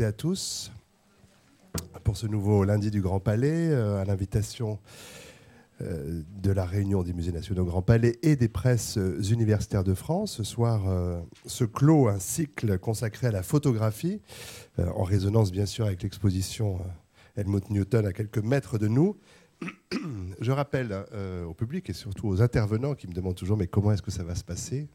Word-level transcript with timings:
et 0.00 0.04
à 0.04 0.10
tous 0.10 0.72
pour 2.02 2.16
ce 2.16 2.26
nouveau 2.26 2.64
lundi 2.64 2.90
du 2.90 3.00
Grand 3.00 3.20
Palais, 3.20 3.70
euh, 3.70 4.02
à 4.02 4.04
l'invitation 4.04 4.80
euh, 5.80 6.22
de 6.42 6.50
la 6.50 6.66
réunion 6.66 7.04
des 7.04 7.12
musées 7.12 7.30
nationaux 7.30 7.64
Grand 7.64 7.82
Palais 7.82 8.18
et 8.22 8.34
des 8.34 8.48
presses 8.48 8.98
universitaires 9.30 9.84
de 9.84 9.94
France. 9.94 10.32
Ce 10.38 10.42
soir 10.42 10.88
euh, 10.88 11.20
se 11.46 11.62
clôt 11.62 12.08
un 12.08 12.18
cycle 12.18 12.78
consacré 12.80 13.28
à 13.28 13.30
la 13.30 13.44
photographie, 13.44 14.20
en 14.76 15.04
résonance 15.04 15.52
bien 15.52 15.66
sûr 15.66 15.86
avec 15.86 16.02
l'exposition 16.02 16.80
Helmut 17.36 17.70
Newton 17.70 18.06
à 18.06 18.12
quelques 18.12 18.42
mètres 18.42 18.78
de 18.78 18.88
nous. 18.88 19.16
Je 20.40 20.50
rappelle 20.50 21.06
au 21.48 21.54
public 21.54 21.88
et 21.90 21.92
surtout 21.92 22.26
aux 22.26 22.42
intervenants 22.42 22.96
qui 22.96 23.06
me 23.06 23.12
demandent 23.12 23.36
toujours 23.36 23.56
mais 23.56 23.68
comment 23.68 23.92
est-ce 23.92 24.02
que 24.02 24.10
ça 24.10 24.24
va 24.24 24.34
se 24.34 24.44
passer? 24.44 24.88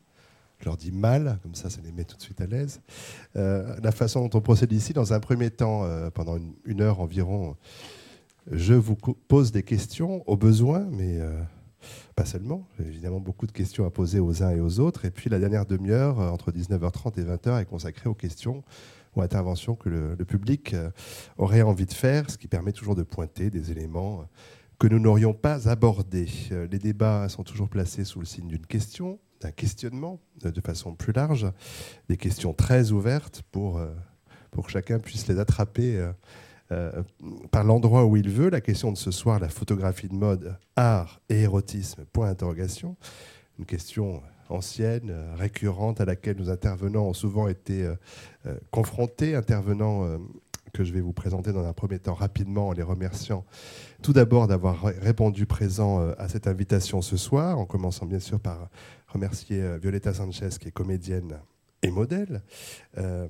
Je 0.61 0.65
leur 0.65 0.77
dis 0.77 0.91
mal, 0.91 1.39
comme 1.41 1.55
ça, 1.55 1.69
ça 1.69 1.81
les 1.83 1.91
met 1.91 2.03
tout 2.03 2.15
de 2.15 2.21
suite 2.21 2.39
à 2.39 2.45
l'aise. 2.45 2.81
Euh, 3.35 3.75
la 3.81 3.91
façon 3.91 4.27
dont 4.27 4.37
on 4.37 4.41
procède 4.41 4.71
ici, 4.71 4.93
dans 4.93 5.13
un 5.13 5.19
premier 5.19 5.49
temps, 5.49 5.83
euh, 5.83 6.09
pendant 6.11 6.37
une, 6.65 6.81
heure 6.81 6.99
environ, 6.99 7.55
je 8.51 8.73
vous 8.73 8.95
pose 8.95 9.51
des 9.51 9.63
questions 9.63 10.23
au 10.29 10.37
besoin, 10.37 10.87
mais 10.91 11.19
euh, 11.19 11.41
pas 12.15 12.25
seulement. 12.25 12.67
J'ai 12.77 12.85
évidemment 12.85 13.19
beaucoup 13.19 13.47
de 13.47 13.51
questions 13.51 13.85
à 13.85 13.89
poser 13.89 14.19
aux 14.19 14.43
uns 14.43 14.51
et 14.51 14.59
aux 14.59 14.79
autres. 14.79 15.05
Et 15.05 15.11
puis 15.11 15.29
la 15.29 15.39
dernière 15.39 15.65
demi-heure, 15.65 16.19
entre 16.19 16.51
19h30 16.51 17.19
et 17.19 17.23
20h, 17.23 17.61
est 17.61 17.65
consacrée 17.65 18.09
aux 18.09 18.15
questions 18.15 18.63
ou 19.15 19.21
interventions 19.21 19.75
que 19.75 19.89
le, 19.89 20.15
le 20.15 20.25
public 20.25 20.75
aurait 21.37 21.63
envie 21.63 21.85
de 21.85 21.93
faire, 21.93 22.29
ce 22.29 22.37
qui 22.37 22.47
permet 22.47 22.71
toujours 22.71 22.95
de 22.95 23.03
pointer 23.03 23.49
des 23.49 23.71
éléments 23.71 24.25
que 24.79 24.87
nous 24.87 24.99
n'aurions 24.99 25.33
pas 25.33 25.67
abordés. 25.69 26.29
Les 26.71 26.79
débats 26.79 27.29
sont 27.29 27.43
toujours 27.43 27.67
placés 27.67 28.03
sous 28.03 28.19
le 28.19 28.25
signe 28.25 28.47
d'une 28.47 28.65
question, 28.65 29.19
d'un 29.41 29.51
questionnement 29.51 30.19
de 30.41 30.61
façon 30.61 30.95
plus 30.95 31.13
large, 31.13 31.47
des 32.09 32.17
questions 32.17 32.53
très 32.53 32.91
ouvertes 32.91 33.43
pour, 33.51 33.77
euh, 33.77 33.91
pour 34.51 34.65
que 34.65 34.71
chacun 34.71 34.99
puisse 34.99 35.27
les 35.27 35.39
attraper 35.39 35.97
euh, 35.97 36.11
euh, 36.71 37.03
par 37.51 37.63
l'endroit 37.63 38.05
où 38.05 38.15
il 38.15 38.29
veut. 38.29 38.49
La 38.49 38.61
question 38.61 38.91
de 38.91 38.97
ce 38.97 39.11
soir, 39.11 39.39
la 39.39 39.49
photographie 39.49 40.07
de 40.07 40.15
mode, 40.15 40.55
art 40.75 41.21
et 41.29 41.41
érotisme, 41.41 42.05
point 42.13 42.27
d'interrogation. 42.27 42.95
Une 43.59 43.65
question 43.65 44.21
ancienne, 44.49 45.13
récurrente, 45.35 46.01
à 46.01 46.05
laquelle 46.05 46.37
nos 46.37 46.49
intervenants 46.49 47.05
ont 47.05 47.13
souvent 47.13 47.47
été 47.47 47.89
confrontés, 48.69 49.33
intervenants 49.35 50.19
que 50.73 50.83
je 50.83 50.91
vais 50.91 50.99
vous 50.99 51.13
présenter 51.13 51.53
dans 51.53 51.65
un 51.65 51.71
premier 51.71 51.99
temps 51.99 52.13
rapidement 52.13 52.69
en 52.69 52.71
les 52.73 52.83
remerciant 52.83 53.45
tout 54.01 54.13
d'abord 54.13 54.47
d'avoir 54.47 54.83
répondu 54.83 55.45
présent 55.45 56.01
à 56.17 56.27
cette 56.27 56.47
invitation 56.47 57.01
ce 57.01 57.17
soir, 57.17 57.59
en 57.59 57.65
commençant 57.65 58.05
bien 58.05 58.19
sûr 58.19 58.39
par 58.39 58.69
remercier 59.11 59.61
euh, 59.61 59.77
Violetta 59.77 60.13
Sanchez, 60.13 60.49
qui 60.59 60.69
est 60.69 60.71
comédienne 60.71 61.39
et 61.81 61.91
modèle. 61.91 62.41
Euh, 62.97 63.27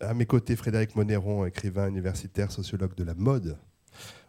à 0.00 0.14
mes 0.14 0.26
côtés, 0.26 0.56
Frédéric 0.56 0.96
Monéron, 0.96 1.46
écrivain 1.46 1.88
universitaire, 1.88 2.50
sociologue 2.50 2.94
de 2.94 3.04
la 3.04 3.14
mode, 3.14 3.56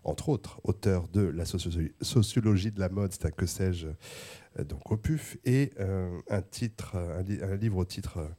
entre 0.03 0.30
autres, 0.30 0.61
auteur 0.64 1.08
de 1.08 1.22
La 1.22 1.45
sociologie 1.45 2.72
de 2.72 2.80
la 2.80 2.89
mode, 2.89 3.11
c'est 3.14 3.25
un 3.25 3.31
que 3.31 3.47
sais-je, 3.47 3.88
euh, 4.59 4.64
donc 4.64 4.92
au 4.92 4.97
PUF, 4.97 5.38
et 5.44 5.72
un, 6.30 6.42
titre, 6.42 6.95
un, 6.95 7.55
livre 7.55 7.77
au 7.77 7.86
titre 7.86 8.30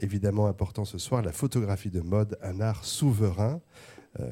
évidemment 0.00 0.48
important 0.48 0.84
ce 0.84 0.98
soir, 0.98 1.22
La 1.22 1.32
photographie 1.32 1.90
de 1.90 2.00
mode, 2.00 2.36
un 2.42 2.60
art 2.60 2.84
souverain. 2.84 3.60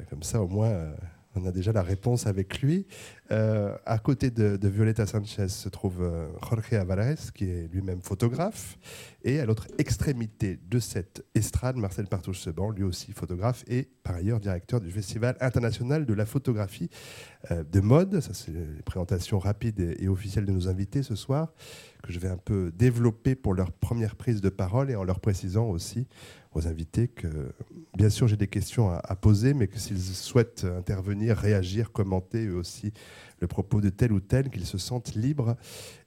comme 0.09 0.23
ça, 0.23 0.41
au 0.41 0.47
moins 0.47 0.93
on 1.35 1.45
a 1.45 1.51
déjà 1.51 1.71
la 1.71 1.81
réponse 1.81 2.27
avec 2.27 2.61
lui. 2.61 2.85
Euh, 3.33 3.75
à 3.85 3.97
côté 3.97 4.29
de, 4.29 4.67
Violeta 4.67 5.07
Sanchez 5.07 5.47
se 5.47 5.67
trouve 5.67 6.03
euh, 6.03 6.27
Jorge 6.41 6.73
Alvarez, 6.73 7.15
qui 7.33 7.45
est 7.45 7.67
lui-même 7.71 8.01
photographe. 8.01 8.77
Et 9.23 9.39
à 9.39 9.45
l'autre 9.45 9.67
extrémité 9.79 10.59
de 10.69 10.79
cette 10.79 11.25
estrade, 11.33 11.77
Marcel 11.77 12.05
Partouche-Seban, 12.05 12.69
lui 12.69 12.83
aussi 12.83 13.11
photographe 13.11 13.63
et 13.67 13.89
par 14.03 14.15
ailleurs 14.15 14.39
directeur 14.39 14.81
du 14.81 14.91
Festival 14.91 15.35
international 15.39 16.05
de 16.05 16.13
la 16.13 16.25
photographie 16.25 16.89
de 17.49 17.79
mode. 17.81 18.19
Ça, 18.21 18.33
c'est 18.33 18.51
les 18.51 18.81
présentations 18.85 19.39
rapides 19.39 19.95
et, 19.99 20.07
officielles 20.07 20.45
de 20.45 20.51
nos 20.51 20.67
invités 20.67 21.03
ce 21.03 21.15
soir, 21.15 21.53
que 22.01 22.11
je 22.11 22.19
vais 22.19 22.29
un 22.29 22.37
peu 22.37 22.71
développer 22.75 23.35
pour 23.35 23.53
leur 23.53 23.71
première 23.71 24.15
prise 24.15 24.41
de 24.41 24.49
parole 24.49 24.89
et 24.89 24.95
en 24.95 25.03
leur 25.03 25.19
précisant 25.19 25.65
aussi 25.65 26.07
aux 26.53 26.67
invités 26.67 27.07
que, 27.07 27.51
bien 27.97 28.09
sûr, 28.09 28.27
j'ai 28.27 28.37
des 28.37 28.47
questions 28.47 28.89
à, 28.89 29.15
poser, 29.15 29.53
mais 29.53 29.67
que 29.67 29.79
s'ils 29.79 29.99
souhaitent 29.99 30.65
intervenir, 30.65 31.37
réagir, 31.37 31.91
commenter 31.91 32.45
eux 32.45 32.55
aussi 32.55 32.93
le 33.39 33.47
propos 33.47 33.81
de 33.81 33.89
tel 33.89 34.11
ou 34.11 34.19
tel, 34.19 34.49
qu'ils 34.49 34.65
se 34.65 34.77
sentent 34.77 35.15
libres, 35.15 35.55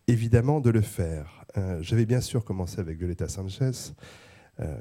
évidemment, 0.07 0.61
de 0.61 0.71
le 0.71 0.81
faire. 0.81 1.45
Euh, 1.57 1.79
J'avais 1.83 2.07
bien 2.07 2.21
sûr 2.21 2.45
commencé 2.45 2.81
avec 2.81 2.99
Violeta 2.99 3.29
Sanchez 3.29 3.93
euh, 4.61 4.77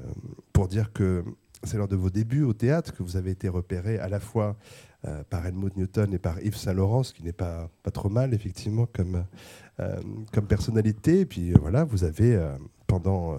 pour 0.54 0.68
dire 0.68 0.94
que 0.94 1.24
c'est 1.64 1.78
lors 1.78 1.88
de 1.88 1.96
vos 1.96 2.10
débuts 2.10 2.44
au 2.44 2.54
théâtre 2.54 2.94
que 2.94 3.02
vous 3.02 3.18
avez 3.18 3.32
été 3.32 3.50
repéré 3.50 3.98
à 3.98 4.08
la 4.08 4.20
fois 4.20 4.56
euh, 5.08 5.24
par 5.30 5.46
Helmut 5.46 5.76
Newton 5.76 6.14
et 6.14 6.20
par 6.20 6.42
Yves 6.42 6.58
Saint-Laurent, 6.58 7.04
ce 7.04 7.14
qui 7.14 7.24
n'est 7.24 7.34
pas, 7.34 7.70
pas 7.84 7.92
trop 7.92 8.10
mal, 8.10 8.34
effectivement, 8.34 8.86
comme, 8.86 9.26
euh, 9.80 10.00
comme 10.34 10.48
personnalité. 10.48 11.22
Et 11.22 11.26
puis 11.26 11.52
voilà, 11.54 11.84
vous 11.84 12.04
avez, 12.04 12.38
pendant 12.88 13.38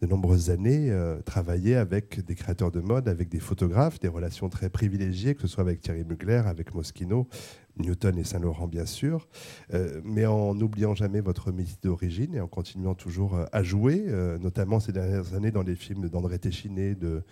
de 0.00 0.06
nombreuses 0.06 0.50
années 0.50 0.90
euh, 0.90 1.20
travaillé 1.22 1.76
avec 1.76 2.24
des 2.24 2.34
créateurs 2.34 2.70
de 2.70 2.80
mode, 2.80 3.08
avec 3.08 3.28
des 3.28 3.40
photographes, 3.40 3.98
des 3.98 4.08
relations 4.08 4.48
très 4.48 4.70
privilégiées, 4.70 5.34
que 5.34 5.42
ce 5.42 5.48
soit 5.48 5.62
avec 5.62 5.80
Thierry 5.80 6.04
Mugler, 6.04 6.42
avec 6.46 6.74
Moschino, 6.74 7.28
Newton 7.78 8.18
et 8.18 8.24
Saint-Laurent 8.24 8.68
bien 8.68 8.86
sûr, 8.86 9.28
euh, 9.74 10.00
mais 10.04 10.26
en 10.26 10.54
n'oubliant 10.54 10.94
jamais 10.94 11.20
votre 11.20 11.52
métier 11.52 11.76
d'origine 11.82 12.34
et 12.34 12.40
en 12.40 12.48
continuant 12.48 12.94
toujours 12.94 13.34
euh, 13.34 13.44
à 13.52 13.62
jouer, 13.62 14.04
notamment 14.40 14.80
ces 14.80 14.92
dernières 14.92 15.34
années 15.34 15.50
dans 15.50 15.62
les 15.62 15.74
films 15.74 16.08
d'André 16.08 16.38
Téchiné, 16.38 16.94
de, 16.94 17.22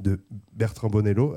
de 0.00 0.20
Bertrand 0.52 0.88
Bonello. 0.88 1.34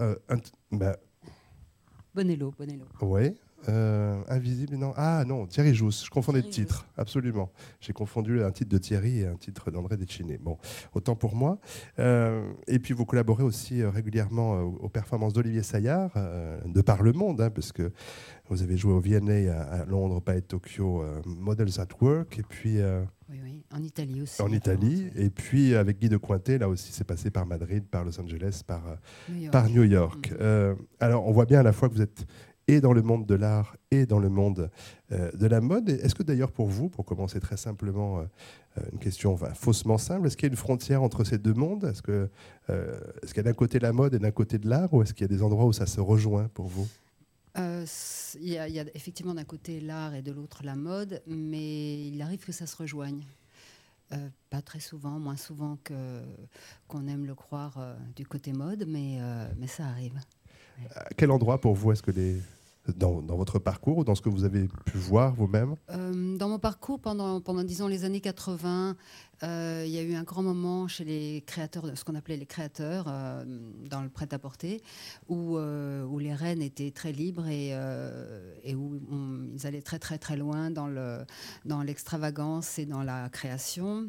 Bonello, 2.13 2.53
Bonello. 2.57 2.85
Oui, 3.01 3.35
euh, 3.67 4.21
invisible, 4.29 4.75
non. 4.77 4.93
Ah 4.95 5.23
non, 5.25 5.45
Thierry 5.45 5.73
Jousse. 5.73 6.05
Je 6.05 6.09
confondais 6.09 6.41
de 6.41 6.47
titre, 6.47 6.87
absolument. 6.97 7.51
J'ai 7.81 7.93
confondu 7.93 8.41
un 8.41 8.51
titre 8.51 8.69
de 8.69 8.77
Thierry 8.77 9.19
et 9.19 9.27
un 9.27 9.35
titre 9.35 9.69
d'André 9.69 9.97
Deschiné. 9.97 10.37
Bon, 10.37 10.57
autant 10.93 11.15
pour 11.15 11.35
moi. 11.35 11.59
Euh, 11.99 12.51
et 12.67 12.79
puis 12.79 12.93
vous 12.93 13.05
collaborez 13.05 13.43
aussi 13.43 13.81
euh, 13.81 13.89
régulièrement 13.89 14.61
aux 14.61 14.89
performances 14.89 15.33
d'Olivier 15.33 15.63
Saillard, 15.63 16.11
de 16.65 16.81
par 16.81 17.03
le 17.03 17.11
monde, 17.11 17.41
hein, 17.41 17.49
parce 17.49 17.71
que 17.71 17.91
vous 18.49 18.63
avez 18.63 18.77
joué 18.77 18.93
au 18.93 19.01
VNA 19.01 19.53
à, 19.53 19.85
Londres, 19.85 20.21
de 20.25 20.39
Tokyo, 20.39 21.03
Models 21.25 21.79
at 21.79 21.87
Work, 22.01 22.39
et 22.39 22.43
puis. 22.43 22.79
Oui, 23.29 23.39
oui, 23.43 23.63
en 23.71 23.83
Italie 23.83 24.21
aussi. 24.21 24.41
En 24.41 24.51
Italie, 24.51 25.07
et 25.15 25.29
puis 25.29 25.75
avec 25.75 25.99
Guy 25.99 26.09
de 26.09 26.17
Cointet, 26.17 26.57
là 26.57 26.67
aussi, 26.67 26.91
c'est 26.91 27.03
passé 27.03 27.29
par 27.29 27.45
Madrid, 27.45 27.83
par 27.89 28.03
Los 28.03 28.19
Angeles, 28.19 28.61
par 28.65 28.81
New 29.29 29.37
York. 29.41 29.51
Par 29.51 29.69
New 29.69 29.83
York. 29.83 30.31
Mm. 30.31 30.75
alors, 30.99 31.27
on 31.27 31.31
voit 31.31 31.45
bien 31.45 31.59
à 31.59 31.63
la 31.63 31.73
fois 31.73 31.89
que 31.89 31.93
vous 31.93 32.01
êtes 32.01 32.25
et 32.69 32.81
dans 32.81 32.93
le 32.93 33.01
monde 33.01 33.25
de 33.25 33.33
l'art 33.33 33.75
et 33.89 34.05
dans 34.05 34.19
le 34.19 34.29
monde 34.29 34.69
euh, 35.11 35.31
de 35.31 35.47
la 35.47 35.59
mode. 35.59 35.89
Est-ce 35.89 36.13
que 36.13 36.21
d'ailleurs 36.21 36.51
pour 36.51 36.67
vous, 36.67 36.87
pour 36.87 37.03
commencer 37.03 37.39
très 37.39 37.57
simplement, 37.57 38.19
euh, 38.19 38.23
euh, 38.77 38.81
une 38.93 38.99
question 38.99 39.35
faussement 39.55 39.97
simple, 39.97 40.27
est-ce 40.27 40.37
qu'il 40.37 40.47
y 40.47 40.51
a 40.51 40.53
une 40.53 40.57
frontière 40.57 41.01
entre 41.01 41.23
ces 41.23 41.39
deux 41.39 41.55
mondes? 41.55 41.85
Est-ce 41.85 42.03
qu'il 42.03 42.29
est 42.69 43.27
qu'il 43.27 43.37
y 43.37 43.39
a 43.39 43.43
d'un 43.43 43.53
côté 43.53 43.79
la 43.79 43.91
mode 43.91 44.13
et 44.13 44.19
d'un 44.19 44.31
côté 44.31 44.59
de 44.59 44.69
l'art? 44.69 44.93
Ou 44.93 45.01
est-ce 45.01 45.15
qu'il 45.15 45.23
y 45.23 45.29
a 45.31 45.35
des 45.35 45.41
endroits 45.41 45.65
où 45.65 45.73
ça 45.73 45.87
se 45.87 45.99
rejoint 45.99 46.47
pour 46.53 46.67
vous? 46.67 46.87
Il 47.55 48.49
y, 48.49 48.57
a, 48.57 48.67
effectivement 48.93 49.33
d'un 49.33 49.43
côté 49.43 49.79
l'art 49.79 50.13
et 50.13 50.21
de 50.21 50.31
l'autre 50.31 50.61
la 50.63 50.75
mode, 50.75 51.21
mais 51.27 52.07
il 52.07 52.21
arrive 52.21 52.45
que 52.45 52.51
ça 52.51 52.67
se 52.67 52.75
rejoigne. 52.75 53.23
pas 54.49 54.61
très 54.61 54.79
souvent, 54.79 55.19
moins 55.19 55.37
souvent 55.37 55.77
que 55.83 56.23
qu'on 56.87 57.07
aime 57.07 57.25
le 57.25 57.35
croire 57.35 57.79
du 58.15 58.25
côté 58.25 58.53
mode, 58.53 58.85
mais, 58.87 59.19
mais 59.57 59.67
ça 59.67 59.85
arrive. 59.85 60.19
À 60.95 61.09
quel 61.17 61.31
endroit 61.31 61.59
pour 61.59 61.75
vous 61.75 61.91
est-ce 61.91 62.01
que 62.01 62.11
les, 62.11 62.41
dans, 62.95 63.21
votre 63.21 63.59
parcours 63.59 63.99
ou 63.99 64.03
dans 64.03 64.15
ce 64.15 64.21
que 64.21 64.29
vous 64.29 64.43
avez 64.43 64.67
pu 64.85 64.97
voir 64.97 65.33
vous-même 65.33 65.75
euh, 65.91 66.37
Dans 66.37 66.49
mon 66.49 66.59
parcours, 66.59 66.99
pendant, 66.99 67.41
pendant 67.41 67.63
disons 67.63 67.87
les 67.87 68.03
années 68.03 68.21
80, 68.21 68.95
euh, 69.43 69.83
il 69.85 69.91
y 69.91 69.99
a 69.99 70.01
eu 70.01 70.15
un 70.15 70.23
grand 70.23 70.41
moment 70.41 70.87
chez 70.87 71.03
les 71.03 71.43
créateurs, 71.45 71.85
ce 71.95 72.03
qu'on 72.03 72.15
appelait 72.15 72.37
les 72.37 72.45
créateurs 72.45 73.05
euh, 73.07 73.43
dans 73.89 74.01
le 74.01 74.09
prêt-à-porter, 74.09 74.81
où, 75.27 75.57
où 75.57 76.19
les 76.19 76.33
reines 76.33 76.61
étaient 76.61 76.91
très 76.91 77.11
libres 77.11 77.47
et, 77.47 77.69
et 78.63 78.75
où 78.75 78.99
ils 79.53 79.67
allaient 79.67 79.81
très 79.81 79.99
très 79.99 80.17
très 80.17 80.37
loin 80.37 80.71
dans 80.71 81.83
l'extravagance 81.83 82.77
dans 82.77 82.83
et 82.83 82.85
dans 82.85 83.03
la 83.03 83.29
création 83.29 84.07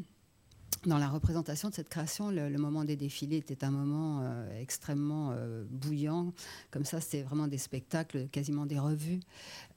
dans 0.87 0.96
la 0.96 1.08
représentation 1.08 1.69
de 1.69 1.75
cette 1.75 1.90
création, 1.90 2.31
le, 2.31 2.49
moment 2.56 2.84
des 2.84 2.96
défilés 2.96 3.37
était 3.37 3.64
un 3.64 3.70
moment 3.70 4.20
euh, 4.22 4.61
extrêmement 4.61 5.31
euh, 5.32 5.64
bouillant. 5.69 6.32
Comme 6.70 6.84
ça, 6.84 7.00
c'était 7.00 7.22
vraiment 7.22 7.49
des 7.49 7.58
spectacles, 7.58 8.28
quasiment 8.28 8.64
des 8.64 8.78
revues, 8.78 9.20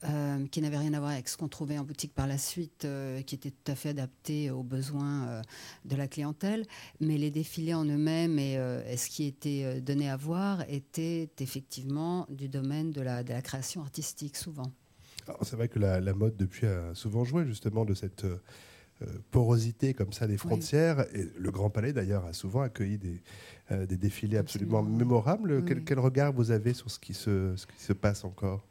euh, 0.05 0.47
qui 0.47 0.61
n'avaient 0.61 0.77
rien 0.77 0.93
à 0.93 0.99
voir 0.99 1.11
avec 1.11 1.27
ce 1.27 1.35
qu'on 1.35 1.49
trouvait 1.49 1.77
en 1.77 1.83
boutique 1.83 2.13
par 2.13 2.25
la 2.25 2.37
suite, 2.37 2.87
qui 3.25 3.35
étaient 3.35 3.51
tout 3.51 3.71
à 3.71 3.75
fait 3.75 3.89
adaptés 3.89 4.49
aux 4.49 4.63
besoins 4.63 5.41
de 5.83 5.95
la 5.95 6.07
clientèle. 6.07 6.65
Mais 7.01 7.17
les 7.17 7.31
défilés 7.31 7.73
en 7.73 7.85
eux-mêmes 7.85 8.39
et, 8.39 8.55
ce 8.95 9.09
qui 9.09 9.25
était 9.25 9.81
donné 9.81 10.09
à 10.09 10.15
voir 10.15 10.63
était 10.69 11.29
effectivement 11.39 12.25
du 12.29 12.47
domaine 12.47 12.91
de 12.91 13.01
la, 13.01 13.23
création 13.41 13.81
artistique, 13.81 14.37
souvent. 14.37 14.71
C'est 15.41 15.55
vrai 15.55 15.67
que 15.67 15.79
la, 15.79 15.99
la, 15.99 16.13
mode, 16.13 16.37
depuis, 16.37 16.65
a 16.65 16.93
souvent 16.95 17.23
joué 17.25 17.45
justement 17.45 17.83
de 17.85 17.93
cette 17.93 18.25
porosité 19.31 19.93
comme 19.93 20.13
ça 20.13 20.27
des 20.27 20.37
frontières. 20.37 21.01
Et 21.15 21.27
le 21.37 21.51
Grand 21.51 21.69
Palais, 21.69 21.93
d'ailleurs, 21.93 22.25
a 22.25 22.33
souvent 22.33 22.61
accueilli 22.61 22.97
des, 22.97 23.21
des 23.85 23.97
défilés 23.97 24.37
absolument, 24.37 24.83
mémorables. 24.83 25.63
Quel, 25.65 25.99
regard 25.99 26.33
vous 26.33 26.51
avez 26.51 26.73
sur 26.73 26.91
ce 26.91 26.99
qui 26.99 27.13
se, 27.13 27.55
ce 27.55 27.65
qui 27.65 27.81
se 27.81 27.93
passe 27.93 28.23
encore? 28.23 28.65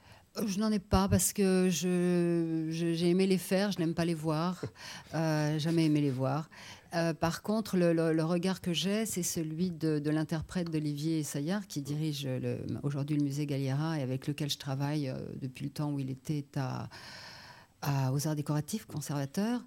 Je 0.47 0.59
n'en 0.59 0.73
ai 0.73 0.79
pas 0.79 1.09
parce 1.09 1.33
que 1.33 1.69
j'ai 1.71 3.11
aimé 3.11 3.27
les 3.27 3.39
faire, 3.39 3.71
je 3.73 3.79
n'aime 3.79 3.95
pas 3.95 4.05
les 4.05 4.15
voir, 4.15 4.65
jamais 5.13 5.87
aimé 5.87 6.01
les 6.01 6.11
voir. 6.11 6.49
Euh, 6.95 7.15
par 7.15 7.43
contre, 7.43 7.77
le, 7.79 8.23
regard 8.23 8.61
que 8.61 8.73
j'ai, 8.73 9.07
c'est 9.07 9.23
celui 9.23 9.71
de, 9.71 10.11
l'interprète 10.11 10.71
d'Olivier 10.71 11.23
Saillard, 11.23 11.67
qui 11.67 11.81
dirige 11.81 12.29
aujourd'hui 12.83 13.17
le 13.17 13.25
musée 13.25 13.47
Galliera 13.47 13.99
et 13.99 14.03
avec 14.03 14.27
lequel 14.27 14.51
je 14.51 14.59
travaille 14.59 15.09
euh, 15.09 15.17
depuis 15.41 15.65
le 15.65 15.71
temps 15.71 15.91
où 15.91 15.99
il 15.99 16.11
était 16.11 16.45
aux 18.13 18.29
arts 18.29 18.37
décoratifs, 18.37 18.85
conservateur. 18.85 19.65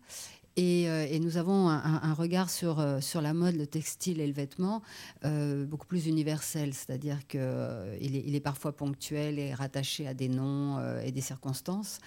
Euh, 0.58 1.06
et, 1.10 1.20
nous 1.20 1.38
avons 1.38 1.70
un, 1.70 2.14
regard 2.14 2.50
sur, 2.50 2.80
euh, 2.80 3.02
sur 3.02 3.22
la 3.22 3.34
mode, 3.34 3.56
le 3.56 3.68
textile 3.68 4.22
et 4.22 4.28
le 4.28 4.34
vêtement 4.34 4.82
euh, 5.26 5.66
beaucoup 5.66 5.86
plus 5.86 6.08
universel, 6.08 6.74
c'est-à-dire 6.74 7.28
qu'il 7.28 7.40
est, 7.40 8.24
il 8.26 8.36
est 8.36 8.42
parfois 8.42 8.72
ponctuel 8.72 9.38
et 9.38 9.54
rattaché 9.54 10.08
à 10.08 10.14
des 10.14 10.30
noms 10.30 10.80
et 11.04 11.12
des 11.12 11.22
circonstances, 11.22 12.00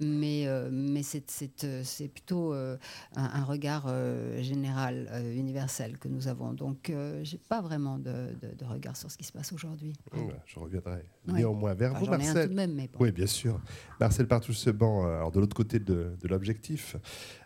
mais, 0.00 0.46
mais 0.70 1.02
c'est 1.02 2.08
plutôt 2.08 2.52
un, 2.52 3.44
regard 3.44 3.88
général, 4.42 5.08
universel 5.34 5.98
que 5.98 6.08
nous 6.08 6.28
avons. 6.28 6.52
Donc 6.52 6.86
je 6.88 7.32
n'ai 7.32 7.40
pas 7.48 7.60
vraiment 7.60 7.98
de, 7.98 8.28
de, 8.42 8.64
regard 8.64 8.96
sur 8.96 9.10
ce 9.10 9.16
qui 9.16 9.24
se 9.24 9.32
passe 9.32 9.52
aujourd'hui. 9.52 9.92
je 10.46 10.58
reviendrai 10.58 11.04
néanmoins 11.26 11.74
vers 11.74 11.94
vous, 11.94 12.06
Marcel. 12.06 12.50
même, 12.50 12.78
Oui, 12.98 13.12
bien 13.12 13.26
sûr. 13.26 13.60
Marcel 14.00 14.26
Partouche-Seban, 14.26 15.06
alors 15.06 15.32
de 15.32 15.40
l'autre 15.40 15.56
côté 15.56 15.78
de, 15.78 16.12
de 16.20 16.28
l'objectif. 16.28 16.96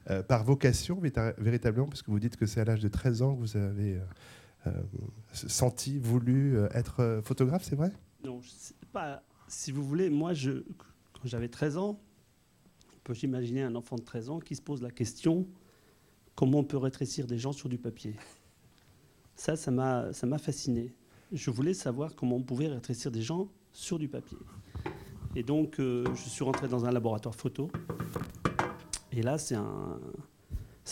Euh, 0.09 0.23
par 0.23 0.45
vocation, 0.45 1.01
véritablement, 1.39 1.87
parce 1.87 2.03
que 2.03 2.11
vous 2.11 2.19
dites 2.19 2.37
que 2.37 2.47
c'est 2.47 2.61
à 2.61 2.65
l'âge 2.65 2.81
de 2.81 2.89
13 2.89 3.23
ans 3.23 3.35
que 3.35 3.41
vous 3.41 3.57
avez 3.57 3.97
euh, 3.97 4.01
euh, 4.67 4.73
senti, 5.33 5.99
voulu 5.99 6.59
être 6.73 7.21
photographe, 7.23 7.65
c'est 7.65 7.77
vrai? 7.77 7.93
Non, 8.25 8.41
pas. 8.93 9.23
Si 9.47 9.73
vous 9.73 9.85
voulez, 9.85 10.09
moi, 10.09 10.33
quand 10.33 11.25
j'avais 11.25 11.49
13 11.49 11.77
ans, 11.77 12.01
on 12.95 12.99
peut 13.05 13.15
imaginer 13.23 13.63
un 13.63 13.75
enfant 13.75 13.97
de 13.97 14.03
13 14.03 14.31
ans 14.31 14.41
qui 14.41 14.57
se 14.57 14.63
pose 14.63 14.81
la 14.81 14.91
question 14.91 15.47
comment 16.35 16.61
on 16.61 16.65
peut 16.65 16.79
rétrécir 16.79 17.27
des 17.27 17.39
gens 17.39 17.53
sur 17.53 17.69
du 17.69 17.77
papier? 17.77 18.17
Ça, 19.35 19.57
ça 19.57 19.71
m'a 19.71 20.39
fasciné. 20.39 20.95
Je 21.33 21.51
voulais 21.51 21.75
savoir 21.75 22.15
comment 22.15 22.37
on 22.37 22.43
pouvait 22.43 22.69
rétrécir 22.69 23.11
des 23.11 23.23
gens 23.23 23.49
sur 23.73 23.99
du 23.99 24.09
papier. 24.09 24.39
Et 25.37 25.43
donc, 25.43 25.77
je 25.79 26.29
suis 26.29 26.45
rentré 26.45 26.69
dans 26.69 26.87
un 26.87 26.91
laboratoire 26.91 27.35
photo 27.35 27.71
et 29.13 29.23
là, 29.23 29.39
c'est 29.39 29.57
un, 29.57 29.99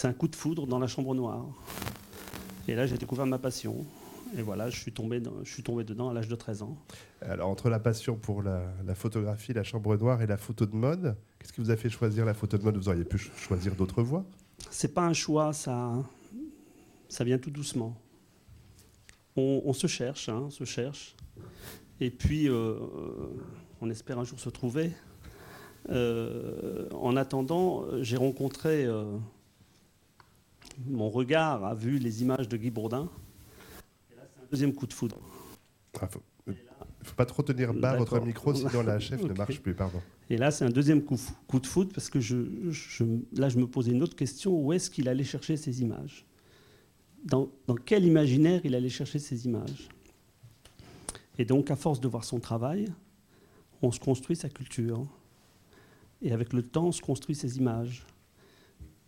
un 0.05 0.13
coup 0.13 0.29
de 0.29 0.37
foudre 0.37 0.67
dans 0.67 0.79
la 0.79 0.87
chambre 0.87 1.15
noire. 1.15 1.47
Et 2.67 2.75
là, 2.75 2.87
j'ai 2.87 2.99
découvert 2.99 3.27
ma 3.27 3.39
passion. 3.39 3.87
Et 4.37 4.43
voilà, 4.43 4.69
je 4.69 4.79
suis 4.79 4.93
tombé, 4.93 5.23
je 5.43 5.51
suis 5.51 5.63
tombé 5.63 5.85
dedans 5.85 6.11
à 6.11 6.13
l'âge 6.13 6.29
de 6.29 6.37
13 6.37 6.63
ans. 6.63 6.77
Alors, 7.23 7.49
entre 7.49 7.71
la 7.71 7.79
passion 7.79 8.17
pour 8.17 8.43
la, 8.43 8.61
photographie, 8.95 9.55
la 9.55 9.65
chambre 9.65 9.97
noire 9.97 10.21
et 10.21 10.27
la 10.27 10.37
photo 10.37 10.67
de 10.67 10.75
mode, 10.75 11.17
qu'est-ce 11.39 11.53
qui 11.53 11.61
vous 11.61 11.71
a 11.71 11.77
fait 11.77 11.89
choisir 11.89 12.25
la 12.27 12.35
photo 12.35 12.59
de 12.59 12.63
mode? 12.63 12.77
Vous 12.77 12.89
auriez 12.89 13.05
pu 13.05 13.19
choisir 13.19 13.75
d'autres 13.75 14.03
voies? 14.03 14.25
C'est 14.71 14.93
pas 14.93 15.07
un 15.07 15.15
choix, 15.15 15.53
ça, 15.53 15.93
ça 17.09 17.25
vient 17.25 17.39
tout 17.39 17.51
doucement. 17.51 17.97
On, 19.37 19.73
se 19.73 19.87
cherche, 19.87 20.29
hein, 20.29 20.43
on 20.47 20.51
se 20.51 20.65
cherche. 20.65 21.15
Et 22.01 22.11
puis, 22.11 22.49
euh, 22.49 22.75
on 23.81 23.89
espère 23.89 24.19
un 24.19 24.25
jour 24.25 24.41
se 24.41 24.51
trouver. 24.51 24.91
Euh, 25.91 26.89
en 26.93 27.17
attendant, 27.17 27.85
j'ai 28.01 28.17
rencontré, 28.17 28.85
euh, 28.85 29.05
mon 30.87 31.09
regard 31.09 31.65
a 31.65 31.75
vu 31.75 31.99
les 31.99 32.23
images 32.23 32.49
de 32.49 32.57
Guy 32.57 32.71
Bourdin. 32.71 33.09
Et 34.11 34.17
là, 34.17 34.23
c'est 34.35 34.43
un 34.43 34.47
deuxième 34.51 34.75
coup 34.75 34.87
de 34.87 34.93
foudre. 34.93 35.19
Il 35.95 36.01
ah, 36.01 36.09
ne 36.47 37.05
faut, 37.05 37.15
pas 37.15 37.27
trop 37.27 37.43
tenir 37.43 37.73
bas 37.75 37.97
votre 37.97 38.21
micro, 38.21 38.55
sinon 38.55 38.83
la 38.83 38.99
chef 38.99 39.23
ne 39.23 39.33
marche 39.37 39.61
plus. 39.61 39.75
Pardon. 39.75 40.01
Et 40.31 40.37
là, 40.37 40.51
c'est 40.51 40.65
un 40.65 40.71
deuxième 40.71 41.03
coup, 41.03 41.19
coup, 41.47 41.59
de 41.59 41.67
foudre 41.67 41.93
parce 41.95 42.11
que 42.11 42.21
je, 42.21 42.37
là, 43.35 43.49
je 43.49 43.59
me 43.59 43.67
posais 43.67 43.93
une 43.93 44.03
autre 44.03 44.17
question 44.17 44.55
où 44.55 44.73
est-ce 44.73 44.91
qu'il 44.91 45.09
allait 45.09 45.25
chercher 45.25 45.57
ces 45.57 45.81
images? 45.81 46.27
Dans, 47.25 47.49
dans, 47.67 47.75
quel 47.75 48.05
imaginaire 48.05 48.61
il 48.65 48.75
allait 48.75 48.89
chercher 48.91 49.19
ces 49.19 49.47
images? 49.47 49.89
Et 51.39 51.45
donc, 51.45 51.71
à 51.71 51.77
force 51.77 52.01
de 52.01 52.09
voir 52.09 52.25
son 52.25 52.41
travail, 52.41 52.89
on 53.81 53.91
se 53.91 54.01
construit 54.01 54.37
sa 54.37 54.49
culture. 54.49 55.07
Et 56.23 56.33
avec 56.33 56.53
le 56.53 56.63
temps, 56.63 56.93
se 56.93 57.01
construit 57.01 57.35
ces 57.35 57.59
images. 57.59 58.07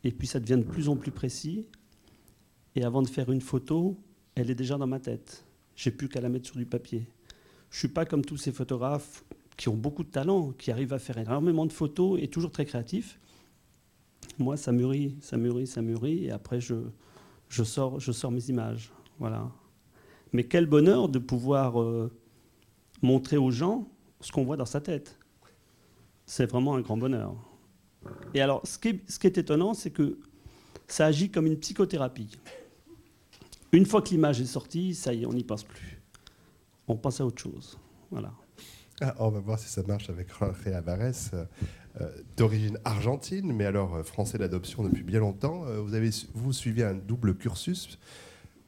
Et 0.05 0.13
puis 0.13 0.27
ça 0.27 0.41
devient 0.41 0.59
de 0.59 0.69
plus 0.69 0.89
en 0.89 0.97
plus 0.97 1.11
précis. 1.11 1.67
Et 2.75 2.85
avant 2.85 3.03
de 3.03 3.09
faire 3.09 3.31
une 3.31 3.41
photo, 3.41 3.97
elle 4.35 4.51
est 4.51 4.55
déjà 4.55 4.79
dans 4.79 4.87
ma 4.87 5.01
tête. 5.01 5.45
J'ai 5.75 5.91
plus 5.91 6.09
qu'à 6.09 6.21
la 6.21 6.29
mettre 6.29 6.47
sur 6.47 6.57
du 6.57 6.67
papier. 6.67 7.07
Je 7.71 7.79
suis 7.79 7.89
pas 7.89 8.05
comme 8.05 8.25
tous 8.25 8.37
ces 8.37 8.53
photographes 8.53 9.25
qui 9.57 9.69
ont 9.69 9.77
beaucoup 9.77 10.05
de 10.05 10.11
talent, 10.11 10.53
qui 10.53 10.71
arrivent 10.71 10.93
à 10.93 10.99
faire 10.99 11.19
énormément 11.19 11.67
de 11.67 11.73
photos 11.73 12.19
et 12.23 12.29
toujours 12.29 12.51
très 12.51 12.65
créatifs. 12.65 13.21
Moi, 14.39 14.57
ça 14.57 14.73
mûrit, 14.73 15.17
ça 15.21 15.37
mûrit, 15.37 15.67
ça 15.67 15.83
mûrit, 15.83 16.25
et 16.25 16.31
après 16.31 16.61
je, 16.61 16.77
je, 17.49 17.63
sors, 17.63 18.01
je 18.01 18.11
sors 18.11 18.31
mes 18.31 18.49
images. 18.49 18.91
Voilà. 19.19 19.51
Mais 20.33 20.45
quel 20.45 20.67
bonheur 20.67 21.09
de 21.09 21.19
pouvoir 21.19 21.81
euh, 21.81 22.11
montrer 23.03 23.37
aux 23.37 23.51
gens 23.51 23.87
ce 24.21 24.33
qu'on 24.33 24.45
voit 24.45 24.57
dans 24.57 24.65
sa 24.65 24.81
tête 24.81 25.20
c'est 26.31 26.47
vraiment 26.47 26.77
un 26.77 26.81
grand 26.81 26.97
bonheur. 26.97 27.35
Et 28.35 28.41
alors, 28.41 28.65
ce 28.65 28.79
qui 28.79 28.89
est, 29.27 29.39
étonnant, 29.39 29.75
c'est 29.75 29.91
que 29.91 30.17
ça 30.87 31.07
agit 31.07 31.29
comme 31.29 31.45
une 31.47 31.59
psychothérapie. 31.59 32.39
Une 33.73 33.85
fois 33.85 34.01
que 34.01 34.11
l'image 34.11 34.41
est 34.41 34.47
sortie, 34.47 34.95
ça 34.95 35.13
y 35.13 35.23
est, 35.23 35.27
on 35.27 35.33
n'y 35.33 35.43
pense 35.43 35.65
plus. 35.65 36.01
On 36.87 36.95
passe 36.95 37.21
à 37.21 37.27
autre 37.27 37.43
chose. 37.43 37.77
Voilà. 38.13 38.33
Ah, 39.01 39.17
on 39.19 39.31
va 39.31 39.41
voir 39.41 39.59
si 39.59 39.69
ça 39.69 39.83
marche 39.83 40.09
avec 40.09 40.29
Jorge 40.39 40.69
Alvarez, 40.69 41.11
euh, 42.01 42.09
d'origine 42.37 42.79
argentine, 42.85 43.53
mais 43.53 43.65
alors 43.65 43.97
euh, 43.97 44.03
français 44.05 44.39
d'adoption 44.39 44.85
depuis 44.85 45.03
bien 45.03 45.19
longtemps. 45.19 45.65
Euh, 45.67 45.81
vous 45.81 45.95
avez 45.95 46.11
vous 46.35 46.53
suivi 46.53 46.85
un 46.85 46.95
double 46.95 47.35
cursus 47.35 47.99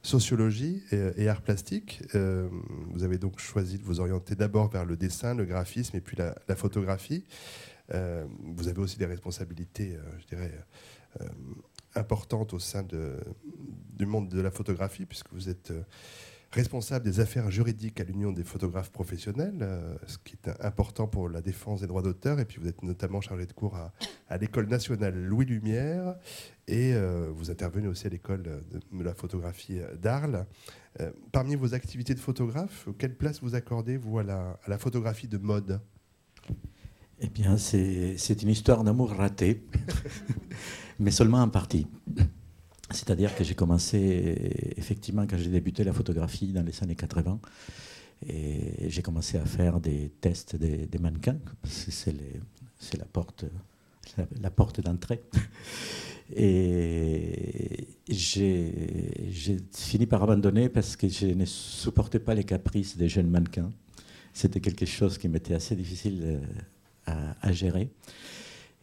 sociologie 0.03 0.83
et, 0.91 1.29
art 1.29 1.41
plastique. 1.41 2.03
Euh, 2.13 2.49
vous 2.91 3.03
avez 3.03 3.17
donc 3.17 3.39
choisi 3.39 3.77
de 3.77 3.83
vous 3.83 4.01
orienter 4.01 4.35
d'abord 4.35 4.69
vers 4.69 4.85
le 4.85 4.97
dessin, 4.97 5.33
le 5.33 5.45
graphisme 5.45 5.95
et 5.95 6.01
puis 6.01 6.17
la, 6.17 6.55
photographie. 6.55 7.25
Euh, 7.93 8.25
vous 8.43 8.67
avez 8.67 8.79
aussi 8.79 8.97
des 8.97 9.05
responsabilités, 9.05 9.95
euh, 9.95 10.01
je 10.19 10.35
dirais, 10.35 10.51
importantes 11.95 12.53
au 12.53 12.59
sein 12.59 12.83
du 12.83 14.05
monde 14.05 14.29
de 14.29 14.41
la 14.41 14.51
photographie, 14.51 15.05
puisque 15.05 15.31
vous 15.31 15.47
êtes 15.47 15.71
responsable 16.53 17.03
des 17.03 17.19
affaires 17.19 17.49
juridiques 17.49 17.99
à 17.99 18.03
l'Union 18.03 18.31
des 18.31 18.43
photographes 18.43 18.91
professionnels, 18.91 19.57
euh, 19.61 19.95
ce 20.05 20.17
qui 20.19 20.35
est 20.35 20.51
important 20.63 21.07
pour 21.07 21.27
la 21.27 21.41
défense 21.41 21.81
des 21.81 21.87
droits 21.87 22.03
d'auteur. 22.03 22.39
Et 22.39 22.45
puis 22.45 22.59
vous 22.61 22.67
êtes 22.67 22.83
notamment 22.83 23.21
chargé 23.21 23.47
de 23.47 23.53
cours 23.53 23.75
à, 23.75 24.37
l'École 24.37 24.67
nationale 24.67 25.15
Louis 25.15 25.45
Lumière 25.45 26.15
et 26.67 26.93
euh, 26.93 27.29
vous 27.33 27.49
intervenez 27.49 27.87
aussi 27.87 28.07
à 28.07 28.09
l'École 28.09 28.43
de, 28.43 29.03
la 29.03 29.13
photographie 29.15 29.79
d'Arles. 29.99 30.45
Euh, 31.01 31.11
parmi 31.31 31.55
vos 31.55 31.73
activités 31.73 32.13
de 32.13 32.19
photographe, 32.19 32.87
quelle 32.99 33.15
place 33.15 33.41
vous 33.41 33.55
accordez-vous 33.55 34.19
à 34.19 34.23
la, 34.23 34.59
à 34.63 34.69
la 34.69 34.77
photographie 34.77 35.27
de 35.27 35.39
mode? 35.39 35.81
Eh 37.19 37.29
bien, 37.29 37.57
c'est 37.57 38.43
une 38.43 38.49
histoire 38.49 38.83
d'amour 38.83 39.11
raté, 39.11 39.63
mais 40.99 41.11
seulement 41.11 41.41
en 41.41 41.49
partie. 41.49 41.87
C'est-à-dire 42.91 43.35
que 43.35 43.43
j'ai 43.43 43.55
commencé, 43.55 44.73
effectivement, 44.77 45.25
quand 45.27 45.37
j'ai 45.37 45.49
débuté 45.49 45.83
la 45.83 45.93
photographie 45.93 46.47
dans 46.47 46.63
les 46.63 46.83
années 46.83 46.95
80, 46.95 47.39
et 48.27 48.89
j'ai 48.89 49.01
commencé 49.01 49.37
à 49.37 49.45
faire 49.45 49.79
des 49.79 50.11
tests 50.21 50.55
des, 50.55 50.99
mannequins, 50.99 51.37
c'est 51.63 52.13
la 52.97 53.05
porte, 53.05 53.45
la, 54.41 54.49
porte 54.49 54.81
d'entrée. 54.81 55.21
Et 56.35 57.87
j'ai 58.07 58.71
fini 59.75 60.05
par 60.05 60.23
abandonner 60.23 60.69
parce 60.69 60.95
que 60.95 61.07
je 61.07 61.27
ne 61.27 61.45
supportais 61.45 62.19
pas 62.19 62.33
les 62.33 62.45
caprices 62.45 62.97
des 62.97 63.09
jeunes 63.09 63.29
mannequins. 63.29 63.71
C'était 64.33 64.61
quelque 64.61 64.85
chose 64.85 65.17
qui 65.17 65.27
m'était 65.27 65.53
assez 65.53 65.75
difficile 65.75 66.21
euh, 66.23 66.39
à, 67.05 67.35
à 67.47 67.51
gérer. 67.51 67.89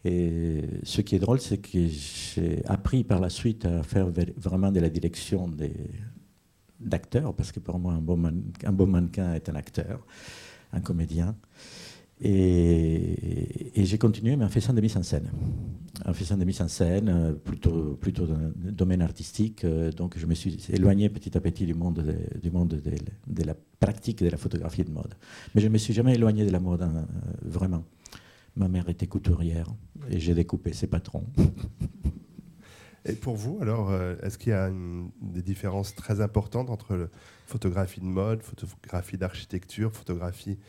Et 0.03 0.61
ce 0.83 1.01
qui 1.01 1.15
est 1.15 1.19
drôle, 1.19 1.39
c'est 1.39 1.59
que 1.59 1.87
j'ai 1.87 2.63
appris 2.65 3.03
par 3.03 3.19
la 3.19 3.29
suite 3.29 3.65
à 3.65 3.83
faire 3.83 4.07
vraiment 4.37 4.71
de 4.71 4.79
la 4.79 4.89
direction 4.89 5.49
d'acteurs, 6.79 7.33
parce 7.35 7.51
que 7.51 7.59
pour 7.59 7.77
moi, 7.77 7.93
un 7.93 8.71
bon 8.71 8.87
mannequin 8.87 9.33
est 9.33 9.47
un 9.49 9.55
acteur, 9.55 10.05
un 10.73 10.79
comédien. 10.79 11.35
Et, 12.23 13.83
j'ai 13.83 13.97
continué, 13.97 14.35
mais 14.35 14.45
en 14.45 14.49
faisant 14.49 14.73
des 14.73 14.81
mises 14.81 14.95
en 14.95 15.01
scène. 15.03 15.31
En 16.05 16.13
faisant 16.13 16.37
des 16.37 16.45
mises 16.45 16.61
en 16.61 16.67
scène, 16.67 17.09
euh, 17.09 17.33
plutôt, 17.33 18.25
dans 18.27 18.37
le 18.37 18.71
domaine 18.71 19.01
artistique. 19.01 19.63
Euh, 19.63 19.91
donc 19.91 20.17
je 20.17 20.25
me 20.27 20.35
suis 20.35 20.57
éloigné 20.69 21.09
petit 21.09 21.35
à 21.35 21.41
petit 21.41 21.65
du 21.65 21.73
monde 21.73 21.95
de, 21.95 22.39
du 22.39 22.51
monde 22.51 22.79
de, 22.79 23.43
la 23.43 23.55
pratique 23.79 24.23
de 24.23 24.29
la 24.29 24.37
photographie 24.37 24.83
de 24.83 24.91
mode. 24.91 25.15
Mais 25.55 25.61
je 25.61 25.67
ne 25.67 25.73
me 25.73 25.79
suis 25.79 25.93
jamais 25.93 26.13
éloigné 26.13 26.45
de 26.45 26.51
la 26.51 26.59
mode, 26.59 26.83
hein, 26.83 27.07
vraiment. 27.41 27.83
Ma 28.55 28.67
mère 28.67 28.89
était 28.89 29.07
couturière 29.07 29.67
et 30.09 30.19
j'ai 30.19 30.33
découpé 30.33 30.73
ses 30.73 30.87
patrons. 30.87 31.25
Et 33.05 33.13
pour 33.13 33.35
vous, 33.35 33.57
alors, 33.63 33.91
est-ce 34.21 34.37
qu'il 34.37 34.51
y 34.51 34.55
a 34.55 34.69
des 35.21 35.41
différences 35.41 35.95
très 35.95 36.21
importantes 36.21 36.69
entre 36.69 37.09
photographie 37.47 37.99
de 37.99 38.05
mode, 38.05 38.43
photographie 38.43 39.17
d'architecture, 39.17 39.91
photographie 39.91 40.59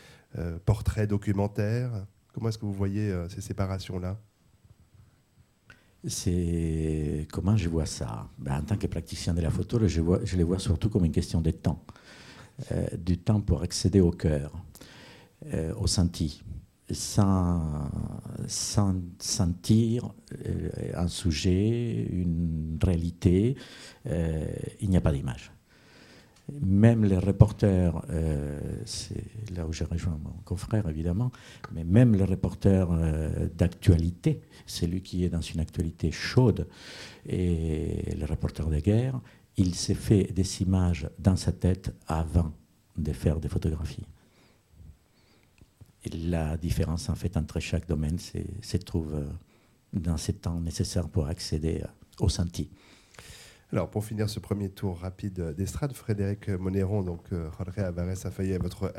portrait 0.65 1.07
documentaire? 1.07 1.91
Comment 2.33 2.49
est-ce 2.49 2.57
que 2.57 2.65
vous 2.65 2.73
voyez 2.73 3.15
ces 3.29 3.43
séparations-là? 3.43 4.19
C'est 6.07 7.29
comment 7.33 7.57
je 7.57 7.69
vois 7.69 7.87
ça? 7.87 8.29
Ben, 8.39 8.59
en 8.59 8.63
tant 8.63 8.77
que 8.77 8.89
praticien 8.89 9.35
de 9.35 9.41
la 9.41 9.51
photo, 9.51 9.79
je, 9.87 10.01
vois, 10.01 10.19
je 10.25 10.37
les 10.37 10.43
vois 10.43 10.59
surtout 10.59 10.89
comme 10.89 11.05
une 11.05 11.13
question 11.13 11.41
de 11.41 11.53
temps, 11.53 11.85
euh, 12.73 12.87
du 12.97 13.19
temps 13.19 13.41
pour 13.41 13.63
accéder 13.63 14.01
au 14.01 14.11
cœur, 14.11 14.53
euh, 15.55 15.73
au 15.77 15.87
senti. 15.87 16.43
Sans, 16.93 17.91
sentir 19.19 20.13
euh, 20.47 20.69
un 20.95 21.09
sujet, 21.09 22.07
une 22.11 22.79
réalité, 22.83 23.57
il 24.05 24.91
n'y 24.91 24.97
a 24.97 25.01
pas 25.01 25.13
d'image 25.13 25.53
même 26.61 27.05
les 27.05 27.19
reporters, 27.19 28.03
euh, 28.11 28.59
c'est 28.85 29.25
là 29.55 29.67
où 29.67 29.73
j'ai 29.73 29.85
rejoint 29.85 30.19
mon 30.23 30.35
confrère 30.45 30.89
évidemment, 30.89 31.31
mais 31.73 31.85
même 31.85 32.15
les 32.15 32.25
reporters 32.25 32.89
euh, 32.91 33.49
d'actualité, 33.57 34.43
celui 34.67 35.03
qui 35.03 35.25
est 35.25 35.29
dans 35.29 35.41
une 35.41 35.61
actualité 35.61 36.11
chaude, 36.11 36.69
et 37.27 38.15
le 38.19 38.27
reporter 38.27 38.69
de 38.69 38.81
guerre, 38.81 39.21
il 39.57 39.75
s'est 39.75 39.95
fait 39.95 40.33
des 40.33 40.63
images 40.63 41.09
dans 41.19 41.37
sa 41.37 41.53
tête 41.53 41.95
avant 42.07 42.53
de 42.97 43.13
faire 43.13 43.39
des 43.39 43.49
photographies. 43.49 44.07
La 46.11 46.57
différence 46.57 47.09
en 47.09 47.15
fait 47.15 47.37
entre 47.37 47.61
chaque 47.61 47.87
domaine 47.87 48.19
se 48.19 48.77
trouve 48.79 49.15
euh, 49.15 49.27
dans 49.93 50.17
ces 50.17 50.33
temps 50.33 50.61
nécessaires 50.61 51.09
pour 51.09 51.27
accéder 51.27 51.83
au 52.19 52.29
senti. 52.29 52.71
Alors, 53.73 53.89
pour 53.89 54.05
finir 54.05 54.29
ce 54.29 54.39
premier 54.39 54.69
tour 54.69 54.99
rapide 54.99 55.55
d'estrade, 55.57 55.95
Frédéric 55.95 56.51
Monéron, 56.51 57.03
donc 57.03 57.23
euh, 57.33 57.49
Jorge 57.57 57.79
Alvarez 57.79 58.19
Afayet, 58.25 58.59
votre, 58.59 58.93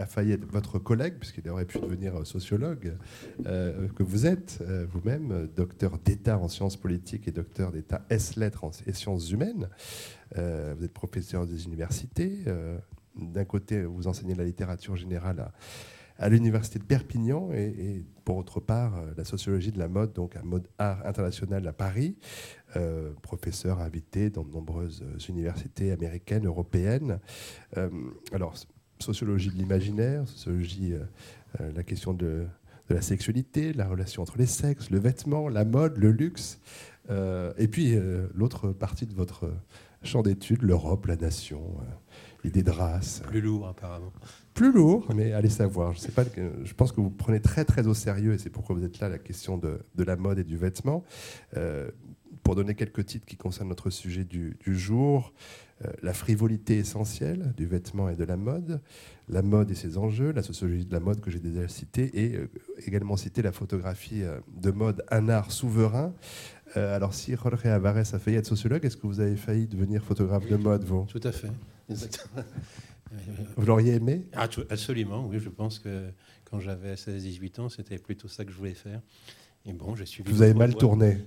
votre 0.51 0.79
collègue, 0.79 1.19
puisqu'il 1.19 1.48
aurait 1.48 1.65
pu 1.65 1.77
devenir 1.77 2.25
sociologue, 2.25 2.98
euh, 3.45 3.88
que 3.89 4.01
vous 4.01 4.25
êtes 4.25 4.57
euh, 4.62 4.88
vous-même, 4.89 5.48
docteur 5.55 6.00
d'État 6.00 6.39
en 6.39 6.48
sciences 6.48 6.75
politiques 6.75 7.27
et 7.27 7.31
docteur 7.31 7.72
d'État 7.72 8.03
S-lettres 8.10 8.65
et 8.88 8.93
sciences 8.93 9.29
humaines. 9.29 9.69
vous 10.36 10.83
êtes 10.83 10.93
professeur 10.93 11.45
des 11.45 11.65
universités. 11.65 12.39
D'un 13.15 13.45
côté, 13.45 13.83
vous 13.83 14.07
enseignez 14.07 14.33
la 14.33 14.43
littérature 14.43 14.95
générale 14.95 15.39
à 15.39 15.51
à 16.17 16.29
l'université 16.29 16.79
de 16.79 16.84
Perpignan 16.84 17.51
et, 17.53 18.03
pour 18.25 18.38
autre 18.38 18.60
part 18.60 18.98
euh, 18.98 19.12
la 19.17 19.25
sociologie 19.25 19.72
de 19.72 19.79
la 19.79 19.88
mode, 19.88 20.13
donc 20.13 20.36
à 20.36 20.43
Mode 20.43 20.67
Art 20.77 21.05
International 21.05 21.67
à 21.67 21.74
Paris, 21.74 22.15
euh, 22.75 23.12
professeur 23.22 23.82
invité 23.82 24.29
dans 24.29 24.43
de 24.43 24.51
nombreuses 24.51 25.03
euh, 25.03 25.17
universités 25.29 25.91
américaines, 25.91 26.46
européennes. 26.46 27.20
alors, 28.32 28.53
sociologie 29.00 29.50
de 29.50 29.55
l'imaginaire, 29.55 30.27
sociologie, 30.27 30.93
la 31.60 31.84
question 31.84 32.13
de, 32.13 32.46
la 32.89 33.01
sexualité, 33.01 33.74
la 33.74 33.88
relation 33.88 34.22
entre 34.22 34.38
les 34.38 34.46
sexes, 34.46 34.89
le 34.91 35.00
vêtement, 35.00 35.50
la 35.50 35.65
mode, 35.65 35.98
le 35.98 36.12
luxe, 36.12 36.60
et 37.10 37.67
puis 37.67 37.98
l'autre 38.34 38.72
partie 38.72 39.05
de 39.05 39.13
votre 39.13 39.51
champ 40.03 40.22
d'études, 40.22 40.62
l'Europe, 40.62 41.05
la 41.08 41.17
nation, 41.17 41.62
l'idée 42.46 42.63
de 42.63 42.72
race. 42.72 43.22
Plus 43.27 43.41
lourd 43.41 43.67
apparemment 43.67 44.13
plus 44.53 44.72
lourd, 44.72 45.07
mais 45.15 45.33
allez 45.33 45.50
savoir. 45.50 45.93
Je, 45.93 46.00
sais 46.00 46.12
pas, 46.12 46.24
je 46.63 46.74
pense 46.74 46.91
que 46.91 47.01
vous 47.01 47.10
prenez 47.10 47.39
très 47.39 47.65
très 47.65 47.88
au 47.88 47.93
sérieux, 47.93 48.33
et 48.33 48.38
c'est 48.38 48.50
pourquoi 48.50 48.75
vous 48.75 48.83
êtes 48.83 49.00
là, 49.00 49.10
la 49.10 49.17
question 49.17 49.57
de, 49.57 49.79
la 49.98 50.15
mode 50.15 50.39
et 50.39 50.43
du 50.43 50.57
vêtement. 50.57 51.03
Euh, 51.57 51.89
pour 52.43 52.55
donner 52.55 52.75
quelques 52.75 53.05
titres 53.05 53.25
qui 53.25 53.38
concernent 53.38 53.69
notre 53.69 53.89
sujet 53.89 54.25
du, 54.25 54.57
jour, 54.65 55.33
euh, 55.86 55.89
la 56.01 56.13
frivolité 56.13 56.77
essentielle 56.77 57.53
du 57.55 57.65
vêtement 57.65 58.10
et 58.10 58.15
de 58.15 58.24
la 58.25 58.36
mode, 58.36 58.81
la 59.29 59.41
mode 59.41 59.72
et 59.72 59.75
ses 59.75 59.98
enjeux, 59.98 60.33
la 60.33 60.43
sociologie 60.43 60.86
de 60.86 60.91
la 60.91 61.00
mode 61.00 61.22
que 61.22 61.31
j'ai 61.31 61.39
déjà 61.39 61.67
cité, 61.69 62.12
et 62.13 62.36
euh, 62.36 62.50
également 62.86 63.15
cité 63.15 63.41
la 63.41 63.53
photographie 63.53 64.24
de 64.55 64.72
mode, 64.72 65.05
un 65.10 65.29
art 65.29 65.51
souverain. 65.51 66.13
alors 66.75 67.13
si 67.13 67.36
Jorge 67.36 67.65
Alvarez 67.65 68.03
a 68.12 68.19
failli 68.19 68.38
être 68.38 68.45
sociologue, 68.45 68.83
est-ce 68.83 68.98
que 68.98 69.07
vous 69.07 69.22
avez 69.22 69.38
failli 69.38 69.67
devenir 69.67 70.03
photographe 70.03 70.48
de 70.48 70.57
mode, 70.57 70.83
vous? 70.83 71.05
Tout 71.05 71.22
à 71.24 71.31
fait. 71.31 71.51
Exactement. 71.89 72.43
Vous 73.58 73.65
l'auriez 73.65 73.93
aimé? 73.96 74.25
Ah, 74.34 74.48
Absolument, 74.70 75.25
oui. 75.27 75.39
Je 75.39 75.50
pense 75.50 75.79
que 75.79 76.10
quand 76.46 76.60
j'avais 76.60 76.96
16-18 76.96 77.60
ans, 77.62 77.70
c'était 77.70 77.98
plutôt 77.98 78.27
ça 78.27 78.46
que 78.46 78.51
je 78.51 78.58
voulais 78.58 78.74
faire. 78.74 79.01
Et 79.65 79.74
bon, 79.74 79.96
j'ai 79.96 80.05
suivi. 80.05 80.32
Vous 80.32 80.41
avez 80.41 80.53
mal 80.53 80.75
tourné 80.75 81.17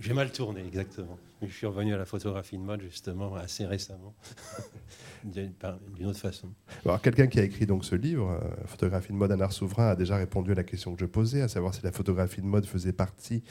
J'ai 0.00 0.14
mal 0.14 0.32
tourné, 0.32 0.64
exactement. 0.66 1.18
Je 1.42 1.52
suis 1.52 1.66
revenu 1.66 1.94
à 1.94 1.98
la 1.98 2.06
photographie 2.06 2.56
de 2.56 2.62
mode, 2.62 2.80
justement, 2.82 3.34
assez 3.34 3.66
récemment. 3.66 4.14
d'une 5.24 6.06
autre 6.06 6.18
façon. 6.18 6.48
Alors, 6.84 7.00
quelqu'un 7.00 7.26
qui 7.26 7.40
a 7.40 7.44
écrit 7.44 7.66
donc 7.66 7.84
ce 7.84 7.94
livre, 7.94 8.30
euh, 8.30 8.66
Photographie 8.66 9.12
de 9.12 9.16
mode, 9.16 9.32
un 9.32 9.40
art 9.40 9.52
souverain, 9.52 9.88
a 9.88 9.96
déjà 9.96 10.16
répondu 10.16 10.52
à 10.52 10.54
la 10.54 10.64
question 10.64 10.94
que 10.94 11.00
je 11.00 11.06
posais, 11.06 11.40
à 11.40 11.48
savoir 11.48 11.74
si 11.74 11.82
la 11.82 11.92
photographie 11.92 12.42
de 12.42 12.46
mode 12.46 12.66
faisait 12.66 12.92
partie 12.92 13.42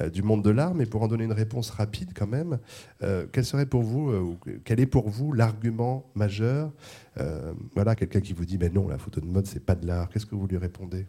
euh, 0.00 0.08
du 0.08 0.22
monde 0.22 0.42
de 0.42 0.50
l'art. 0.50 0.74
Mais 0.74 0.86
pour 0.86 1.02
en 1.02 1.08
donner 1.08 1.24
une 1.24 1.32
réponse 1.32 1.70
rapide, 1.70 2.12
quand 2.14 2.26
même, 2.26 2.58
euh, 3.02 3.26
quel 3.32 3.44
serait 3.44 3.66
pour 3.66 3.82
vous, 3.82 4.38
quel 4.64 4.80
est 4.80 4.86
pour 4.86 5.08
vous 5.08 5.32
l'argument 5.32 6.10
majeur 6.14 6.72
Voilà, 7.74 7.94
quelqu'un 7.94 8.20
qui 8.20 8.32
vous 8.32 8.44
dit, 8.46 8.56
mais 8.58 8.70
non, 8.70 8.88
la 8.88 8.98
photo 8.98 9.20
de 9.20 9.26
mode, 9.26 9.46
c'est 9.46 9.64
pas 9.64 9.74
de 9.74 9.86
l'art. 9.86 10.08
Qu'est-ce 10.08 10.26
que 10.26 10.34
vous 10.34 10.46
lui 10.46 10.56
répondez? 10.56 11.06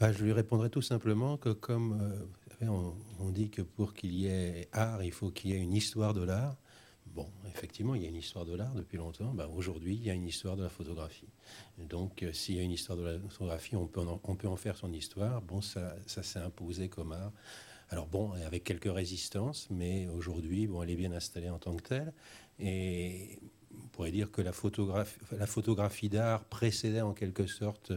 Bah, 0.00 0.12
Je 0.12 0.24
lui 0.24 0.32
répondrai 0.32 0.70
tout 0.70 0.82
simplement 0.82 1.36
que 1.36 1.50
comme 1.50 2.00
on, 2.62 2.94
on 3.20 3.30
dit 3.30 3.50
que 3.50 3.62
pour 3.62 3.94
qu'il 3.94 4.14
y 4.14 4.26
ait 4.26 4.68
art, 4.72 5.02
il 5.02 5.12
faut 5.12 5.30
qu'il 5.30 5.50
y 5.50 5.54
ait 5.54 5.60
une 5.60 5.74
histoire 5.74 6.14
de 6.14 6.22
l'art. 6.22 6.56
Bon, 7.14 7.26
effectivement, 7.48 7.94
il 7.94 8.02
y 8.02 8.04
a 8.06 8.08
une 8.08 8.16
histoire 8.16 8.44
de 8.44 8.54
l'art 8.54 8.74
depuis 8.74 8.98
longtemps. 8.98 9.32
Ben, 9.32 9.46
aujourd'hui, 9.46 9.94
il 9.94 10.06
y 10.06 10.10
a 10.10 10.14
une 10.14 10.26
histoire 10.26 10.56
de 10.56 10.62
la 10.62 10.68
photographie. 10.68 11.28
donc, 11.78 12.22
euh, 12.22 12.32
s'il 12.32 12.56
y 12.56 12.60
a 12.60 12.62
une 12.62 12.70
histoire 12.70 12.98
de 12.98 13.04
la 13.04 13.18
photographie, 13.28 13.76
on 13.76 13.86
peut 13.86 14.00
en, 14.00 14.56
faire 14.56 14.76
son 14.76 14.92
histoire. 14.92 15.42
Bon, 15.42 15.60
ça, 15.60 15.96
s'est 16.06 16.38
imposé 16.38 16.88
comme 16.88 17.12
art. 17.12 17.32
Alors 17.90 18.06
bon, 18.06 18.32
avec 18.32 18.64
quelques 18.64 18.92
résistances, 18.92 19.68
mais 19.70 20.08
aujourd'hui, 20.08 20.66
bon, 20.66 20.82
elle 20.82 20.90
est 20.90 20.96
bien 20.96 21.12
installée 21.12 21.48
en 21.48 21.58
tant 21.58 21.74
que 21.74 21.82
telle. 21.82 22.12
Et 22.58 23.40
on 23.82 23.88
pourrait 23.88 24.12
dire 24.12 24.30
que 24.30 24.42
la 24.42 24.52
photographie 24.52 26.08
d'art 26.10 26.44
précédait 26.44 27.00
en 27.00 27.14
quelque 27.14 27.46
sorte, 27.46 27.92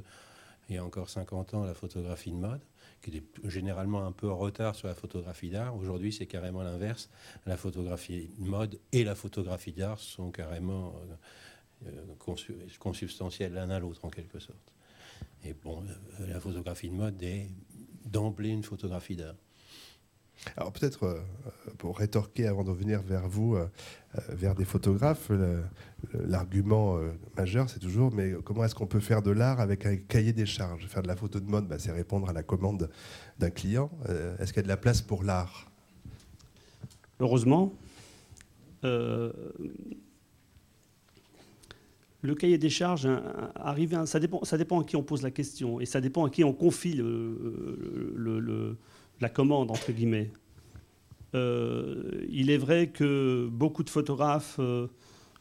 il 0.72 0.76
y 0.76 0.78
a 0.78 0.86
encore 0.86 1.10
50 1.10 1.54
ans, 1.54 1.64
la 1.66 1.74
photographie 1.74 2.32
de 2.32 2.38
mode 2.38 2.62
qui 3.02 3.10
était 3.10 3.24
généralement 3.50 4.06
un 4.06 4.12
peu 4.12 4.30
en 4.30 4.38
retard 4.38 4.76
sur 4.76 4.88
la 4.88 4.96
photographie 4.96 5.50
d'art. 5.50 5.76
Aujourd'hui, 5.76 6.14
c'est 6.14 6.28
carrément 6.28 6.64
l'inverse. 6.64 7.10
La 7.46 7.58
photographie 7.58 8.30
de 8.38 8.46
mode 8.46 8.80
et 8.92 9.04
la 9.04 9.16
photographie 9.16 9.74
d'art 9.74 10.00
sont 10.00 10.32
carrément 10.32 10.94
euh, 11.88 11.88
euh, 11.88 12.66
consubstantielles 12.80 13.54
l'un 13.54 13.70
à 13.70 13.80
l'autre, 13.80 14.06
en 14.06 14.10
quelque 14.10 14.40
sorte. 14.40 14.74
Et 15.44 15.54
bon, 15.54 15.84
euh, 16.22 16.28
la 16.28 16.40
photographie 16.40 16.90
de 16.90 16.96
mode 16.96 17.22
est 17.22 17.50
d'emblée 18.06 18.50
une 18.50 18.64
photographie 18.64 19.16
d'art. 19.16 19.36
Alors 20.58 20.72
peut-être 20.72 21.04
euh, 21.04 21.20
pour 21.78 21.98
rétorquer 21.98 22.48
avant 22.48 22.64
de 22.64 22.72
venir 22.72 23.02
vers 23.02 23.28
vous, 23.28 23.56
euh, 23.56 23.68
euh, 24.16 24.22
vers 24.30 24.56
des 24.56 24.66
photographes, 24.66 25.32
l'argument 26.14 27.00
majeur 27.38 27.70
c'est 27.70 27.80
toujours 27.80 28.12
mais 28.12 28.34
comment 28.44 28.66
est-ce 28.66 28.76
qu'on 28.76 28.88
peut 28.88 29.00
faire 29.00 29.22
de 29.22 29.32
l'art 29.32 29.60
avec 29.60 29.86
un 29.86 29.96
cahier 29.96 30.34
des 30.34 30.46
charges? 30.46 30.88
Faire 30.88 31.04
de 31.04 31.08
la 31.08 31.16
photo 31.16 31.40
de 31.40 31.50
mode, 31.50 31.68
bah, 31.68 31.78
c'est 31.80 31.92
répondre 31.92 32.30
à 32.30 32.34
la 32.34 32.44
commande 32.44 32.90
d'un 33.40 33.50
client. 33.50 33.90
est-ce 34.40 34.52
qu'il 34.52 34.58
y 34.58 34.60
a 34.60 34.64
de 34.64 34.68
la 34.68 34.78
place 34.78 35.02
pour 35.02 35.24
l'art? 35.24 35.72
Heureusement. 37.20 37.74
le 38.84 39.34
cahier 42.38 42.58
des 42.58 42.70
charges, 42.70 43.08
arrive, 43.56 44.06
ça, 44.06 44.20
dépend, 44.20 44.44
ça 44.44 44.58
dépend 44.58 44.82
à 44.82 44.84
qui 44.84 44.96
on 44.96 45.04
pose 45.04 45.22
la 45.22 45.32
question 45.32 45.80
et 45.80 45.86
ça 45.86 46.02
dépend 46.02 46.26
à 46.26 46.30
qui 46.30 46.44
on 46.44 46.54
confie 46.54 46.94
le 46.96 48.78
la 49.22 49.30
commande, 49.30 49.72
entre 49.72 49.92
guillemets. 49.92 50.32
Euh, 51.34 52.26
il 52.30 52.50
est 52.50 52.58
vrai 52.58 52.88
que 52.88 53.48
beaucoup 53.48 53.84
de 53.84 53.90
photographes, 53.90 54.58
euh, 54.60 54.88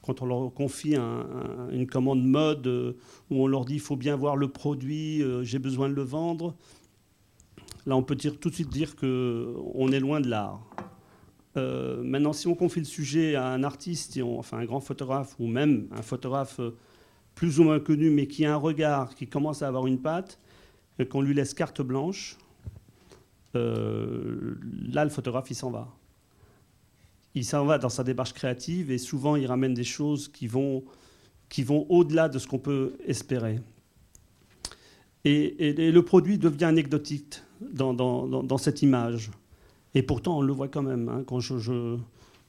quand 0.03 0.23
on 0.23 0.27
leur 0.27 0.55
confie 0.55 0.97
une 0.97 1.87
commande 1.87 2.25
mode, 2.25 2.67
euh, 2.67 2.93
où 3.31 3.43
on 3.43 3.47
leur 3.47 3.65
dit 3.65 3.75
il 3.75 3.81
faut 3.81 3.97
bien 3.97 4.17
voir 4.17 4.37
le 4.37 4.49
produit, 4.49 5.23
j'ai 5.43 5.59
besoin 5.59 5.89
de 5.89 5.95
le 5.95 6.03
vendre, 6.03 6.55
là 7.87 7.97
on 7.97 8.03
peut 8.03 8.15
dire, 8.15 8.39
tout 8.39 8.51
de 8.51 8.55
suite 8.55 8.71
dire 8.71 8.95
qu'on 8.97 9.93
est 9.93 10.01
loin 10.01 10.21
de 10.21 10.29
l'art. 10.29 10.61
maintenant, 11.57 12.33
si 12.33 12.47
on 12.47 12.55
confie 12.55 12.81
le 12.81 12.87
sujet 12.87 13.35
à 13.35 13.49
un 13.49 13.65
artiste, 13.65 14.19
enfin 14.23 14.59
un 14.59 14.65
grand 14.65 14.81
photographe, 14.81 15.35
ou 15.39 15.47
même 15.47 15.89
un 15.93 16.03
photographe 16.03 16.61
plus 17.35 17.59
ou 17.61 17.65
moins 17.65 17.81
connu, 17.81 18.11
mais 18.11 18.27
qui 18.27 18.45
a 18.45 18.55
un 18.55 18.57
regard, 18.57 19.15
qui 19.15 19.27
commence 19.27 19.63
à 19.63 19.69
avoir 19.69 19.87
une 19.87 20.01
patte, 20.01 20.39
qu'on 21.11 21.23
lui 21.23 21.35
laisse 21.35 21.55
carte 21.55 21.83
blanche, 21.83 22.39
euh, 23.57 24.55
là, 24.93 25.05
le 25.05 25.11
photographe, 25.11 25.51
il 25.51 25.55
s'en 25.55 25.71
va. 25.71 25.89
Il 27.35 27.45
s'en 27.45 27.65
va 27.65 27.79
dans 27.79 27.89
sa 27.89 28.05
démarche 28.05 28.33
créative 28.33 28.91
et 28.91 28.99
souvent, 28.99 29.37
il 29.37 29.47
ramène 29.47 29.75
des 29.75 29.85
choses 29.85 30.29
qui 30.29 30.47
vont, 30.47 30.85
qui 31.49 31.63
vont 31.63 31.87
au-delà 31.89 32.29
de 32.29 32.39
ce 32.39 32.47
qu'on 32.47 32.59
peut 32.59 32.95
espérer. 33.07 33.61
Et, 35.25 35.91
le 35.93 36.03
produit 36.03 36.39
devient 36.39 36.65
anecdotique 36.65 37.43
dans, 37.61 38.59
cette 38.59 38.83
image. 38.83 39.31
Et 39.95 40.03
pourtant, 40.03 40.39
on 40.39 40.43
le 40.43 40.53
voit 40.53 40.69
quand 40.69 40.83
même. 40.83 41.09
Hein, 41.09 41.25
quand 41.27 41.41
je, 41.41 41.59
je, 41.59 41.97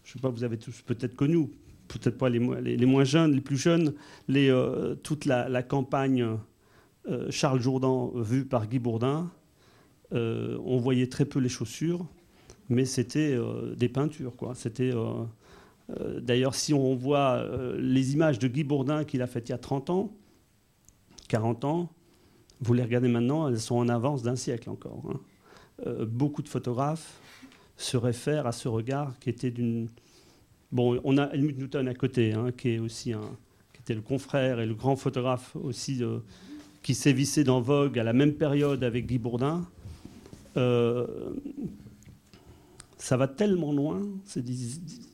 sais 0.06 0.20
pas, 0.20 0.30
vous 0.30 0.44
avez 0.44 0.58
tous 0.58 0.82
peut-être 0.82 1.16
connu, 1.16 1.50
peut-être 1.88 2.18
pas 2.18 2.30
les, 2.30 2.40
moins 2.40 3.04
jeunes, 3.04 3.34
les 3.34 3.42
plus 3.42 3.58
jeunes, 3.58 3.94
euh, 4.30 4.96
toute 4.96 5.26
la, 5.26 5.50
la 5.50 5.64
campagne 5.64 6.38
euh, 7.10 7.28
Charles 7.30 7.60
Jourdan 7.62 8.12
vue 8.16 8.46
par 8.46 8.68
Guy 8.68 8.80
Bourdin. 8.80 9.30
Euh, 10.14 10.58
on 10.66 10.78
voyait 10.78 11.08
très 11.08 11.26
peu 11.26 11.40
les 11.40 11.50
chaussures, 11.50 12.06
mais 12.70 12.86
c'était 12.86 13.34
euh, 13.34 13.76
des 13.76 13.90
peintures. 13.90 14.36
Quoi. 14.36 14.56
C'était 14.56 14.92
euh, 14.94 15.24
D'ailleurs, 16.20 16.56
si 16.56 16.74
on 16.74 16.96
voit 16.96 17.46
les 17.78 18.14
images 18.14 18.40
de 18.40 18.48
Guy 18.48 18.64
Bourdin 18.64 19.04
qu'il 19.04 19.22
a 19.22 19.28
faites 19.28 19.50
il 19.50 19.52
y 19.52 19.56
a 19.56 19.58
30 19.58 19.90
ans, 19.90 20.14
40 21.28 21.66
ans, 21.66 21.90
vous 22.62 22.74
les 22.74 22.84
regardez 22.84 23.10
maintenant, 23.10 23.50
elles 23.50 23.60
sont 23.60 23.76
en 23.76 23.90
avance 23.90 24.22
d'un 24.22 24.38
siècle 24.38 24.70
encore. 24.70 25.04
hein. 25.10 25.20
Beaucoup 26.06 26.44
de 26.44 26.48
photographes 26.48 27.20
se 27.76 27.98
réfèrent 27.98 28.48
à 28.48 28.54
ce 28.54 28.70
regard 28.70 29.20
qui 29.20 29.30
était 29.30 29.52
d'une. 29.52 29.90
Bon, 30.72 31.02
on 31.04 31.18
a 31.18 31.26
Helmut 31.34 31.58
Newton 31.58 31.90
à 31.90 31.94
côté, 31.94 32.32
hein, 32.34 32.52
qui 32.56 32.70
est 32.70 32.80
aussi 32.80 33.12
un, 33.12 33.20
qui 33.74 33.82
était 33.82 33.96
le 33.96 34.02
confrère 34.02 34.62
et 34.62 34.66
le 34.66 34.76
grand 34.76 34.96
photographe 34.96 35.58
aussi, 35.58 36.02
qui 36.84 36.96
sévissait 36.96 37.44
dans 37.44 37.60
Vogue 37.60 38.00
à 38.00 38.04
la 38.04 38.14
même 38.14 38.36
période 38.36 38.84
avec 38.86 39.08
Guy 39.08 39.18
Bourdin. 39.18 39.68
Euh, 40.58 41.08
ça 42.98 43.18
va 43.18 43.28
tellement 43.28 43.72
loin, 43.74 44.02
des- 44.36 44.54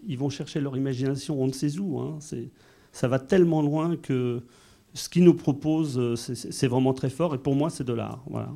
ils 0.08 0.18
vont 0.18 0.30
chercher 0.30 0.60
leur 0.60 0.76
imagination, 0.76 1.42
on 1.42 1.48
ne 1.48 1.54
sait 1.54 1.78
où. 1.80 2.00
hein, 2.00 2.20
ça 2.92 3.08
va 3.08 3.20
tellement 3.20 3.62
loin 3.62 3.96
que 3.96 4.42
ce 4.94 5.08
qu'ils 5.10 5.24
nous 5.24 5.34
proposent, 5.36 5.98
euh, 6.00 6.16
c'est- 6.16 6.68
vraiment 6.68 6.94
très 6.94 7.10
fort. 7.10 7.34
Et 7.36 7.38
pour 7.38 7.56
moi, 7.56 7.70
c'est 7.70 7.84
de 7.86 7.94
l'art. 7.94 8.24
Voilà. 8.30 8.50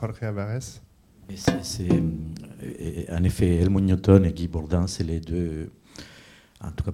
Jorge 0.00 0.22
Alvarez 0.22 0.58
c'est- 1.62 1.90
euh, 1.90 3.04
en 3.18 3.24
effet, 3.24 3.56
Helmut 3.56 3.82
Newton 3.82 4.24
et 4.26 4.32
Guy 4.32 4.46
Bourdin, 4.48 4.86
c'est 4.86 5.02
les 5.04 5.18
deux, 5.18 5.70
en 6.62 6.70
tout 6.70 6.84
cas 6.84 6.92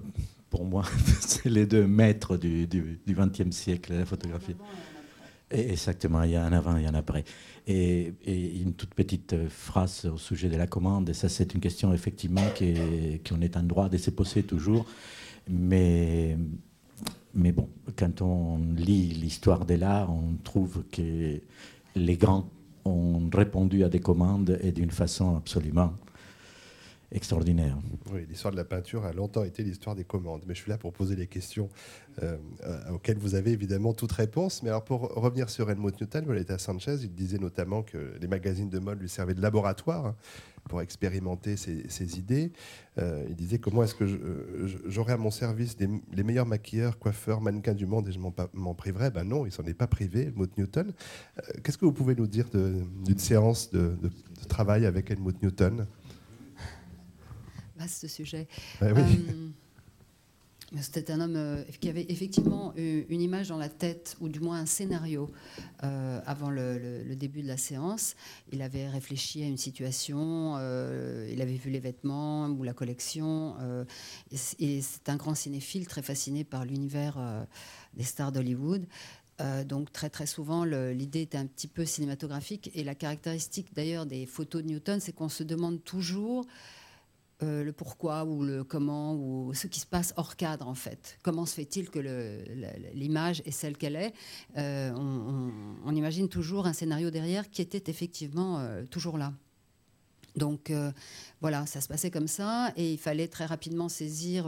pour 0.49 0.65
moi, 0.65 0.85
c'est 1.21 1.51
les 1.51 1.67
deux 1.67 1.87
maîtres 1.87 2.37
du 2.39 2.67
XXe 3.09 3.51
siècle 3.51 3.93
de 3.93 3.99
la 3.99 4.07
photographie. 4.07 4.55
Et 5.53 5.71
exactement, 5.71 6.23
il 6.23 6.33
y 6.33 6.37
a 6.37 6.45
un 6.45 6.53
avant 6.53 6.77
et 6.77 6.87
un 6.87 6.95
après. 6.95 7.25
Et, 7.67 8.13
une 8.27 8.73
toute 8.73 8.95
petite 8.95 9.35
euh, 9.35 9.49
phrase 9.49 10.07
au 10.07 10.17
sujet 10.17 10.49
de 10.49 10.57
la 10.57 10.67
commande, 10.67 11.11
et 11.11 11.15
ça 11.15 11.29
c'est 11.29 11.55
une 11.55 11.61
question 11.61 11.93
effectivement 11.93 12.43
qu'on 12.59 13.41
est 13.41 13.57
en 13.57 13.63
droit 13.63 13.89
de 13.89 13.99
se 13.99 14.11
poser 14.11 14.43
toujours, 14.43 14.87
mais, 15.49 16.37
mais 17.35 17.53
bon, 17.53 17.69
quand 17.97 18.23
on 18.23 18.59
lit 18.77 19.09
l'histoire 19.15 19.65
de 19.65 19.75
l'art, 19.75 20.11
on 20.11 20.37
trouve 20.43 20.83
que 20.91 21.41
les 21.95 22.17
grands 22.17 22.49
ont 22.85 23.31
répondu 23.33 23.85
à 23.85 23.89
des 23.89 24.01
commandes 24.01 24.59
et 24.63 24.73
d'une 24.73 24.91
façon 24.91 25.37
absolument 25.37 25.93
extraordinaire. 27.13 27.77
Oui, 28.13 28.27
l'histoire 28.29 28.53
de 28.53 28.57
la 28.57 28.65
peinture 28.65 29.05
a 29.05 29.13
longtemps 29.13 29.45
été 29.45 29.63
l'histoire 29.63 29.95
des 29.95 30.05
commandes. 30.05 30.43
Mais 30.47 30.55
je 30.55 30.61
suis 30.63 30.71
là 30.71 30.79
pour 30.79 30.93
poser 30.93 31.15
les 31.17 31.27
questions 31.27 31.69
euh, 32.23 32.37
euh, 32.65 32.93
auxquelles 32.95 33.19
vous 33.19 33.35
avez 33.35 33.53
évidemment 33.53 33.93
toute 33.95 34.13
réponse. 34.13 34.63
Mais 34.63 34.69
alors 34.71 34.85
pour 34.85 35.03
revenir 35.15 35.51
sur 35.51 35.71
Helmut 35.71 36.01
Newton, 36.01 36.25
Violeta 36.25 36.59
Sanchez, 36.59 36.97
il 37.03 37.15
disait 37.15 37.39
notamment 37.39 37.83
que 37.83 38.15
les 38.21 38.29
magazines 38.29 38.69
de 38.71 38.79
mode 38.79 39.01
lui 39.01 39.09
servaient 39.09 39.35
de 39.35 39.43
laboratoire 39.43 40.07
hein, 40.07 40.17
pour 40.69 40.81
expérimenter 40.81 41.57
ses, 41.57 42.19
idées. 42.19 42.53
Euh, 42.99 43.25
il 43.29 43.35
disait 43.35 43.59
comment 43.59 43.83
est-ce 43.83 43.95
que 43.95 44.05
euh, 44.05 44.69
j'aurais 44.87 45.15
à 45.15 45.17
mon 45.17 45.31
service 45.31 45.77
les 45.79 46.23
meilleurs 46.23 46.47
maquilleurs, 46.47 46.99
coiffeurs, 46.99 47.41
mannequins 47.41 47.75
du 47.75 47.87
monde 47.87 48.09
et 48.09 48.13
je 48.13 48.19
m'en 48.19 48.75
priverais 48.75 49.11
Ben 49.11 49.25
non, 49.25 49.45
il 49.45 49.51
s'en 49.53 49.65
est 49.65 49.75
pas 49.75 49.87
privé, 49.89 50.27
Helmut 50.27 50.57
Newton. 50.57 50.93
Euh, 51.39 51.43
Qu'est-ce 51.65 51.79
que 51.79 51.85
vous 51.85 51.93
pouvez 51.93 52.15
nous 52.15 52.27
dire 52.29 52.49
d'une 52.51 53.19
séance 53.19 53.71
de, 53.71 53.97
de- 54.03 54.09
de 54.09 54.49
travail 54.49 54.87
avec 54.87 55.11
Helmut 55.11 55.41
Newton 55.43 55.87
Vaste 57.83 58.07
sujet. 58.07 58.47
Ah 58.81 58.93
oui. 58.95 59.01
Euh, 59.29 59.49
C'était 60.81 61.11
un 61.13 61.21
homme 61.21 61.35
euh, 61.37 61.63
qui 61.81 61.89
avait 61.91 62.07
effectivement 62.09 62.73
une 62.77 63.21
image 63.21 63.49
dans 63.49 63.59
la 63.59 63.69
tête, 63.69 64.17
ou 64.21 64.29
du 64.29 64.39
moins 64.41 64.59
un 64.61 64.67
scénario, 64.67 65.29
euh, 65.83 66.21
avant 66.25 66.49
le, 66.49 66.79
le- 66.79 67.03
le 67.03 67.17
début 67.17 67.43
de 67.43 67.49
la 67.49 67.57
séance. 67.59 68.15
Il 68.53 68.63
avait 68.63 68.89
réfléchi 68.89 69.43
à 69.43 69.47
une 69.47 69.59
situation, 69.59 70.55
euh, 70.59 71.29
il 71.31 71.43
avait 71.43 71.57
vu 71.57 71.71
les 71.71 71.81
vêtements 71.81 72.47
ou 72.49 72.63
la 72.63 72.73
collection. 72.73 73.57
et 74.61 74.81
c'est 74.81 75.09
un 75.09 75.17
grand 75.17 75.35
cinéphile, 75.35 75.87
très 75.89 76.03
fasciné 76.03 76.45
par 76.45 76.65
l'univers 76.65 77.19
des 77.95 78.05
stars 78.05 78.31
d'Hollywood. 78.33 78.87
Euh, 79.41 79.65
donc 79.65 79.91
très 79.93 80.11
très 80.11 80.27
souvent 80.27 80.65
l'idée 80.65 81.23
était 81.23 81.39
un 81.39 81.47
petit 81.47 81.67
peu 81.67 81.85
cinématographique 81.87 82.71
et 82.75 82.85
la 82.85 82.95
caractéristique 82.95 83.69
d'ailleurs 83.75 84.05
des 84.05 84.27
photos 84.27 84.63
de 84.63 84.69
Newton 84.69 85.01
c'est 85.01 85.13
qu'on 85.13 85.31
se 85.31 85.43
demande 85.43 85.83
toujours 85.83 86.45
euh, 87.43 87.65
le 87.65 87.73
pourquoi 87.73 88.25
ou 88.25 88.43
le 88.45 88.63
comment 88.63 89.15
ou 89.15 89.53
ce 89.55 89.67
qui 89.67 89.81
se 89.81 89.87
passe 89.87 90.15
hors 90.17 90.37
cadre 90.37 90.69
en 90.69 90.75
fait. 90.75 91.19
Comment 91.23 91.45
se 91.45 91.55
fait-il 91.55 91.91
que 91.91 91.99
l'image 92.95 93.43
est 93.45 93.51
celle 93.51 93.77
qu'elle 93.77 93.97
est 93.97 94.13
Euh, 94.57 94.93
on, 94.95 95.95
imagine 95.95 96.29
toujours 96.29 96.67
un 96.67 96.73
scénario 96.73 97.11
derrière 97.11 97.51
qui 97.51 97.61
était 97.61 97.91
effectivement 97.91 98.59
euh, 98.59 98.85
toujours 98.85 99.19
là. 99.19 99.33
Donc 100.37 100.73
voilà, 101.43 101.67
ça 101.67 101.83
se 101.83 101.89
passait 101.89 102.11
comme 102.11 102.27
ça 102.27 102.73
et 102.79 102.95
il 102.95 102.99
fallait 102.99 103.29
très 103.29 103.45
rapidement 103.45 103.91
saisir 103.91 104.47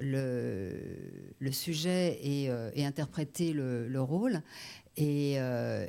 le, 0.00 0.40
sujet 1.52 2.18
et, 2.20 2.50
interpréter 2.84 3.52
le, 3.52 3.86
le 3.86 4.02
rôle. 4.02 4.42
Et, 4.96 5.38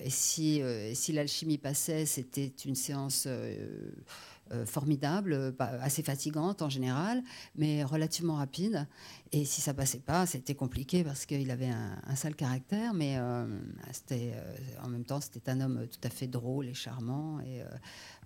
si 0.09 0.61
l'alchimie 1.11 1.57
passait, 1.57 2.05
c'était 2.05 2.53
une 2.65 2.75
séance 2.75 3.27
euh, 4.51 4.63
formidable, 4.63 5.33
euh, 5.33 5.51
pas- 5.51 5.71
assez 5.81 6.03
fatigante 6.03 6.61
en 6.61 6.69
général, 6.69 7.23
mais 7.55 7.83
relativement 7.83 8.35
rapide. 8.35 8.87
Et 9.31 9.43
si 9.43 9.59
ça 9.59 9.73
passait 9.73 9.99
pas, 9.99 10.27
c'était 10.27 10.53
compliqué 10.53 11.03
parce 11.03 11.25
qu'il 11.25 11.49
avait 11.49 11.69
un, 11.69 12.15
sale 12.15 12.35
caractère, 12.35 12.93
mais 12.93 13.17
euh, 13.17 13.47
c'était, 13.91 14.33
en 14.83 14.87
même 14.87 15.03
temps, 15.03 15.19
c'était 15.19 15.49
un 15.49 15.61
homme 15.61 15.87
tout 15.87 15.99
à 16.07 16.09
fait 16.11 16.27
drôle 16.27 16.67
et 16.67 16.75
charmant. 16.75 17.39
Et, 17.39 17.63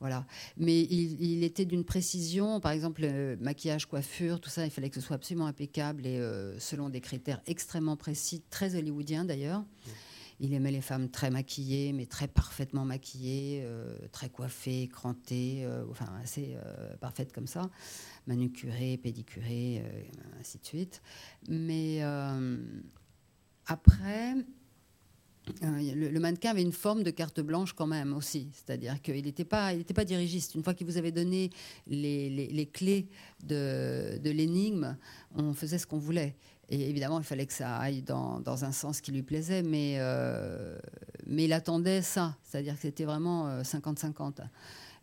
voilà. 0.01 0.25
Mais 0.57 0.81
il, 0.81 1.43
était 1.43 1.65
d'une 1.65 1.85
précision, 1.85 2.59
par 2.59 2.73
exemple, 2.73 3.07
maquillage, 3.39 3.85
coiffure, 3.85 4.41
tout 4.41 4.49
ça, 4.49 4.65
il 4.65 4.71
fallait 4.71 4.89
que 4.89 4.95
ce 4.95 5.01
soit 5.01 5.15
absolument 5.15 5.47
impeccable 5.47 6.05
et 6.05 6.21
selon 6.59 6.89
des 6.89 7.01
critères 7.01 7.41
extrêmement 7.47 7.95
précis, 7.95 8.43
très 8.49 8.75
hollywoodiens 8.75 9.25
d'ailleurs. 9.25 9.63
Il 10.41 10.53
aimait 10.53 10.71
les 10.71 10.81
femmes 10.81 11.09
très 11.09 11.29
maquillées, 11.29 11.91
mais 11.91 12.05
très 12.05 12.27
parfaitement 12.29 12.85
maquillées, 12.85 13.61
euh, 13.63 13.97
très 14.13 14.29
coiffées, 14.29 14.87
crantées, 14.87 15.65
euh, 15.65 15.83
enfin 15.91 16.07
assez 16.23 16.55
euh, 16.65 16.95
parfaites 16.97 17.33
comme 17.33 17.47
ça, 17.47 17.69
manucurées, 18.25 18.97
pédicurées, 18.97 19.83
ainsi 20.39 20.57
de 20.59 20.65
suite. 20.65 21.01
Mais 21.49 22.01
après, 23.65 24.33
le, 25.61 26.09
le 26.09 26.19
mannequin 26.19 26.51
avait 26.51 26.61
une 26.61 26.71
forme 26.71 27.03
de 27.03 27.11
carte 27.11 27.39
blanche 27.41 27.73
quand 27.73 27.87
même 27.87 28.13
aussi, 28.13 28.49
c'est-à-dire 28.53 29.01
qu'il 29.01 29.23
n'était 29.25 29.45
pas, 29.45 29.73
il 29.73 29.81
était 29.81 29.93
pas 29.93 30.05
dirigiste. 30.05 30.55
Une 30.55 30.63
fois 30.63 30.73
qu'il 30.73 30.85
vous 30.87 30.97
avait 30.97 31.11
donné 31.11 31.49
les, 31.87 32.29
les- 32.29 32.47
les 32.47 32.65
clés 32.65 33.09
de, 33.43 34.17
de 34.23 34.29
l'énigme, 34.29 34.95
on 35.35 35.53
faisait 35.53 35.77
ce 35.79 35.87
qu'on 35.87 35.97
voulait. 35.97 36.35
Et 36.69 36.89
évidemment, 36.89 37.17
il 37.19 37.25
fallait 37.25 37.45
que 37.47 37.53
ça 37.53 37.77
aille 37.77 38.01
dans, 38.03 38.39
dans 38.39 38.63
un 38.63 38.71
sens 38.71 39.01
qui 39.01 39.11
lui 39.11 39.23
plaisait, 39.23 39.63
mais, 39.63 39.95
euh, 39.97 40.77
mais 41.25 41.45
il 41.45 41.53
attendait 41.53 42.01
ça, 42.03 42.35
c'est-à-dire 42.43 42.75
que 42.75 42.81
c'était 42.81 43.05
vraiment 43.05 43.47
euh, 43.47 43.63
50-50. 43.63 44.41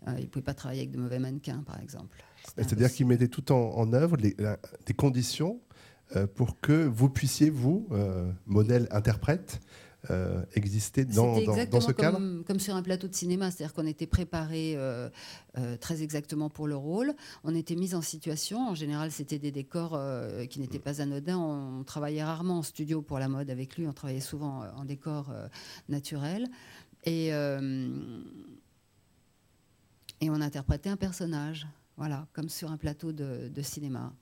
Euh, 0.07 0.15
il 0.19 0.23
ne 0.23 0.27
pouvait 0.27 0.45
pas 0.45 0.55
travailler 0.55 0.83
avec 0.83 0.93
de 0.93 0.99
mauvais 0.99 1.19
mannequins, 1.19 1.63
par 1.67 1.81
exemple. 1.81 2.23
C'est-à-dire 2.57 2.93
qu'il 2.93 3.07
mettait 3.07 3.27
tout 3.29 3.51
en, 3.51 3.71
en 3.77 3.93
œuvre, 3.93 4.17
les- 4.17 4.37
la- 4.39 4.59
des 4.87 4.95
conditions 4.95 5.61
euh, 6.15 6.29
pour 6.29 6.61
que 6.61 6.85
vous 6.87 7.09
puissiez, 7.09 7.51
vous, 7.51 7.89
euh, 7.91 8.31
modèle 8.47 8.87
interprète, 8.93 9.61
euh, 10.11 10.43
exister 10.55 11.05
dans, 11.05 11.39
dans- 11.41 11.65
dans 11.67 11.81
ce 11.81 11.93
cadre 11.93 12.19
comme, 12.19 12.45
comme 12.47 12.61
sur 12.61 12.75
un 12.77 12.83
plateau 12.83 13.09
de 13.09 13.15
cinéma, 13.15 13.51
c'est-à-dire 13.51 13.75
qu'on 13.75 13.87
était 13.87 14.07
préparé 14.07 14.75
euh, 14.77 15.09
euh, 15.59 15.77
très 15.77 16.03
exactement 16.03 16.49
pour 16.51 16.67
le 16.69 16.77
rôle. 16.77 17.15
On 17.45 17.55
était 17.55 17.75
mis 17.77 17.95
en 17.95 18.03
situation. 18.03 18.69
En 18.69 18.75
général, 18.75 19.11
c'était 19.11 19.39
des 19.39 19.53
décors 19.53 19.95
euh, 19.95 20.47
qui 20.47 20.61
n'étaient 20.61 20.79
pas 20.79 21.01
anodins. 21.01 21.39
On, 21.39 21.85
travaillait 21.85 22.25
rarement 22.25 22.59
en 22.59 22.63
studio 22.63 23.03
pour 23.03 23.19
la 23.19 23.29
mode 23.29 23.51
avec 23.51 23.77
lui. 23.77 23.87
On 23.87 23.93
travaillait 23.93 24.21
souvent 24.21 24.65
en 24.77 24.85
décor 24.85 25.33
naturel. 25.89 26.49
Et, 27.05 27.29
et 30.21 30.31
on 30.31 30.41
interprétait 30.41 30.89
un 30.89 30.97
personnage, 30.97 31.67
voilà, 31.97 32.27
comme 32.33 32.49
sur 32.49 32.71
un 32.71 32.77
plateau 32.77 33.13
de, 33.13 33.49
de 33.49 33.63
cinéma. 33.63 34.13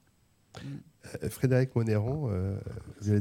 Euh, 1.22 1.28
Frédéric 1.28 1.74
Monéron, 1.74 2.30
euh, 2.30 2.58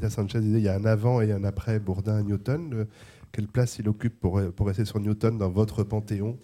Sanchez 0.10 0.39
disait 0.39 0.60
il 0.60 0.63
y 0.63 0.69
a 0.69 0.76
un 0.76 0.86
avant 0.86 1.22
et 1.22 1.32
un 1.32 1.43
après 1.43 1.80
Bourdin-Newton. 1.80 2.74
Euh, 2.74 2.86
quelle 3.32 3.48
place 3.48 3.80
il 3.80 3.89
occupe 3.89 4.19
pour, 4.19 4.38
rester 4.38 4.86
sur 4.86 5.00
Newton 5.00 5.38
dans 5.38 5.50
votre 5.50 5.84
panthéon? 5.84 6.38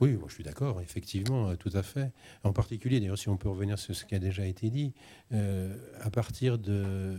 Oui, 0.00 0.14
moi 0.14 0.26
je 0.28 0.34
suis 0.34 0.44
d'accord, 0.44 0.80
effectivement, 0.80 1.50
euh, 1.50 1.56
tout 1.56 1.70
à 1.72 1.82
fait. 1.82 2.12
En 2.42 2.52
particulier, 2.52 3.00
d'ailleurs, 3.00 3.18
si 3.18 3.28
on 3.28 3.36
peut 3.36 3.48
revenir 3.48 3.78
sur 3.78 3.94
ce 3.94 4.04
qui 4.04 4.14
a 4.14 4.18
déjà 4.18 4.46
été 4.46 4.68
dit, 4.70 4.92
à 5.30 6.10
partir 6.10 6.58
de, 6.58 7.14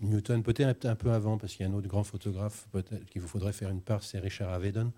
Newton, 0.00 0.42
peut-être 0.42 0.86
un 0.86 0.94
peu 0.94 1.10
avant, 1.10 1.38
parce 1.38 1.54
qu'il 1.54 1.66
y 1.66 1.68
a 1.68 1.72
un 1.72 1.74
autre 1.74 1.88
grand 1.88 2.04
photographe 2.04 2.66
peut-être 2.72 3.04
qu'il 3.06 3.20
vous 3.20 3.28
faudrait 3.28 3.52
faire 3.52 3.70
une 3.70 3.80
part, 3.80 4.02
c'est 4.02 4.18
Richard 4.18 4.52
Avedon, 4.52 4.92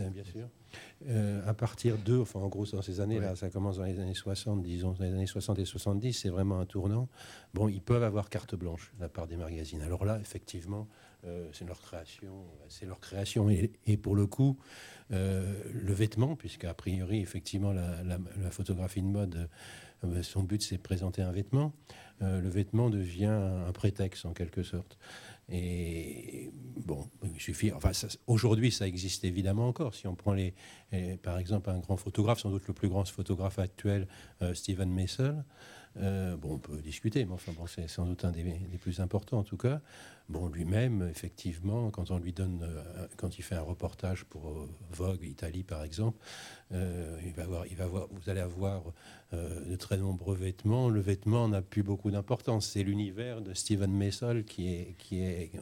euh, 0.00 0.08
bien 0.10 0.24
sûr. 0.24 0.48
Euh, 1.08 1.40
à 1.46 1.54
partir 1.54 1.96
de, 1.98 2.18
enfin 2.18 2.40
en 2.40 2.48
gros 2.48 2.66
dans 2.66 2.82
ces 2.82 3.00
années-là, 3.00 3.36
ça 3.36 3.48
commence 3.48 3.78
dans 3.78 3.84
les 3.84 4.00
années 4.00 4.14
60, 4.14 4.62
disons, 4.62 4.92
dans 4.92 5.04
les 5.04 5.12
années 5.12 5.26
60 5.26 5.58
et 5.58 5.64
70, 5.64 6.12
c'est 6.12 6.28
vraiment 6.28 6.58
un 6.58 6.66
tournant. 6.66 7.08
Bon, 7.52 7.68
ils 7.68 7.80
peuvent 7.80 8.02
avoir 8.02 8.28
carte 8.28 8.54
blanche 8.54 8.92
de 8.96 9.02
la 9.02 9.08
part 9.08 9.26
des 9.26 9.36
magazines. 9.36 9.82
Alors 9.82 10.04
là, 10.04 10.18
effectivement, 10.20 10.88
euh, 11.24 11.48
c'est 11.52 11.64
leur 11.64 11.80
création, 11.80 12.44
c'est 12.68 12.86
leur 12.86 13.00
création. 13.00 13.48
Et, 13.50 13.96
pour 13.96 14.16
le 14.16 14.26
coup, 14.26 14.58
le 15.10 15.92
vêtement, 15.92 16.34
puisqu'à 16.34 16.74
priori, 16.74 17.20
effectivement, 17.20 17.72
la, 17.72 18.02
la, 18.02 18.50
photographie 18.50 19.02
de 19.02 19.06
mode, 19.06 19.48
son 20.22 20.42
but 20.42 20.60
c'est 20.60 20.76
de 20.76 20.82
présenter 20.82 21.22
un 21.22 21.32
vêtement. 21.32 21.72
Euh, 22.22 22.40
le 22.40 22.48
vêtement 22.48 22.90
devient 22.90 23.26
un 23.66 23.72
prétexte 23.72 24.24
en 24.24 24.32
quelque 24.32 24.62
sorte. 24.62 24.98
Et 25.50 26.50
bon, 26.86 27.06
il 27.22 27.40
suffit. 27.40 27.72
Enfin, 27.72 27.90
aujourd'hui, 28.26 28.70
ça 28.70 28.86
existe 28.86 29.24
évidemment 29.24 29.68
encore. 29.68 29.94
Si 29.94 30.06
on 30.06 30.14
prend 30.14 30.32
les, 30.32 30.54
par 31.22 31.38
exemple, 31.38 31.68
un 31.70 31.78
grand 31.78 31.96
photographe, 31.96 32.40
sans 32.40 32.50
doute 32.50 32.66
le 32.66 32.72
plus 32.72 32.88
grand 32.88 33.04
photographe 33.06 33.58
actuel, 33.58 34.08
euh, 34.42 34.54
Steven 34.54 34.90
Meissel. 34.90 35.44
Euh, 35.96 36.36
bon, 36.36 36.54
on 36.54 36.58
peut 36.58 36.80
discuter, 36.82 37.24
mais 37.24 37.34
enfin, 37.34 37.52
bon, 37.56 37.66
c'est 37.66 37.88
sans 37.88 38.06
doute 38.06 38.24
un 38.24 38.32
des, 38.32 38.42
plus 38.80 39.00
importants 39.00 39.38
en 39.38 39.44
tout 39.44 39.56
cas. 39.56 39.80
Bon, 40.28 40.48
lui-même, 40.48 41.06
effectivement, 41.10 41.90
quand 41.90 42.10
on 42.10 42.18
lui 42.18 42.32
donne, 42.32 42.66
quand 43.18 43.38
il 43.38 43.42
fait 43.42 43.56
un 43.56 43.62
reportage 43.62 44.24
pour 44.24 44.66
Vogue 44.90 45.22
Italie, 45.22 45.62
par 45.64 45.84
exemple, 45.84 46.16
il 46.72 47.32
va 47.36 47.42
avoir, 47.42 47.66
il 47.66 47.76
va 47.76 47.84
avoir, 47.84 48.08
vous 48.10 48.30
allez 48.30 48.40
avoir 48.40 48.84
euh, 49.34 49.64
de 49.64 49.76
très 49.76 49.96
nombreux 49.96 50.36
vêtements. 50.36 50.88
Le 50.88 51.00
vêtement 51.00 51.48
n'a 51.48 51.62
plus 51.62 51.82
beaucoup 51.82 52.10
d'importance. 52.10 52.66
C'est 52.66 52.82
l'univers 52.82 53.40
de 53.40 53.54
Steven 53.54 53.90
Meissel 53.90 54.44
qui 54.44 54.68
est, 54.68 54.94
qui 54.98 55.20
est, 55.20 55.52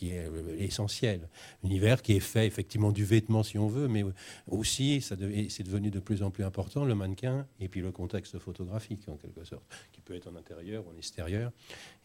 qui 0.00 0.12
est 0.12 0.30
essentiel. 0.58 1.28
L'univers 1.62 2.00
qui 2.00 2.14
est 2.14 2.20
fait 2.20 2.46
effectivement 2.46 2.90
du 2.90 3.04
vêtement 3.04 3.42
si 3.42 3.58
on 3.58 3.68
veut, 3.68 3.86
mais 3.86 4.02
aussi 4.48 5.02
c'est 5.02 5.16
devenu 5.18 5.90
de 5.90 6.00
plus 6.00 6.22
en 6.22 6.30
plus 6.30 6.42
important 6.42 6.86
le 6.86 6.94
mannequin 6.94 7.46
et 7.60 7.68
puis 7.68 7.82
le 7.82 7.92
contexte 7.92 8.38
photographique 8.38 9.06
en 9.10 9.16
quelque 9.16 9.44
sorte, 9.44 9.62
qui 9.92 10.00
peut 10.00 10.14
être 10.14 10.26
en 10.26 10.36
intérieur 10.36 10.86
ou 10.86 10.90
en 10.90 10.96
extérieur. 10.96 11.52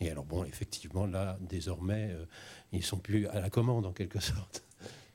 Et 0.01 0.11
alors 0.11 0.25
bon, 0.25 0.43
effectivement 0.43 1.05
là 1.05 1.37
désormais 1.39 2.09
euh, 2.11 2.25
ils 2.73 2.83
sont 2.83 2.99
plus 2.99 3.27
à 3.27 3.39
la 3.39 3.49
commande 3.49 3.85
en 3.85 3.93
quelque 3.93 4.19
sorte 4.19 4.65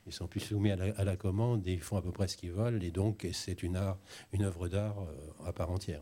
ils 0.07 0.11
sont 0.11 0.25
plus 0.25 0.39
soumis 0.39 0.71
à 0.71 1.03
la, 1.03 1.15
commande 1.15 1.67
et 1.67 1.73
ils 1.73 1.81
font 1.81 1.97
à 1.97 2.01
peu 2.01 2.11
près 2.11 2.27
ce 2.27 2.35
qu'ils 2.35 2.51
veulent. 2.51 2.83
Et 2.83 2.89
donc, 2.89 3.27
c'est 3.33 3.61
une, 3.61 3.79
une 4.33 4.41
œuvre 4.41 4.67
d'art 4.67 4.97
euh, 4.99 5.47
à 5.47 5.53
part 5.53 5.69
entière. 5.69 6.01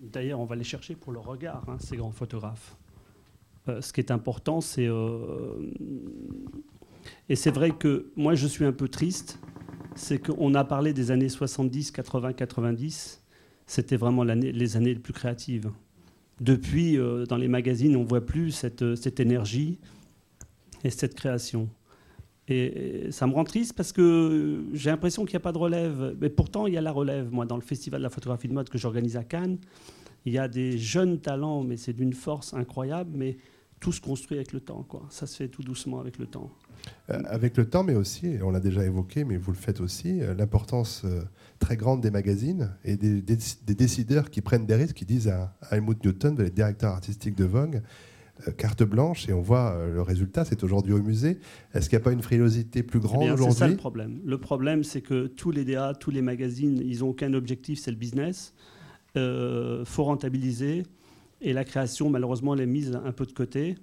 D'ailleurs, 0.00 0.38
on 0.38 0.44
va 0.44 0.54
les 0.54 0.62
chercher 0.62 0.94
pour 0.94 1.10
le 1.10 1.18
regard, 1.18 1.68
hein, 1.68 1.78
ces 1.80 1.96
grands 1.96 2.12
photographes. 2.12 2.76
Euh, 3.68 3.80
ce 3.80 3.92
qui 3.92 4.00
est 4.00 4.10
important, 4.10 4.60
c'est. 4.60 4.86
Euh, 4.86 5.70
et 7.28 7.36
c'est 7.36 7.50
vrai 7.50 7.70
que 7.70 8.10
moi, 8.16 8.34
je 8.34 8.46
suis 8.46 8.64
un 8.64 8.72
peu 8.72 8.88
triste. 8.88 9.38
C'est 9.94 10.18
qu'on 10.18 10.54
a 10.54 10.64
parlé 10.64 10.92
des 10.92 11.10
années 11.10 11.28
70, 11.28 11.90
80, 11.90 12.32
90. 12.32 13.22
C'était 13.66 13.96
vraiment 13.96 14.24
les 14.24 14.76
années 14.76 14.94
les 14.94 15.00
plus 15.00 15.12
créatives. 15.12 15.70
Depuis, 16.40 16.98
dans 17.28 17.36
les 17.36 17.48
magazines, 17.48 17.94
on 17.96 18.02
ne 18.02 18.08
voit 18.08 18.24
plus 18.24 18.50
cette, 18.50 18.94
cette 18.94 19.20
énergie 19.20 19.78
et 20.84 20.90
cette 20.90 21.14
création. 21.14 21.68
Et 22.50 23.12
ça 23.12 23.28
me 23.28 23.32
rend 23.32 23.44
triste 23.44 23.74
parce 23.74 23.92
que 23.92 24.64
j'ai 24.72 24.90
l'impression 24.90 25.24
qu'il 25.24 25.34
n'y 25.34 25.36
a 25.36 25.40
pas 25.40 25.52
de 25.52 25.58
relève. 25.58 26.16
Mais 26.20 26.28
pourtant, 26.28 26.66
il 26.66 26.74
y 26.74 26.76
a 26.76 26.80
la 26.80 26.90
relève. 26.90 27.30
Moi, 27.30 27.46
dans 27.46 27.54
le 27.54 27.62
festival 27.62 28.00
de 28.00 28.02
la 28.02 28.10
photographie 28.10 28.48
de 28.48 28.54
mode 28.54 28.68
que 28.68 28.76
j'organise 28.76 29.16
à 29.16 29.22
Cannes, 29.22 29.58
il 30.26 30.32
y 30.32 30.38
a 30.38 30.48
des 30.48 30.78
jeunes 30.78 31.20
talents, 31.20 31.62
mais 31.62 31.76
c'est 31.76 31.92
d'une 31.92 32.12
force 32.12 32.54
incroyable. 32.54 33.12
Mais 33.14 33.38
tout 33.80 33.92
se 33.92 34.00
construit 34.00 34.36
avec 34.36 34.52
le 34.52 34.60
temps. 34.60 34.84
Quoi. 34.86 35.06
Ça 35.08 35.26
se 35.26 35.36
fait 35.36 35.48
tout 35.48 35.62
doucement 35.62 36.00
avec 36.00 36.18
le 36.18 36.26
temps. 36.26 36.50
Euh, 37.10 37.20
avec 37.26 37.56
le 37.56 37.68
temps, 37.68 37.82
mais 37.82 37.94
aussi, 37.94 38.36
on 38.42 38.50
l'a 38.50 38.60
déjà 38.60 38.84
évoqué, 38.84 39.24
mais 39.24 39.36
vous 39.36 39.52
le 39.52 39.56
faites 39.56 39.80
aussi, 39.80 40.20
euh, 40.20 40.34
l'importance 40.34 41.02
euh, 41.04 41.22
très 41.58 41.76
grande 41.76 42.00
des 42.00 42.10
magazines 42.10 42.70
et 42.84 42.96
des, 42.96 43.22
décideurs 43.74 44.30
qui 44.30 44.42
prennent 44.42 44.66
des 44.66 44.74
risques, 44.74 44.96
qui 44.96 45.06
disent 45.06 45.28
à, 45.28 45.56
à 45.62 45.76
Helmut 45.76 46.04
Newton, 46.04 46.36
le 46.36 46.50
directeur 46.50 46.92
artistique 46.92 47.34
de 47.34 47.44
Vogue, 47.44 47.82
carte 48.56 48.82
blanche 48.82 49.28
et 49.28 49.34
on 49.34 49.42
voit 49.42 49.78
le 49.92 50.00
résultat, 50.00 50.46
c'est 50.46 50.64
aujourd'hui 50.64 50.94
au 50.94 51.02
musée. 51.02 51.38
Est-ce 51.74 51.90
qu'il 51.90 51.98
n'y 51.98 52.02
a 52.02 52.04
pas 52.04 52.12
une 52.12 52.22
frilosité 52.22 52.82
plus 52.82 52.98
grande 52.98 53.24
aujourd'hui 53.24 53.52
C'est 53.52 53.58
ça 53.58 53.68
le 53.68 53.76
problème. 53.76 54.18
Le 54.24 54.38
problème, 54.38 54.82
c'est 54.82 55.02
que 55.02 55.26
tous 55.26 55.50
les 55.50 55.66
DA, 55.66 55.92
tous 55.92 56.10
les 56.10 56.22
magazines, 56.22 56.80
ils 56.82 57.00
n'ont 57.00 57.10
aucun 57.10 57.34
objectif, 57.34 57.80
c'est 57.80 57.90
le 57.90 57.98
business. 57.98 58.54
Il 59.14 59.20
euh, 59.20 59.84
faut 59.84 60.04
rentabiliser. 60.04 60.84
Et 61.40 61.52
la 61.52 61.64
création, 61.64 62.10
malheureusement, 62.10 62.54
elle 62.54 62.60
est 62.60 62.66
mise 62.66 62.94
un 63.04 63.12
peu 63.12 63.26
de 63.26 63.32
côté. 63.32 63.76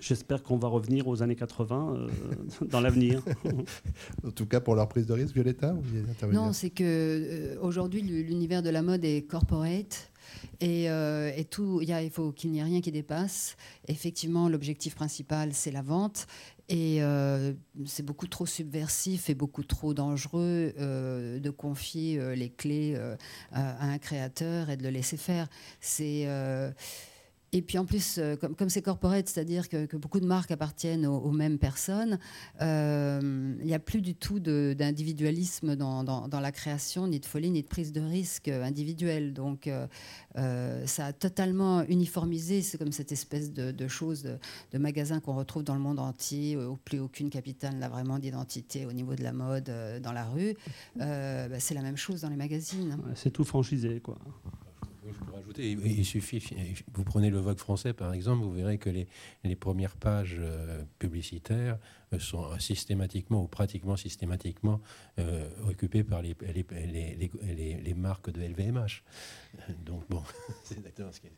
J'espère 0.00 0.42
qu'on 0.42 0.58
va 0.58 0.68
revenir 0.68 1.08
aux 1.08 1.22
années 1.22 1.34
80 1.34 2.06
dans 2.70 2.80
l'avenir. 2.80 3.22
en 4.26 4.30
tout 4.30 4.46
cas, 4.46 4.60
pour 4.60 4.76
leur 4.76 4.88
prise 4.88 5.06
de 5.06 5.12
risque, 5.12 5.34
Violetta 5.34 5.74
Non, 6.30 6.52
c'est 6.52 6.70
que 6.70 7.58
aujourd'hui, 7.60 8.02
l'univers 8.02 8.62
de 8.62 8.70
la 8.70 8.82
mode 8.82 9.04
est 9.04 9.22
corporate. 9.22 10.10
Et, 10.60 10.90
euh, 10.90 11.30
tout, 11.50 11.80
il 11.82 12.10
faut 12.10 12.32
qu'il 12.32 12.50
n'y 12.50 12.58
ait 12.58 12.64
rien 12.64 12.80
qui 12.80 12.92
dépasse. 12.92 13.56
Effectivement, 13.86 14.48
l'objectif 14.48 14.94
principal, 14.94 15.52
c'est 15.52 15.70
la 15.70 15.82
vente. 15.82 16.26
Et 16.70 17.02
euh, 17.02 17.54
c'est 17.86 18.04
beaucoup 18.04 18.26
trop 18.26 18.44
subversif 18.44 19.30
et 19.30 19.34
beaucoup 19.34 19.64
trop 19.64 19.94
dangereux 19.94 20.74
euh, 20.78 21.40
de 21.40 21.50
confier 21.50 22.36
les 22.36 22.50
clés 22.50 22.98
à 23.52 23.86
un 23.86 23.98
créateur 23.98 24.70
et 24.70 24.76
de 24.76 24.82
le 24.82 24.90
laisser 24.90 25.16
faire. 25.16 25.48
C'est 25.80 26.26
et 27.52 27.62
puis 27.62 27.78
en 27.78 27.86
plus, 27.86 28.18
euh, 28.18 28.36
comme 28.36 28.68
c'est 28.68 28.82
corporate, 28.82 29.26
c'est-à-dire 29.26 29.68
que, 29.68 29.96
beaucoup 29.96 30.20
de 30.20 30.26
marques 30.26 30.50
appartiennent 30.50 31.06
aux, 31.06 31.30
mêmes 31.30 31.58
personnes, 31.58 32.18
euh, 32.60 33.54
il 33.60 33.66
n'y 33.66 33.74
a 33.74 33.78
plus 33.78 34.02
du 34.02 34.14
tout 34.14 34.38
d'individualisme 34.38 35.74
dans, 35.74 36.28
la 36.30 36.52
création, 36.52 37.06
ni 37.06 37.20
de 37.20 37.26
folie, 37.26 37.50
ni 37.50 37.62
de 37.62 37.66
prise 37.66 37.92
de 37.92 38.00
risque 38.00 38.48
individuelle. 38.48 39.32
Donc 39.32 39.66
euh, 39.66 40.86
ça 40.86 41.06
a 41.06 41.12
totalement 41.12 41.82
uniformisé, 41.84 42.60
c'est 42.60 42.76
comme 42.76 42.92
cette 42.92 43.12
espèce 43.12 43.52
de, 43.52 43.70
de 43.70 43.88
chose 43.88 44.24
de, 44.72 44.78
magasin 44.78 45.20
qu'on 45.20 45.34
retrouve 45.34 45.64
dans 45.64 45.74
le 45.74 45.80
monde 45.80 45.98
entier, 45.98 46.56
où 46.56 46.76
plus 46.76 47.00
aucune 47.00 47.30
capitale 47.30 47.76
n'a 47.76 47.88
vraiment 47.88 48.18
d'identité 48.18 48.84
au 48.84 48.92
niveau 48.92 49.14
de 49.14 49.22
la 49.22 49.32
mode 49.32 49.72
dans 50.02 50.12
la 50.12 50.24
rue. 50.26 50.54
Bah, 50.96 51.58
c'est 51.60 51.74
la 51.74 51.82
même 51.82 51.96
chose 51.96 52.20
dans 52.20 52.28
les 52.28 52.36
magazines. 52.36 52.98
C'est 53.14 53.30
tout 53.30 53.44
franchisé, 53.44 54.00
quoi 54.00 54.18
je 55.12 55.24
peux 55.24 55.32
rajouter, 55.32 55.70
il 55.70 56.04
suffit, 56.04 56.42
vous 56.92 57.04
prenez 57.04 57.30
le 57.30 57.38
Vogue 57.38 57.58
français 57.58 57.92
par 57.92 58.12
exemple, 58.12 58.42
vous 58.44 58.52
verrez 58.52 58.78
que 58.78 58.90
les, 58.90 59.06
premières 59.56 59.96
pages 59.96 60.36
euh, 60.38 60.84
publicitaires 60.98 61.78
euh, 62.12 62.18
sont 62.18 62.58
systématiquement 62.58 63.42
ou 63.42 63.48
pratiquement 63.48 63.96
systématiquement 63.96 64.80
euh, 65.18 65.48
occupées 65.68 66.04
par 66.04 66.22
les, 66.22 66.36
les, 66.44 67.94
marques 67.94 68.30
de 68.30 68.40
LVMH. 68.40 69.02
Donc 69.84 70.08
bon, 70.08 70.22
c'est 70.64 70.76
exactement 70.76 71.12
ce 71.12 71.20
qui 71.20 71.26
est 71.26 71.36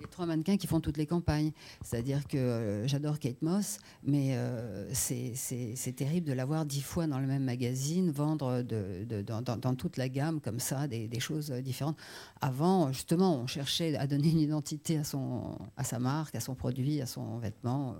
les 0.00 0.08
trois 0.08 0.26
mannequins 0.26 0.56
qui 0.56 0.66
font 0.66 0.80
toutes 0.80 0.96
les 0.96 1.06
campagnes. 1.06 1.52
C'est-à-dire 1.82 2.26
que 2.26 2.36
euh, 2.36 2.86
j'adore 2.86 3.18
Kate 3.18 3.42
Moss, 3.42 3.78
mais 4.04 4.36
euh, 4.36 4.88
c'est 4.92 5.96
terrible 5.96 6.26
de 6.26 6.32
l'avoir 6.32 6.66
dix 6.66 6.82
fois 6.82 7.06
dans 7.06 7.18
le 7.18 7.26
même 7.26 7.44
magazine, 7.44 8.10
vendre 8.10 8.62
de, 8.62 9.22
dans, 9.22 9.74
toute 9.74 9.96
la 9.96 10.08
gamme 10.08 10.40
comme 10.40 10.60
ça 10.60 10.86
des, 10.86 11.20
choses 11.20 11.50
différentes. 11.50 11.96
Avant, 12.40 12.92
justement, 12.92 13.40
on 13.40 13.46
cherchait 13.46 13.96
à 13.96 14.06
donner 14.06 14.30
une 14.30 14.40
identité 14.40 14.98
à, 14.98 15.04
son, 15.04 15.58
à 15.76 15.84
sa 15.84 15.98
marque, 15.98 16.34
à 16.34 16.40
son 16.40 16.54
produit, 16.54 17.00
à 17.00 17.06
son 17.06 17.38
vêtement, 17.38 17.96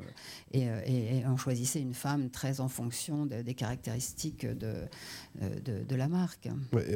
euh, 0.55 0.81
et, 0.87 1.25
on 1.27 1.37
choisissait 1.37 1.81
une 1.81 1.95
femme 1.95 2.31
très 2.31 2.61
en 2.61 2.69
fonction 2.69 3.27
des 3.27 3.55
caractéristiques 3.55 4.47
de, 4.47 4.75
de, 5.41 5.97
la 5.97 6.09
marque. 6.09 6.49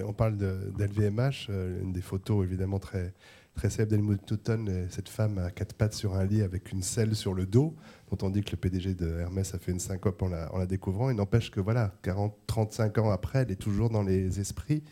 on 0.07 0.13
parle 0.13 0.37
d'LVMH, 0.37 1.49
une 1.83 1.93
des 1.93 2.03
photos 2.03 2.45
évidemment 2.45 2.79
très 2.79 3.15
très 3.61 3.69
célèbre 3.69 3.95
Newton, 3.95 4.87
cette 4.89 5.11
femme 5.11 5.37
à 5.37 5.51
quatre 5.51 5.75
pattes 5.75 5.93
sur 5.93 6.15
un 6.15 6.25
lit 6.25 6.41
avec 6.41 6.73
une 6.73 6.83
selle 6.83 7.15
sur 7.15 7.35
le 7.35 7.45
dos, 7.45 7.77
dont 8.11 8.27
on 8.27 8.31
dit 8.31 8.43
que 8.43 8.53
le 8.53 8.57
PDG 8.57 8.95
de 8.95 9.19
Hermès 9.19 9.55
a 9.55 9.59
fait 9.59 9.71
une 9.71 9.79
syncope 9.79 10.23
en 10.23 10.29
la, 10.29 10.51
en 10.55 10.57
la 10.57 10.65
découvrant. 10.65 11.11
Il 11.11 11.17
n'empêche 11.17 11.51
que 11.51 11.61
voilà, 11.61 11.93
40, 12.01 12.35
35 12.47 12.97
ans 12.97 13.11
après, 13.11 13.41
elle 13.41 13.51
est 13.51 13.61
toujours 13.61 13.91
dans 13.91 14.03
les 14.03 14.41
esprits. 14.41 14.83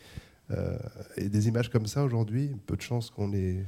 Euh, 0.51 0.77
et 1.17 1.29
des 1.29 1.47
images 1.47 1.71
comme 1.71 1.87
ça 1.87 2.03
aujourd'hui, 2.03 2.55
peu 2.67 2.75
de 2.75 2.81
chance 2.83 3.09
qu'on 3.09 3.29
les 3.29 3.65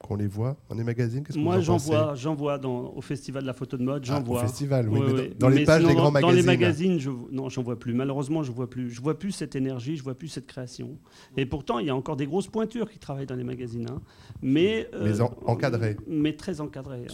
qu'on 0.00 0.14
les 0.14 0.28
voit 0.28 0.56
dans 0.68 0.76
les 0.76 0.84
magazines 0.84 1.24
Moi, 1.34 1.60
j'en 1.60 1.76
vois, 1.76 2.14
j'en 2.14 2.34
vois 2.34 2.58
dans, 2.58 2.92
au 2.94 3.00
festival 3.00 3.42
de 3.42 3.48
la 3.48 3.52
photo 3.52 3.76
de 3.76 3.82
mode, 3.82 4.04
j'en 4.04 4.16
ah, 4.16 4.20
vois. 4.20 4.38
Au 4.38 4.42
festival, 4.42 4.88
oui. 4.88 5.34
Dans, 5.38 5.48
les 5.48 5.64
pages 5.64 5.84
des 5.84 5.94
grands 5.94 6.12
magazines. 6.12 6.30
Dans 6.30 6.36
les 6.36 6.46
magazines, 6.46 6.98
je, 7.00 7.10
non, 7.32 7.48
j'en 7.48 7.62
vois 7.62 7.78
plus. 7.78 7.94
Malheureusement, 7.94 8.44
je 8.44 8.52
vois 8.52 8.70
plus. 8.70 8.90
Je 8.90 9.00
vois 9.00 9.18
plus 9.18 9.32
cette 9.32 9.56
énergie, 9.56 9.96
je 9.96 10.04
vois 10.04 10.14
plus 10.14 10.28
cette 10.28 10.46
création. 10.46 10.98
Et 11.36 11.46
pourtant, 11.46 11.80
il 11.80 11.86
y 11.86 11.90
a 11.90 11.96
encore 11.96 12.16
des 12.16 12.26
grosses 12.26 12.46
pointures 12.46 12.88
qui 12.88 12.98
travaillent 12.98 13.26
dans 13.26 13.34
les 13.34 13.44
magazines, 13.44 13.88
hein. 13.90 14.00
mais 14.40 14.88
euh, 14.94 15.04
mais 15.04 15.20
encadrées. 15.46 15.96
Mais 16.06 16.34
très 16.34 16.60
encadrées. 16.60 17.06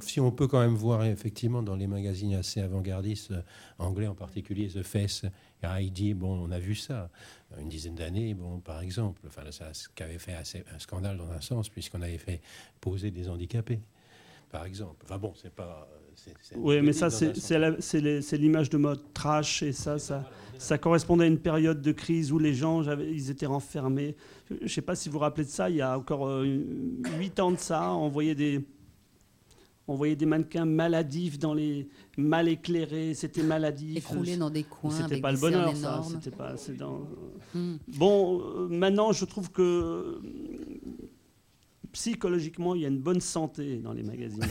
Si, 0.00 0.20
on 0.20 0.30
peut 0.30 0.46
quand 0.46 0.60
même 0.60 0.74
voir 0.74 1.04
effectivement 1.04 1.62
dans 1.62 1.76
les 1.76 1.86
magazines 1.86 2.34
assez 2.34 2.60
avant-gardistes 2.60 3.30
euh, 3.30 3.42
anglais 3.78 4.06
en 4.06 4.14
particulier, 4.14 4.68
The 4.68 4.82
Face, 4.82 5.24
Heidi, 5.62 6.12
bon, 6.14 6.46
on 6.46 6.50
a 6.50 6.58
vu 6.58 6.74
ça. 6.74 7.10
Une 7.60 7.68
dizaine 7.68 7.94
d'années, 7.94 8.34
bon, 8.34 8.60
par 8.60 8.80
exemple. 8.80 9.20
Enfin, 9.26 9.42
ça, 9.50 9.72
ce 9.72 9.88
qui 9.88 10.02
avait 10.02 10.18
fait 10.18 10.34
assez, 10.34 10.64
un 10.74 10.78
scandale 10.78 11.16
dans 11.16 11.30
un 11.30 11.40
sens, 11.40 11.68
puisqu'on 11.68 12.02
avait 12.02 12.18
fait 12.18 12.40
poser 12.80 13.10
des 13.10 13.28
handicapés, 13.28 13.80
par 14.50 14.64
exemple. 14.64 15.04
Enfin 15.04 15.18
bon, 15.18 15.32
c'est 15.40 15.52
pas. 15.52 15.88
Oui, 16.56 16.80
mais 16.82 16.92
ça, 16.92 17.10
c'est 17.10 18.38
l'image 18.38 18.70
de 18.70 18.76
mode 18.76 19.12
trash, 19.14 19.62
et 19.62 19.72
ça, 19.72 19.98
ça, 19.98 20.28
ça 20.58 20.78
correspondait 20.78 21.24
à 21.24 21.26
une 21.26 21.38
période 21.38 21.80
de 21.80 21.92
crise 21.92 22.32
où 22.32 22.38
les 22.38 22.54
gens, 22.54 22.82
ils 22.98 23.30
étaient 23.30 23.46
renfermés. 23.46 24.14
Je 24.50 24.64
ne 24.64 24.68
sais 24.68 24.82
pas 24.82 24.94
si 24.94 25.08
vous 25.08 25.14
vous 25.14 25.18
rappelez 25.20 25.44
de 25.44 25.50
ça, 25.50 25.70
il 25.70 25.76
y 25.76 25.80
a 25.80 25.96
encore 25.98 26.28
euh, 26.28 26.44
huit 27.18 27.40
ans 27.40 27.50
de 27.50 27.58
ça, 27.58 27.92
on 27.92 28.08
voyait 28.08 28.34
des, 28.34 28.60
on 29.92 29.94
voyait 29.94 30.16
des 30.16 30.24
mannequins 30.24 30.64
maladifs 30.64 31.38
dans 31.38 31.52
les 31.52 31.86
mal 32.16 32.48
éclairés, 32.48 33.12
c'était 33.12 33.42
maladif. 33.42 33.98
Écroulés 33.98 34.38
dans 34.38 34.48
des 34.48 34.64
coins. 34.64 34.90
C'était 34.90 35.20
pas 35.20 35.32
le 35.32 35.38
bonheur, 35.38 35.76
ça. 35.76 36.02
C'était 36.02 36.34
pas. 36.34 36.54
Dans... 36.78 37.06
Hmm. 37.54 37.76
Bon, 37.98 38.40
euh, 38.40 38.68
maintenant, 38.68 39.12
je 39.12 39.26
trouve 39.26 39.50
que 39.50 40.18
psychologiquement, 41.92 42.74
il 42.74 42.80
y 42.80 42.84
a 42.86 42.88
une 42.88 43.02
bonne 43.02 43.20
santé 43.20 43.76
dans 43.76 43.92
les 43.92 44.02
magazines. 44.02 44.42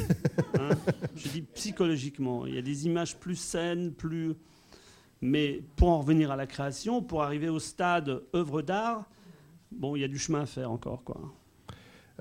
Hein. 0.60 0.75
je 1.15 1.30
dis 1.30 1.41
psychologiquement, 1.41 2.45
il 2.45 2.54
y 2.54 2.58
a 2.58 2.62
des 2.62 2.86
images 2.86 3.17
plus 3.17 3.38
saines, 3.38 3.93
plus. 3.93 4.36
Mais 5.21 5.63
pour 5.75 5.89
en 5.89 5.99
revenir 5.99 6.30
à 6.30 6.36
la 6.36 6.45
création, 6.45 7.01
pour 7.01 7.23
arriver 7.23 7.47
au 7.47 7.58
stade 7.58 8.21
œuvre 8.36 8.62
d'art, 8.62 9.10
bon, 9.71 9.95
il 9.95 10.01
y 10.01 10.04
a 10.04 10.08
du 10.08 10.19
chemin 10.19 10.41
à 10.41 10.45
faire 10.45 10.69
encore, 10.69 11.04
quoi. 11.04 11.34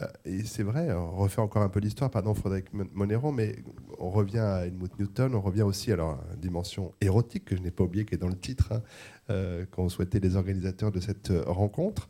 Euh, 0.00 0.06
et 0.24 0.44
c'est 0.44 0.62
vrai, 0.62 0.92
on 0.92 1.12
refait 1.12 1.40
encore 1.40 1.62
un 1.62 1.68
peu 1.68 1.80
l'histoire, 1.80 2.10
pardon 2.10 2.34
Frédéric 2.34 2.66
Monéron, 2.72 3.32
mais 3.32 3.56
on 3.98 4.10
revient 4.10 4.38
à 4.38 4.66
Helmut 4.66 4.98
Newton, 4.98 5.34
on 5.34 5.40
revient 5.40 5.62
aussi 5.62 5.92
à 5.92 5.96
la 5.96 6.18
dimension 6.36 6.92
érotique 7.00 7.44
que 7.44 7.56
je 7.56 7.62
n'ai 7.62 7.70
pas 7.70 7.84
oublié, 7.84 8.04
qui 8.04 8.14
est 8.14 8.18
dans 8.18 8.28
le 8.28 8.38
titre, 8.38 8.72
hein, 8.72 8.82
euh, 9.30 9.64
qu'ont 9.70 9.88
souhaité 9.88 10.20
les 10.20 10.36
organisateurs 10.36 10.92
de 10.92 11.00
cette 11.00 11.30
euh, 11.30 11.42
rencontre. 11.46 12.08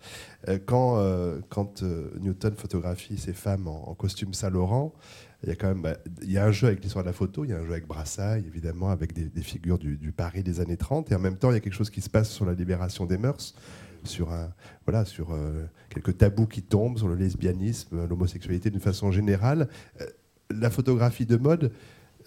quand 0.66 1.82
Newton 2.20 2.54
photographie 2.56 3.18
ces 3.18 3.32
femmes 3.32 3.68
en, 3.68 3.94
costume 3.94 4.34
Saint-Laurent, 4.34 4.94
il 5.42 5.48
y 5.48 5.52
a 5.52 5.56
quand 5.56 5.68
même 5.68 5.82
bah, 5.82 5.96
il 6.22 6.30
y 6.30 6.38
a 6.38 6.44
un 6.44 6.52
jeu 6.52 6.66
avec 6.66 6.82
l'histoire 6.82 7.04
de 7.04 7.08
la 7.08 7.14
photo, 7.14 7.44
il 7.44 7.50
y 7.50 7.52
a 7.52 7.58
un 7.58 7.64
jeu 7.64 7.72
avec 7.72 7.86
Brassailles, 7.86 8.44
évidemment, 8.46 8.90
avec 8.90 9.12
des, 9.12 9.42
figures 9.42 9.78
du, 9.78 10.12
Paris 10.12 10.42
des 10.42 10.60
années 10.60 10.76
30, 10.76 11.10
et 11.12 11.14
en 11.14 11.18
même 11.18 11.36
temps, 11.36 11.50
il 11.50 11.54
y 11.54 11.56
a 11.56 11.60
quelque 11.60 11.74
chose 11.74 11.90
qui 11.90 12.00
se 12.00 12.10
passe 12.10 12.30
sur 12.30 12.44
la 12.44 12.52
libération 12.52 13.06
des 13.06 13.18
mœurs 13.18 13.54
sur, 14.04 14.32
un, 14.32 14.52
voilà, 14.86 15.04
sur 15.04 15.32
euh, 15.32 15.66
quelques 15.88 16.18
tabous 16.18 16.46
qui 16.46 16.62
tombent, 16.62 16.98
sur 16.98 17.08
le 17.08 17.14
lesbianisme, 17.14 18.06
l'homosexualité 18.06 18.70
d'une 18.70 18.80
façon 18.80 19.10
générale. 19.10 19.68
Euh, 20.00 20.06
la 20.50 20.70
photographie 20.70 21.26
de 21.26 21.36
mode 21.36 21.72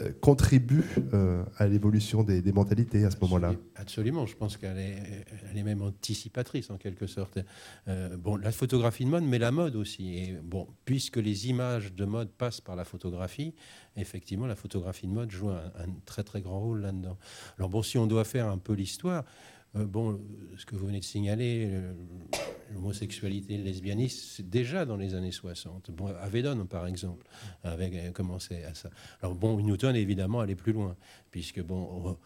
euh, 0.01 0.11
contribue 0.21 0.83
à 1.57 1.67
l'évolution 1.67 2.23
des, 2.23 2.41
mentalités 2.51 3.05
à 3.05 3.11
ce 3.11 3.17
moment-là. 3.21 3.53
Absolument, 3.75 4.25
je 4.25 4.35
pense 4.35 4.57
qu'elle 4.57 4.77
est, 4.77 5.25
elle 5.51 5.57
est 5.57 5.63
même 5.63 5.81
anticipatrice 5.81 6.69
en 6.69 6.77
quelque 6.77 7.05
sorte. 7.05 7.39
bon, 8.17 8.37
la 8.37 8.51
photographie 8.51 9.05
de 9.05 9.09
mode, 9.09 9.23
mais 9.23 9.39
la 9.39 9.51
mode 9.51 9.75
aussi. 9.75 10.17
Et 10.17 10.37
bon, 10.41 10.67
puisque 10.85 11.17
les 11.17 11.47
images 11.47 11.93
de 11.93 12.05
mode 12.05 12.31
passent 12.31 12.61
par 12.61 12.75
la 12.75 12.85
photographie, 12.85 13.53
effectivement, 13.95 14.47
la 14.47 14.55
photographie 14.55 15.05
de 15.05 15.11
mode 15.11 15.29
joue 15.29 15.49
un, 15.49 15.71
un 15.77 15.91
très 16.05 16.23
très 16.23 16.41
grand 16.41 16.59
rôle 16.59 16.81
là-dedans. 16.81 17.17
Alors 17.57 17.69
bon, 17.69 17.83
si 17.83 17.97
on 17.97 18.07
doit 18.07 18.23
faire 18.23 18.47
un 18.47 18.57
peu 18.57 18.73
l'histoire, 18.73 19.25
euh, 19.75 19.85
bon, 19.85 20.19
ce 20.57 20.65
que 20.65 20.75
vous 20.75 20.87
venez 20.87 20.99
de 20.99 21.05
signaler, 21.05 21.71
l'homosexualité, 22.73 23.57
le 23.57 23.63
lesbianisme, 23.63 24.19
c'est 24.35 24.49
déjà 24.49 24.85
dans 24.85 24.97
les 24.97 25.15
années 25.15 25.31
60. 25.31 25.91
Bon, 25.91 26.07
Avedon, 26.07 26.65
par 26.65 26.87
exemple, 26.87 27.25
avait 27.63 28.11
commencé 28.13 28.63
à 28.63 28.73
ça. 28.73 28.89
Alors 29.21 29.35
bon, 29.35 29.59
Newton, 29.59 29.95
évidemment, 29.95 30.39
allait 30.39 30.55
plus 30.55 30.73
loin, 30.73 30.95
puisque 31.31 31.61
bon, 31.61 32.17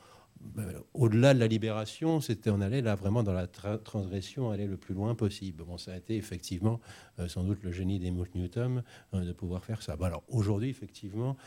euh, 0.57 0.79
au-delà 0.93 1.33
de 1.33 1.39
la 1.39 1.47
libération, 1.47 2.21
c'était 2.21 2.49
on 2.49 2.61
allait 2.61 2.81
là 2.81 2.95
vraiment 2.95 3.23
dans 3.23 3.33
la 3.33 3.47
transgression, 3.47 4.51
aller 4.51 4.67
le 4.67 4.77
plus 4.77 4.93
loin 4.93 5.15
possible. 5.15 5.63
Bon, 5.63 5.77
ça 5.77 5.93
a 5.93 5.97
été 5.97 6.15
effectivement 6.15 6.79
euh, 7.19 7.27
sans 7.27 7.43
doute 7.43 7.63
le 7.63 7.71
génie 7.71 7.99
des 7.99 8.11
Newton 8.11 8.83
de 9.13 9.31
pouvoir 9.33 9.65
faire 9.65 9.81
ça. 9.81 9.95
Bon, 9.95 10.05
alors 10.05 10.23
aujourd'hui, 10.27 10.69
effectivement, 10.69 11.37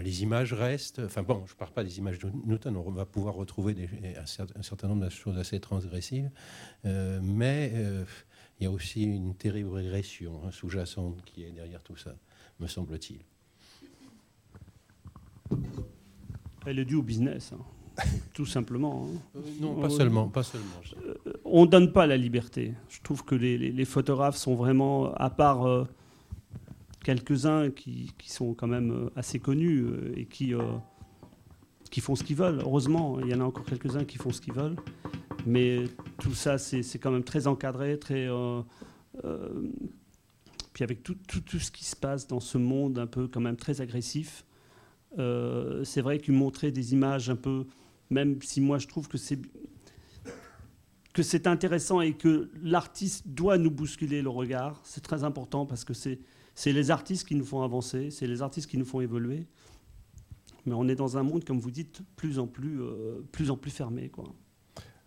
les 0.00 0.22
images 0.22 0.54
restent. 0.54 1.00
Enfin 1.00 1.22
bon, 1.22 1.44
je 1.46 1.52
ne 1.52 1.58
parle 1.58 1.72
pas 1.72 1.84
des 1.84 1.98
images 1.98 2.18
de 2.18 2.30
Newton, 2.46 2.76
on 2.76 2.90
va 2.90 3.04
pouvoir 3.04 3.34
retrouver 3.34 3.88
un, 4.16 4.62
certain, 4.62 4.88
nombre 4.88 5.04
de 5.04 5.10
choses 5.10 5.38
assez 5.38 5.60
transgressives, 5.60 6.30
euh, 6.84 7.20
mais 7.22 7.72
euh, 7.74 8.04
il 8.58 8.64
y 8.64 8.66
a 8.66 8.70
aussi 8.70 9.02
une 9.02 9.34
terrible 9.34 9.70
régression 9.70 10.40
hein, 10.44 10.50
sous-jacente 10.50 11.22
qui 11.24 11.44
est 11.44 11.52
derrière 11.52 11.82
tout 11.82 11.96
ça, 11.96 12.14
me 12.60 12.66
semble-t-il. 12.66 13.20
Elle 16.64 16.78
est 16.78 16.84
due 16.84 16.96
au 16.96 17.02
business, 17.02 17.52
hein. 17.52 17.64
tout 18.32 18.46
simplement. 18.46 19.06
Hein. 19.36 19.40
non, 19.60 19.78
pas 19.78 19.90
seulement, 19.90 20.28
pas 20.28 20.42
seulement. 20.42 20.80
on 21.44 21.66
ne 21.66 21.70
donne 21.70 21.92
pas 21.92 22.06
la 22.06 22.16
liberté. 22.16 22.72
Je 22.88 23.02
trouve 23.02 23.22
que 23.22 23.34
les, 23.34 23.58
les 23.58 23.84
photographes 23.84 24.38
sont 24.38 24.54
vraiment, 24.54 25.12
à 25.12 25.28
part 25.28 25.86
quelques-uns 27.02 27.70
qui, 27.70 28.12
sont 28.26 28.54
quand 28.54 28.66
même 28.66 28.90
euh, 28.90 29.10
assez 29.16 29.38
connus 29.38 29.82
euh, 29.82 30.12
et 30.16 30.26
qui, 30.26 30.54
euh, 30.54 30.62
qui 31.90 32.00
font 32.00 32.14
ce 32.14 32.24
qu'ils 32.24 32.36
veulent. 32.36 32.60
Heureusement, 32.60 33.20
il 33.20 33.28
y 33.28 33.34
en 33.34 33.40
a 33.40 33.44
encore 33.44 33.64
quelques-uns 33.64 34.04
qui 34.04 34.18
font 34.18 34.30
ce 34.30 34.40
qu'ils 34.40 34.54
veulent. 34.54 34.76
Mais 35.46 35.84
tout 36.18 36.34
ça, 36.34 36.56
c'est 36.58 36.98
quand 36.98 37.10
même 37.10 37.24
très 37.24 37.48
encadré, 37.48 37.98
très. 37.98 38.28
puis 40.72 40.84
avec 40.84 41.02
tout, 41.02 41.16
tout, 41.26 41.40
tout, 41.40 41.58
ce 41.58 41.72
qui 41.72 41.84
se 41.84 41.96
passe 41.96 42.28
dans 42.28 42.38
ce 42.38 42.58
monde 42.58 42.98
un 42.98 43.08
peu 43.08 43.26
quand 43.26 43.40
même 43.40 43.56
très 43.56 43.80
agressif, 43.80 44.44
c'est 45.16 46.00
vrai 46.00 46.20
que 46.20 46.30
montrer 46.30 46.70
des 46.70 46.92
images 46.92 47.28
un 47.28 47.34
peu, 47.34 47.66
même 48.08 48.40
si 48.40 48.60
moi 48.60 48.78
je 48.78 48.86
trouve 48.86 49.08
que 49.08 49.18
c'est 49.18 49.40
que 51.12 51.24
c'est 51.24 51.48
intéressant 51.48 52.00
et 52.00 52.14
que 52.14 52.48
l'artiste 52.62 53.26
doit 53.26 53.58
nous 53.58 53.70
bousculer 53.70 54.22
le 54.22 54.30
regard, 54.30 54.80
c'est 54.84 55.02
très 55.02 55.24
important 55.24 55.66
parce 55.66 55.84
que 55.84 55.92
c'est 55.92 56.20
c'est 56.54 56.72
les 56.72 56.90
artistes 56.90 57.26
qui 57.26 57.34
nous 57.34 57.44
font 57.44 57.62
avancer, 57.62 58.10
c'est 58.10 58.26
les 58.26 58.42
artistes 58.42 58.68
qui 58.68 58.78
nous 58.78 58.84
font 58.84 59.00
évoluer. 59.00 59.46
Mais 60.66 60.74
on 60.74 60.88
est 60.88 60.94
dans 60.94 61.16
un 61.16 61.22
monde, 61.22 61.44
comme 61.44 61.58
vous 61.58 61.70
dites, 61.70 62.00
plus 62.16 62.38
en 62.38 62.46
plus, 62.46 62.80
euh, 62.80 63.20
plus, 63.32 63.50
en 63.50 63.56
plus 63.56 63.70
fermé. 63.70 64.08
Quoi. 64.08 64.24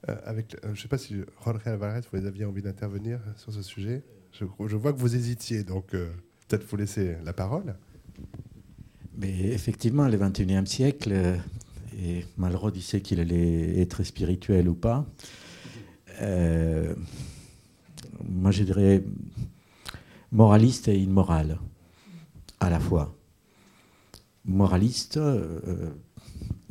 Euh, 0.09 0.15
avec, 0.25 0.55
euh, 0.55 0.59
je 0.65 0.69
ne 0.71 0.75
sais 0.75 0.87
pas 0.87 0.97
si 0.97 1.15
Jorge 1.43 1.61
Alvarez, 1.65 2.01
vous 2.11 2.25
aviez 2.25 2.45
envie 2.45 2.61
d'intervenir 2.61 3.19
sur 3.37 3.53
ce 3.53 3.61
sujet. 3.61 4.03
Je, 4.33 4.45
je, 4.67 4.75
vois 4.75 4.91
que 4.91 4.99
vous 4.99 5.15
hésitiez, 5.15 5.63
donc 5.63 5.91
peut-être 5.91 6.65
vous 6.65 6.75
laisser 6.75 7.15
la 7.23 7.31
parole. 7.31 7.75
Mais 9.17 9.53
effectivement, 9.53 10.09
le 10.09 10.17
21e 10.17 10.65
siècle, 10.65 11.39
et 11.97 12.25
Malraux 12.37 12.71
disait 12.71 12.99
qu'il 12.99 13.21
allait 13.21 13.79
être 13.79 14.03
spirituel 14.03 14.67
ou 14.67 14.75
pas. 14.75 15.05
moi, 16.19 16.95
je 18.51 18.63
dirais 18.63 19.01
moraliste 20.35 20.89
et 20.89 20.99
immoral 20.99 21.57
à 22.59 22.69
la 22.69 22.79
fois. 22.79 23.15
Moraliste, 24.43 25.17
euh, 25.17 25.91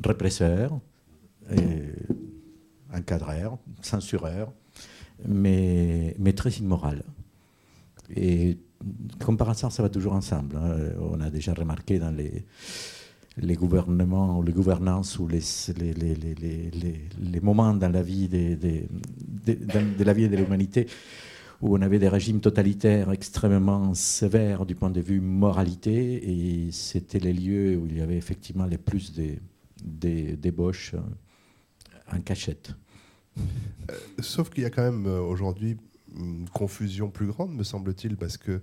répresseur, 0.04 0.78
encadreur, 2.92 3.58
censureur, 3.80 4.52
mais, 5.26 6.14
très 6.36 6.50
immoral. 6.52 7.02
Et 8.14 8.58
comme 9.24 9.38
par 9.38 9.56
ça 9.56 9.82
va 9.82 9.88
toujours 9.88 10.12
ensemble. 10.12 10.56
Hein. 10.56 10.76
On 11.00 11.20
a 11.20 11.30
déjà 11.30 11.54
remarqué 11.54 11.98
dans 11.98 12.14
les, 12.14 12.44
gouvernements, 13.56 14.42
les 14.42 14.52
gouvernances 14.52 15.18
ou 15.18 15.26
les, 15.26 15.40
moments 17.40 17.72
dans 17.74 17.92
la 17.92 18.02
vie 18.02 18.28
de 18.28 18.84
la 20.04 20.12
vie 20.12 20.28
de 20.28 20.36
l'humanité 20.36 20.86
où 21.64 21.78
on 21.78 21.80
avait 21.80 21.98
des 21.98 22.10
régimes 22.10 22.40
totalitaires 22.40 23.10
extrêmement 23.10 23.94
sévères 23.94 24.66
du 24.66 24.74
point 24.74 24.90
de 24.90 25.00
vue 25.00 25.22
moralité, 25.22 26.66
et 26.66 26.70
c'était 26.72 27.18
les 27.18 27.32
lieux 27.32 27.78
où 27.78 27.86
il 27.86 27.96
y 27.96 28.02
avait 28.02 28.18
effectivement 28.18 28.66
les 28.66 28.76
plus 28.76 29.14
des, 29.14 29.40
débauches 30.36 30.94
en 32.12 32.20
cachette. 32.20 32.74
Euh, 33.38 33.94
sauf 34.20 34.50
qu'il 34.50 34.62
y 34.62 34.66
a 34.66 34.70
quand 34.70 34.82
même 34.82 35.06
euh, 35.06 35.20
aujourd'hui 35.20 35.78
une 36.14 36.48
confusion 36.50 37.08
plus 37.08 37.28
grande, 37.28 37.54
me 37.54 37.64
semble-t-il, 37.64 38.18
parce 38.18 38.36
que 38.36 38.60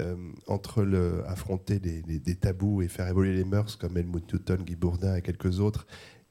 euh, 0.00 0.16
entre 0.48 0.84
affronter 1.28 1.78
des, 1.78 2.02
des, 2.02 2.34
tabous 2.34 2.82
et 2.82 2.88
faire 2.88 3.06
évoluer 3.06 3.32
les 3.32 3.44
mœurs, 3.44 3.76
comme 3.76 3.96
Helmut 3.96 4.32
Newton, 4.32 4.62
Guy 4.64 4.74
Bourdin 4.74 5.14
et 5.14 5.22
quelques 5.22 5.60
autres, 5.60 5.86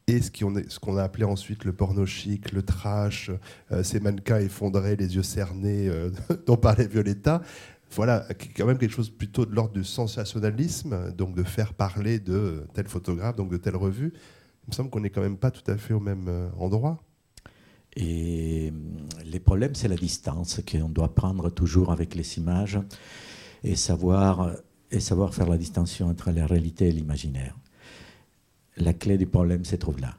et 0.10 0.22
ce 0.22 0.80
qu'on 0.80 0.98
a 0.98 1.04
appelé 1.04 1.24
ensuite 1.24 1.66
le 1.66 1.74
porno 1.74 2.06
chic, 2.06 2.52
le 2.52 2.64
trash, 2.64 3.30
euh, 3.72 3.84
ces 3.84 4.00
mannequins 4.00 4.40
effondrés, 4.40 4.96
les 4.96 5.16
yeux 5.16 5.24
cernés 5.24 5.88
euh, 5.88 6.10
dont 6.48 6.58
parlait 6.58 6.88
Violetta. 6.88 7.42
Voilà, 7.92 8.28
quand 8.56 8.66
même 8.66 8.78
quelque 8.78 8.94
chose 8.94 9.10
plutôt 9.10 9.46
de 9.46 9.54
l'ordre 9.54 9.74
du 9.74 9.84
sensationnalisme, 9.84 11.12
donc 11.14 11.36
de 11.36 11.44
faire 11.44 11.74
parler 11.74 12.20
de 12.20 12.66
tel 12.74 12.88
photographe, 12.88 13.36
donc 13.36 13.52
de 13.52 13.58
telle 13.58 13.76
revue. 13.76 14.14
Il 14.66 14.70
me 14.70 14.74
semble 14.74 14.90
qu'on 14.90 15.00
n'est 15.00 15.10
quand 15.10 15.22
même 15.22 15.38
pas 15.38 15.52
tout 15.52 15.70
à 15.70 15.78
fait 15.78 15.94
au 15.94 16.00
même 16.00 16.28
euh, 16.28 16.50
endroit. 16.58 17.04
Et 17.96 18.72
les 19.26 19.40
problèmes, 19.40 19.76
c'est 19.76 19.88
la 19.88 19.96
distance 19.96 20.62
qu'on 20.72 20.90
doit 20.90 21.14
prendre 21.14 21.50
toujours 21.50 21.92
avec 21.92 22.16
les 22.16 22.38
images 22.38 22.80
et 23.64 23.76
savoir 23.76 24.54
faire 25.32 25.50
la 25.50 25.58
distinction 25.58 26.08
entre 26.08 26.32
la 26.32 26.46
réalité 26.46 26.88
et 26.88 26.92
l'imaginaire 26.92 27.56
la 28.84 28.94
clé 28.94 29.18
du 29.18 29.26
problème 29.26 29.66
se 29.66 29.76
trouve 29.76 30.00
là. 30.00 30.16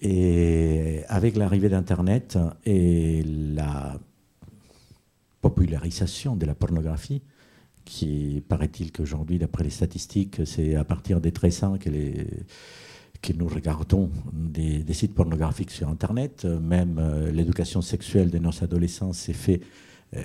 Et 0.00 1.02
avec 1.08 1.36
l'arrivée 1.36 1.68
d'Internet 1.68 2.36
et 2.64 3.22
la 3.24 3.98
popularisation 5.40 6.34
de 6.36 6.44
la 6.46 6.54
pornographie, 6.54 7.22
qui 7.84 8.42
paraît-il 8.48 8.92
qu'aujourd'hui, 8.92 9.38
d'après 9.38 9.64
les 9.64 9.70
statistiques, 9.70 10.40
c'est 10.44 10.74
à 10.76 10.84
partir 10.84 11.20
des 11.20 11.32
13 11.32 11.64
ans 11.64 11.78
que, 11.78 11.90
les, 11.90 12.26
que 13.20 13.32
nous 13.32 13.48
regardons 13.48 14.10
des, 14.32 14.84
sites 14.92 15.14
pornographiques 15.14 15.70
sur 15.70 15.88
Internet. 15.88 16.44
Même 16.44 16.98
euh, 16.98 17.30
l'éducation 17.30 17.82
sexuelle 17.82 18.30
de 18.30 18.38
nos 18.38 18.62
adolescents 18.62 19.12
s'est 19.12 19.32
faite 19.32 19.62
euh, 20.16 20.22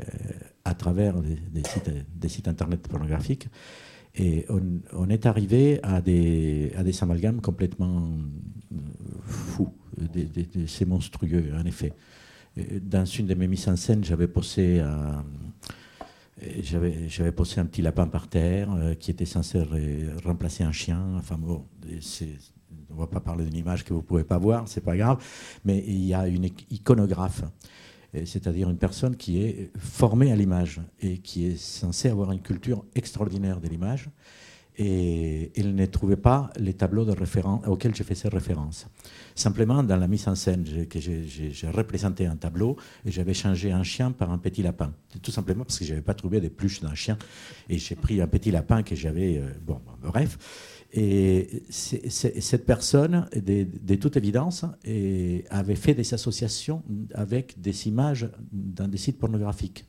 à 0.65 0.73
travers 0.73 1.15
des, 1.21 1.63
sites, 1.63 1.91
des, 2.15 2.29
sites, 2.29 2.47
Internet 2.47 2.87
pornographiques. 2.87 3.47
Et 4.17 4.45
on, 4.49 5.09
est 5.09 5.25
arrivé 5.25 5.79
à 5.83 6.01
des, 6.01 6.71
à 6.75 6.83
des 6.83 7.03
amalgames 7.03 7.39
complètement 7.39 8.09
euh, 8.73 8.77
fous. 9.21 9.73
C'est 10.67 10.85
monstrueux, 10.85 11.51
en 11.55 11.65
effet. 11.65 11.93
Dans 12.81 13.05
une 13.05 13.27
de 13.27 13.35
mes 13.35 13.47
mises 13.47 13.67
en 13.67 13.75
scène, 13.75 14.03
j'avais 14.03 14.27
posé 14.27 14.79
un 14.79 15.23
j'avais 16.61 17.31
posé 17.31 17.59
un 17.59 17.65
petit 17.65 17.81
lapin 17.81 18.07
par 18.07 18.27
terre 18.27 18.71
euh, 18.71 18.93
qui 18.93 19.11
était 19.11 19.25
censé 19.25 19.63
remplacer 20.23 20.63
un 20.63 20.71
chien. 20.71 21.03
Enfin 21.17 21.37
bon, 21.37 21.65
on 21.85 22.93
ne 22.93 22.99
va 22.99 23.07
pas 23.07 23.19
parler 23.19 23.45
d'une 23.45 23.55
image 23.55 23.83
que 23.83 23.93
vous 23.93 24.01
ne 24.01 24.05
pouvez 24.05 24.23
pas 24.23 24.37
voir, 24.37 24.67
c'est 24.67 24.81
pas 24.81 24.95
grave. 24.95 25.23
Mais 25.65 25.83
il 25.87 26.05
y 26.05 26.13
a 26.13 26.27
une 26.27 26.49
iconographe, 26.69 27.43
c'est-à-dire 28.13 28.69
une 28.69 28.77
personne 28.77 29.15
qui 29.15 29.41
est 29.41 29.71
formée 29.77 30.31
à 30.31 30.35
l'image 30.35 30.81
et 31.01 31.17
qui 31.19 31.45
est 31.45 31.57
censée 31.57 32.09
avoir 32.09 32.31
une 32.31 32.41
culture 32.41 32.85
extraordinaire 32.95 33.59
de 33.59 33.67
l'image 33.67 34.09
et 34.77 35.51
il 35.55 35.75
ne 35.75 35.85
trouvait 35.87 36.17
pas 36.17 36.51
les 36.57 36.73
tableaux 36.73 37.03
de 37.03 37.15
auxquels 37.67 37.95
j'ai 37.95 38.03
fait 38.03 38.13
ces 38.13 38.29
références. 38.29 38.87
Simplement, 39.33 39.81
dans 39.81 39.97
la 39.97 40.07
mise 40.07 40.27
en 40.27 40.35
scène, 40.35 40.65
j'ai 40.67 41.69
représenté 41.69 42.27
un 42.27 42.35
tableau 42.35 42.77
et 43.03 43.11
j'avais 43.11 43.33
changé 43.33 43.71
un 43.71 43.83
chien 43.83 44.11
par 44.11 44.31
un 44.31 44.37
petit 44.37 44.61
lapin. 44.61 44.93
Tout 45.21 45.31
simplement 45.31 45.63
parce 45.63 45.79
que 45.79 45.85
je 45.85 45.91
n'avais 45.91 46.03
pas 46.03 46.13
trouvé 46.13 46.39
des 46.39 46.51
pluches 46.51 46.81
d'un 46.81 46.93
chien 46.93 47.17
et 47.69 47.79
j'ai 47.79 47.95
pris 47.95 48.21
un 48.21 48.27
petit 48.27 48.51
lapin 48.51 48.83
que 48.83 48.95
j'avais. 48.95 49.39
Euh, 49.39 49.49
bon, 49.65 49.81
bref. 50.03 50.37
Et 50.93 51.63
cette 51.69 52.65
personne, 52.65 53.27
de, 53.35 53.95
toute 53.95 54.17
évidence, 54.17 54.65
avait 55.49 55.75
fait 55.75 55.93
des 55.93 56.13
associations 56.13 56.83
avec 57.13 57.59
des 57.59 57.87
images 57.87 58.29
dans 58.51 58.87
des 58.87 58.97
sites 58.97 59.19
pornographiques 59.19 59.85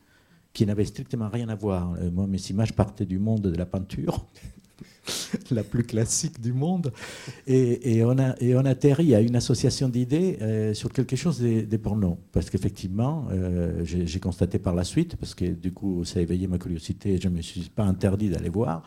qui 0.53 0.67
n'avaient 0.67 0.85
strictement 0.85 1.29
rien 1.29 1.49
à 1.49 1.55
voir. 1.55 1.95
Euh, 2.01 2.11
moi, 2.11 2.27
mes 2.27 2.41
images 2.51 2.73
partaient 2.73 3.07
du 3.07 3.19
monde 3.19 3.43
de 3.43 3.57
la 3.57 3.67
peinture. 3.67 4.27
la 5.51 5.63
plus 5.63 5.85
classique 5.85 6.41
du 6.41 6.53
monde. 6.53 6.93
Et, 7.47 8.03
on, 8.05 8.19
a, 8.19 8.35
et 8.41 8.55
on 8.57 8.65
atterrit 8.65 9.15
à 9.15 9.21
une 9.21 9.37
association 9.37 9.89
d'idées 9.89 10.39
euh, 10.43 10.75
sur 10.75 10.93
quelque 10.93 11.17
chose 11.17 11.41
des, 11.41 11.79
pornos. 11.79 12.17
Parce 12.33 12.51
qu'effectivement, 12.51 13.27
euh, 13.31 13.85
j'ai 13.85 14.21
constaté 14.21 14.59
par 14.59 14.75
la 14.75 14.85
suite, 14.85 15.17
parce 15.17 15.35
que 15.35 15.47
du 15.47 15.73
coup, 15.73 16.05
ça 16.05 16.19
a 16.19 16.23
éveillé 16.23 16.47
ma 16.47 16.59
curiosité 16.59 17.19
je 17.21 17.29
ne 17.29 17.37
me 17.37 17.43
suis 17.43 17.69
pas 17.69 17.85
interdit 17.85 18.29
d'aller 18.29 18.51
voir, 18.51 18.83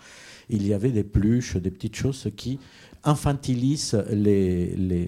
il 0.52 0.68
y 0.68 0.74
avait 0.74 0.92
des 0.92 1.04
pluches, 1.04 1.58
des 1.58 1.72
petites 1.72 1.96
choses 1.96 2.30
qui 2.36 2.60
infantilisent 3.04 4.04
les, 4.12 4.76
les, 4.76 5.08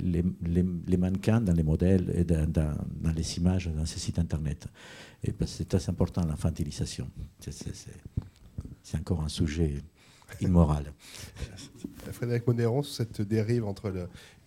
les, 0.87 0.97
mannequins 0.97 1.41
dans 1.41 1.53
les 1.53 1.63
modèles 1.63 2.11
et 2.15 2.23
dans, 2.23 2.49
dans, 2.49 3.11
les 3.15 3.37
images 3.37 3.67
dans 3.67 3.85
ces 3.85 3.99
sites 3.99 4.17
Internet. 4.17 4.67
Et 5.23 5.31
c'est 5.45 5.67
très 5.67 5.89
important, 5.89 6.25
l'infantilisation. 6.25 7.07
C'est 8.81 8.97
encore 8.97 9.21
un 9.21 9.29
sujet 9.29 9.83
immorale. 10.41 10.91
Frédéric 12.11 12.47
Monéron, 12.47 12.81
cette 12.81 13.21
dérive 13.21 13.65
entre 13.65 13.93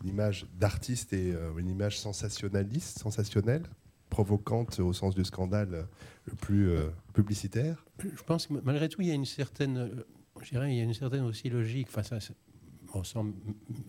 une 0.03 0.09
image 0.09 0.47
d'artiste 0.59 1.13
et 1.13 1.33
euh, 1.33 1.57
une 1.59 1.69
image 1.69 1.99
sensationnaliste, 2.01 2.99
sensationnelle, 2.99 3.63
provocante 4.11 4.81
au 4.81 4.93
sens 4.93 5.15
du 5.15 5.25
scandale 5.25 5.87
le 6.27 6.35
plus 6.35 6.71
euh, 6.71 6.89
publicitaire? 7.13 7.85
Je 8.01 8.23
pense 8.25 8.47
que 8.47 8.55
malgré 8.65 8.89
tout, 8.89 9.03
il 9.03 9.09
y 9.09 9.11
a 9.11 9.15
une 9.15 9.25
certaine, 9.25 9.77
euh, 9.79 10.07
je 10.45 10.51
dirais, 10.51 10.73
il 10.73 10.77
y 10.77 10.81
a 10.81 10.85
une 10.85 10.95
certaine 10.95 11.23
aussi 11.23 11.49
logique. 11.49 11.89
Enfin, 11.89 12.03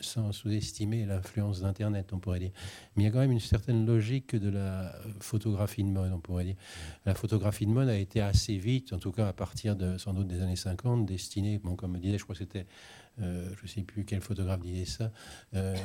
sans, 0.02 0.32
sous-estimer 0.32 1.06
l'influence 1.06 1.62
d'Internet, 1.62 2.12
on 2.14 2.20
pourrait 2.20 2.40
dire. 2.40 2.52
Mais 2.96 3.04
il 3.04 3.06
y 3.06 3.10
a 3.10 3.12
quand 3.12 3.20
même 3.20 3.32
une 3.32 3.40
certaine 3.40 3.86
logique 3.86 4.36
de 4.36 4.50
la 4.50 4.94
photographie 5.20 5.84
de 5.84 5.90
mode, 5.90 6.12
on 6.12 6.20
pourrait 6.20 6.46
dire. 6.46 6.56
La 7.06 7.14
photographie 7.14 7.66
de 7.66 7.72
mode 7.72 7.90
a 7.90 7.98
été 7.98 8.22
assez 8.22 8.58
vite, 8.58 8.94
en 8.94 9.00
tout 9.00 9.12
cas 9.12 9.28
à 9.28 9.34
partir 9.34 9.76
de, 9.76 9.98
sans 9.98 10.14
doute 10.14 10.28
des 10.28 10.42
années 10.42 10.56
50, 10.56 11.06
destinée, 11.06 11.60
bon, 11.60 11.76
comme 11.76 11.94
me 11.94 12.00
disait, 12.00 12.18
je 12.18 12.24
crois 12.24 12.36
que 12.36 12.40
c'était 12.40 12.66
euh, 13.22 13.50
je 13.58 13.64
ne 13.64 13.68
sais 13.68 13.82
plus 13.82 14.06
quel 14.06 14.22
photographe 14.22 14.60
disait 14.60 14.86
ça, 14.86 15.12
euh, 15.56 15.76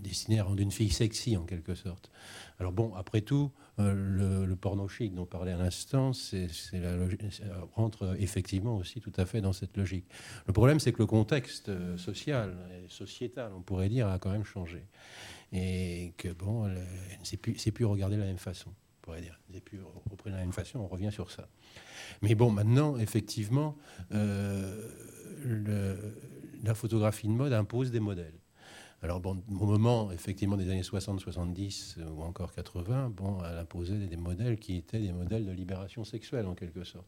destiné 0.00 0.40
à 0.40 0.44
rendre 0.44 0.60
une 0.60 0.72
fille 0.72 0.90
sexy 0.90 1.36
en 1.36 1.44
quelque 1.44 1.74
sorte. 1.74 2.10
Alors 2.58 2.72
bon, 2.72 2.94
après 2.94 3.20
tout, 3.20 3.52
euh, 3.78 4.46
le, 4.46 4.56
porno 4.56 4.88
chic 4.88 5.14
dont 5.14 5.24
parlait 5.24 5.52
à 5.52 5.56
l'instant, 5.56 6.12
c'est, 6.12 6.48
rentre 7.74 8.16
effectivement 8.18 8.76
aussi 8.76 9.00
tout 9.00 9.12
à 9.16 9.24
fait 9.24 9.40
dans 9.40 9.52
cette 9.52 9.76
logique. 9.76 10.06
Le 10.46 10.52
problème, 10.52 10.80
c'est 10.80 10.92
que 10.92 10.98
le 10.98 11.06
contexte 11.06 11.70
social 11.96 12.56
et 12.84 12.88
sociétal, 12.88 13.52
on 13.56 13.62
pourrait 13.62 13.88
dire, 13.88 14.08
a 14.08 14.18
quand 14.18 14.30
même 14.30 14.44
changé. 14.44 14.84
Et 15.52 16.12
que 16.16 16.28
bon, 16.28 16.70
c'est 17.22 17.36
plus, 17.36 17.56
c'est 17.56 17.72
plus 17.72 17.84
regardé 17.84 18.16
de 18.16 18.20
la 18.20 18.26
même 18.26 18.38
façon, 18.38 18.70
on 18.70 19.00
pourrait 19.00 19.20
dire. 19.22 19.40
C'est 19.52 19.60
plus 19.60 19.80
repris 20.10 20.30
de 20.30 20.36
la 20.36 20.42
même 20.42 20.52
façon, 20.52 20.80
on 20.80 20.88
revient 20.88 21.12
sur 21.12 21.30
ça. 21.30 21.48
Mais 22.20 22.34
bon, 22.34 22.50
maintenant, 22.50 22.98
effectivement, 22.98 23.76
le 24.10 25.96
la 26.62 26.74
photographie 26.74 27.28
de 27.28 27.32
mode 27.32 27.52
impose 27.52 27.90
des 27.90 28.00
modèles. 28.00 28.40
Alors, 29.02 29.22
au 29.24 29.34
moment, 29.54 30.12
effectivement, 30.12 30.58
des 30.58 30.68
années 30.68 30.82
60, 30.82 31.20
70 31.20 31.96
euh, 31.98 32.10
ou 32.10 32.22
encore 32.22 32.52
80, 32.52 33.08
bon, 33.16 33.38
elle 33.42 33.56
imposait 33.56 33.96
des 33.96 34.16
modèles 34.16 34.58
qui 34.58 34.76
étaient 34.76 34.98
des 34.98 35.12
modèles 35.12 35.46
de 35.46 35.52
libération 35.52 36.04
sexuelle, 36.04 36.44
en 36.46 36.54
quelque 36.54 36.84
sorte. 36.84 37.06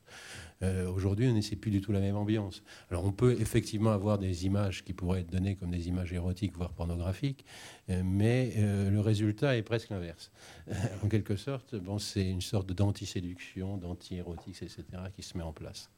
Euh, 0.62 0.90
aujourd'hui, 0.90 1.28
on 1.28 1.34
n'est 1.34 1.56
plus 1.56 1.70
du 1.70 1.82
tout 1.82 1.92
la 1.92 2.00
même 2.00 2.16
ambiance. 2.16 2.62
Alors, 2.90 3.04
on 3.04 3.12
peut 3.12 3.38
effectivement 3.38 3.90
avoir 3.90 4.18
des 4.18 4.46
images 4.46 4.84
qui 4.84 4.94
pourraient 4.94 5.20
être 5.20 5.30
données 5.30 5.54
comme 5.54 5.70
des 5.70 5.88
images 5.88 6.14
érotiques, 6.14 6.56
voire 6.56 6.72
pornographiques, 6.72 7.44
euh, 7.90 8.02
mais 8.02 8.54
le 8.90 9.00
résultat 9.00 9.56
est 9.56 9.62
presque 9.62 9.90
l'inverse. 9.90 10.30
en 11.04 11.08
quelque 11.08 11.36
sorte, 11.36 11.74
bon, 11.74 11.98
c'est 11.98 12.26
une 12.26 12.40
sorte 12.40 12.72
d'anti-séduction, 12.72 13.76
d'anti-érotique, 13.76 14.62
etc., 14.62 14.84
qui 15.14 15.22
se 15.22 15.36
met 15.36 15.44
en 15.44 15.52
place. 15.52 15.90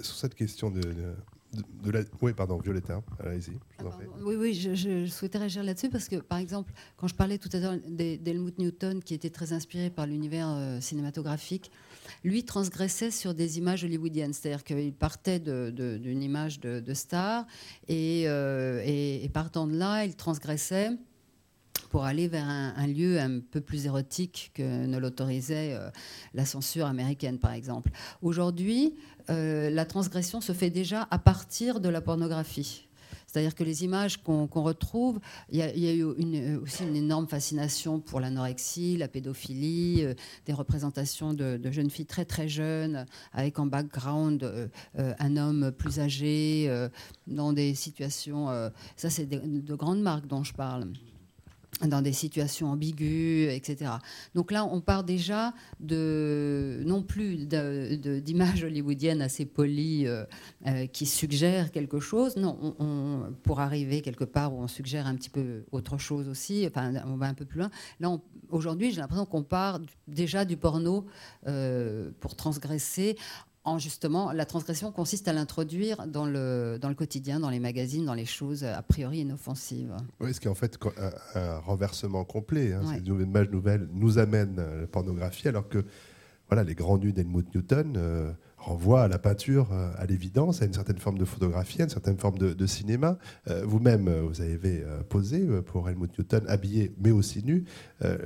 sur 0.00 0.14
cette 0.14 0.34
question 0.34 0.70
de, 0.70 1.14
oui, 2.20 2.32
pardon, 2.34 2.58
Violetta, 2.58 3.02
allez-y. 3.24 3.58
Oui, 4.22 4.36
oui, 4.36 4.54
je, 4.54 5.06
souhaitais 5.06 5.38
réagir 5.38 5.62
là-dessus 5.62 5.88
parce 5.88 6.08
que, 6.08 6.16
par 6.16 6.38
exemple, 6.38 6.72
quand 6.96 7.08
je 7.08 7.14
parlais 7.14 7.38
tout 7.38 7.48
à 7.52 7.58
l'heure 7.58 7.76
d'Helmut 7.88 8.58
Newton, 8.58 9.02
qui 9.02 9.14
était 9.14 9.30
très 9.30 9.52
inspiré 9.52 9.90
par 9.90 10.06
l'univers 10.06 10.48
euh, 10.48 10.80
cinématographique, 10.80 11.70
lui 12.24 12.44
transgressait 12.44 13.10
sur 13.10 13.34
des 13.34 13.58
images 13.58 13.84
hollywoodiennes, 13.84 14.32
c'est-à-dire 14.32 14.64
qu'il 14.64 14.92
partait 14.92 15.40
d'une 15.40 16.22
image 16.22 16.60
de, 16.60 16.94
star 16.94 17.46
euh, 17.90 18.82
et, 18.84 19.24
et, 19.24 19.28
partant 19.28 19.66
de 19.66 19.76
là, 19.76 20.04
il 20.04 20.14
transgressait 20.16 20.90
pour 21.88 22.04
aller 22.04 22.28
vers 22.28 22.48
un, 22.48 22.86
lieu 22.86 23.18
un 23.18 23.40
peu 23.40 23.60
plus 23.60 23.86
érotique 23.86 24.50
que 24.54 24.86
ne 24.86 24.98
l'autorisait 24.98 25.74
euh, 25.74 25.90
la 26.34 26.44
censure 26.44 26.86
américaine, 26.86 27.38
par 27.38 27.52
exemple. 27.52 27.90
Aujourd'hui, 28.22 28.94
euh, 29.30 29.70
la 29.70 29.84
transgression 29.84 30.40
se 30.40 30.52
fait 30.52 30.70
déjà 30.70 31.08
à 31.10 31.18
partir 31.18 31.80
de 31.80 31.88
la 31.88 32.00
pornographie. 32.00 32.84
C'est-à-dire 33.26 33.54
que 33.54 33.62
les 33.62 33.84
images 33.84 34.22
qu'on 34.22 34.46
retrouve, 34.46 35.20
il 35.50 35.58
y, 35.58 35.62
a 35.62 35.92
eu 35.94 36.02
aussi 36.56 36.84
une 36.84 36.96
énorme 36.96 37.28
fascination 37.28 38.00
pour 38.00 38.20
l'anorexie, 38.20 38.96
la 38.96 39.06
pédophilie, 39.06 40.02
euh, 40.02 40.14
des 40.46 40.54
représentations 40.54 41.34
de, 41.34 41.70
jeunes 41.70 41.90
filles 41.90 42.06
très 42.06 42.24
très 42.24 42.48
jeunes, 42.48 43.04
avec 43.32 43.58
en 43.58 43.66
background 43.66 44.70
un 44.96 45.36
homme 45.36 45.72
plus 45.72 46.00
âgé, 46.00 46.88
dans 47.26 47.52
des 47.52 47.74
situations... 47.74 48.48
ça, 48.96 49.10
c'est 49.10 49.26
de 49.26 49.74
grandes 49.74 50.00
marques 50.00 50.26
dont 50.26 50.42
je 50.42 50.54
parle 50.54 50.90
dans 51.86 52.02
des 52.02 52.12
situations 52.12 52.70
ambiguës, 52.70 53.52
etc. 53.52 53.92
Donc 54.34 54.50
là, 54.50 54.64
on 54.64 54.80
part 54.80 55.04
déjà 55.04 55.52
de 55.80 56.82
non 56.84 57.02
plus 57.02 57.46
d'images 57.46 58.64
hollywoodiennes 58.64 59.22
assez 59.22 59.46
polies 59.46 60.06
euh, 60.06 60.24
euh, 60.66 60.86
qui 60.86 61.06
suggèrent 61.06 61.70
quelque 61.70 62.00
chose, 62.00 62.36
non, 62.36 62.74
on, 62.78 63.32
pour 63.42 63.60
arriver 63.60 64.00
quelque 64.00 64.24
part 64.24 64.54
où 64.54 64.60
on 64.60 64.68
suggère 64.68 65.06
un 65.06 65.14
petit 65.14 65.30
peu 65.30 65.64
autre 65.70 65.98
chose 65.98 66.28
aussi, 66.28 66.66
enfin, 66.68 66.92
on 67.06 67.16
va 67.16 67.26
un 67.26 67.34
peu 67.34 67.44
plus 67.44 67.60
loin. 67.60 67.70
Là, 68.00 68.18
aujourd'hui, 68.50 68.90
j'ai 68.90 69.00
l'impression 69.00 69.26
qu'on 69.26 69.42
part 69.42 69.80
déjà 70.06 70.44
du 70.44 70.56
porno 70.56 71.06
euh, 71.46 72.10
pour 72.20 72.36
transgresser 72.36 73.16
justement, 73.76 74.32
la 74.32 74.46
transgression 74.46 74.90
consiste 74.90 75.28
à 75.28 75.34
l'introduire 75.34 76.06
dans 76.06 76.24
le, 76.24 76.78
dans 76.80 76.88
le 76.88 76.94
quotidien, 76.94 77.40
dans 77.40 77.50
les 77.50 77.60
magazines, 77.60 78.06
dans 78.06 78.14
les 78.14 78.24
choses 78.24 78.64
a 78.64 78.80
priori 78.80 79.18
inoffensives. 79.18 79.94
Oui, 80.20 80.32
ce 80.32 80.40
qui 80.40 80.46
est 80.46 80.50
en 80.50 80.54
fait 80.54 80.78
un, 81.34 81.58
renversement 81.58 82.24
complet. 82.24 82.72
Hein. 82.72 82.80
Cette 82.94 83.06
image 83.06 83.50
nouvelle 83.50 83.88
nous 83.92 84.18
amène 84.18 84.58
à 84.58 84.80
la 84.80 84.86
pornographie, 84.86 85.48
alors 85.48 85.68
que 85.68 85.84
voilà, 86.48 86.64
les 86.64 86.74
grands 86.74 86.96
nus 86.96 87.12
d'Helmut 87.12 87.54
Newton, 87.54 87.94
euh, 87.98 88.32
renvoie 88.58 89.04
à 89.04 89.08
la 89.08 89.18
peinture, 89.18 89.72
euh, 89.72 89.90
à 89.96 90.06
l'évidence, 90.06 90.62
à 90.62 90.66
une 90.66 90.72
certaine 90.72 90.98
forme 90.98 91.18
de 91.18 91.24
photographie, 91.24 91.80
à 91.80 91.84
une 91.84 91.90
certaine 91.90 92.18
forme 92.18 92.38
de, 92.38 92.66
cinéma. 92.66 93.18
Euh, 93.48 93.62
vous-même, 93.64 94.08
euh, 94.08 94.22
vous 94.22 94.40
avez 94.40 94.84
posé 95.08 95.46
pour 95.62 95.88
Helmut 95.88 96.16
Newton, 96.18 96.44
habillé 96.48 96.92
mais 97.00 97.10
aussi 97.10 97.42
nu. 97.44 97.64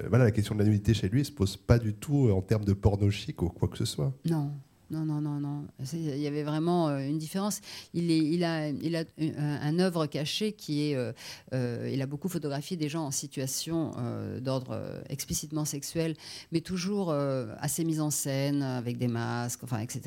voilà, 0.08 0.24
la 0.24 0.30
question 0.30 0.54
de 0.54 0.60
la 0.60 0.68
nudité 0.68 0.94
chez 0.94 1.08
lui 1.08 1.20
ne 1.20 1.24
se 1.24 1.32
pose 1.32 1.56
pas 1.56 1.78
du 1.78 1.94
tout 1.94 2.30
en 2.30 2.42
termes 2.42 2.64
de 2.64 2.72
porno 2.72 3.10
chic 3.10 3.40
ou 3.42 3.48
quoi 3.48 3.68
que 3.68 3.78
ce 3.78 3.84
soit. 3.84 4.12
Non, 4.28 4.52
non, 4.92 5.06
non, 5.06 5.22
non, 5.22 5.40
non. 5.40 5.66
Il 5.94 6.18
y 6.18 6.26
avait 6.26 6.42
vraiment 6.42 6.90
euh, 6.90 6.98
une 6.98 7.16
différence. 7.16 7.60
Il, 7.94 8.10
a, 8.44 8.68
il 8.68 8.94
a 8.94 9.04
un, 9.38 9.78
œuvre 9.78 10.04
caché 10.04 10.52
qui 10.52 10.90
est. 10.90 10.94
Euh, 10.94 11.12
euh, 11.54 11.88
il 11.90 12.02
a 12.02 12.06
beaucoup 12.06 12.28
photographié 12.28 12.76
des 12.76 12.90
gens 12.90 13.06
en 13.06 13.10
situation 13.10 13.92
d'ordre 14.40 15.02
explicitement 15.08 15.64
sexuel, 15.64 16.14
mais 16.50 16.60
toujours 16.60 17.12
assez 17.12 17.84
mise 17.84 18.00
en 18.00 18.10
scène, 18.10 18.62
avec 18.62 18.98
des 18.98 19.08
masques, 19.08 19.62
enfin, 19.62 19.78
etc. 19.78 20.02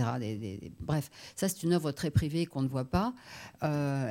bref, 0.80 1.10
ça, 1.36 1.50
c'est 1.50 1.64
une 1.64 1.74
œuvre 1.74 1.92
très 1.92 2.12
privée 2.12 2.46
qu'on 2.46 2.62
ne 2.62 2.68
voit 2.68 2.86
pas. 2.86 3.14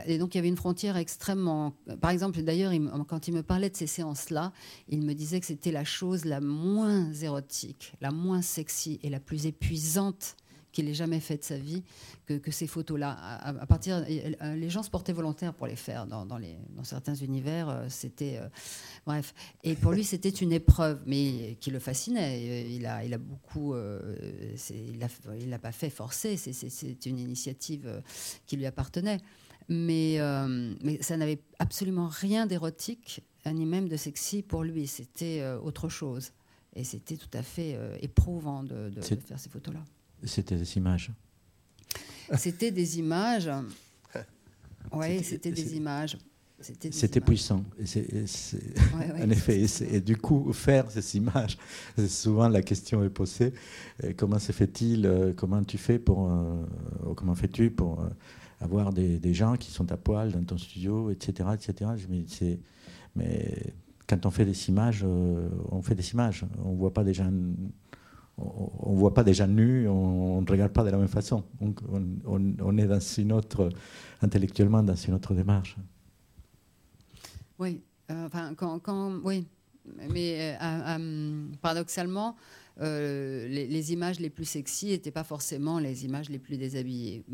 et 0.07 0.19
donc, 0.19 0.35
il 0.35 0.39
y 0.39 0.41
avait 0.41 0.49
une 0.49 0.57
frontière 0.57 0.97
extrêmement. 0.97 1.75
Par 2.01 2.11
exemple, 2.11 2.43
d'ailleurs, 2.43 2.73
quand 3.07 3.29
il 3.29 3.35
me 3.35 3.43
parlait 3.43 3.71
de 3.71 3.77
ces 3.77 3.87
séances-là, 3.87 4.53
il 4.89 5.03
me 5.03 5.15
disait 5.15 5.41
que 5.41 5.47
c'était 5.47 5.73
la 5.73 5.85
chose 5.85 6.25
la 6.25 6.41
moins 6.41 7.13
érotique, 7.13 7.93
la 8.01 8.11
moins 8.11 8.43
sexy 8.43 8.99
et 9.03 9.11
la 9.11 9.21
plus 9.21 9.47
épuisante 9.47 10.37
qu'il 10.75 10.89
ait 10.89 10.95
jamais 10.95 11.21
fait 11.21 11.39
de 11.39 11.45
sa 11.45 11.57
vie 11.57 11.83
que, 12.27 12.51
ces 12.51 12.67
photos-là. 12.67 13.13
À, 13.13 13.67
partir, 13.67 14.05
euh, 14.09 14.55
les 14.57 14.69
gens 14.69 14.83
se 14.83 14.91
portaient 14.91 15.13
volontaires 15.13 15.55
pour 15.55 15.67
les 15.67 15.77
faire 15.77 16.07
dans, 16.07 16.27
dans, 16.27 16.37
les, 16.37 16.57
dans 16.77 16.85
certains 16.85 17.15
univers. 17.15 17.69
Euh, 17.69 17.87
c'était 17.89 18.39
euh, 18.39 18.49
bref. 19.07 19.35
Et 19.63 19.75
pour 19.75 19.93
lui, 19.93 20.05
c'était 20.05 20.31
une 20.31 20.53
épreuve, 20.53 21.01
mais 21.07 21.57
qui 21.61 21.71
le 21.71 21.79
fascinait. 21.79 22.67
Il 22.71 22.87
a, 22.87 23.05
il 23.05 23.15
a 23.15 23.19
beaucoup, 23.19 23.75
il 23.75 24.99
l'a 24.99 25.09
il 25.39 25.59
pas 25.59 25.73
fait 25.73 25.91
forcer. 25.91 26.37
C'est 26.37 27.07
une 27.07 27.19
initiative 27.19 28.03
qui 28.47 28.57
lui 28.57 28.67
appartenait. 28.67 29.19
Mais, 29.69 30.19
mais 30.83 31.01
ça 31.03 31.17
n'avait 31.17 31.41
absolument 31.59 32.09
rien 32.09 32.47
d'érotique, 32.47 33.23
ni 33.47 33.65
même 33.65 33.89
de 33.89 33.97
sexy 33.97 34.43
pour 34.43 34.65
lui. 34.65 34.87
C'était 34.87 35.45
autre 35.63 35.89
chose. 35.89 36.33
Et 36.77 36.83
c'était 36.83 37.17
tout 37.17 37.31
à 37.33 37.43
fait 37.43 37.79
éprouvant 38.03 38.65
de 38.65 38.91
faire 39.01 39.39
ces 39.39 39.49
photos-là. 39.49 39.85
C'était 40.25 40.57
des 40.57 40.77
images. 40.77 41.11
C'était 42.37 42.71
des 42.71 42.99
images. 42.99 43.51
Oui, 44.93 45.25
c'était 45.25 45.51
des 45.51 45.75
images. 45.77 46.17
C'était 46.61 47.21
puissant. 47.21 47.63
en 47.79 49.31
effet, 49.31 49.67
et, 49.91 50.01
du 50.01 50.17
coup, 50.17 50.53
faire 50.53 50.91
ces 50.91 51.17
images, 51.17 51.59
souvent 52.09 52.49
la 52.49 52.63
question 52.63 53.05
est 53.05 53.11
posée 53.11 53.53
euh, 54.03 54.13
comment 54.17 54.39
se 54.39 54.53
fait-il 54.53 55.05
euh, 55.05 55.33
Comment 55.37 55.63
tu 55.65 55.79
fais 55.79 55.99
pour 55.99 56.31
euh, 56.31 56.65
comment 57.17 57.35
fais-tu 57.35 57.71
pour 57.71 58.07
avoir 58.61 58.93
des, 58.93 59.19
des, 59.19 59.35
gens 59.35 59.57
qui 59.57 59.71
sont 59.71 59.91
à 59.93 59.97
poil 59.97 60.31
dans 60.33 60.45
ton 60.45 60.57
studio, 60.57 61.11
etc., 61.11 61.51
etc. 61.55 61.91
Mais, 62.09 62.25
mais 63.17 63.75
quand 64.07 64.25
on 64.25 64.31
fait 64.31 64.47
des 64.47 64.69
images, 64.69 65.05
on 65.05 65.83
fait 65.83 65.95
des 65.95 66.11
images. 66.13 66.45
On 66.65 66.73
voit 66.73 66.95
pas 66.95 67.05
des 67.05 67.15
gens 67.15 67.31
on 68.37 68.93
ne 68.93 68.99
voit 68.99 69.15
pas 69.15 69.33
gens 69.33 69.47
nus, 69.47 69.89
on 69.89 70.41
ne 70.41 70.51
regarde 70.51 70.73
pas 70.73 70.85
de 70.85 70.91
la 70.91 70.99
même 70.99 71.09
façon. 71.09 71.45
On, 71.61 72.79
est 72.79 72.87
dans 72.87 73.01
une 73.01 73.33
autre, 73.33 73.71
intellectuellement 74.23 74.83
dans 74.83 74.97
une 74.97 75.15
autre 75.15 75.35
démarche. 75.35 75.77
Oui, 77.59 77.81
euh, 78.11 78.27
enfin, 78.27 78.55
quand, 78.55 79.21
oui. 79.23 79.47
mais 80.11 80.57
euh, 80.61 80.97
euh, 80.99 81.47
paradoxalement, 81.63 82.37
les, 82.81 83.93
images 83.93 84.19
les 84.19 84.31
plus 84.31 84.45
sexy 84.45 84.87
n'étaient 84.87 85.13
pas 85.13 85.23
forcément 85.23 85.79
les 85.79 86.05
images 86.05 86.29
les 86.29 86.41
plus 86.41 86.57
déshabillées. 86.57 87.25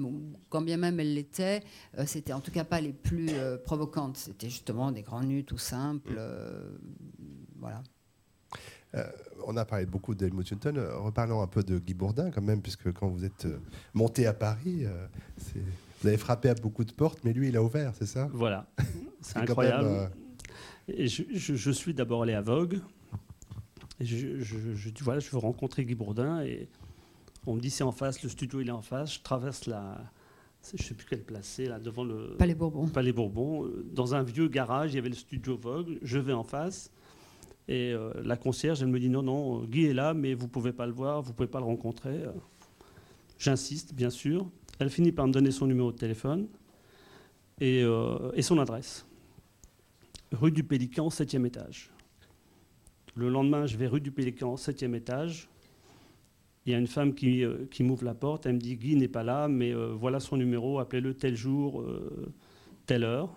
quand 0.51 0.61
bien 0.61 0.77
même 0.77 1.01
elles 1.01 1.15
l'étaient, 1.15 1.63
c'était 2.05 2.35
en 2.35 2.41
tout 2.41 2.51
cas 2.51 2.65
pas 2.65 2.83
les 2.83 2.93
plus 2.93 3.31
provocantes. 3.65 4.19
C'était 4.19 4.51
justement 4.51 4.93
des 4.93 5.03
grands 5.03 5.23
nus 5.23 5.45
tout 5.45 5.59
simples. 5.59 6.21
voilà. 7.59 7.83
Euh, 8.95 9.05
on 9.47 9.57
a 9.57 9.65
parlé 9.65 9.87
beaucoup 9.87 10.15
d'Helmut 10.15 10.51
Newton. 10.51 10.77
Euh, 10.77 10.99
reparlons 10.99 11.43
un 11.43 11.47
peu 11.47 11.63
de 11.63 11.79
Guy 11.79 11.95
Bourdin, 11.95 12.31
quand 12.31 12.43
même, 12.43 12.61
puisque 12.61 12.93
quand 12.93 13.09
vous 13.09 13.25
êtes 13.25 13.47
euh, 13.47 13.59
monté 13.95 14.27
à 14.27 14.33
Paris, 14.33 14.85
vous 16.01 16.09
avez 16.09 16.17
frappé 16.17 16.49
à 16.49 16.55
beaucoup 16.55 16.85
de 16.85 16.93
portes, 16.93 17.21
mais 17.25 17.33
lui, 17.33 17.49
il 17.49 17.57
a 17.57 17.63
ouvert, 17.63 17.93
c'est 17.95 18.07
ça? 18.07 18.29
Voilà. 18.33 18.67
C'est 19.21 19.37
incroyable. 19.37 20.11
Et 20.89 21.07
je, 21.07 21.71
suis 21.71 21.93
d'abord 21.93 22.23
allé 22.23 22.33
à 22.33 22.41
Vogue. 22.41 22.81
Et 24.01 24.07
je, 24.07 24.41
je, 24.41 24.91
voilà, 25.03 25.21
je 25.21 25.31
veux 25.31 25.39
rencontrer 25.39 25.85
Guy 25.85 25.95
Bourdin. 25.95 26.43
Et 26.43 26.69
on 27.47 27.55
me 27.55 27.61
dit 27.61 27.69
c'est 27.69 27.85
en 27.85 27.93
face, 27.93 28.23
le 28.23 28.31
studio 28.31 28.63
il 28.63 28.69
est 28.69 28.73
en 28.73 28.81
face. 28.81 29.17
Je 29.17 29.21
traverse 29.21 29.67
la. 29.67 29.99
Je 30.65 30.83
ne 30.83 30.89
sais 30.89 30.95
plus 30.95 31.07
quelle 31.07 31.23
place 31.23 31.47
c'est, 31.47 31.67
là, 31.67 31.79
devant 31.79 32.03
le. 32.03 32.35
Palais 32.39 32.55
Bourbon. 32.55 32.89
Palais 32.89 33.13
Bourbon. 33.13 33.71
Dans 33.93 34.15
un 34.15 34.23
vieux 34.23 34.49
garage, 34.49 34.93
il 34.93 34.97
y 34.97 34.99
avait 34.99 35.11
le 35.11 35.15
studio 35.15 35.59
Vogue. 35.59 35.99
Je 36.01 36.19
vais 36.19 36.33
en 36.33 36.45
face. 36.45 36.91
Et 37.71 37.93
euh, 37.93 38.13
la 38.25 38.37
concierge, 38.37 38.83
elle 38.83 38.89
me 38.89 38.99
dit 38.99 39.09
non, 39.09 39.23
non, 39.23 39.63
Guy 39.63 39.85
est 39.85 39.95
là, 39.95 40.13
mais 40.13 40.35
vous 40.35 40.47
ne 40.47 40.51
pouvez 40.51 40.73
pas 40.73 40.87
le 40.87 40.93
voir, 40.93 41.23
vous 41.23 41.31
ne 41.31 41.37
pouvez 41.37 41.49
pas 41.49 41.61
le 41.61 41.67
rencontrer. 41.67 42.25
J'insiste, 43.39 43.95
bien 43.95 44.11
sûr. 44.11 44.51
Elle 44.81 44.91
finit 44.91 45.13
par 45.13 45.29
me 45.29 45.33
donner 45.33 45.53
son 45.53 45.69
numéro 45.69 45.93
de 45.93 45.97
téléphone 45.97 46.49
et, 47.61 47.85
euh, 47.85 48.43
son 48.43 48.59
adresse. 48.59 49.07
Rue 50.33 50.51
du 50.51 50.65
Pélican, 50.65 51.11
7e 51.11 51.47
étage. 51.47 51.93
Le 53.15 53.29
lendemain, 53.29 53.67
je 53.67 53.77
vais 53.77 53.87
rue 53.87 54.01
du 54.01 54.11
Pélican, 54.11 54.57
7e 54.57 54.97
étage. 54.97 55.49
Il 56.67 56.73
y 56.73 56.75
a 56.75 56.79
une 56.79 56.89
femme 56.89 57.15
qui, 57.15 57.45
euh, 57.45 57.67
qui 57.71 57.85
m'ouvre 57.85 58.05
la 58.05 58.15
porte. 58.15 58.47
Elle 58.47 58.55
me 58.55 58.59
dit 58.59 58.75
Guy 58.75 58.97
n'est 58.97 59.07
pas 59.07 59.23
là, 59.23 59.47
mais 59.47 59.73
voilà 59.73 60.19
son 60.19 60.37
numéro, 60.37 60.81
appelez-le 60.81 61.15
tel 61.15 61.37
jour, 61.37 61.87
telle 62.87 63.05
heure. 63.05 63.33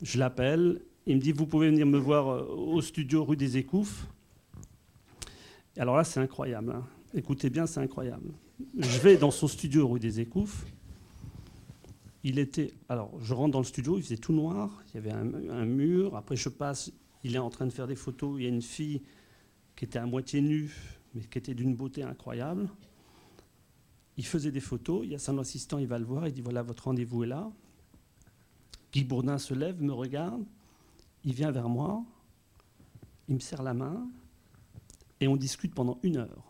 Je 0.00 0.18
l'appelle 0.18 0.80
il 1.08 1.16
me 1.16 1.20
dit, 1.22 1.32
vous 1.32 1.46
pouvez 1.46 1.70
venir 1.70 1.86
me 1.86 1.96
voir 1.96 2.28
euh, 2.28 2.44
au 2.44 2.82
studio 2.82 3.24
rue 3.24 3.36
des 3.36 3.56
Écouffes. 3.56 4.06
Alors 5.78 5.96
là, 5.96 6.04
c'est 6.04 6.20
incroyable. 6.20 6.70
Hein. 6.70 6.86
Écoutez 7.14 7.48
bien, 7.48 7.66
c'est 7.66 7.80
incroyable. 7.80 8.30
Je 8.76 8.98
vais 8.98 9.16
dans 9.16 9.30
son 9.30 9.48
studio 9.48 9.88
rue 9.88 10.00
des 10.00 10.20
Écouffes. 10.20 10.66
Il 12.24 12.38
était. 12.38 12.74
Alors, 12.90 13.18
je 13.22 13.32
rentre 13.32 13.52
dans 13.52 13.60
le 13.60 13.64
studio, 13.64 13.96
il 13.96 14.02
faisait 14.02 14.18
tout 14.18 14.34
noir. 14.34 14.82
Il 14.88 14.96
y 14.96 14.98
avait 14.98 15.12
un, 15.12 15.64
mur. 15.64 16.14
Après, 16.14 16.36
je 16.36 16.50
passe. 16.50 16.92
Il 17.24 17.34
est 17.34 17.38
en 17.38 17.48
train 17.48 17.64
de 17.64 17.72
faire 17.72 17.86
des 17.86 17.96
photos. 17.96 18.38
Il 18.38 18.42
y 18.42 18.46
a 18.46 18.50
une 18.50 18.60
fille 18.60 19.00
qui 19.76 19.86
était 19.86 19.98
à 19.98 20.04
moitié 20.04 20.42
nue, 20.42 20.70
mais 21.14 21.22
qui 21.22 21.38
était 21.38 21.54
d'une 21.54 21.74
beauté 21.74 22.02
incroyable. 22.02 22.68
Il 24.18 24.26
faisait 24.26 24.50
des 24.50 24.60
photos. 24.60 25.00
Il 25.04 25.12
y 25.12 25.14
a 25.14 25.18
son 25.18 25.38
assistant, 25.38 25.78
il 25.78 25.86
va 25.86 25.98
le 25.98 26.04
voir. 26.04 26.26
Il 26.26 26.34
dit 26.34 26.42
voilà, 26.42 26.62
votre 26.62 26.84
rendez-vous 26.84 27.24
est 27.24 27.28
là. 27.28 27.50
Guy 28.92 29.04
Bourdin 29.04 29.38
se 29.38 29.54
lève, 29.54 29.80
me 29.80 29.94
regarde 29.94 30.44
il 31.24 31.34
vient 31.34 31.50
vers 31.50 31.68
moi, 31.68 32.04
il 33.28 33.34
me 33.34 33.40
serre 33.40 33.62
la 33.62 33.74
main, 33.74 34.08
et 35.20 35.28
on 35.28 35.36
discute 35.36 35.74
pendant 35.74 35.98
une 36.02 36.16
heure. 36.16 36.44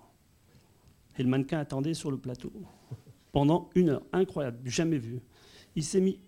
Et 1.18 1.22
le 1.22 1.28
mannequin 1.28 1.58
attendait 1.58 1.94
sur 1.94 2.10
le 2.10 2.18
plateau. 2.18 2.52
Pendant 3.32 3.70
une 3.74 3.90
heure. 3.90 4.02
Incroyable, 4.12 4.58
jamais 4.64 4.98
vu. 4.98 5.20
Il 5.74 5.84
s'est 5.84 6.00
mis. 6.00 6.20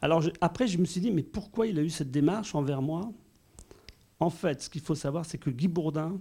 Alors 0.00 0.22
après, 0.40 0.66
je 0.66 0.78
me 0.78 0.84
suis 0.84 1.00
dit, 1.00 1.10
mais 1.10 1.22
pourquoi 1.22 1.66
il 1.66 1.78
a 1.78 1.82
eu 1.82 1.90
cette 1.90 2.10
démarche 2.10 2.54
envers 2.54 2.82
moi? 2.82 3.12
En 4.20 4.30
fait, 4.30 4.62
ce 4.62 4.70
qu'il 4.70 4.80
faut 4.80 4.94
savoir, 4.94 5.26
c'est 5.26 5.38
que 5.38 5.50
Guy 5.50 5.68
Bourdin 5.68 6.20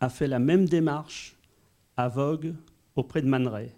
a 0.00 0.08
fait 0.08 0.28
la 0.28 0.38
même 0.38 0.68
démarche 0.68 1.36
à 1.96 2.08
Vogue 2.08 2.54
auprès 2.94 3.22
de 3.22 3.28
Man 3.28 3.48
Ray. 3.48 3.72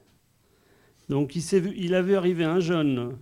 Donc 1.08 1.36
il, 1.36 1.42
vu, 1.60 1.72
il 1.76 1.94
avait 1.94 2.16
arrivé 2.16 2.44
un 2.44 2.60
jeune 2.60 3.16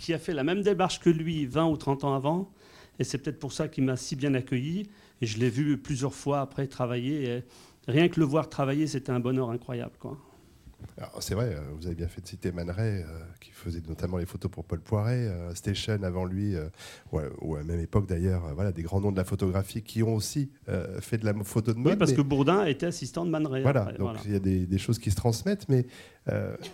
qui 0.00 0.14
a 0.14 0.18
fait 0.18 0.32
la 0.32 0.42
même 0.42 0.62
démarche 0.62 0.98
que 0.98 1.10
lui 1.10 1.46
20 1.46 1.66
ou 1.66 1.76
30 1.76 2.04
ans 2.04 2.14
avant. 2.14 2.50
Et 2.98 3.04
c'est 3.04 3.18
peut-être 3.18 3.38
pour 3.38 3.52
ça 3.52 3.68
qu'il 3.68 3.84
m'a 3.84 3.96
si 3.96 4.16
bien 4.16 4.34
accueilli. 4.34 4.88
Et 5.20 5.26
je 5.26 5.38
l'ai 5.38 5.50
vu 5.50 5.76
plusieurs 5.78 6.14
fois 6.14 6.40
après 6.40 6.66
travailler. 6.66 7.24
Et 7.28 7.44
rien 7.86 8.08
que 8.08 8.18
le 8.18 8.26
voir 8.26 8.48
travailler, 8.48 8.86
c'était 8.86 9.12
un 9.12 9.20
bonheur 9.20 9.50
incroyable. 9.50 9.92
Quoi. 9.98 10.18
C'est 11.20 11.34
vrai, 11.34 11.54
euh, 11.54 11.60
vous 11.78 11.86
avez 11.86 11.94
bien 11.94 12.08
fait 12.08 12.22
de 12.22 12.26
citer 12.26 12.52
Man 12.52 12.70
Ray, 12.70 13.02
euh, 13.02 13.04
qui 13.40 13.50
faisait 13.50 13.82
notamment 13.86 14.16
les 14.16 14.24
photos 14.24 14.50
pour 14.50 14.64
Paul 14.64 14.80
Poiret, 14.80 15.26
euh, 15.28 15.54
Station 15.54 16.02
avant 16.02 16.24
lui, 16.24 16.54
ou, 17.12 17.56
à, 17.56 17.58
la 17.58 17.64
même 17.64 17.80
époque 17.80 18.06
d'ailleurs, 18.06 18.54
voilà, 18.54 18.72
des 18.72 18.82
grands 18.82 19.00
noms 19.00 19.12
de 19.12 19.16
la 19.18 19.24
photographie 19.24 19.82
qui 19.82 20.02
ont 20.02 20.14
aussi 20.14 20.50
fait 21.00 21.18
de 21.18 21.26
la 21.26 21.34
photo 21.44 21.74
de 21.74 21.78
mode. 21.78 21.92
Oui, 21.92 21.98
parce 21.98 22.12
que 22.12 22.22
Bourdin 22.22 22.64
était 22.64 22.86
assistant 22.86 23.26
de 23.26 23.30
Man 23.30 23.46
Ray. 23.46 23.62
Voilà, 23.62 23.92
donc 23.92 24.16
il 24.24 24.32
y 24.32 24.36
a 24.36 24.40
des, 24.40 24.66
des, 24.66 24.78
choses 24.78 24.98
qui 24.98 25.10
se 25.10 25.16
transmettent, 25.16 25.68
mais 25.68 25.86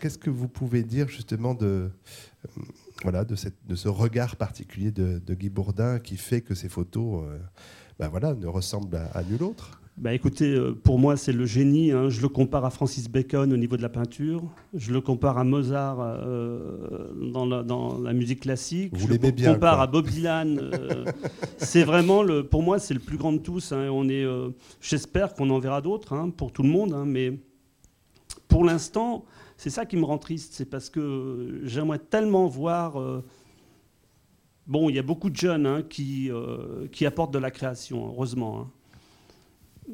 qu'est-ce 0.00 0.18
que 0.18 0.30
vous 0.30 0.48
pouvez 0.48 0.84
dire 0.84 1.08
justement 1.08 1.54
de, 1.54 1.90
voilà, 3.02 3.24
de, 3.24 3.34
cette, 3.34 3.56
de, 3.66 3.74
ce 3.74 3.88
regard 3.88 4.36
particulier 4.36 4.90
de, 4.90 5.34
Guy 5.34 5.50
Bourdin 5.50 5.98
qui 5.98 6.16
fait 6.16 6.40
que 6.40 6.54
ces 6.54 6.68
photos 6.68 7.24
ben 7.98 8.08
voilà, 8.08 8.34
ne 8.34 8.46
ressemblent 8.46 8.96
à 9.12 9.22
nul 9.22 9.42
autre 9.42 9.80
bah 9.96 10.12
écoutez, 10.12 10.52
euh, 10.52 10.74
pour 10.74 10.98
moi, 10.98 11.16
c'est 11.16 11.32
le 11.32 11.46
génie. 11.46 11.90
Hein. 11.90 12.10
Je 12.10 12.20
le 12.20 12.28
compare 12.28 12.66
à 12.66 12.70
Francis 12.70 13.08
Bacon 13.08 13.50
au 13.50 13.56
niveau 13.56 13.78
de 13.78 13.82
la 13.82 13.88
peinture. 13.88 14.42
Je 14.74 14.92
le 14.92 15.00
compare 15.00 15.38
à 15.38 15.44
Mozart 15.44 15.96
euh, 16.00 17.14
dans, 17.32 17.46
la, 17.46 18.12
musique 18.12 18.40
classique. 18.40 18.90
Vous 18.92 19.06
je 19.08 19.14
le 19.14 19.30
bien, 19.30 19.54
compare 19.54 19.80
à 19.80 19.86
Bob 19.86 20.06
Dylan. 20.06 20.58
Euh, 20.58 21.06
c'est 21.56 21.82
vraiment, 21.82 22.22
le, 22.22 22.44
pour 22.44 22.62
moi, 22.62 22.78
c'est 22.78 22.92
le 22.92 23.00
plus 23.00 23.16
grand 23.16 23.32
de 23.32 23.38
tous. 23.38 23.72
Hein. 23.72 23.88
On 23.90 24.06
est, 24.10 24.26
j'espère 24.82 25.32
qu'on 25.32 25.48
en 25.48 25.58
verra 25.58 25.80
d'autres 25.80 26.12
hein, 26.12 26.28
pour 26.28 26.52
tout 26.52 26.62
le 26.62 26.68
monde. 26.68 26.94
mais 27.06 27.32
pour 28.48 28.64
l'instant, 28.64 29.24
c'est 29.56 29.70
ça 29.70 29.86
qui 29.86 29.96
me 29.96 30.04
rend 30.04 30.18
triste. 30.18 30.54
C'est 30.54 30.66
parce 30.66 30.90
que 30.90 31.60
j'aimerais 31.64 31.98
tellement 31.98 32.46
voir. 32.46 33.00
euh, 33.00 33.24
bon, 34.66 34.88
il 34.90 34.96
y 34.96 34.98
a 34.98 35.02
beaucoup 35.02 35.30
de 35.30 35.36
jeunes 35.36 35.66
hein, 35.66 35.82
qui, 35.82 36.30
euh, 36.30 36.88
qui 36.88 37.06
apportent 37.06 37.32
de 37.32 37.38
la 37.38 37.50
création, 37.50 38.06
heureusement. 38.06 38.60
hein. 38.60 38.70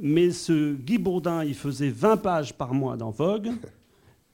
Mais 0.00 0.30
ce 0.30 0.74
Guy 0.74 0.96
Bourdin, 0.98 1.44
il 1.44 1.54
faisait 1.54 1.90
20 1.90 2.16
pages 2.16 2.54
par 2.54 2.72
mois 2.72 2.96
dans 2.96 3.10
Vogue, 3.10 3.50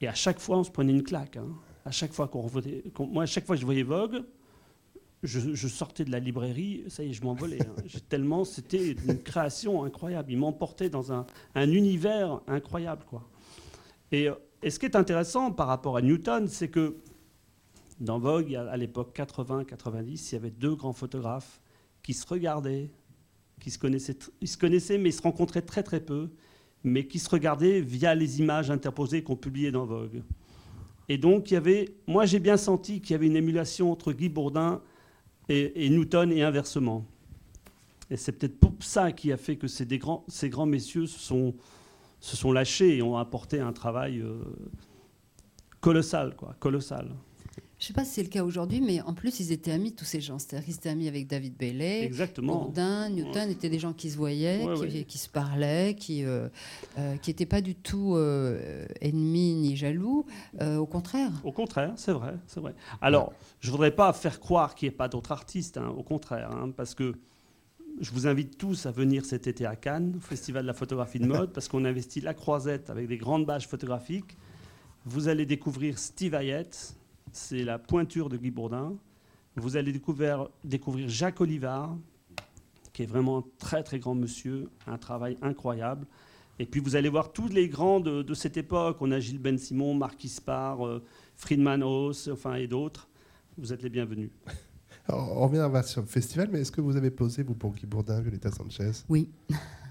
et 0.00 0.06
à 0.06 0.14
chaque 0.14 0.38
fois, 0.38 0.58
on 0.58 0.64
se 0.64 0.70
prenait 0.70 0.92
une 0.92 1.02
claque. 1.02 1.36
hein. 1.36 1.48
À 1.84 1.90
chaque 1.90 2.12
fois 2.12 2.28
qu'on 2.28 2.46
qu'on- 2.94 3.06
moi, 3.06 3.24
à 3.24 3.26
chaque 3.26 3.44
fois 3.46 3.56
que 3.56 3.60
je 3.60 3.64
voyais 3.66 3.82
Vogue, 3.82 4.22
je, 5.24 5.66
sortais 5.66 6.04
de 6.04 6.12
la 6.12 6.20
librairie, 6.20 6.84
ça 6.88 7.02
y 7.02 7.10
est, 7.10 7.12
je 7.12 7.24
m'envolais. 7.24 7.58
hein. 7.62 7.82
Tellement, 8.08 8.44
c'était 8.44 8.92
une 8.92 9.18
création 9.18 9.82
incroyable. 9.82 10.30
Il 10.30 10.38
m'emportait 10.38 10.90
dans 10.90 11.12
un, 11.12 11.26
un 11.56 11.72
univers 11.72 12.40
incroyable, 12.46 13.02
quoi. 13.08 13.28
Et, 14.12 14.28
euh, 14.28 14.34
et 14.62 14.70
ce 14.70 14.78
qui 14.78 14.86
est 14.86 14.96
intéressant 14.96 15.52
par 15.52 15.68
rapport 15.68 15.96
à 15.96 16.02
Newton, 16.02 16.48
c'est 16.48 16.68
que 16.68 16.96
dans 18.00 18.18
Vogue, 18.18 18.54
à 18.54 18.76
l'époque 18.76 19.16
80-90, 19.16 20.28
il 20.30 20.32
y 20.32 20.36
avait 20.36 20.50
deux 20.50 20.74
grands 20.74 20.92
photographes 20.92 21.60
qui 22.02 22.14
se 22.14 22.26
regardaient, 22.26 22.90
qui 23.60 23.70
se 23.70 23.78
connaissaient, 23.78 24.18
ils 24.40 24.48
se 24.48 24.56
connaissaient, 24.56 24.98
mais 24.98 25.10
ils 25.10 25.14
se 25.14 25.22
rencontraient 25.22 25.62
très 25.62 25.82
très 25.82 26.00
peu, 26.00 26.30
mais 26.84 27.06
qui 27.06 27.18
se 27.18 27.28
regardaient 27.28 27.80
via 27.80 28.14
les 28.14 28.40
images 28.40 28.70
interposées 28.70 29.22
qu'on 29.22 29.36
publiait 29.36 29.72
dans 29.72 29.84
Vogue. 29.84 30.22
Et 31.08 31.18
donc, 31.18 31.50
il 31.50 31.54
y 31.54 31.56
avait, 31.56 31.94
moi 32.06 32.26
j'ai 32.26 32.38
bien 32.38 32.56
senti 32.56 33.00
qu'il 33.00 33.12
y 33.12 33.14
avait 33.14 33.26
une 33.26 33.36
émulation 33.36 33.90
entre 33.90 34.12
Guy 34.12 34.28
Bourdin 34.28 34.80
et, 35.48 35.88
Newton 35.88 36.30
et 36.30 36.42
inversement. 36.42 37.06
Et 38.10 38.16
c'est 38.16 38.32
peut-être 38.32 38.58
pour 38.58 38.74
ça 38.80 39.12
qui 39.12 39.32
a 39.32 39.36
fait 39.36 39.56
que 39.56 39.66
ces, 39.66 39.86
grands, 39.98 40.24
ces 40.28 40.48
grands 40.48 40.66
messieurs 40.66 41.06
se 41.06 41.18
sont, 41.18 41.54
se 42.20 42.36
sont 42.36 42.52
lâchés 42.52 42.96
et 42.96 43.02
ont 43.02 43.16
apporté 43.16 43.60
un 43.60 43.72
travail 43.72 44.20
euh, 44.20 44.42
colossal, 45.80 46.34
quoi, 46.36 46.54
colossal. 46.58 47.08
Je 47.78 47.84
ne 47.84 47.86
sais 47.86 47.92
pas 47.92 48.04
si 48.04 48.10
c'est 48.14 48.22
le 48.24 48.28
cas 48.28 48.42
aujourd'hui, 48.42 48.80
mais 48.80 49.00
en 49.02 49.14
plus, 49.14 49.38
ils 49.38 49.52
étaient 49.52 49.70
amis, 49.70 49.92
tous 49.92 50.04
ces 50.04 50.20
gens. 50.20 50.40
C'est-à-dire 50.40 50.64
qu'ils 50.64 50.74
étaient 50.74 50.88
amis 50.88 51.06
avec 51.06 51.28
David 51.28 51.56
Bailey. 51.56 52.02
Exactement. 52.02 52.64
Bourdin, 52.64 53.08
Newton 53.08 53.48
étaient 53.50 53.68
des 53.68 53.78
gens 53.78 53.92
qui 53.92 54.10
se 54.10 54.16
voyaient, 54.16 54.64
Ouais, 54.64 54.74
qui, 54.74 54.96
ouais. 54.98 55.04
qui 55.04 55.16
se 55.18 55.28
parlaient, 55.28 55.94
qui 55.94 56.24
n'étaient 56.96 57.46
pas 57.46 57.60
du 57.60 57.76
tout 57.76 58.14
euh, 58.16 58.84
ennemis 59.00 59.54
ni 59.54 59.76
jaloux. 59.76 60.26
Euh, 60.60 60.78
au 60.78 60.86
contraire. 60.86 61.30
Au 61.44 61.52
contraire, 61.52 61.92
c'est 61.94 62.10
vrai, 62.10 62.34
c'est 62.48 62.58
vrai. 62.58 62.74
Alors, 63.00 63.32
je 63.60 63.70
voudrais 63.70 63.92
pas 63.94 64.12
faire 64.12 64.40
croire 64.40 64.74
qu'il 64.74 64.88
n'y 64.88 64.94
ait 64.94 64.96
pas 64.96 65.08
d'autres 65.08 65.30
artistes, 65.30 65.78
hein, 65.78 65.94
au 65.96 66.02
contraire, 66.02 66.50
hein, 66.50 66.72
parce 66.76 66.96
que 66.96 67.14
je 68.00 68.10
vous 68.12 68.26
invite 68.26 68.58
tous 68.58 68.86
à 68.86 68.90
venir 68.90 69.24
cet 69.24 69.46
été 69.46 69.66
à 69.66 69.76
Cannes, 69.76 70.14
au 70.16 70.20
Festival 70.20 70.62
de 70.62 70.66
la 70.66 70.74
photographie 70.74 71.18
de 71.18 71.26
mode, 71.28 71.52
parce 71.52 71.68
qu'on 71.68 71.84
investit 71.84 72.20
la 72.20 72.34
croisette 72.34 72.90
avec 72.90 73.08
des 73.08 73.16
grandes 73.16 73.46
bâches 73.46 73.66
photographiques. 73.66 74.36
Vous 75.04 75.28
allez 75.28 75.46
découvrir 75.46 75.98
Steve 75.98 76.34
Hayet, 76.34 76.68
c'est 77.32 77.64
la 77.64 77.78
pointure 77.78 78.28
de 78.28 78.36
Guy 78.36 78.50
Bourdin. 78.50 78.96
Vous 79.56 79.76
allez 79.76 79.92
découvrir, 79.92 80.48
découvrir 80.64 81.08
Jacques 81.08 81.40
Olivard, 81.40 81.96
qui 82.92 83.02
est 83.02 83.06
vraiment 83.06 83.38
un 83.38 83.44
très 83.58 83.82
très 83.82 83.98
grand 83.98 84.14
monsieur, 84.14 84.68
un 84.86 84.98
travail 84.98 85.36
incroyable. 85.42 86.06
Et 86.60 86.66
puis 86.66 86.80
vous 86.80 86.96
allez 86.96 87.08
voir 87.08 87.32
tous 87.32 87.48
les 87.48 87.68
grands 87.68 88.00
de, 88.00 88.22
de 88.22 88.34
cette 88.34 88.56
époque. 88.56 88.98
On 89.00 89.10
a 89.10 89.20
Gilles 89.20 89.38
Ben 89.38 89.58
Simon, 89.58 89.94
Marquis 89.94 90.28
Spar, 90.28 90.86
euh, 90.86 91.02
Friedman 91.36 91.82
Haas, 91.82 92.28
enfin 92.32 92.54
et 92.54 92.66
d'autres. 92.66 93.08
Vous 93.56 93.72
êtes 93.72 93.82
les 93.82 93.90
bienvenus. 93.90 94.30
On 95.10 95.46
revient 95.46 95.58
à- 95.58 95.68
le 96.02 96.06
festival, 96.06 96.48
mais 96.52 96.60
est-ce 96.60 96.72
que 96.72 96.80
vous 96.80 96.96
avez 96.96 97.10
posé, 97.10 97.42
vous, 97.42 97.54
pour 97.54 97.72
Guy 97.74 97.86
Bourdin, 97.86 98.20
Violetta 98.20 98.50
Sanchez? 98.50 98.90
Oui. 99.08 99.30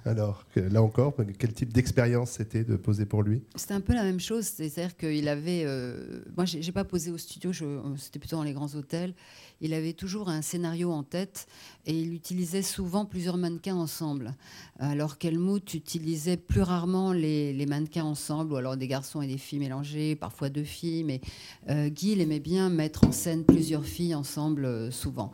Alors, 0.07 0.45
là 0.55 0.81
encore, 0.81 1.13
quel 1.37 1.53
type 1.53 1.73
d'expérience 1.73 2.31
c'était 2.31 2.63
de 2.63 2.77
poser 2.77 3.05
pour 3.05 3.23
lui? 3.23 3.41
C'était 3.55 3.73
un 3.73 3.81
peu 3.81 3.93
la 3.93 4.03
même 4.03 4.19
chose, 4.21 4.45
c'est-à-dire 4.45 4.95
qu'il 4.95 5.27
avait. 5.27 5.63
euh, 5.65 6.21
moi, 6.35 6.45
j'ai 6.45 6.61
j'ai 6.61 6.71
pas 6.71 6.85
posé 6.85 7.11
au 7.11 7.17
studio, 7.17 7.51
je- 7.51 7.81
c'était 7.97 8.19
plutôt 8.19 8.37
dans 8.37 8.43
les 8.43 8.53
grands 8.53 8.73
hôtels. 8.75 9.13
Il 9.59 9.73
avait 9.73 9.93
toujours 9.93 10.29
un 10.29 10.41
scénario 10.41 10.91
en 10.91 11.03
tête 11.03 11.47
et 11.85 11.99
il 11.99 12.13
utilisait 12.13 12.61
souvent 12.61 13.05
plusieurs 13.05 13.37
mannequins 13.37 13.75
ensemble. 13.75 14.35
Alors 14.79 15.17
qu'Helmut 15.17 15.73
utilisait 15.73 16.37
plus 16.37 16.61
rarement 16.61 17.11
les, 17.11 17.65
mannequins 17.65 18.03
ensemble, 18.03 18.53
ou 18.53 18.55
alors 18.55 18.77
des 18.77 18.87
garçons 18.87 19.21
et 19.21 19.27
des 19.27 19.37
filles 19.37 19.59
mélangés, 19.59 20.15
parfois 20.15 20.49
deux 20.49 20.63
filles. 20.63 21.03
Mais 21.03 21.21
euh, 21.69 21.89
Guy, 21.89 22.11
il 22.11 22.21
aimait 22.21 22.39
bien 22.39 22.69
mettre 22.69 23.05
en 23.05 23.11
scène 23.11 23.43
plusieurs 23.43 23.85
filles 23.85 24.15
ensemble, 24.15 24.65
euh, 24.65 24.91
souvent. 24.91 25.31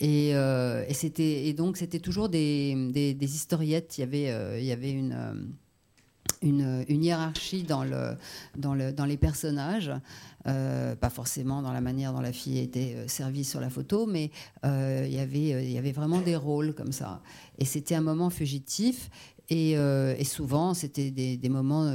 Et, 0.00 0.30
euh, 0.34 0.84
et 1.18 1.52
donc 1.54 1.76
c'était 1.76 1.98
toujours 1.98 2.28
des, 2.28 3.16
historiettes. 3.20 3.98
Il 3.98 4.00
y 4.02 4.04
avait 4.04 4.30
euh, 4.30 5.34
euh, 6.42 6.84
une, 6.88 7.02
hiérarchie 7.02 7.64
dans, 7.64 7.82
le, 7.84 8.16
dans, 8.56 8.74
le, 8.74 8.92
dans 8.92 9.04
les 9.04 9.16
personnages, 9.16 9.90
pas 10.44 11.10
forcément 11.10 11.62
dans 11.62 11.72
la 11.72 11.80
manière 11.80 12.12
dont 12.12 12.20
la 12.20 12.32
fille 12.32 12.58
était 12.58 13.08
servie 13.08 13.44
sur 13.44 13.60
la 13.60 13.70
photo, 13.70 14.06
mais 14.06 14.30
il 14.64 15.12
y 15.12 15.18
avait, 15.18 15.92
vraiment 15.92 16.20
des 16.20 16.36
rôles 16.36 16.74
comme 16.74 16.92
ça. 16.92 17.20
Et 17.58 17.64
c'était 17.64 17.96
un 17.96 18.00
moment 18.00 18.30
fugitif. 18.30 19.10
Et, 19.50 19.76
souvent, 20.24 20.74
c'était 20.74 21.10
des, 21.10 21.48
moments, 21.48 21.92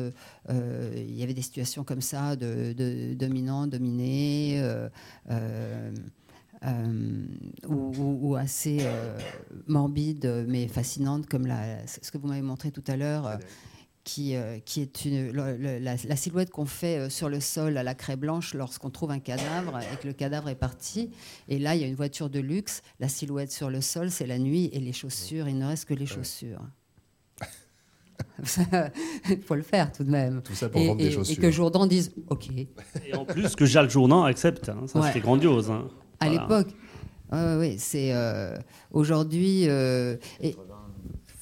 il 0.50 1.16
y 1.16 1.24
avait 1.24 1.34
des 1.34 1.42
situations 1.42 1.86
comme 1.86 2.02
ça, 2.02 2.36
de, 2.36 2.74
de 2.74 3.14
dominant, 3.14 3.66
dominé, 3.66 4.62
euh, 6.66 7.26
ou, 7.68 7.92
ou- 7.98 8.20
ou 8.22 8.36
assez 8.36 8.78
euh, 8.82 9.18
morbide, 9.68 10.46
mais 10.48 10.68
fascinante, 10.68 11.28
comme 11.28 11.46
la, 11.48 11.86
ce 11.88 12.10
que 12.12 12.18
vous 12.18 12.28
m'avez 12.28 12.42
montré 12.42 12.72
tout 12.72 12.84
à 12.88 12.96
l'heure. 12.98 13.28
euh, 13.28 13.36
qui, 14.06 14.36
euh, 14.36 14.60
qui 14.66 14.82
est 14.82 15.06
une, 15.06 15.32
le- 15.32 15.56
le- 15.56 15.80
la, 15.80 15.96
la 15.96 16.16
silhouette 16.18 16.50
qu'on 16.50 16.66
fait 16.66 17.10
sur 17.10 17.30
le 17.30 17.40
sol 17.40 17.78
à 17.78 17.84
la 17.84 17.96
craie 17.96 18.18
blanche 18.18 18.54
lorsqu'on 18.54 18.90
trouve 18.90 19.12
un 19.12 19.20
cadavre 19.20 19.80
et 19.80 19.96
que 19.96 20.08
le 20.08 20.12
cadavre 20.14 20.50
est 20.50 20.56
parti. 20.56 21.10
Et 21.48 21.58
là, 21.58 21.74
il 21.76 21.80
y 21.82 21.86
a 21.86 21.88
une 21.88 21.96
voiture 21.96 22.30
de 22.30 22.42
luxe. 22.42 22.82
La 23.00 23.08
silhouette 23.08 23.54
sur 23.54 23.70
le 23.70 23.80
sol, 23.80 24.12
c'est 24.12 24.28
la 24.28 24.40
nuit 24.40 24.70
et 24.74 24.82
les 24.82 24.92
chaussures. 24.92 25.48
Il 25.48 25.58
ne 25.58 25.66
reste 25.68 25.86
que 25.86 25.94
les 25.94 26.06
chaussures. 26.06 26.60
Il 29.30 29.42
faut 29.48 29.56
le 29.56 29.62
faire 29.62 29.90
tout 29.94 30.04
de 30.04 30.12
même. 30.12 30.42
Tout 30.42 30.54
ça 30.54 30.68
pour 30.68 30.82
Et, 30.82 30.88
vendre 30.88 31.00
et- 31.00 31.04
des 31.06 31.10
et 31.10 31.14
chaussures. 31.14 31.42
que 31.42 31.50
Jourdan 31.52 31.86
dise 31.86 32.14
OK. 32.30 32.50
Et 32.52 32.68
en 33.16 33.24
plus, 33.24 33.56
que 33.56 33.66
Jacques 33.66 33.90
Jourdan 33.90 34.24
accepte. 34.24 34.68
hein, 34.68 34.84
ça, 34.88 35.00
Ouais. 35.00 35.08
c'était 35.08 35.22
grandiose. 35.22 35.72
hein. 35.72 35.88
À 36.24 36.30
Voilà. 36.30 36.42
l'époque. 36.42 36.74
Ouais, 37.32 37.58
ouais, 37.58 37.76
c'est 37.80 38.14
euh, 38.14 38.56
aujourd'hui. 38.92 39.68
euh, 39.68 40.16
et- 40.42 40.56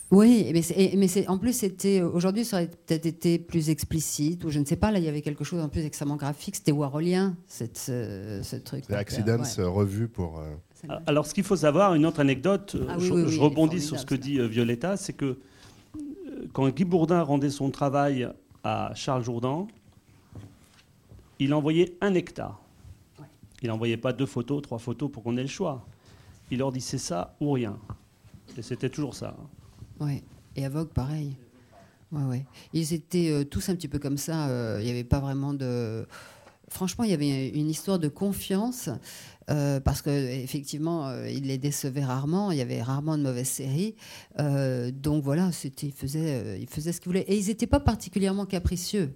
oui, 0.09 0.51
mais, 0.53 0.61
et- 0.75 1.27
en 1.29 1.37
plus, 1.37 1.53
c'était 1.53 2.01
aujourd'hui, 2.01 2.43
ça 2.43 2.57
aurait 2.57 2.67
peut-être 2.67 3.05
été 3.05 3.39
plus 3.39 3.69
explicite, 3.69 4.43
ou 4.43 4.49
je 4.49 4.59
ne 4.59 4.65
sais 4.65 4.75
pas. 4.75 4.91
Là, 4.91 4.99
il 4.99 5.05
y 5.05 5.07
avait 5.07 5.21
quelque 5.21 5.43
chose 5.45 5.61
en 5.61 5.69
plus 5.69 5.85
extrêmement 5.85 6.17
graphique. 6.17 6.55
C'était 6.57 6.73
warholien, 6.73 7.35
cette, 7.47 7.77
ce, 7.77 8.41
ce 8.43 8.55
truc. 8.57 8.83
C'est 8.87 8.95
Accidents 8.95 9.41
euh, 9.59 9.69
revu 9.69 10.07
pour. 10.07 10.39
euh, 10.39 10.53
Ouais. 10.89 10.95
Alors, 11.05 11.27
ce 11.27 11.33
qu'il 11.35 11.43
faut 11.43 11.55
savoir, 11.55 11.93
une 11.93 12.05
autre 12.07 12.19
anecdote, 12.21 12.75
Ah 12.89 12.95
oui, 12.97 13.05
je, 13.05 13.13
oui, 13.13 13.21
oui, 13.23 13.31
je 13.31 13.39
rebondis 13.39 13.79
sur 13.81 13.99
ce 13.99 14.05
que 14.05 14.15
dit 14.15 14.39
euh, 14.39 14.47
Violetta, 14.47 14.97
c'est 14.97 15.13
que 15.13 15.37
quand 16.53 16.67
Guy 16.69 16.85
Bourdin 16.85 17.21
rendait 17.21 17.51
son 17.51 17.69
travail 17.69 18.27
à 18.63 18.91
Charles 18.95 19.23
Jourdan, 19.23 19.67
il 21.39 21.53
envoyait 21.53 21.95
un 22.01 22.13
hectare. 22.15 22.59
Il 23.61 23.69
n'envoyait 23.69 23.97
pas 23.97 24.13
deux 24.13 24.25
photos, 24.25 24.61
trois 24.61 24.79
photos 24.79 25.11
pour 25.11 25.23
qu'on 25.23 25.37
ait 25.37 25.43
le 25.43 25.47
choix. 25.47 25.85
Il 26.49 26.59
leur 26.59 26.71
dit 26.71 26.81
c'est 26.81 26.97
ça 26.97 27.35
ou 27.39 27.51
rien. 27.51 27.77
Et 28.57 28.61
c'était 28.61 28.89
toujours 28.89 29.15
ça. 29.15 29.35
Ouais. 29.99 30.23
Et 30.55 30.65
à 30.65 30.69
Vogue, 30.69 30.89
pareil. 30.89 31.37
Ouais, 32.11 32.23
ouais. 32.23 32.45
Ils 32.73 32.93
étaient 32.93 33.29
euh, 33.29 33.45
tous 33.45 33.69
un 33.69 33.75
petit 33.75 33.87
peu 33.87 33.99
comme 33.99 34.17
ça. 34.17 34.49
euh, 34.49 34.79
Il 34.81 34.85
n'y 34.85 34.91
avait 34.91 35.05
pas 35.05 35.19
vraiment 35.19 35.53
de. 35.53 36.05
Franchement, 36.67 37.03
il 37.03 37.11
y 37.11 37.13
avait 37.13 37.49
une 37.49 37.69
histoire 37.69 37.99
de 37.99 38.07
confiance 38.07 38.89
euh, 39.49 39.79
parce 39.81 40.01
que 40.01 40.09
effectivement, 40.09 41.13
il 41.25 41.43
les 41.43 41.57
décevait 41.57 42.03
rarement. 42.03 42.51
Il 42.51 42.57
y 42.57 42.61
avait 42.61 42.81
rarement 42.81 43.17
de 43.17 43.23
mauvaises 43.23 43.49
séries. 43.49 43.95
Donc 44.37 45.21
voilà, 45.23 45.51
ils 45.83 45.91
faisaient, 45.91 46.61
ils 46.61 46.67
faisaient 46.69 46.93
ce 46.93 47.01
qu'ils 47.01 47.09
voulaient. 47.09 47.25
Et 47.27 47.37
ils 47.37 47.47
n'étaient 47.47 47.67
pas 47.67 47.81
particulièrement 47.81 48.45
capricieux. 48.45 49.13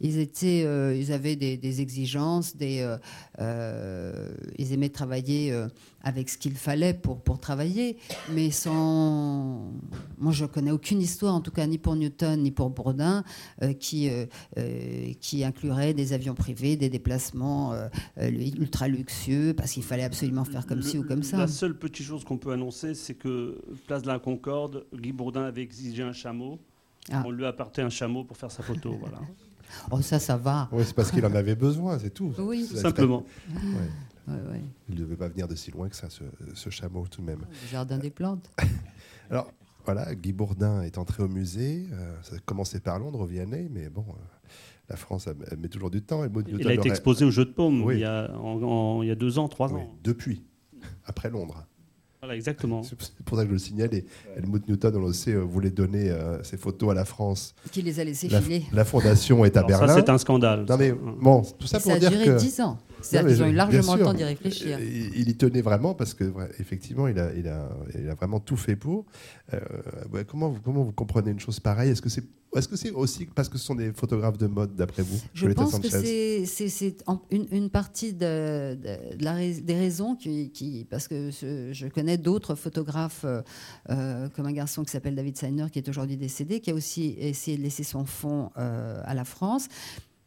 Ils 0.00 0.18
étaient, 0.18 0.62
euh, 0.66 0.94
ils 0.94 1.10
avaient 1.12 1.36
des, 1.36 1.56
des 1.56 1.80
exigences, 1.80 2.56
des, 2.56 2.80
euh, 2.80 2.98
euh, 3.40 4.28
ils 4.58 4.72
aimaient 4.72 4.90
travailler 4.90 5.54
avec 6.02 6.28
ce 6.28 6.36
qu'il 6.38 6.54
fallait 6.54 6.92
pour 6.94 7.20
pour 7.22 7.38
travailler, 7.40 7.96
mais 8.32 8.50
sans. 8.50 9.72
Moi, 10.18 10.32
je 10.32 10.44
connais 10.44 10.70
aucune 10.70 11.00
histoire, 11.00 11.34
en 11.34 11.40
tout 11.40 11.50
cas 11.50 11.66
ni 11.66 11.78
pour 11.78 11.96
Newton 11.96 12.42
ni 12.42 12.50
pour 12.50 12.70
Bourdin, 12.70 13.24
qui 13.80 14.10
qui 15.20 15.44
inclurait 15.44 15.94
des 15.94 16.12
avions 16.12 16.34
privés, 16.34 16.76
des 16.76 16.90
déplacements 16.90 17.72
ultra 18.18 18.88
luxueux, 18.88 19.54
parce 19.56 19.72
qu'il 19.72 19.82
fallait 19.82 20.04
absolument 20.04 20.44
faire 20.44 20.66
comme 20.66 20.78
Le- 20.78 20.84
ci 20.84 20.98
ou 20.98 21.04
comme 21.04 21.22
ça. 21.22 21.38
La 21.38 21.48
seule 21.48 21.76
petite 21.76 22.06
chose 22.06 22.22
qu'on 22.24 22.38
peut 22.38 22.52
annoncer, 22.52 22.94
c'est 22.94 23.14
que 23.14 23.58
place 23.86 24.02
de 24.02 24.08
la 24.08 24.18
Concorde, 24.18 24.84
Guy 24.94 25.12
Bourdin 25.12 25.44
avait 25.44 25.62
exigé 25.62 26.02
un 26.02 26.12
chameau. 26.12 26.58
Ah. 27.10 27.22
On 27.24 27.30
lui 27.30 27.44
a 27.44 27.48
apporté 27.48 27.82
un 27.82 27.88
chameau 27.90 28.24
pour 28.24 28.36
faire 28.36 28.50
sa 28.50 28.62
photo. 28.62 28.94
voilà. 29.00 29.20
Oh, 29.90 30.00
ça, 30.00 30.18
ça 30.18 30.36
va. 30.36 30.68
Oui, 30.72 30.84
c'est 30.84 30.94
parce 30.94 31.10
qu'il 31.10 31.24
en 31.26 31.34
avait 31.34 31.54
besoin, 31.54 31.98
c'est 31.98 32.10
tout. 32.10 32.32
Oui, 32.38 32.64
Simplement. 32.66 33.24
Ouais. 33.54 34.34
ouais, 34.34 34.40
ouais. 34.50 34.60
Il 34.88 34.94
ne 34.94 35.00
devait 35.00 35.16
pas 35.16 35.28
venir 35.28 35.48
de 35.48 35.54
si 35.54 35.70
loin 35.70 35.88
que 35.88 35.96
ça, 35.96 36.08
ce, 36.10 36.24
ce 36.54 36.70
chameau, 36.70 37.06
tout 37.08 37.20
de 37.20 37.26
même. 37.26 37.40
Le 37.40 37.68
jardin 37.70 37.98
des 37.98 38.10
plantes. 38.10 38.50
Alors, 39.30 39.52
voilà, 39.84 40.14
Guy 40.14 40.32
Bourdin 40.32 40.82
est 40.82 40.98
entré 40.98 41.22
au 41.22 41.28
musée. 41.28 41.86
ça 42.22 42.36
a 42.36 42.38
commencé 42.40 42.80
par 42.80 42.98
Londres, 42.98 43.20
au 43.20 43.26
Vianney, 43.26 43.68
mais 43.70 43.88
bon, 43.88 44.04
la 44.88 44.96
France 44.96 45.28
elle 45.50 45.58
met 45.58 45.68
toujours 45.68 45.90
du 45.90 46.02
temps. 46.02 46.22
il 46.46 46.68
a 46.68 46.74
été 46.74 46.88
exposé 46.88 47.24
au 47.24 47.30
Jeu 47.30 47.44
de 47.44 47.50
Paume 47.50 47.88
il, 47.92 47.98
y 48.00 48.04
a, 48.04 48.30
il, 49.02 49.06
y 49.06 49.10
a, 49.10 49.14
deux 49.14 49.38
ans, 49.38 49.48
trois 49.48 49.72
ans. 49.72 49.96
Depuis, 50.02 50.42
après 51.04 51.30
Londres. 51.30 51.66
Voilà, 52.26 52.38
exactement. 52.38 52.82
C'est 52.82 52.96
pour 53.24 53.38
ça 53.38 53.44
que 53.44 53.50
je 53.50 53.52
le 53.52 53.58
signale. 53.60 53.94
Et 53.94 54.04
Helmut 54.36 54.66
Newton, 54.68 54.96
on 54.96 55.06
le 55.06 55.12
sait, 55.12 55.30
euh, 55.30 55.42
voulait 55.42 55.70
donner 55.70 56.10
euh, 56.10 56.42
ses 56.42 56.56
photos 56.56 56.90
à 56.90 56.94
la 56.94 57.04
France. 57.04 57.54
Qui 57.70 57.82
les 57.82 58.00
a 58.00 58.04
laissés 58.04 58.28
la, 58.28 58.40
filer. 58.40 58.64
La 58.72 58.84
fondation 58.84 59.44
est 59.44 59.56
à 59.56 59.62
Berlin. 59.62 59.86
Ça, 59.86 59.94
c'est 59.94 60.10
un 60.10 60.18
scandale. 60.18 60.66
Non, 60.68 60.76
mais 60.76 60.92
bon, 60.92 61.42
tout 61.56 61.68
ça, 61.68 61.78
pour 61.78 61.92
ça 61.92 62.00
dire 62.00 62.08
a 62.08 62.10
duré 62.10 62.34
dix 62.36 62.60
ans. 62.60 62.78
C'est-à-dire 63.00 63.30
qu'ils 63.30 63.42
ont 63.42 63.48
eu 63.48 63.54
largement 63.54 63.96
le 63.96 64.04
temps 64.04 64.14
d'y 64.14 64.24
réfléchir. 64.24 64.78
Il, 64.80 65.28
y 65.28 65.36
tenait 65.36 65.62
vraiment 65.62 65.94
parce 65.94 66.14
que 66.14 66.32
effectivement, 66.58 67.08
il 67.08 67.18
a, 67.18 67.32
il 67.34 67.48
a, 67.48 67.68
il 67.98 68.08
a 68.08 68.14
vraiment 68.14 68.40
tout 68.40 68.56
fait 68.56 68.76
pour. 68.76 69.06
Euh, 69.52 69.60
comment, 70.26 70.50
vous, 70.50 70.60
comment 70.60 70.82
vous 70.82 70.92
comprenez 70.92 71.30
une 71.30 71.40
chose 71.40 71.60
pareille? 71.60 71.90
Est-ce 71.90 72.02
que 72.02 72.08
c'est 72.08 72.24
est-ce 72.54 72.68
que 72.68 72.76
c'est 72.76 72.92
aussi 72.92 73.26
parce 73.26 73.48
que 73.48 73.58
ce 73.58 73.66
sont 73.66 73.74
des 73.74 73.92
photographes 73.92 74.38
de 74.38 74.46
mode, 74.46 74.74
d'après 74.74 75.02
vous 75.02 75.18
Je 75.34 75.46
pense 75.48 75.78
que 75.78 75.88
c'est 75.88 77.04
une, 77.30 77.46
une, 77.50 77.70
partie 77.70 78.14
de, 78.14 78.74
de, 78.74 79.22
la, 79.22 79.36
des 79.36 79.74
raisons 79.74 80.16
qui, 80.16 80.50
qui 80.50 80.86
parce 80.88 81.06
que 81.06 81.30
je, 81.30 81.88
connais 81.88 82.16
d'autres 82.16 82.54
photographes, 82.54 83.24
euh, 83.24 83.42
euh, 83.90 84.28
comme 84.30 84.46
un 84.46 84.52
garçon 84.52 84.84
qui 84.84 84.90
s'appelle 84.90 85.14
David 85.14 85.36
Seiner, 85.36 85.66
qui 85.70 85.78
est 85.80 85.88
aujourd'hui 85.88 86.16
décédé, 86.16 86.60
qui 86.60 86.70
a 86.70 86.74
aussi 86.74 87.16
essayé 87.18 87.58
de 87.58 87.62
laisser 87.62 87.84
son 87.84 88.06
fond 88.06 88.50
à 88.54 89.12
la 89.14 89.24
France. 89.24 89.68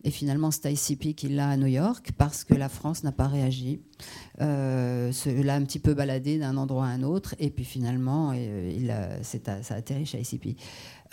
Et 0.03 0.11
finalement, 0.11 0.49
c'est 0.49 0.71
ICP 0.71 1.13
qui 1.13 1.27
l'a 1.27 1.49
à 1.49 1.57
New 1.57 1.67
York 1.67 2.11
parce 2.17 2.45
que 2.45 2.53
la 2.53 2.69
France 2.69 3.03
n'a 3.03 3.11
pas 3.11 3.27
réagi. 3.27 3.81
Euh, 4.39 5.11
l'a 5.43 5.55
un 5.55 5.63
petit 5.63 5.79
peu 5.79 5.93
baladé 5.93 6.37
d'un 6.37 6.55
endroit 6.55 6.85
à 6.85 6.89
un 6.89 7.03
autre. 7.03 7.35
Et 7.37 7.49
puis 7.49 7.65
finalement, 7.65 8.31
euh, 8.33 8.73
il 8.73 8.91
a, 8.91 9.21
ça 9.23 9.37
a 9.73 9.77
atterri 9.77 10.05
chez 10.05 10.21
ICP. 10.21 10.57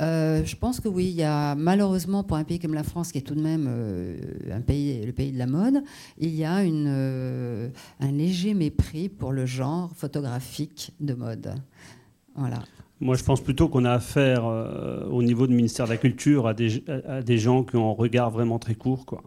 Euh, 0.00 0.44
je 0.44 0.54
pense 0.54 0.78
que 0.78 0.88
oui, 0.88 1.06
il 1.06 1.16
y 1.16 1.24
a 1.24 1.56
malheureusement 1.56 2.22
pour 2.22 2.36
un 2.36 2.44
pays 2.44 2.60
comme 2.60 2.74
la 2.74 2.84
France, 2.84 3.10
qui 3.10 3.18
est 3.18 3.22
tout 3.22 3.34
de 3.34 3.42
même 3.42 3.66
euh, 3.68 4.16
un 4.52 4.60
pays, 4.60 5.04
le 5.04 5.12
pays 5.12 5.32
de 5.32 5.38
la 5.38 5.46
mode, 5.46 5.82
il 6.18 6.34
y 6.34 6.44
a 6.44 6.62
une, 6.62 7.72
un 7.98 8.12
léger 8.12 8.54
mépris 8.54 9.08
pour 9.08 9.32
le 9.32 9.46
genre 9.46 9.90
photographique 9.96 10.92
de 11.00 11.14
mode. 11.14 11.54
Voilà. 12.36 12.62
Moi, 13.00 13.14
je 13.14 13.24
pense 13.24 13.42
plutôt 13.42 13.68
qu'on 13.68 13.84
a 13.84 13.92
affaire 13.92 14.46
euh, 14.46 15.06
au 15.10 15.22
niveau 15.22 15.46
du 15.46 15.54
ministère 15.54 15.84
de 15.84 15.90
la 15.90 15.96
Culture 15.98 16.46
à 16.46 16.54
des, 16.54 16.82
à 17.06 17.20
des, 17.20 17.36
gens 17.38 17.62
qui 17.62 17.76
ont 17.76 17.90
un 17.90 17.94
regard 17.94 18.30
vraiment 18.30 18.58
très 18.58 18.74
court. 18.74 19.04
Quoi. 19.04 19.22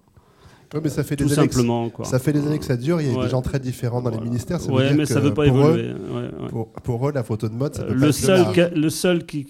mais 0.82 0.90
ça 0.90 1.04
fait 1.04 1.16
Tout 1.16 1.26
des 1.26 1.36
simplement. 1.36 1.84
Années 1.84 1.92
que, 1.96 2.04
Ça 2.04 2.18
fait 2.18 2.34
des 2.34 2.48
années 2.48 2.58
que 2.58 2.66
ça 2.66 2.78
dure. 2.78 3.00
Il 3.00 3.14
y 3.14 3.16
a 3.16 3.24
des 3.24 3.30
gens 3.30 3.44
très 3.44 3.60
différents 3.60 4.02
dans 4.02 4.10
les 4.10 4.20
ministères. 4.20 4.60
Oui, 4.70 4.84
mais 4.96 5.06
ça 5.06 5.20
ne 5.20 5.26
veut 5.26 5.34
pas 5.34 5.46
évoluer. 5.46 5.94
pour, 6.84 7.08
eux, 7.08 7.12
la 7.12 7.24
photo 7.24 7.48
de 7.48 7.54
mode, 7.54 7.76
ça 7.76 7.84
peut 7.84 7.94
le, 7.94 8.12
seul 8.12 8.72
le 8.76 8.90
seul 8.90 9.26
qui, 9.26 9.48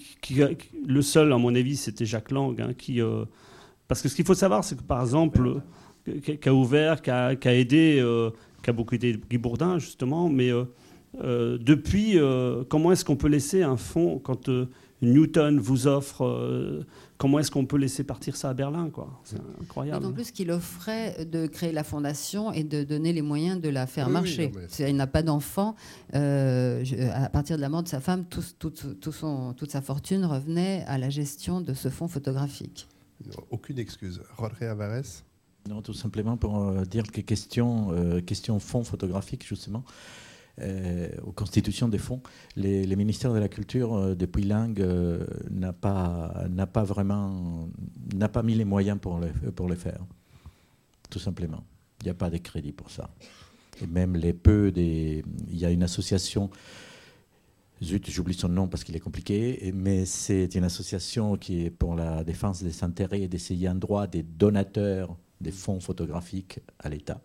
le 0.86 1.02
seul, 1.02 1.32
à 1.32 1.38
mon 1.38 1.54
avis, 1.54 1.76
c'était 1.76 2.04
Jacques 2.04 2.30
Lang. 2.30 2.60
Hein, 2.60 2.72
qui, 2.76 3.00
euh, 3.00 3.24
parce 3.88 4.02
que 4.02 4.08
ce 4.08 4.14
qu'il 4.14 4.26
faut 4.26 4.34
savoir, 4.34 4.64
c'est 4.64 4.76
que 4.76 4.82
par 4.82 5.00
exemple, 5.00 5.62
qui 6.04 6.48
a 6.48 6.54
ouvert, 6.54 7.02
qui 7.02 7.10
a, 7.10 7.32
aidé, 7.54 7.98
euh, 8.00 8.30
qui 8.62 8.70
a 8.70 8.72
beaucoup 8.72 8.94
aidé 8.94 9.18
Guy 9.28 9.38
Bourdin, 9.38 9.78
justement, 9.78 10.28
mais 10.28 10.50
euh, 10.50 10.64
depuis, 11.18 12.18
euh, 12.18 12.64
comment 12.68 12.92
est-ce 12.92 13.04
qu'on 13.04 13.16
peut 13.16 13.28
laisser 13.28 13.62
un 13.62 13.76
fonds 13.76 14.18
quand 14.18 14.48
euh, 14.48 14.68
Newton 15.02 15.58
vous 15.58 15.86
offre 15.86 16.84
Comment 17.16 17.38
est-ce 17.38 17.50
qu'on 17.50 17.66
peut 17.66 17.76
laisser 17.76 18.02
partir 18.02 18.36
ça 18.36 18.50
à 18.50 18.54
Berlin 18.54 18.90
C'est 19.24 19.36
incroyable. 19.60 20.06
En 20.06 20.12
plus 20.12 20.30
qu'il 20.30 20.50
offrait 20.50 21.26
de 21.26 21.46
créer 21.46 21.72
la 21.72 21.84
fondation 21.84 22.50
et 22.52 22.64
de 22.64 22.82
donner 22.82 23.12
les 23.12 23.20
moyens 23.20 23.60
de 23.60 23.68
la 23.68 23.86
faire 23.86 24.08
marcher. 24.08 24.52
il 24.78 24.96
n'a 24.96 25.06
pas 25.06 25.22
d'enfant. 25.22 25.74
à 26.12 27.28
partir 27.30 27.56
de 27.56 27.60
la 27.60 27.68
mort 27.68 27.82
de 27.82 27.88
sa 27.88 28.00
femme, 28.00 28.24
son, 29.10 29.54
toute 29.54 29.70
sa 29.70 29.80
fortune 29.82 30.24
revenait 30.24 30.84
à 30.86 30.96
la 30.96 31.10
gestion 31.10 31.60
de 31.60 31.74
ce 31.74 31.88
fonds 31.88 32.08
photographique. 32.08 32.86
Aucune 33.50 33.78
excuse. 33.78 34.22
Rodré 34.36 34.66
Alvarez? 34.66 35.02
Non, 35.68 35.82
tout 35.82 35.92
simplement 35.92 36.38
pour 36.38 36.72
dire 36.86 37.04
que 37.10 37.20
question, 37.20 38.20
question 38.26 38.58
fonds 38.60 38.84
photographique, 38.84 39.46
justement, 39.46 39.84
euh, 39.86 39.92
aux 41.22 41.32
constitutions 41.32 41.88
des 41.88 41.98
fonds, 41.98 42.20
les, 42.56 42.96
ministères 42.96 43.32
de 43.32 43.38
la 43.38 43.48
Culture, 43.48 43.94
euh, 43.94 44.14
depuis 44.14 44.44
Lang, 44.44 44.78
euh, 44.80 45.24
n'a 45.50 45.72
pas, 45.72 46.44
pas 46.72 46.84
vraiment 46.84 47.68
n'a 48.14 48.28
pas 48.28 48.42
mis 48.42 48.54
les 48.54 48.64
moyens 48.64 48.98
pour 49.00 49.18
le, 49.18 49.28
pour 49.52 49.68
le 49.68 49.74
faire, 49.74 50.04
tout 51.08 51.18
simplement. 51.18 51.64
Il 52.00 52.04
n'y 52.04 52.10
a 52.10 52.14
pas 52.14 52.30
de 52.30 52.38
crédit 52.38 52.72
pour 52.72 52.90
ça. 52.90 53.10
Et 53.82 53.86
même 53.86 54.16
les 54.16 54.32
peu 54.32 54.70
des... 54.70 55.24
Il 55.48 55.58
y 55.58 55.64
a 55.64 55.70
une 55.70 55.82
association... 55.82 56.50
Zut, 57.82 58.10
j'oublie 58.10 58.34
son 58.34 58.50
nom 58.50 58.68
parce 58.68 58.84
qu'il 58.84 58.94
est 58.94 59.00
compliqué, 59.00 59.72
mais 59.74 60.04
c'est 60.04 60.54
une 60.54 60.64
association 60.64 61.38
qui 61.38 61.64
est 61.64 61.70
pour 61.70 61.94
la 61.94 62.24
défense 62.24 62.62
des 62.62 62.84
intérêts 62.84 63.22
et 63.22 63.28
des 63.28 63.52
ayants 63.52 63.74
droit 63.74 64.06
des 64.06 64.22
donateurs 64.22 65.16
des 65.40 65.50
fonds 65.50 65.80
photographiques 65.80 66.60
à 66.78 66.90
l'État 66.90 67.22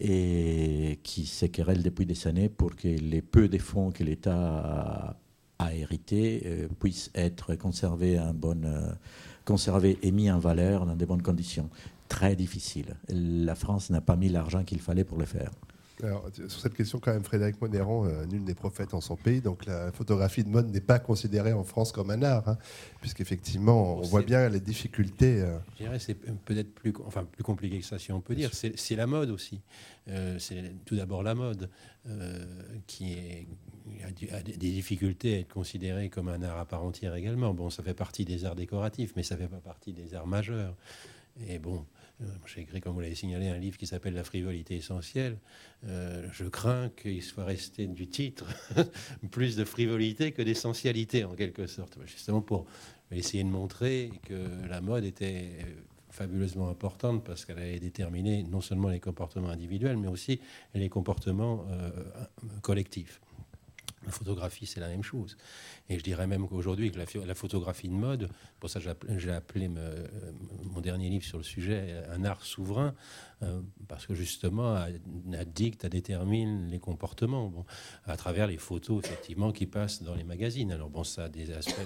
et 0.00 0.98
qui 1.02 1.26
se 1.26 1.46
depuis 1.82 2.06
des 2.06 2.26
années 2.26 2.48
pour 2.48 2.76
que 2.76 2.88
les 2.88 3.22
peu 3.22 3.48
de 3.48 3.58
fonds 3.58 3.90
que 3.90 4.04
l'État 4.04 5.16
a, 5.58 5.74
hérités 5.74 6.42
euh, 6.46 6.68
puissent 6.80 7.10
être 7.14 7.54
conservés, 7.56 8.18
euh, 8.18 8.92
conservés 9.44 9.98
et 10.02 10.12
mis 10.12 10.30
en 10.30 10.38
valeur 10.38 10.86
dans 10.86 10.94
de 10.94 11.04
bonnes 11.04 11.22
conditions. 11.22 11.68
Très 12.08 12.36
difficile. 12.36 12.96
La 13.08 13.54
France 13.54 13.90
n'a 13.90 14.00
pas 14.00 14.16
mis 14.16 14.28
l'argent 14.28 14.62
qu'il 14.64 14.80
fallait 14.80 15.04
pour 15.04 15.18
le 15.18 15.26
faire. 15.26 15.50
Alors, 16.02 16.28
sur 16.34 16.60
cette 16.60 16.74
question, 16.74 17.00
quand 17.00 17.12
même, 17.12 17.24
Frédéric 17.24 17.60
Monneron, 17.60 18.06
euh, 18.06 18.24
nul 18.26 18.44
n'est 18.44 18.54
prophète 18.54 18.94
en 18.94 19.00
son 19.00 19.16
pays, 19.16 19.40
donc 19.40 19.66
la 19.66 19.90
photographie 19.90 20.44
de 20.44 20.48
mode 20.48 20.70
n'est 20.70 20.80
pas 20.80 20.98
considérée 20.98 21.52
en 21.52 21.64
France 21.64 21.90
comme 21.90 22.10
un 22.10 22.22
art, 22.22 22.48
hein, 22.48 22.58
puisqu'effectivement, 23.00 23.96
on 23.96 24.02
voit 24.02 24.22
bien 24.22 24.48
les 24.48 24.60
difficultés. 24.60 25.40
Euh. 25.40 25.58
Je 25.72 25.84
dirais 25.84 25.98
c'est 25.98 26.14
peut-être 26.14 26.72
plus, 26.72 26.92
enfin, 27.04 27.24
plus 27.24 27.42
compliqué 27.42 27.80
que 27.80 27.84
ça, 27.84 27.98
si 27.98 28.12
on 28.12 28.20
peut 28.20 28.34
dire. 28.34 28.50
C'est 28.52 28.96
la 28.96 29.06
mode 29.06 29.30
aussi. 29.30 29.60
Euh, 30.08 30.38
c'est 30.38 30.72
tout 30.84 30.96
d'abord 30.96 31.22
la 31.22 31.34
mode 31.34 31.68
qui 32.86 33.12
est, 33.12 33.46
a, 34.32 34.40
des 34.42 34.56
difficultés 34.56 35.34
à 35.34 35.38
être 35.40 35.52
considérée 35.52 36.08
comme 36.08 36.28
un 36.28 36.42
art 36.42 36.58
à 36.58 36.64
part 36.64 36.82
entière 36.82 37.14
également. 37.14 37.52
Bon, 37.52 37.68
ça 37.70 37.82
fait 37.82 37.92
partie 37.92 38.24
des 38.24 38.44
arts 38.44 38.54
décoratifs, 38.54 39.12
mais 39.16 39.22
ça 39.22 39.34
ne 39.34 39.40
fait 39.40 39.48
pas 39.48 39.58
partie 39.58 39.92
des 39.92 40.14
arts 40.14 40.26
majeurs. 40.26 40.74
Et 41.46 41.58
bon, 41.58 41.84
j'ai 42.46 42.62
écrit, 42.62 42.80
comme 42.80 42.94
vous 42.94 43.00
l'avez 43.00 43.14
signalé, 43.14 43.48
un 43.48 43.58
livre 43.58 43.76
qui 43.76 43.86
s'appelle 43.86 44.14
La 44.14 44.24
frivolité 44.24 44.76
essentielle. 44.76 45.38
Euh, 45.86 46.26
je 46.32 46.44
crains 46.44 46.90
qu'il 46.90 47.22
soit 47.22 47.44
resté 47.44 47.86
du 47.86 48.08
titre 48.08 48.46
plus 49.30 49.56
de 49.56 49.64
frivolité 49.64 50.32
que 50.32 50.42
d'essentialité, 50.42 51.24
en 51.24 51.34
quelque 51.34 51.66
sorte. 51.66 51.98
Justement 52.06 52.40
pour 52.40 52.66
essayer 53.10 53.44
de 53.44 53.48
montrer 53.48 54.10
que 54.24 54.66
la 54.68 54.80
mode 54.80 55.04
était 55.04 55.50
fabuleusement 56.10 56.68
importante 56.68 57.24
parce 57.24 57.44
qu'elle 57.44 57.58
allait 57.58 57.78
déterminer 57.78 58.42
non 58.42 58.60
seulement 58.60 58.88
les 58.88 59.00
comportements 59.00 59.50
individuels, 59.50 59.96
mais 59.96 60.08
aussi 60.08 60.40
les 60.74 60.88
comportements 60.88 61.64
euh, 61.70 61.90
collectifs. 62.62 63.20
La 64.04 64.12
photographie, 64.12 64.66
c'est 64.66 64.80
la 64.80 64.88
même 64.88 65.02
chose. 65.02 65.36
Et 65.88 65.98
je 65.98 66.04
dirais 66.04 66.26
même 66.26 66.46
qu'aujourd'hui, 66.48 66.90
que 66.90 66.98
la, 66.98 67.34
photographie 67.34 67.88
de 67.88 67.94
mode, 67.94 68.28
pour 68.60 68.68
ça 68.68 68.80
j'ai 68.80 69.30
appelé 69.30 69.68
mon 69.68 70.80
dernier 70.80 71.08
livre 71.08 71.24
sur 71.24 71.38
le 71.38 71.44
sujet 71.44 72.02
un 72.10 72.24
art 72.24 72.42
souverain, 72.44 72.94
euh, 73.42 73.60
parce 73.86 74.06
que 74.06 74.14
justement, 74.14 74.76
elle, 74.84 75.00
dicte, 75.52 75.84
elle 75.84 75.90
détermine 75.90 76.68
les 76.70 76.78
comportements, 76.78 77.52
à 78.06 78.16
travers 78.16 78.46
les 78.46 78.58
photos, 78.58 79.04
effectivement, 79.04 79.52
qui 79.52 79.66
passent 79.66 80.02
dans 80.02 80.14
les 80.14 80.24
magazines. 80.24 80.72
Alors 80.72 80.90
bon, 80.90 81.04
ça 81.04 81.24
a 81.24 81.28
des 81.28 81.52
aspects 81.52 81.80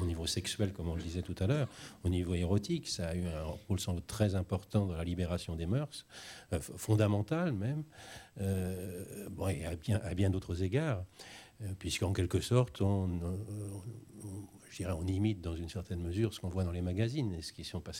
au 0.00 0.06
niveau 0.06 0.26
sexuel, 0.26 0.72
comme 0.72 0.88
on 0.88 0.94
le 0.94 1.02
disait 1.02 1.22
tout 1.22 1.36
à 1.38 1.46
l'heure, 1.46 1.68
au 2.04 2.08
niveau 2.08 2.34
érotique, 2.34 2.88
ça 2.88 3.08
a 3.08 3.14
eu 3.14 3.24
un 3.26 3.42
rôle 3.68 3.80
sans 3.80 3.94
doute 3.94 4.06
très 4.06 4.34
important 4.34 4.86
dans 4.86 4.96
la 4.96 5.04
libération 5.04 5.56
des 5.56 5.66
mœurs, 5.66 6.06
euh, 6.52 6.60
fondamental 6.60 7.52
même. 7.52 7.84
Euh, 8.40 9.28
bon, 9.30 9.48
et 9.48 9.64
à 9.64 10.14
bien, 10.14 10.30
d'autres 10.30 10.62
égards, 10.62 10.98
euh, 10.98 11.02
puisqu'en 11.78 12.12
quelque 12.12 12.40
sorte, 12.40 12.80
on, 12.80 13.08
on 14.88 15.06
imite 15.06 15.40
dans 15.40 15.56
une 15.56 15.68
certaine 15.68 16.00
mesure 16.00 16.32
ce 16.32 16.40
qu'on 16.40 16.48
voit 16.48 16.64
dans 16.64 16.72
les 16.72 16.82
magazines 16.82 17.36
ce 17.42 17.52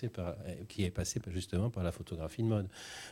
par, 0.09 0.37
qui 0.69 0.85
est 0.85 0.91
passé 0.91 1.21
justement 1.29 1.71
par 1.71 1.83
la 1.83 1.93
photographie 1.93 2.43
de 2.43 2.49
mode. 2.49 2.69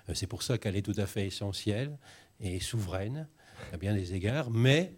Euh, 0.09 0.15
c'est 0.15 0.27
pour 0.27 0.43
ça 0.43 0.59
qu'elle 0.59 0.77
est 0.77 0.83
tout 0.83 0.95
à 0.97 1.07
fait 1.07 1.27
essentielle 1.27 1.99
et 2.41 2.61
souveraine 2.61 3.29
à 3.73 3.77
bien 3.77 3.93
des 3.93 4.15
égards, 4.15 4.53
mais 4.53 4.95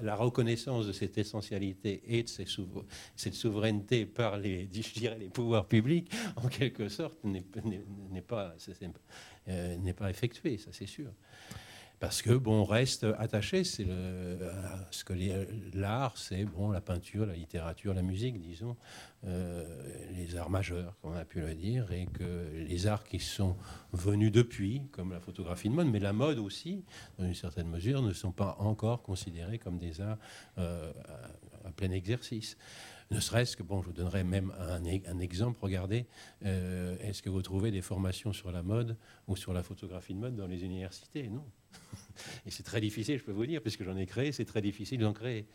la, 0.00 0.14
reconnaissance 0.14 0.86
de 0.86 0.92
cette 0.92 1.18
essentialité 1.18 2.00
et 2.06 2.22
de 2.22 2.28
cette 2.28 3.34
souveraineté 3.34 4.06
par 4.06 4.38
les, 4.38 4.68
les 5.18 5.28
pouvoirs 5.28 5.66
publics, 5.66 6.08
en 6.36 6.46
quelque 6.46 6.88
sorte, 6.88 7.18
n'est 7.24 8.22
pas 8.22 8.54
effectuée, 10.10 10.58
ça 10.58 10.70
c'est 10.70 10.86
sûr. 10.86 11.10
Parce 12.02 12.20
que 12.20 12.32
bon, 12.32 12.62
on 12.62 12.64
reste 12.64 13.06
attaché. 13.16 13.62
C'est 13.62 13.86
ce 14.90 15.04
que 15.04 15.12
l'art, 15.72 16.18
c'est 16.18 16.44
bon, 16.44 16.72
la 16.72 16.80
peinture, 16.80 17.26
la 17.26 17.34
littérature, 17.34 17.94
la 17.94 18.02
musique, 18.02 18.40
disons, 18.40 18.76
euh, 19.24 19.64
les 20.10 20.34
arts 20.34 20.50
majeurs, 20.50 20.96
comme 21.00 21.12
on 21.12 21.16
a 21.16 21.24
pu 21.24 21.40
le 21.40 21.54
dire, 21.54 21.92
et 21.92 22.06
que 22.06 22.50
les 22.56 22.88
arts 22.88 23.04
qui 23.04 23.20
sont 23.20 23.56
venus 23.92 24.32
depuis, 24.32 24.82
comme 24.90 25.12
la 25.12 25.20
photographie 25.20 25.68
de 25.68 25.74
mode, 25.74 25.86
mais 25.86 26.00
la 26.00 26.12
mode 26.12 26.40
aussi, 26.40 26.84
dans 27.20 27.24
une 27.24 27.36
certaine 27.36 27.68
mesure, 27.68 28.02
ne 28.02 28.12
sont 28.12 28.32
pas 28.32 28.56
encore 28.58 29.02
considérés 29.02 29.60
comme 29.60 29.78
des 29.78 30.00
arts 30.00 30.18
euh, 30.58 30.92
à, 31.64 31.70
plein 31.70 31.92
exercice. 31.92 32.56
Ne 33.12 33.20
serait-ce 33.20 33.56
que, 33.56 33.62
bon, 33.62 33.80
je 33.80 33.86
vous 33.86 33.92
donnerai 33.92 34.24
même 34.24 34.52
un, 34.58 34.82
un 34.84 35.18
exemple, 35.20 35.60
regardez, 35.62 36.06
euh, 36.44 36.96
est-ce 36.98 37.22
que 37.22 37.30
vous 37.30 37.42
trouvez 37.42 37.70
des 37.70 37.80
formations 37.80 38.32
sur 38.32 38.50
la 38.50 38.64
mode 38.64 38.96
ou 39.28 39.36
sur 39.36 39.52
la 39.52 39.62
photographie 39.62 40.14
de 40.14 40.18
mode 40.18 40.34
dans 40.34 40.48
les 40.48 40.64
universités? 40.64 41.28
Non. 41.28 41.44
Et 42.46 42.50
c'est 42.50 42.62
très 42.62 42.80
difficile, 42.80 43.18
je 43.18 43.24
peux 43.24 43.32
vous 43.32 43.46
dire, 43.46 43.60
puisque 43.60 43.84
j'en 43.84 43.96
ai 43.96 44.06
créé, 44.06 44.32
c'est 44.32 44.44
très 44.44 44.60
difficile 44.60 45.00
d'en 45.00 45.12
créer. 45.12 45.46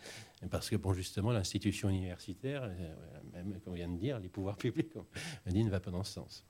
Parce 0.49 0.69
que, 0.69 0.75
bon, 0.75 0.93
justement, 0.93 1.31
l'institution 1.31 1.89
universitaire, 1.89 2.63
euh, 2.63 2.93
même, 3.33 3.59
comme 3.61 3.73
on 3.73 3.75
vient 3.75 3.89
de 3.89 3.97
dire, 3.97 4.19
les 4.19 4.29
pouvoirs 4.29 4.57
publics, 4.57 4.91
on 5.45 5.49
dit, 5.49 5.63
ne 5.63 5.69
va 5.69 5.79
pas 5.79 5.91
dans 5.91 6.03
ce 6.03 6.13
sens. 6.13 6.45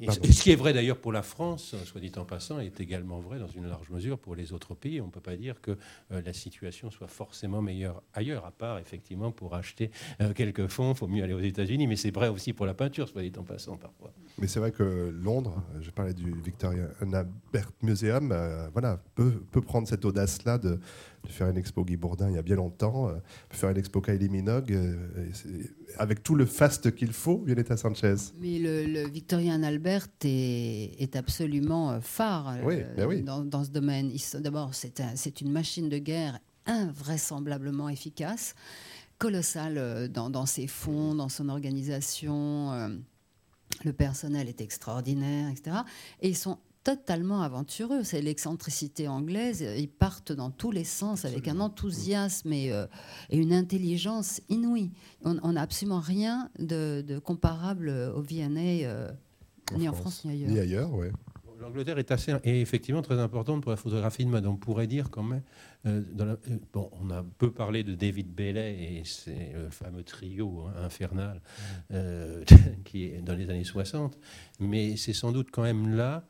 Et 0.00 0.10
ce 0.10 0.42
qui 0.42 0.50
est 0.50 0.56
vrai 0.56 0.72
d'ailleurs 0.72 0.98
pour 0.98 1.12
la 1.12 1.22
France, 1.22 1.74
soit 1.84 2.00
dit 2.00 2.12
en 2.16 2.24
passant, 2.24 2.58
est 2.58 2.80
également 2.80 3.20
vrai 3.20 3.38
dans 3.38 3.48
une 3.48 3.68
large 3.68 3.88
mesure 3.90 4.18
pour 4.18 4.34
les 4.34 4.52
autres 4.52 4.74
pays. 4.74 5.00
On 5.00 5.06
ne 5.06 5.10
peut 5.10 5.20
pas 5.20 5.36
dire 5.36 5.60
que 5.60 5.72
euh, 6.12 6.22
la 6.24 6.32
situation 6.32 6.90
soit 6.90 7.06
forcément 7.06 7.62
meilleure 7.62 8.02
ailleurs, 8.14 8.44
à 8.44 8.50
part 8.50 8.78
effectivement 8.78 9.30
pour 9.30 9.54
acheter 9.54 9.90
euh, 10.20 10.32
quelques 10.32 10.66
fonds, 10.68 10.92
il 10.92 10.96
faut 10.96 11.06
mieux 11.06 11.22
aller 11.22 11.34
aux 11.34 11.40
États-Unis, 11.40 11.86
mais 11.86 11.96
c'est 11.96 12.10
vrai 12.10 12.28
aussi 12.28 12.52
pour 12.52 12.66
la 12.66 12.74
peinture, 12.74 13.08
soit 13.08 13.22
dit 13.22 13.32
en 13.36 13.44
passant 13.44 13.76
parfois. 13.76 14.12
Mais 14.38 14.46
c'est 14.46 14.60
vrai 14.60 14.72
que 14.72 15.14
Londres, 15.22 15.62
je 15.80 15.90
parlais 15.90 16.14
du 16.14 16.32
Victoria 16.42 16.88
Albert 17.00 17.70
Museum, 17.82 18.32
euh, 18.32 18.68
voilà, 18.72 19.00
peut, 19.14 19.42
peut, 19.50 19.60
prendre 19.60 19.88
cette 19.88 20.04
audace-là 20.04 20.58
de, 20.58 20.80
de 21.26 21.32
faire 21.32 21.48
une 21.48 21.56
expo 21.56 21.84
Guy 21.84 21.96
Bourdin 21.96 22.30
il 22.30 22.36
y 22.36 22.38
a 22.38 22.42
bien 22.42 22.56
longtemps, 22.56 23.08
euh, 23.08 23.14
faire 23.50 23.70
une 23.70 23.76
expo 23.76 24.00
Kylie 24.00 24.28
Minogue, 24.28 24.72
euh, 24.72 24.94
avec 25.98 26.22
tout 26.22 26.34
le 26.34 26.46
faste 26.46 26.94
qu'il 26.94 27.12
faut, 27.12 27.42
Violetta 27.44 27.76
Sanchez. 27.76 28.14
Mais 28.40 28.58
le, 28.58 29.08
Victorien 29.08 29.62
Albert 29.62 30.08
est, 30.24 31.00
est 31.00 31.16
absolument 31.16 31.92
euh, 31.92 32.00
phare 32.00 32.56
ben 32.96 33.24
dans, 33.24 33.44
dans, 33.44 33.64
ce 33.64 33.70
domaine. 33.70 34.10
D'abord, 34.34 34.74
c'est 34.74 35.40
une 35.40 35.52
machine 35.52 35.88
de 35.88 35.98
guerre 35.98 36.38
invraisemblablement 36.66 37.88
efficace, 37.88 38.54
colossale 39.18 40.08
dans, 40.08 40.30
dans 40.30 40.46
ses 40.46 40.66
fonds, 40.66 41.14
dans 41.14 41.28
son 41.28 41.48
organisation. 41.48 42.98
le 43.84 43.92
personnel 43.92 44.48
est 44.48 44.60
extraordinaire, 44.60 45.50
etc. 45.50 45.78
Et 46.20 46.28
ils 46.28 46.36
sont 46.36 46.58
totalement 46.86 47.42
aventureux. 47.42 48.04
C'est 48.04 48.22
l'excentricité 48.22 49.08
anglaise. 49.08 49.60
Ils 49.76 49.88
partent 49.88 50.30
dans 50.30 50.52
tous 50.52 50.70
les 50.70 50.84
sens 50.84 51.24
avec 51.24 51.48
un 51.48 51.58
enthousiasme 51.58 52.52
et, 52.52 52.70
euh, 52.70 52.86
une 53.32 53.52
intelligence 53.52 54.40
inouïe. 54.48 54.92
On 55.24 55.52
n'a 55.52 55.62
absolument 55.62 55.98
rien 55.98 56.48
de, 56.60 57.18
comparable 57.24 57.88
au 58.14 58.22
VNA, 58.22 58.86
euh, 58.86 59.10
ni 59.76 59.88
en 59.88 59.94
France 59.94 60.24
ni 60.24 60.30
ailleurs. 60.30 60.50
Ni 60.50 60.60
ailleurs, 60.60 60.94
ouais. 60.94 61.10
L'Angleterre 61.60 61.98
est, 61.98 62.12
assez, 62.12 62.32
est 62.44 62.60
effectivement 62.60 63.02
très 63.02 63.18
importante 63.18 63.62
pour 63.62 63.72
la 63.72 63.76
photographie 63.76 64.24
de 64.24 64.30
mode. 64.30 64.46
On 64.46 64.56
pourrait 64.56 64.86
dire 64.86 65.10
quand 65.10 65.24
même, 65.24 65.42
euh, 65.86 66.02
euh, 66.20 66.36
bon, 66.72 66.90
on 67.00 67.10
a 67.10 67.24
peu 67.38 67.50
parlé 67.50 67.84
de 67.84 67.94
David 67.94 68.34
Bailey 68.34 68.74
et 68.74 69.02
c'est 69.04 69.52
le 69.54 69.70
fameux 69.70 70.02
trio 70.02 70.66
hein, 70.66 70.84
infernal 70.84 71.40
euh, 71.92 72.44
qui 72.84 73.04
est 73.04 73.22
dans 73.22 73.34
les 73.34 73.50
années 73.50 73.64
60, 73.64 74.18
mais 74.60 74.96
c'est 74.96 75.12
sans 75.12 75.32
doute 75.32 75.48
quand 75.50 75.62
même 75.62 75.96
là, 75.96 76.24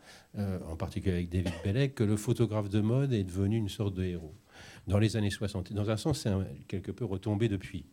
en 0.69 0.77
particulier 0.77 1.15
avec 1.15 1.31
David 1.31 1.55
Bailey, 1.65 1.89
que 1.91 2.05
le 2.05 2.17
photographe 2.17 2.69
de 2.69 2.81
mode 2.81 3.13
est 3.13 3.25
devenu 3.25 3.57
une 3.57 3.71
sorte 3.71 3.95
de 3.95 4.05
héros. 4.05 4.35
Dans 4.87 4.99
les 4.99 5.17
années 5.17 5.31
60. 5.31 5.73
Dans 5.73 5.91
un 5.91 5.97
sens, 5.97 6.21
c'est 6.21 6.67
quelque 6.69 6.93
peu 6.93 7.05
retombé 7.05 7.49
depuis. 7.49 7.87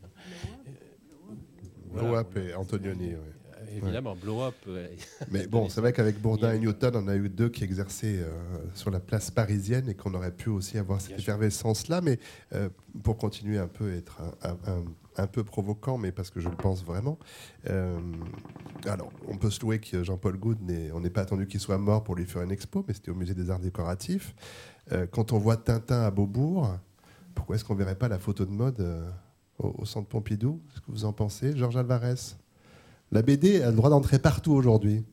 Voilà, 1.91 2.25
et 2.35 2.53
Antonioni, 2.53 3.15
oui 3.15 3.42
évidemment, 3.77 4.15
blow-up. 4.15 4.55
Mais 5.31 5.47
bon, 5.47 5.69
c'est 5.69 5.81
vrai 5.81 5.93
qu'avec 5.93 6.19
Bourdin 6.19 6.53
et 6.53 6.59
Newton, 6.59 6.95
on 6.95 7.07
a 7.07 7.15
eu 7.15 7.29
deux 7.29 7.49
qui 7.49 7.63
exerçaient 7.63 8.19
euh, 8.19 8.31
sur 8.73 8.91
la 8.91 8.99
place 8.99 9.31
parisienne 9.31 9.89
et 9.89 9.95
qu'on 9.95 10.13
aurait 10.13 10.31
pu 10.31 10.49
aussi 10.49 10.77
avoir 10.77 11.01
cette 11.01 11.19
effervescence-là. 11.19 12.01
Mais 12.01 12.19
euh, 12.53 12.69
pour 13.03 13.17
continuer 13.17 13.57
un 13.57 13.67
peu, 13.67 13.93
être 13.93 14.21
un, 15.17 15.27
peu 15.27 15.43
provocant, 15.43 15.97
mais 15.97 16.11
parce 16.11 16.29
que 16.29 16.39
je 16.39 16.49
le 16.49 16.55
pense 16.55 16.83
vraiment. 16.83 17.17
Euh, 17.69 17.99
alors, 18.85 19.11
on 19.27 19.37
peut 19.37 19.49
se 19.49 19.61
louer 19.61 19.79
que 19.79 20.03
Jean-Paul 20.03 20.37
Goud, 20.37 20.59
on 20.93 20.99
n'est 20.99 21.09
pas 21.09 21.21
attendu 21.21 21.47
qu'il 21.47 21.59
soit 21.59 21.77
mort 21.77 22.03
pour 22.03 22.15
lui 22.15 22.25
faire 22.25 22.41
une 22.41 22.51
expo, 22.51 22.83
mais 22.87 22.93
c'était 22.93 23.11
au 23.11 23.15
Musée 23.15 23.33
des 23.33 23.49
Arts 23.49 23.59
Décoratifs. 23.59 24.35
quand 25.11 25.31
on 25.31 25.37
voit 25.37 25.57
Tintin 25.57 26.01
à 26.01 26.11
Beaubourg, 26.11 26.77
pourquoi 27.33 27.55
est-ce 27.55 27.65
qu'on 27.65 27.73
ne 27.73 27.79
verrait 27.79 27.95
pas 27.95 28.07
la 28.07 28.19
photo 28.19 28.45
de 28.45 28.51
mode 28.51 28.85
au, 29.57 29.73
au 29.79 29.85
Centre 29.85 30.07
Pompidou? 30.07 30.61
Qu'est-ce 30.69 30.81
que 30.81 30.91
vous 30.91 31.05
en 31.05 31.13
pensez? 31.13 31.55
Georges 31.57 31.77
Alvarez? 31.77 32.35
La 33.13 33.21
BD 33.21 33.61
a 33.61 33.69
le 33.69 33.75
droit 33.75 33.89
d'entrer 33.89 34.19
partout 34.19 34.53
aujourd'hui, 34.53 35.03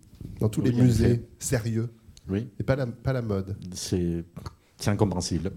dans 0.40 0.48
tous 0.48 0.62
les 0.62 0.72
musées 0.72 1.28
sérieux. 1.38 1.90
Oui. 2.28 2.48
Et 2.58 2.62
pas 2.62 2.76
la, 2.76 2.86
pas 2.86 3.12
la 3.12 3.22
mode. 3.22 3.56
C'est 3.74 4.24
incompréhensible. 4.86 5.52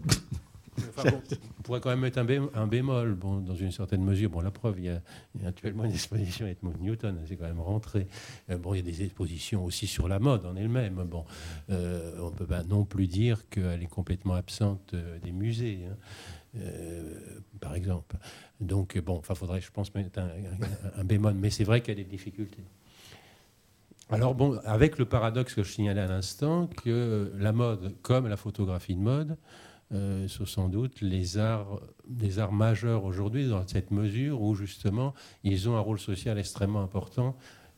on 0.98 1.62
pourrait 1.64 1.80
quand 1.80 1.90
même 1.90 2.00
mettre 2.00 2.20
un, 2.20 2.68
bémol, 2.68 3.16
bon, 3.16 3.38
dans 3.38 3.56
une 3.56 3.72
certaine 3.72 4.04
mesure. 4.04 4.30
Bon, 4.30 4.42
la 4.42 4.52
preuve, 4.52 4.80
il 4.80 4.86
y 4.86 4.90
a, 4.90 5.02
actuellement 5.48 5.86
une 5.86 5.92
exposition 5.92 6.46
avec 6.46 6.60
Newton, 6.64 7.20
c'est 7.28 7.36
quand 7.36 7.46
même 7.46 7.60
rentré. 7.60 8.08
Euh, 8.50 8.58
bon, 8.58 8.74
il 8.74 8.78
y 8.78 8.80
a 8.80 8.92
des 8.92 9.04
expositions 9.04 9.64
aussi 9.64 9.88
sur 9.88 10.08
la 10.08 10.20
mode 10.20 10.46
en 10.46 10.56
elle-même. 10.56 10.96
Bon, 11.06 11.26
euh, 11.70 12.18
on 12.20 12.32
ne 12.32 12.36
peut 12.36 12.48
pas 12.48 12.64
non 12.64 12.86
plus 12.86 13.08
dire 13.08 13.48
qu'elle 13.50 13.84
est 13.84 13.88
complètement 13.88 14.34
absente 14.34 14.94
euh, 14.94 15.20
des 15.20 15.32
musées. 15.32 15.82
Hein. 15.90 15.96
Par 17.60 17.76
exemple. 17.76 18.18
Donc, 18.60 18.98
bon, 19.00 19.22
il 19.28 19.36
faudrait, 19.36 19.62
je 19.62 19.72
pense, 19.72 19.94
mettre 19.96 20.20
un, 20.20 21.04
bémol, 21.04 21.34
mais 21.34 21.50
c'est 21.50 21.64
vrai 21.64 21.82
qu'il 21.82 21.98
y 21.98 22.02
a 22.02 22.04
des 22.04 22.10
difficultés. 22.10 22.64
Alors, 24.10 24.36
bon, 24.36 24.60
avec 24.66 24.98
le 25.00 25.06
paradoxe 25.06 25.54
que 25.54 25.64
je 25.64 25.72
signalais 25.72 26.02
à 26.02 26.08
l'instant, 26.08 26.68
que 26.68 27.32
la 27.38 27.52
mode, 27.52 27.96
comme 28.02 28.28
la 28.28 28.38
photographie 28.38 28.96
de 28.96 29.02
mode, 29.02 29.38
euh, 29.94 30.28
sont 30.28 30.46
sans 30.46 30.70
doute 30.70 31.02
les 31.02 31.38
arts, 31.38 31.80
des 32.08 32.40
arts 32.40 32.52
majeurs 32.52 33.06
aujourd'hui, 33.06 33.48
dans 33.48 33.66
cette 33.68 33.92
mesure 33.92 34.42
où, 34.42 34.56
justement, 34.56 35.14
ils 35.44 35.70
ont 35.70 35.78
un 35.78 35.80
rôle 35.80 36.00
social 36.00 36.38
extrêmement 36.38 36.82
important. 36.82 37.36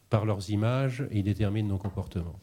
Par 0.10 0.26
leurs 0.26 0.50
images, 0.50 1.06
ils 1.12 1.24
déterminent 1.24 1.70
nos 1.70 1.78
comportements. 1.78 2.40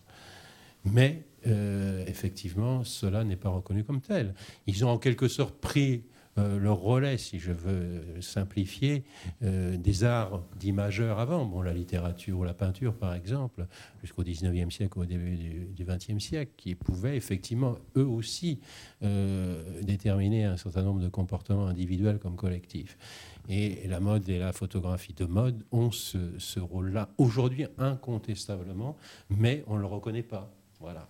Mais, 0.84 1.24
euh, 1.46 2.04
effectivement, 2.06 2.84
cela 2.84 3.24
n'est 3.24 3.36
pas 3.36 3.48
reconnu 3.48 3.84
comme 3.84 4.00
tel. 4.00 4.34
Ils 4.66 4.84
ont 4.84 4.90
en 4.90 4.98
quelque 4.98 5.28
sorte 5.28 5.54
pris 5.58 6.04
euh, 6.38 6.58
le 6.58 6.72
relais, 6.72 7.18
si 7.18 7.38
je 7.38 7.52
veux 7.52 8.20
simplifier, 8.22 9.04
euh, 9.42 9.76
des 9.76 10.02
arts 10.02 10.42
dits 10.58 10.72
avant, 10.78 11.44
bon, 11.44 11.60
la 11.60 11.74
littérature 11.74 12.38
ou 12.38 12.44
la 12.44 12.54
peinture 12.54 12.94
par 12.94 13.14
exemple, 13.14 13.66
jusqu'au 14.00 14.24
19e 14.24 14.70
siècle 14.70 14.98
ou 14.98 15.02
au 15.02 15.04
début 15.04 15.36
du, 15.36 15.84
20e 15.84 16.20
siècle, 16.20 16.52
qui 16.56 16.74
pouvaient 16.74 17.16
effectivement 17.16 17.76
eux 17.96 18.06
aussi 18.06 18.60
euh, 19.02 19.62
déterminer 19.82 20.44
un 20.44 20.56
certain 20.56 20.82
nombre 20.82 21.00
de 21.00 21.08
comportements 21.08 21.66
individuels 21.66 22.18
comme 22.18 22.36
collectifs. 22.36 22.96
Et 23.50 23.86
la 23.86 24.00
mode 24.00 24.26
et 24.30 24.38
la 24.38 24.54
photographie 24.54 25.12
de 25.12 25.26
mode 25.26 25.62
ont 25.70 25.90
ce, 25.90 26.60
rôle-là 26.60 27.10
aujourd'hui 27.18 27.66
incontestablement, 27.76 28.96
mais 29.28 29.64
on 29.66 29.76
ne 29.76 29.80
le 29.80 29.86
reconnaît 29.86 30.22
pas. 30.22 30.50
Voilà. 30.80 31.08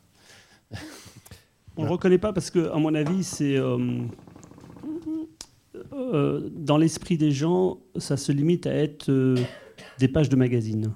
On 1.77 1.83
ne 1.83 1.87
le 1.87 1.93
reconnaît 1.93 2.19
pas 2.19 2.33
parce 2.33 2.51
que, 2.51 2.71
à 2.71 2.77
mon 2.77 2.95
avis, 2.95 3.23
c'est 3.23 3.57
dans 5.91 6.77
l'esprit 6.77 7.17
des 7.17 7.33
gens, 7.33 7.79
ça 7.97 8.17
se 8.17 8.33
limite 8.33 8.67
à 8.67 8.75
être 8.75 9.09
euh, 9.11 9.37
des 9.99 10.09
pages 10.09 10.29
de 10.29 10.37
magazine. 10.37 10.93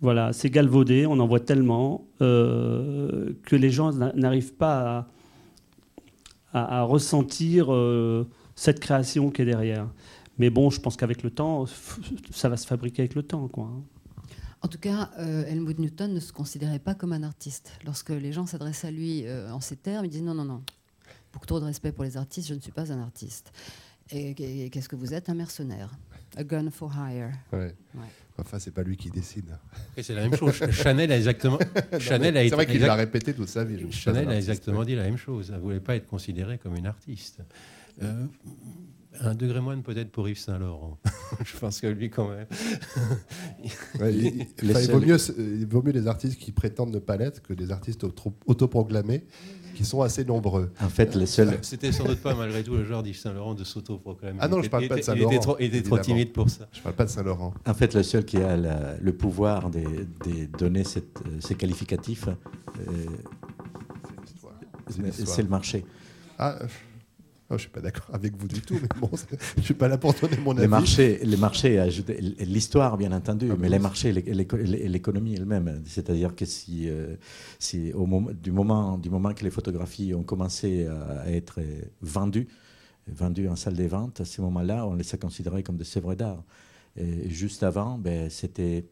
Voilà, 0.00 0.32
c'est 0.32 0.50
galvaudé, 0.50 1.06
on 1.06 1.18
en 1.18 1.26
voit 1.26 1.40
tellement 1.40 2.06
euh, 2.20 3.32
que 3.44 3.56
les 3.56 3.70
gens 3.70 3.92
n'arrivent 3.92 4.54
pas 4.54 5.08
à, 6.52 6.82
ressentir 6.82 7.68
cette 8.54 8.80
création 8.80 9.30
qui 9.30 9.42
est 9.42 9.46
derrière. 9.46 9.88
Mais 10.38 10.48
bon, 10.48 10.70
je 10.70 10.80
pense 10.80 10.96
qu'avec 10.96 11.22
le 11.22 11.30
temps, 11.30 11.64
ça 12.30 12.48
va 12.48 12.56
se 12.56 12.66
fabriquer 12.66 13.02
avec 13.02 13.14
le 13.14 13.22
temps. 13.22 13.48
Quoi. 13.48 13.64
Hein. 13.64 13.82
En 14.62 14.68
tout 14.68 14.78
cas, 14.78 15.10
Helmut 15.18 15.78
Newton 15.78 16.14
ne 16.14 16.20
se 16.20 16.32
considérait 16.32 16.78
pas 16.78 16.94
comme 16.94 17.12
un 17.12 17.22
artiste. 17.22 17.72
Lorsque 17.84 18.10
les 18.10 18.32
gens 18.32 18.46
s'adressaient 18.46 18.88
à 18.88 18.90
lui 18.90 19.24
en 19.50 19.60
ces 19.60 19.76
termes, 19.76 20.04
il 20.04 20.10
disait 20.10 20.22
non, 20.22 20.34
non, 20.34 20.44
non. 20.44 20.62
Beaucoup 21.32 21.46
trop 21.46 21.60
de 21.60 21.66
respect 21.66 21.92
pour 21.92 22.04
les 22.04 22.16
artistes, 22.16 22.48
je 22.48 22.54
ne 22.54 22.60
suis 22.60 22.72
pas 22.72 22.90
un 22.90 23.00
artiste. 23.00 23.52
Et, 24.10 24.70
qu'est-ce 24.70 24.88
que 24.88 24.96
vous 24.96 25.14
êtes? 25.14 25.28
Un 25.28 25.34
mercenaire. 25.34 25.90
A 26.36 26.44
gun 26.44 26.70
for 26.70 26.92
hire. 26.92 27.32
Ouais. 27.52 27.74
Enfin, 28.38 28.58
c'est 28.58 28.70
pas 28.70 28.82
lui 28.82 28.96
qui 28.96 29.10
décide. 29.10 29.56
Et 29.96 30.02
c'est 30.02 30.14
la 30.14 30.28
même 30.28 30.36
chose. 30.36 30.54
Chanel 30.70 31.10
a 31.10 31.16
exactement. 31.16 31.58
Chanel 31.98 32.36
a 32.36 32.42
C'est 32.42 32.54
vrai 32.54 32.66
qu'il 32.66 32.80
l'a 32.80 32.94
répété 32.94 33.32
toute 33.32 33.48
sa 33.48 33.64
vie. 33.64 33.90
Chanel 33.90 34.28
a 34.28 34.36
exactement 34.36 34.84
dit 34.84 34.94
la 34.94 35.04
même 35.04 35.16
chose. 35.16 35.50
Elle 35.50 35.56
ne 35.56 35.62
voulait 35.62 35.80
pas 35.80 35.96
être 35.96 36.06
considérée 36.06 36.58
comme 36.58 36.76
une 36.76 36.86
artiste. 36.86 37.40
Euh, 38.02 38.26
un 39.20 39.34
degré 39.34 39.60
moins 39.60 39.80
peut-être 39.80 40.10
pour 40.10 40.28
Yves 40.28 40.38
Saint-Laurent. 40.38 40.98
je 41.44 41.56
pense 41.56 41.80
que 41.80 41.86
lui, 41.86 42.10
quand 42.10 42.28
même. 42.28 42.46
il, 43.62 44.72
vaut 44.90 45.00
mieux, 45.00 45.16
il, 45.38 45.66
vaut 45.66 45.82
mieux, 45.82 45.92
des 45.92 46.06
artistes 46.06 46.38
qui 46.38 46.52
prétendent 46.52 46.92
ne 46.92 46.98
pas 46.98 47.16
l'être 47.16 47.40
que 47.42 47.54
des 47.54 47.70
artistes 47.70 48.04
autoproclamés 48.46 49.24
qui 49.76 49.84
sont 49.84 50.02
assez 50.02 50.24
nombreux. 50.24 50.70
En 50.82 50.88
fait, 50.88 51.14
les 51.14 51.26
seuls. 51.26 51.58
C'était 51.62 51.92
sans 51.92 52.04
doute 52.04 52.18
pas, 52.20 52.34
malgré 52.34 52.62
tout, 52.64 52.74
le 52.74 52.84
genre 52.84 53.02
d'Yves 53.02 53.18
Saint-Laurent 53.18 53.54
de 53.54 53.62
s'autoproclamer. 53.62 54.38
Ah 54.40 54.48
non, 54.48 54.60
je 54.62 54.68
parle 54.68 54.88
pas 54.88 54.96
de 54.96 55.02
Saint-Laurent. 55.02 55.30
Il 55.30 55.34
était 55.36 55.42
trop, 55.42 55.56
il 55.60 55.66
était 55.66 55.82
trop 55.82 55.98
timide 55.98 56.32
pour 56.32 56.50
ça. 56.50 56.66
Je 56.72 56.80
parle 56.80 56.94
pas 56.96 57.04
de 57.04 57.10
Saint-Laurent. 57.10 57.54
En 57.66 57.74
fait, 57.74 57.94
le 57.94 58.02
seul 58.02 58.24
qui 58.24 58.38
a 58.38 58.56
la- 58.56 58.96
le 59.00 59.12
pouvoir 59.12 59.70
de, 59.70 59.80
de 59.80 60.46
donner 60.58 60.82
cette- 60.84 61.20
ces 61.40 61.54
qualificatifs, 61.54 62.26
euh, 62.28 62.32
C'est 64.88 65.02
l'histoire. 65.02 65.34
c'est 65.36 65.42
le 65.42 65.48
marché. 65.48 65.84
Ah, 66.38 66.56
euh, 67.50 67.54
oh, 67.54 67.56
je 67.56 67.62
suis 67.62 67.70
pas 67.70 67.80
d'accord 67.80 68.06
avec 68.12 68.36
vous 68.36 68.48
du 68.48 68.60
tout, 68.60 68.78
mais 68.80 68.88
bon, 69.00 69.10
je 69.56 69.62
suis 69.62 69.74
pas 69.74 69.88
là 69.88 69.98
pour 69.98 70.12
donner 70.14 70.36
mon 70.38 70.52
avis. 70.52 70.62
Les 70.62 70.68
marchés, 70.68 71.20
les 71.22 71.36
marchés 71.36 71.78
ajoutent- 71.78 72.10
l'histoire 72.40 72.96
bien 72.96 73.12
entendu, 73.12 73.46
Ah, 73.50 73.54
mais 73.58 73.68
bon, 73.68 73.72
les 73.72 73.78
marchés, 73.78 74.12
l'é- 74.12 74.22
l'éco- 74.34 74.56
l'é- 74.56 74.88
l'économie 74.88 75.34
elle-même. 75.34 75.82
C'est-à-dire 75.86 76.34
que 76.34 76.44
si, 76.44 76.88
euh, 76.88 77.16
si 77.58 77.92
au 77.92 78.06
moment, 78.06 78.30
du, 78.32 78.50
moment, 78.52 78.98
du 78.98 79.10
moment 79.10 79.32
que 79.34 79.44
les 79.44 79.50
photographies 79.50 80.14
ont 80.14 80.22
commencé 80.24 80.86
à, 80.86 81.30
être 81.30 81.60
vendues, 82.02 82.48
vendues 83.06 83.48
en 83.48 83.56
salle 83.56 83.74
des 83.74 83.86
ventes, 83.88 84.20
à 84.20 84.24
ce 84.24 84.40
moment-là, 84.42 84.86
on 84.86 84.94
les 84.94 85.14
a 85.14 85.18
considérées 85.18 85.62
comme 85.62 85.76
des 85.76 85.96
œuvres 85.96 86.14
d'art. 86.14 86.42
Juste 87.26 87.62
avant, 87.62 87.98
ben, 87.98 88.30
c'était 88.30 88.84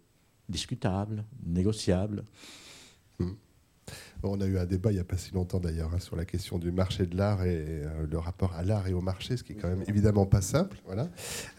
discutable, 0.48 1.24
négociable. 1.46 2.22
On 4.26 4.40
a 4.40 4.46
eu 4.46 4.58
un 4.58 4.64
débat 4.64 4.90
il 4.90 4.94
n'y 4.94 5.00
a 5.00 5.04
pas 5.04 5.16
si 5.16 5.32
longtemps 5.34 5.60
d'ailleurs 5.60 5.90
hein, 5.94 5.98
sur 5.98 6.16
la 6.16 6.24
question 6.24 6.58
du 6.58 6.72
marché 6.72 7.06
de 7.06 7.16
l'art 7.16 7.44
et 7.44 7.64
euh, 7.66 8.06
le 8.10 8.18
rapport 8.18 8.54
à 8.54 8.62
l'art 8.62 8.86
et 8.88 8.94
au 8.94 9.00
marché, 9.00 9.36
ce 9.36 9.44
qui 9.44 9.52
est 9.52 9.56
quand 9.56 9.68
même 9.68 9.84
évidemment 9.86 10.26
pas 10.26 10.40
simple. 10.40 10.78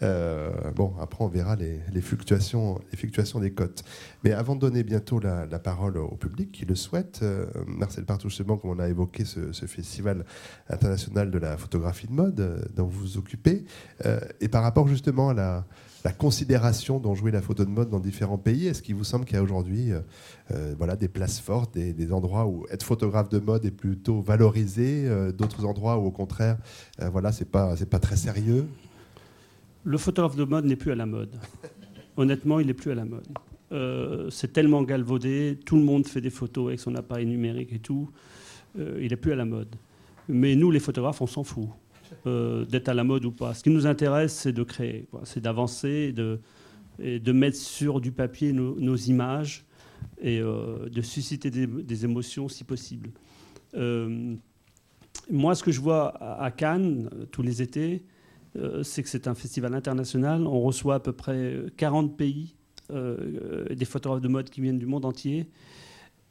Euh, 0.02 0.50
bon, 0.72 0.94
après 1.00 1.24
on 1.24 1.28
verra 1.28 1.56
les, 1.56 2.00
fluctuations, 2.00 2.80
des 3.40 3.52
cotes. 3.52 3.84
Mais 4.24 4.32
avant 4.32 4.56
de 4.56 4.60
donner 4.60 4.82
bientôt 4.82 5.20
la, 5.20 5.46
parole 5.58 5.96
au 5.96 6.16
public 6.16 6.52
qui 6.52 6.64
le 6.64 6.74
souhaite, 6.74 7.20
euh, 7.22 7.46
Marcel 7.66 8.04
Partouche, 8.04 8.32
justement, 8.32 8.56
comme 8.56 8.70
on 8.70 8.78
a 8.78 8.88
évoqué 8.88 9.24
ce, 9.24 9.52
festival 9.66 10.24
international 10.68 11.30
de 11.30 11.38
la 11.38 11.56
photographie 11.56 12.06
de 12.06 12.12
mode 12.12 12.40
euh, 12.40 12.60
dont 12.74 12.86
vous 12.86 13.00
vous 13.00 13.18
occupez, 13.18 13.64
et 14.40 14.48
par 14.48 14.62
rapport 14.62 14.86
justement 14.88 15.30
à 15.30 15.34
la, 15.34 15.66
la 16.06 16.12
considération 16.12 17.00
dont 17.00 17.16
jouait 17.16 17.32
la 17.32 17.42
photo 17.42 17.64
de 17.64 17.70
mode 17.70 17.90
dans 17.90 17.98
différents 17.98 18.38
pays, 18.38 18.68
est-ce 18.68 18.80
qu'il 18.80 18.94
vous 18.94 19.02
semble 19.02 19.24
qu'il 19.24 19.34
y 19.34 19.40
a 19.40 19.42
aujourd'hui 19.42 19.90
euh, 19.90 20.02
euh, 20.52 20.72
voilà, 20.78 20.94
des 20.94 21.08
places 21.08 21.40
fortes, 21.40 21.74
des, 21.74 22.12
endroits 22.12 22.46
où 22.46 22.64
être 22.70 22.84
photographe 22.84 23.28
de 23.28 23.40
mode 23.40 23.64
est 23.64 23.72
plutôt 23.72 24.20
valorisé, 24.20 25.02
euh, 25.08 25.32
d'autres 25.32 25.64
endroits 25.64 25.98
où 25.98 26.06
au 26.06 26.12
contraire, 26.12 26.58
euh, 27.02 27.08
voilà, 27.08 27.32
c'est 27.32 27.50
pas 27.50 27.74
pas 27.90 27.98
très 27.98 28.14
sérieux? 28.14 28.68
Le 29.82 29.98
photographe 29.98 30.36
de 30.36 30.44
mode 30.44 30.66
n'est 30.66 30.76
plus 30.76 30.92
à 30.92 30.94
la 30.94 31.06
mode. 31.06 31.34
Honnêtement, 32.16 32.60
il 32.60 32.68
n'est 32.68 32.74
plus 32.82 32.92
à 32.92 32.94
la 32.94 33.04
mode. 33.04 33.26
C'est 34.30 34.52
tellement 34.52 34.84
galvaudé, 34.84 35.58
tout 35.66 35.74
le 35.74 35.82
monde 35.82 36.06
fait 36.06 36.20
des 36.20 36.30
photos 36.30 36.68
avec 36.68 36.78
son 36.78 36.94
appareil 36.94 37.26
numérique 37.26 37.72
et 37.72 37.80
tout. 37.80 38.08
Il 38.78 39.08
n'est 39.10 39.16
plus 39.16 39.32
à 39.32 39.36
la 39.36 39.44
mode. 39.44 39.74
Mais 40.28 40.54
nous, 40.54 40.70
les 40.70 40.78
photographes, 40.78 41.20
on 41.20 41.26
s'en 41.26 41.42
fout 41.42 41.68
euh, 42.26 42.64
d'être 42.64 42.88
à 42.88 42.94
la 42.94 43.04
mode 43.04 43.24
ou 43.24 43.32
pas. 43.32 43.54
Ce 43.54 43.62
qui 43.62 43.70
nous 43.70 43.86
intéresse, 43.86 44.32
c'est 44.32 44.52
de 44.52 44.62
créer, 44.62 45.08
c'est 45.24 45.40
d'avancer 45.40 46.12
de, 46.12 46.40
de 46.98 47.32
mettre 47.32 47.56
sur 47.56 48.00
du 48.00 48.12
papier 48.12 48.52
nos, 48.52 48.96
images 48.96 49.64
et 50.20 50.40
euh, 50.40 50.88
de 50.88 51.02
susciter 51.02 51.50
des, 51.50 52.04
émotions 52.04 52.48
si 52.48 52.64
possible. 52.64 53.10
Euh, 53.74 54.34
moi, 55.30 55.54
ce 55.54 55.62
que 55.62 55.72
je 55.72 55.80
vois 55.80 56.16
à 56.42 56.50
Cannes 56.50 57.10
tous 57.30 57.42
les 57.42 57.62
étés, 57.62 58.04
c'est 58.82 59.02
que 59.02 59.08
c'est 59.08 59.28
un 59.28 59.34
festival 59.34 59.74
international. 59.74 60.46
On 60.46 60.60
reçoit 60.60 60.94
à 60.94 61.00
peu 61.00 61.12
près 61.12 61.56
40 61.76 62.16
pays, 62.16 62.54
des 62.90 63.84
photographes 63.84 64.22
de 64.22 64.28
mode 64.28 64.48
qui 64.48 64.60
viennent 64.60 64.78
du 64.78 64.86
monde 64.86 65.04
entier. 65.04 65.50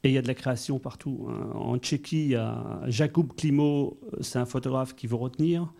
Et 0.06 0.10
il 0.10 0.14
y 0.14 0.20
a 0.20 0.22
de 0.22 0.28
la 0.28 0.36
création 0.36 0.78
partout. 0.78 1.28
hein. 1.32 1.50
En 1.56 1.80
Tchéquie, 1.80 2.26
il 2.26 2.32
y 2.34 2.36
a 2.36 2.80
Jakub 2.86 3.34
Klimo, 3.36 4.00
euh, 4.14 4.18
c'est 4.22 4.38
un 4.38 4.46
photographe 4.46 4.96
qui 4.96 5.08
veut 5.08 5.16
retenir. 5.16 5.74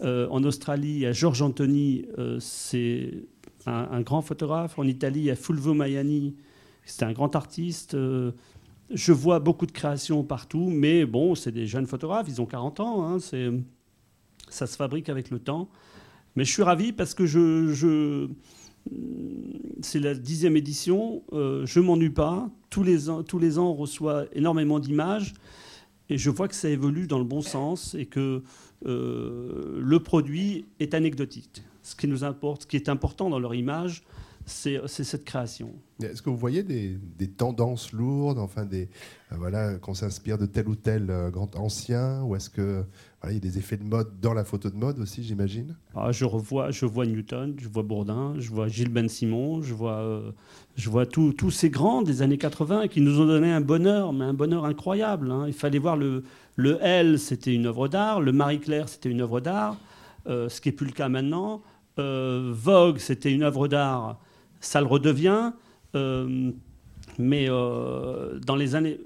Euh, 0.00 0.26
en 0.30 0.42
Australie, 0.44 0.92
il 0.92 0.98
y 1.00 1.06
a 1.06 1.12
Georges 1.12 1.42
Antoni, 1.42 2.06
euh, 2.16 2.38
c'est 2.40 3.12
un, 3.66 4.00
grand 4.00 4.22
photographe. 4.22 4.78
En 4.78 4.84
Italie, 4.84 5.20
il 5.20 5.24
y 5.26 5.30
a 5.30 5.36
Fulvio 5.36 5.74
Maiani, 5.74 6.36
c'est 6.86 7.02
un 7.04 7.12
grand 7.12 7.36
artiste. 7.36 7.94
Je 7.94 9.12
vois 9.12 9.40
beaucoup 9.40 9.66
de 9.66 9.72
créations 9.72 10.24
partout, 10.24 10.70
mais 10.70 11.04
bon, 11.04 11.34
c'est 11.34 11.52
des 11.52 11.66
jeunes 11.66 11.86
photographes, 11.86 12.28
ils 12.28 12.40
ont 12.40 12.46
40 12.46 12.80
ans, 12.80 13.04
hein, 13.04 13.18
ça 14.48 14.66
se 14.66 14.76
fabrique 14.76 15.10
avec 15.10 15.30
le 15.30 15.38
temps. 15.38 15.68
Mais 16.34 16.44
je 16.44 16.52
suis 16.52 16.62
ravi 16.62 16.92
parce 16.92 17.12
que 17.12 17.26
je- 17.26 18.28
c'est 19.82 20.00
la 20.00 20.14
dixième 20.14 20.56
édition, 20.56 21.22
euh, 21.32 21.64
je 21.66 21.80
m'ennuie 21.80 22.10
pas. 22.10 22.48
Tous 22.70 22.82
les, 22.82 23.08
ans, 23.10 23.22
tous 23.22 23.38
les 23.38 23.58
ans, 23.58 23.70
on 23.70 23.74
reçoit 23.74 24.24
énormément 24.32 24.78
d'images 24.78 25.34
et 26.08 26.18
je 26.18 26.30
vois 26.30 26.48
que 26.48 26.54
ça 26.54 26.68
évolue 26.68 27.06
dans 27.06 27.18
le 27.18 27.24
bon 27.24 27.40
sens 27.40 27.94
et 27.94 28.06
que 28.06 28.42
euh, 28.86 29.80
le 29.80 30.00
produit 30.00 30.66
est 30.80 30.94
anecdotique. 30.94 31.62
Ce 31.82 31.94
qui 31.94 32.08
nous 32.08 32.24
importe, 32.24 32.62
ce 32.62 32.66
qui 32.66 32.76
est 32.76 32.88
important 32.88 33.30
dans 33.30 33.38
leur 33.38 33.54
image, 33.54 34.02
c'est 34.46 34.86
cette 34.86 35.24
création. 35.24 35.74
Est-ce 36.02 36.22
que 36.22 36.30
vous 36.30 36.36
voyez 36.36 36.62
des, 36.62 36.96
des 37.18 37.28
tendances 37.28 37.92
lourdes, 37.92 38.38
enfin 38.38 38.64
des 38.64 38.88
euh, 39.32 39.36
voilà 39.38 39.74
qu'on 39.76 39.94
s'inspire 39.94 40.38
de 40.38 40.46
tel 40.46 40.68
ou 40.68 40.76
tel 40.76 41.10
euh, 41.10 41.30
grand 41.30 41.56
ancien, 41.56 42.22
ou 42.22 42.36
est-ce 42.36 42.48
que 42.48 42.84
voilà, 43.20 43.32
il 43.32 43.34
y 43.34 43.36
a 43.38 43.40
des 43.40 43.58
effets 43.58 43.76
de 43.76 43.82
mode 43.84 44.20
dans 44.20 44.34
la 44.34 44.44
photo 44.44 44.70
de 44.70 44.76
mode 44.76 44.98
aussi, 45.00 45.24
j'imagine? 45.24 45.74
Ah, 45.94 46.12
je 46.12 46.24
revois, 46.24 46.70
je 46.70 46.86
vois 46.86 47.06
Newton, 47.06 47.54
je 47.58 47.68
vois 47.68 47.82
Bourdin, 47.82 48.34
je 48.38 48.50
vois 48.50 48.68
Gilles 48.68 48.88
Ben 48.92 49.08
Simon, 49.08 49.62
je 49.62 49.74
vois, 49.74 49.98
euh, 49.98 50.30
je 50.76 50.88
vois 50.90 51.06
tous 51.06 51.50
ces 51.50 51.70
grands 51.70 52.02
des 52.02 52.22
années 52.22 52.38
80 52.38 52.88
qui 52.88 53.00
nous 53.00 53.20
ont 53.20 53.26
donné 53.26 53.52
un 53.52 53.60
bonheur, 53.60 54.12
mais 54.12 54.24
un 54.26 54.34
bonheur 54.34 54.64
incroyable. 54.64 55.30
hein. 55.30 55.44
Il 55.48 55.54
fallait 55.54 55.78
voir 55.80 55.96
le, 55.96 56.22
le 56.54 56.78
L, 56.82 57.18
c'était 57.18 57.52
une 57.52 57.66
œuvre 57.66 57.88
d'art, 57.88 58.20
le 58.20 58.32
Marie-Claire, 58.32 58.88
c'était 58.88 59.10
une 59.10 59.22
œuvre 59.22 59.40
d'art, 59.40 59.76
ce 60.26 60.60
qui 60.60 60.68
n'est 60.68 60.74
plus 60.74 60.86
le 60.86 60.92
cas 60.92 61.08
maintenant. 61.08 61.62
Euh, 61.98 62.52
Vogue, 62.54 62.98
c'était 62.98 63.32
une 63.32 63.42
œuvre 63.42 63.68
d'art, 63.68 64.20
ça 64.60 64.80
le 64.80 64.86
redevient. 64.86 65.52
euh, 65.94 66.50
mais 67.18 67.46
euh, 67.48 68.38
dans 68.40 68.56
les 68.56 68.74
années. 68.74 68.98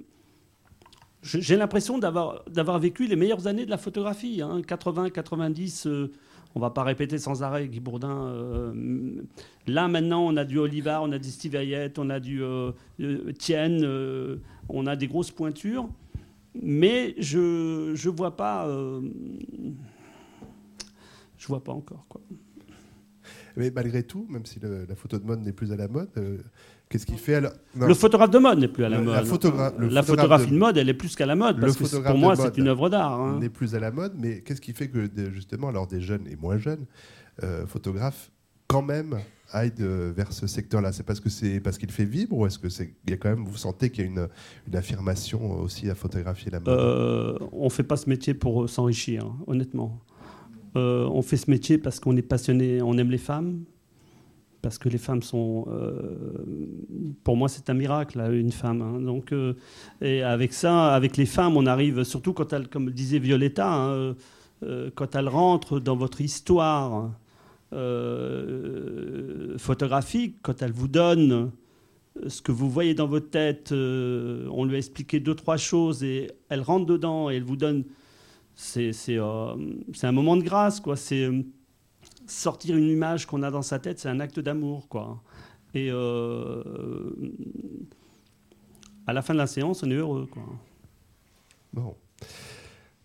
Je- 1.23 1.39
J'ai 1.39 1.57
l'impression 1.57 1.99
d'avoir 1.99 2.79
vécu 2.81 3.07
les 3.07 3.15
meilleures 3.17 3.47
années 3.47 3.65
de 3.67 3.71
la 3.71 3.77
photographie. 3.79 4.41
hein. 4.43 4.63
80, 4.67 5.11
90, 5.11 5.87
euh, 5.87 6.11
on 6.57 6.61
va 6.61 6.71
pas 6.71 6.83
répéter 6.83 7.19
sans 7.19 7.43
arrêt 7.45 7.69
Guy 7.69 7.79
Bourdin. 7.79 8.27
euh, 8.27 8.73
là, 9.69 9.87
maintenant, 9.87 10.27
on 10.27 10.37
a 10.37 10.45
du 10.45 10.59
Olivar, 10.59 11.03
on 11.05 11.13
a 11.13 11.19
du 11.19 11.31
Steve 11.31 11.55
on 11.99 12.11
a 12.11 12.19
du 12.19 12.43
Tienne, 13.39 13.87
on 14.69 14.87
a 14.87 14.97
des 14.97 15.07
grosses 15.07 15.31
pointures. 15.31 15.89
Mais 16.61 17.15
je 17.19 17.91
ne 17.93 18.11
vois 18.17 18.37
pas. 18.37 18.67
je 21.39 21.47
vois 21.47 21.63
pas 21.63 21.73
encore. 21.73 22.05
Quoi. 22.09 22.21
Mais 23.57 23.71
malgré 23.75 24.03
tout, 24.03 24.27
même 24.29 24.47
si 24.47 24.61
le- 24.61 24.87
la 24.89 24.95
photo 24.95 25.19
de 25.19 25.25
mode 25.25 25.41
n'est 25.43 25.53
plus 25.53 25.73
à 25.73 25.77
la 25.77 25.89
mode, 25.89 26.09
euh, 26.17 26.39
qu'est-ce 26.89 27.07
qu'il 27.07 27.19
fait 27.19 27.35
alors 27.37 27.53
Non, 27.75 27.87
Le 27.87 27.95
photographe 27.95 28.31
de 28.31 28.39
mode 28.39 28.59
n'est 28.59 28.69
plus 28.69 28.85
à 28.85 28.89
la 28.89 29.01
mode. 29.01 29.15
la 29.15 29.23
photogra- 29.23 29.73
le 29.79 29.89
la 29.89 30.03
photographe 30.03 30.07
photographie 30.07 30.47
de- 30.47 30.55
de... 30.55 30.59
mode, 30.59 30.77
elle 30.77 30.89
est 30.89 30.95
plus 30.95 31.17
qu'à 31.17 31.27
la 31.27 31.37
mode. 31.37 31.57
Le 31.57 31.63
Parce 31.63 31.77
que 31.77 31.97
pour 32.07 32.19
moi, 32.19 32.37
c'est 32.37 32.57
une 32.59 32.69
œuvre 32.69 32.89
d'art. 32.89 33.13
hein. 33.21 33.39
n'est 33.41 33.49
plus 33.49 33.75
à 33.75 33.81
la 33.81 33.91
mode, 33.91 34.15
mais 34.19 34.41
qu'est-ce 34.43 34.61
qui 34.61 34.73
fait 34.73 34.89
que 34.89 35.09
justement, 35.33 35.69
alors 35.69 35.87
des 35.87 36.01
jeunes 36.01 36.27
et 36.29 36.37
moins 36.37 36.59
jeunes 36.59 36.87
euh, 37.43 37.67
photographes, 37.67 38.31
quand 38.67 38.83
même, 38.83 39.19
aillent 39.53 39.73
de- 39.73 40.13
vers 40.17 40.33
ce 40.33 40.47
secteur-là? 40.47 40.93
C'est 40.93 41.03
parce 41.03 41.19
que 41.19 41.29
c'est 41.29 41.59
parce 41.61 41.77
qu'il 41.79 41.91
fait 41.91 42.05
vivre, 42.05 42.33
ou 42.37 42.47
est-ce 42.47 42.59
que 42.59 42.69
c'est 42.69 42.95
il 43.07 43.11
y 43.11 43.15
a 43.15 43.17
quand 43.17 43.31
même 43.31 43.45
vous 43.45 43.57
sentez 43.57 43.91
qu'il 43.91 44.05
y 44.05 44.07
a 44.07 44.11
une, 44.11 44.29
une 44.69 44.77
affirmation 44.77 45.59
aussi 45.61 45.91
à 45.91 45.95
photographier 45.97 46.51
la 46.53 46.61
mode? 46.61 46.69
Euh, 46.69 47.37
on 47.53 47.69
fait 47.71 47.83
pas 47.83 47.97
ce 47.97 48.09
métier 48.09 48.33
pour 48.35 48.69
s'enrichir, 48.71 49.25
hein, 49.27 49.37
honnêtement. 49.49 50.01
Euh, 50.77 51.07
on 51.07 51.23
fait 51.23 51.37
ce 51.37 51.51
métier 51.51 51.79
parce 51.79 51.99
qu'on 52.01 52.17
est 52.17 52.23
passionné, 52.23 52.81
on 52.83 52.97
aime 52.97 53.11
les 53.11 53.19
femmes, 53.19 53.65
parce 54.63 54.79
que 54.79 54.89
les 54.89 54.99
femmes 54.99 55.23
sont, 55.23 55.67
euh, 55.69 56.37
pour 57.25 57.37
moi, 57.37 57.49
c'est 57.49 57.69
un 57.71 57.75
miracle, 57.75 58.21
une 58.33 58.53
femme. 58.53 58.83
hein. 58.83 59.01
Donc, 59.01 59.33
euh, 59.33 59.55
et 60.01 60.23
avec 60.23 60.53
ça, 60.53 60.95
avec 60.95 61.17
les 61.17 61.27
femmes, 61.27 61.57
on 61.57 61.67
arrive, 61.67 62.05
surtout 62.05 62.33
quand 62.33 62.53
elles, 62.53 62.69
comme 62.69 62.91
disait 62.91 63.19
Violetta, 63.19 63.73
hein, 63.73 64.15
quand 64.95 65.15
elles 65.15 65.29
rentrent 65.29 65.81
dans 65.81 65.97
votre 65.97 66.21
histoire 66.21 67.11
photographique, 69.57 70.37
quand 70.43 70.61
elles 70.61 70.73
vous 70.73 70.89
donnent 70.89 71.51
ce 72.27 72.43
que 72.43 72.53
vous 72.53 72.69
voyez 72.69 72.93
dans 72.93 73.07
votre 73.07 73.31
tête, 73.31 73.73
on 73.73 74.65
lui 74.67 74.75
a 74.75 74.79
expliqué 74.79 75.19
deux, 75.19 75.35
trois 75.35 75.57
choses 75.57 76.05
et 76.05 76.31
elle 76.51 76.61
rentre 76.61 76.85
dedans 76.85 77.31
et 77.31 77.37
elle 77.37 77.45
vous 77.45 77.57
donne. 77.57 77.85
C'est 78.55 78.93
euh, 79.11 79.55
c'est 79.95 80.07
un 80.07 80.13
moment 80.13 80.37
de 80.37 80.43
grâce, 80.43 80.81
quoi. 80.81 80.97
C'est 80.97 81.25
euh, 81.25 81.43
sortir 82.27 82.77
une 82.77 82.89
image 82.89 83.27
qu'on 83.27 83.43
a 83.43 83.51
dans 83.51 83.63
sa 83.63 83.79
tête, 83.79 83.99
c'est 83.99 84.09
un 84.09 84.21
acte 84.21 84.39
d'amour, 84.39 84.89
quoi. 84.89 85.23
Et 85.75 85.89
euh, 85.91 86.63
à 89.07 89.13
la 89.13 89.23
fin 89.23 89.33
de 89.35 89.39
la 89.39 89.47
séance, 89.47 89.83
on 89.83 89.91
est 89.91 89.95
heureux, 89.95 90.27
quoi. 90.31 90.43
Bon. 91.73 91.95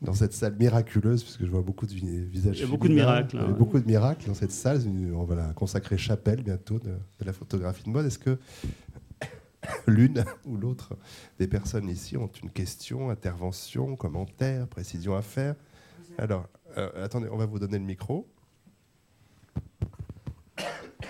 Dans 0.02 0.14
cette 0.14 0.34
salle 0.34 0.56
miraculeuse, 0.60 1.24
puisque 1.24 1.46
je 1.46 1.50
vois 1.50 1.62
beaucoup 1.62 1.86
de 1.88 1.94
vi- 1.94 2.26
visages. 2.26 2.58
Il 2.58 2.62
y 2.62 2.64
a 2.64 2.68
beaucoup 2.68 2.90
de 2.90 2.94
miracles, 2.94 3.38
il 3.38 3.42
y 3.42 3.44
a 3.44 3.48
hein. 3.48 3.56
beaucoup 3.58 3.80
de 3.80 3.86
miracles 3.88 4.28
dans 4.28 4.34
cette 4.34 4.52
salle. 4.52 4.82
On 5.16 5.24
va 5.24 5.36
la 5.36 5.54
consacrer 5.54 5.98
chapelle 5.98 6.44
bientôt 6.44 6.80
de, 6.80 6.90
de 6.90 7.26
la 7.26 7.32
photographie 7.34 7.84
de 7.86 7.90
mode. 7.90 8.06
Est-ce 8.06 8.20
que 8.20 8.38
l'une 9.88 10.26
ou 10.46 10.58
l'autre 10.58 10.98
des 11.40 11.48
personnes 11.48 11.90
ici 11.90 12.18
ont 12.18 12.30
une 12.44 12.50
question, 12.50 13.10
intervention, 13.10 13.96
commentaire, 13.96 14.68
précision 14.68 15.16
à 15.16 15.22
faire. 15.22 15.56
Alors, 16.18 16.48
euh, 16.78 17.04
attendez, 17.04 17.28
on 17.32 17.38
va 17.38 17.46
vous 17.46 17.60
donner 17.60 17.78
le 17.78 17.86
micro. 17.86 18.28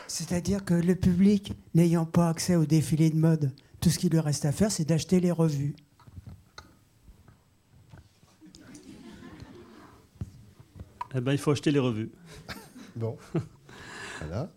C'est-à-dire 0.08 0.64
que 0.64 0.74
le 0.74 0.96
public 0.96 1.54
n'ayant 1.74 2.06
pas 2.06 2.30
accès 2.30 2.56
au 2.56 2.66
défilé 2.66 3.10
de 3.10 3.18
mode, 3.18 3.52
tout 3.82 3.90
ce 3.90 4.00
qu'il 4.00 4.12
lui 4.12 4.20
reste 4.20 4.46
à 4.46 4.52
faire, 4.52 4.72
c'est 4.72 4.86
d'acheter 4.86 5.20
les 5.20 5.32
revues. 5.32 5.76
Eh 11.18 11.22
ben, 11.22 11.32
il 11.32 11.38
faut 11.38 11.52
acheter 11.52 11.72
les 11.72 11.80
revues. 11.80 12.12
Bon. 12.96 13.18
voilà. 14.20 14.52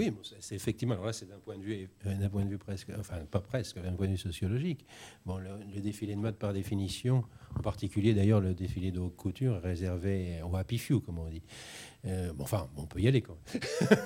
Oui, 0.00 0.14
c'est 0.40 0.54
effectivement. 0.54 0.94
Alors 0.94 1.04
là, 1.04 1.12
c'est 1.12 1.28
d'un 1.28 1.38
point 1.38 1.58
de 1.58 1.62
vue, 1.62 1.90
euh, 2.06 2.14
d'un 2.14 2.30
point 2.30 2.42
de 2.42 2.48
vue 2.48 2.56
presque, 2.56 2.88
enfin 2.98 3.18
pas 3.30 3.40
presque, 3.40 3.78
d'un 3.82 3.92
point 3.92 4.06
de 4.06 4.12
vue 4.12 4.16
sociologique. 4.16 4.86
Bon, 5.26 5.36
le, 5.36 5.80
défilé 5.80 6.14
de 6.14 6.20
mode, 6.20 6.36
par 6.36 6.54
définition, 6.54 7.22
en 7.54 7.60
particulier 7.60 8.14
d'ailleurs 8.14 8.40
le 8.40 8.54
défilé 8.54 8.92
de 8.92 8.98
haute 8.98 9.14
couture, 9.16 9.56
est 9.56 9.58
réservé 9.58 10.40
au 10.42 10.56
happy 10.56 10.78
few, 10.78 11.00
comme 11.00 11.18
on 11.18 11.28
dit. 11.28 11.42
Euh, 12.06 12.32
bon, 12.32 12.44
enfin, 12.44 12.70
on 12.78 12.86
peut 12.86 13.00
y 13.00 13.08
aller 13.08 13.20
quand 13.20 13.36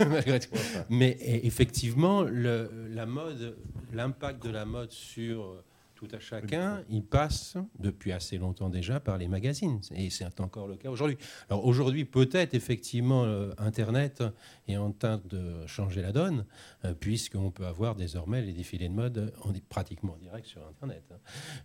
même, 0.01 0.09
malgré 0.11 0.41
tout. 0.41 0.51
Mais 0.91 1.17
effectivement, 1.21 2.23
le, 2.23 2.89
la 2.91 3.07
mode, 3.07 3.57
l'impact 3.93 4.43
de 4.45 4.51
la 4.51 4.65
mode 4.65 4.91
sur 4.91 5.63
tout 5.95 6.09
à 6.13 6.19
chacun, 6.19 6.83
il 6.91 7.05
passe 7.05 7.57
depuis 7.79 8.13
assez 8.13 8.37
longtemps 8.37 8.69
déjà 8.69 9.01
par 9.01 9.17
les 9.17 9.29
magazines. 9.29 9.81
Et 9.95 10.11
c'est 10.11 10.41
encore 10.41 10.67
le 10.67 10.77
cas 10.77 10.91
aujourd'hui. 10.91 11.17
Alors 11.49 11.65
aujourd'hui, 11.65 12.05
peut-être 12.05 12.55
effectivement, 12.55 13.25
euh, 13.25 13.53
Internet 13.59 14.23
est 14.67 14.77
en 14.77 14.93
train 14.93 15.21
de 15.25 15.67
changer 15.67 16.03
la 16.03 16.13
donne, 16.13 16.47
euh, 16.85 16.95
puisqu'on 16.95 17.51
peut 17.51 17.67
avoir 17.67 17.95
désormais 17.95 18.43
les 18.43 18.53
défilés 18.53 18.89
de 18.89 18.95
mode 18.95 19.33
en, 19.43 19.53
pratiquement 19.69 20.15
en 20.15 20.19
direct 20.19 20.47
sur 20.47 20.67
Internet. 20.67 21.05
Hein. 21.13 21.17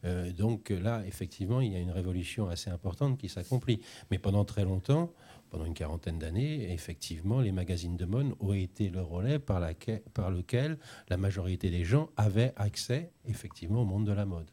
Euh, 0.06 0.32
donc 0.32 0.70
là, 0.70 1.04
effectivement, 1.08 1.62
il 1.62 1.74
y 1.74 1.76
a 1.76 1.80
une 1.80 1.92
révolution 1.92 2.50
assez 2.50 2.70
importante 2.70 3.18
qui 3.18 3.30
s'accomplit. 3.30 3.82
Mais 4.12 4.20
pendant 4.20 4.46
très 4.46 4.64
longtemps, 4.64 5.12
pendant 5.50 5.66
une 5.66 5.74
quarantaine 5.74 6.20
d'années, 6.20 6.72
effectivement, 6.72 7.42
les 7.42 7.52
magazines 7.52 7.98
de 7.98 8.06
mode 8.06 8.34
ont 8.40 8.54
été 8.54 8.90
le 8.90 9.02
relais 9.02 9.40
par, 9.40 9.60
lequel 9.60 10.78
la 11.10 11.18
majorité 11.18 11.70
des 11.70 11.84
gens 11.84 12.10
avaient 12.18 12.54
accès 12.56 13.12
effectivement 13.28 13.82
au 13.82 13.86
monde 13.86 14.06
de 14.06 14.12
la 14.12 14.26
mode. 14.26 14.50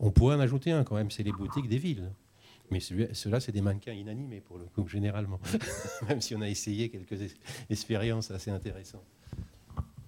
On 0.00 0.10
pourrait 0.10 0.36
en 0.36 0.40
ajouter 0.40 0.72
un 0.72 0.84
quand 0.84 0.96
même, 0.96 1.10
c'est 1.10 1.22
les 1.22 1.32
boutiques 1.32 1.68
des 1.68 1.78
villes. 1.78 2.12
Mais 2.70 2.80
ceux-là, 2.80 3.38
c'est 3.38 3.52
des 3.52 3.60
mannequins 3.60 3.92
inanimés 3.92 4.40
pour 4.40 4.58
le 4.58 4.64
coup, 4.66 4.88
généralement. 4.88 5.38
même 6.08 6.20
si 6.20 6.34
on 6.34 6.40
a 6.40 6.48
essayé 6.48 6.88
quelques 6.88 7.34
expériences 7.70 8.30
assez 8.32 8.50
intéressantes. 8.50 9.06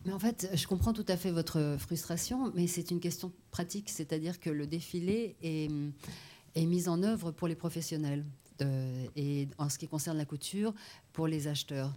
Mais 0.04 0.12
en 0.12 0.18
fait, 0.18 0.50
je 0.54 0.66
comprends 0.66 0.92
tout 0.92 1.04
à 1.06 1.16
fait 1.16 1.30
votre 1.30 1.76
frustration, 1.78 2.52
mais 2.56 2.66
c'est 2.66 2.90
une 2.90 2.98
question 2.98 3.32
pratique, 3.50 3.88
c'est-à-dire 3.90 4.40
que 4.40 4.50
le 4.50 4.66
défilé 4.66 5.36
est 5.42 6.66
mis 6.66 6.88
en 6.88 7.02
œuvre 7.04 7.30
pour 7.30 7.46
les 7.46 7.54
professionnels. 7.54 8.24
Euh, 8.62 9.06
et 9.16 9.48
en 9.58 9.68
ce 9.68 9.78
qui 9.78 9.88
concerne 9.88 10.16
la 10.18 10.24
couture, 10.24 10.74
pour 11.12 11.26
les 11.26 11.48
acheteurs. 11.48 11.92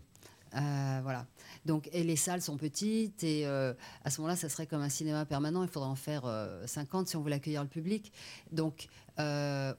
Euh, 0.55 0.99
voilà. 1.01 1.26
Donc, 1.66 1.89
et 1.93 2.03
les 2.03 2.18
salles 2.18 2.41
sont 2.41 2.57
petites 2.57 3.24
et 3.24 3.45
euh, 3.45 3.74
à 4.03 4.09
ce 4.09 4.20
moment-là, 4.20 4.36
ça 4.36 4.49
serait 4.49 4.68
comme 4.68 4.82
un 4.82 4.89
cinéma 4.89 5.26
permanent. 5.26 5.64
Il 5.64 5.70
faudrait 5.70 5.89
en 5.89 5.95
faire 5.95 6.24
50 6.66 7.07
si 7.07 7.16
on 7.16 7.22
veut 7.22 7.32
accueillir 7.32 7.64
le 7.64 7.70
public. 7.70 8.12
Donc, 8.51 8.88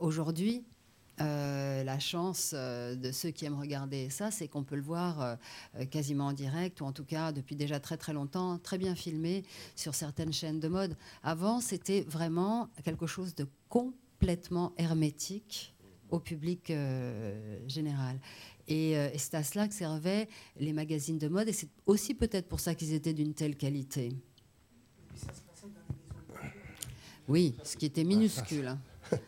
aujourd'hui, 0.00 0.64
la 1.18 1.98
chance 1.98 2.54
de 2.54 3.12
ceux 3.12 3.30
qui 3.30 3.44
aiment 3.44 3.60
regarder 3.60 4.08
ça, 4.10 4.30
c'est 4.30 4.48
qu'on 4.48 4.64
peut 4.64 4.76
le 4.76 4.82
voir 4.82 5.36
quasiment 5.90 6.28
en 6.28 6.32
direct, 6.32 6.80
ou 6.80 6.84
en 6.84 6.92
tout 6.92 7.04
cas 7.04 7.32
depuis 7.32 7.54
déjà 7.54 7.78
très 7.78 7.96
très 7.96 8.12
longtemps, 8.12 8.58
très 8.58 8.78
bien 8.78 8.94
filmé 8.94 9.44
sur 9.76 9.94
certaines 9.94 10.32
chaînes 10.32 10.58
de 10.58 10.68
mode. 10.68 10.96
Avant, 11.22 11.60
c'était 11.60 12.02
vraiment 12.02 12.70
quelque 12.82 13.06
chose 13.06 13.34
de 13.34 13.46
complètement 13.68 14.72
hermétique 14.78 15.71
au 16.12 16.20
public 16.20 16.70
euh, 16.70 17.58
général. 17.66 18.20
Euh, 18.70 19.10
et, 19.12 19.18
c'est 19.18 19.34
à 19.34 19.42
cela 19.42 19.66
que 19.66 19.74
servaient 19.74 20.28
les 20.60 20.72
magazines 20.72 21.18
de 21.18 21.26
mode, 21.26 21.48
et 21.48 21.52
c'est 21.52 21.68
aussi 21.86 22.14
peut-être 22.14 22.48
pour 22.48 22.60
ça 22.60 22.74
qu'ils 22.74 22.92
étaient 22.92 23.14
d'une 23.14 23.34
telle 23.34 23.56
qualité. 23.56 24.12
Oui, 27.26 27.56
ce 27.64 27.76
qui 27.76 27.86
était 27.86 28.04
minuscule. 28.04 28.68
Hein. 28.68 28.78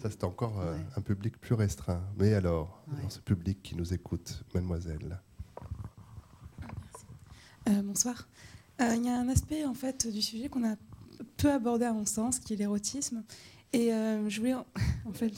Ça, 0.00 0.08
c'est 0.08 0.22
encore 0.22 0.60
euh, 0.60 0.78
un 0.96 1.00
public 1.00 1.36
plus 1.40 1.54
restreint. 1.54 2.02
Mais 2.16 2.34
alors, 2.34 2.84
dans 3.02 3.10
ce 3.10 3.18
public 3.18 3.60
qui 3.62 3.74
nous 3.74 3.92
écoute, 3.92 4.44
mademoiselle. 4.54 5.20
bonsoir. 7.66 8.28
Il 8.78 9.04
y 9.04 9.08
a 9.08 9.18
un 9.18 9.28
aspect 9.28 9.64
en 9.64 9.74
fait 9.74 10.06
du 10.06 10.22
sujet 10.22 10.48
qu'on 10.48 10.64
a 10.64 10.76
peu 11.36 11.52
abordé 11.52 11.86
à 11.86 11.92
mon 11.92 12.06
sens, 12.06 12.38
qui 12.38 12.54
est 12.54 12.56
l'érotisme. 12.56 13.24
Et 13.72 13.88
je 13.88 14.38
voulais 14.38 14.54
en 14.54 14.64
fait 15.12 15.32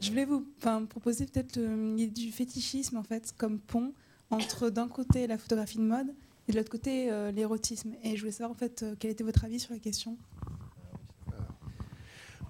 je 0.00 0.10
voulais 0.10 0.24
vous 0.24 0.46
proposer 0.88 1.26
peut-être 1.26 1.58
du 1.58 2.32
fétichisme 2.32 2.96
en 2.96 3.02
fait 3.02 3.34
comme 3.36 3.58
pont 3.58 3.92
entre 4.30 4.70
d'un 4.70 4.88
côté 4.88 5.26
la 5.26 5.38
photographie 5.38 5.78
de 5.78 5.82
mode 5.82 6.14
et 6.48 6.52
de 6.52 6.56
l'autre 6.56 6.70
côté 6.70 7.10
euh, 7.10 7.30
l'érotisme. 7.32 7.94
Et 8.02 8.16
je 8.16 8.20
voulais 8.20 8.32
savoir 8.32 8.50
en 8.50 8.54
fait 8.54 8.82
euh, 8.82 8.94
quel 8.98 9.10
était 9.10 9.24
votre 9.24 9.44
avis 9.44 9.58
sur 9.58 9.72
la 9.72 9.78
question. 9.78 10.16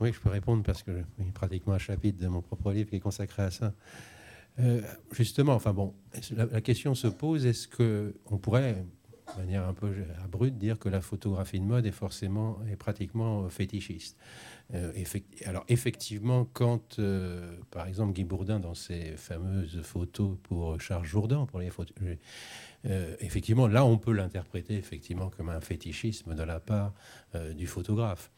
Oui, 0.00 0.12
je 0.12 0.20
peux 0.20 0.28
répondre 0.28 0.62
parce 0.62 0.82
que 0.82 1.02
j'ai 1.18 1.24
pratiquement 1.32 1.72
un 1.72 1.78
chapitre 1.78 2.22
de 2.22 2.28
mon 2.28 2.42
propre 2.42 2.72
livre 2.72 2.90
qui 2.90 2.96
est 2.96 3.00
consacré 3.00 3.44
à 3.44 3.50
ça. 3.50 3.72
Euh, 4.58 4.82
justement, 5.12 5.54
enfin 5.54 5.72
bon, 5.72 5.94
la, 6.34 6.60
question 6.60 6.94
se 6.94 7.06
pose 7.06 7.46
est-ce 7.46 7.68
que 7.68 8.14
on 8.26 8.38
pourrait, 8.38 8.84
de 9.34 9.40
manière 9.40 9.66
un 9.66 9.74
peu 9.74 9.92
abrupte, 10.24 10.56
dire 10.56 10.78
que 10.78 10.88
la 10.88 11.00
photographie 11.00 11.60
de 11.60 11.64
mode 11.64 11.86
est 11.86 11.92
forcément, 11.92 12.58
est 12.70 12.76
pratiquement 12.76 13.48
fétichiste 13.48 14.16
euh, 14.74 14.92
alors 15.44 15.64
effectivement, 15.68 16.48
quand, 16.52 16.98
euh, 16.98 17.56
par 17.70 17.86
exemple, 17.86 18.12
Guy 18.12 18.24
Bourdin, 18.24 18.58
dans 18.58 18.74
ses 18.74 19.16
fameuses 19.16 19.80
photos 19.82 20.36
pour 20.42 20.80
Charles 20.80 21.04
Jourdan, 21.04 21.46
pour 21.46 21.60
les 21.60 21.70
photos, 21.70 21.96
euh, 22.86 23.16
effectivement, 23.20 23.68
là, 23.68 23.84
on 23.84 23.98
peut 23.98 24.12
l'interpréter 24.12 24.74
effectivement 24.74 25.30
comme 25.30 25.48
un 25.48 25.60
fétichisme 25.60 26.34
de 26.34 26.42
la 26.42 26.60
part 26.60 26.94
du 27.54 27.66
photographe. 27.66 28.30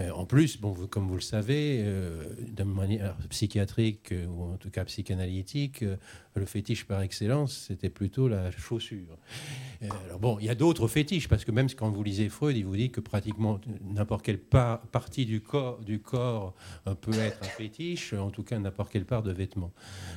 Euh, 0.00 0.10
en 0.10 0.24
plus, 0.24 0.60
bon, 0.60 0.74
comme 0.86 1.06
vous 1.06 1.14
le 1.14 1.20
savez, 1.20 1.82
euh, 1.84 2.24
de 2.38 2.62
manière 2.62 3.16
psychiatrique 3.28 4.12
euh, 4.12 4.26
ou 4.26 4.44
en 4.52 4.56
tout 4.56 4.70
cas 4.70 4.84
psychanalytique, 4.84 5.84
le 6.34 6.46
fétiche 6.46 6.86
par 6.86 7.02
excellence, 7.02 7.66
c'était 7.68 7.90
plutôt 7.90 8.26
la 8.26 8.50
chaussure. 8.50 9.18
bon, 10.18 10.38
il 10.40 10.46
y 10.46 10.48
a 10.48 10.54
d'autres 10.54 10.88
fétiches, 10.88 11.28
parce 11.28 11.44
que 11.44 11.52
même 11.52 11.68
quand 11.70 11.90
vous 11.90 12.02
lisez 12.02 12.28
Freud, 12.30 12.56
il 12.56 12.64
vous 12.64 12.76
dit 12.76 12.90
que 12.90 13.00
pratiquement 13.00 13.60
n'importe 13.84 14.24
quelle 14.24 14.38
partie 14.38 15.26
du 15.26 15.42
corps, 15.42 16.54
peut 17.02 17.18
être 17.18 17.38
un 17.42 17.48
fétiche, 17.48 18.14
en 18.14 18.30
tout 18.30 18.44
cas 18.44 18.58
n'importe 18.58 18.90
quelle 18.92 19.04
part 19.04 19.22
de 19.22 19.32
vêtement. 19.32 19.72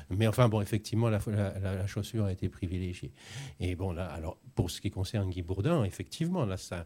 Mais 0.09 0.27
enfin, 0.27 0.47
bon, 0.47 0.61
effectivement, 0.61 1.09
la, 1.09 1.19
la, 1.27 1.85
chaussure 1.87 2.25
a 2.25 2.31
été 2.31 2.47
privilégiée. 2.47 3.11
Et 3.59 3.75
bon, 3.75 3.91
là, 3.91 4.05
alors, 4.05 4.37
pour 4.55 4.71
ce 4.71 4.79
qui 4.79 4.91
concerne 4.91 5.29
Guy 5.29 5.41
Bourdin, 5.41 5.83
effectivement, 5.83 6.45
là, 6.45 6.55
ça 6.55 6.85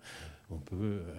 on 0.51 0.57
peut 0.57 0.75
euh, 0.75 1.13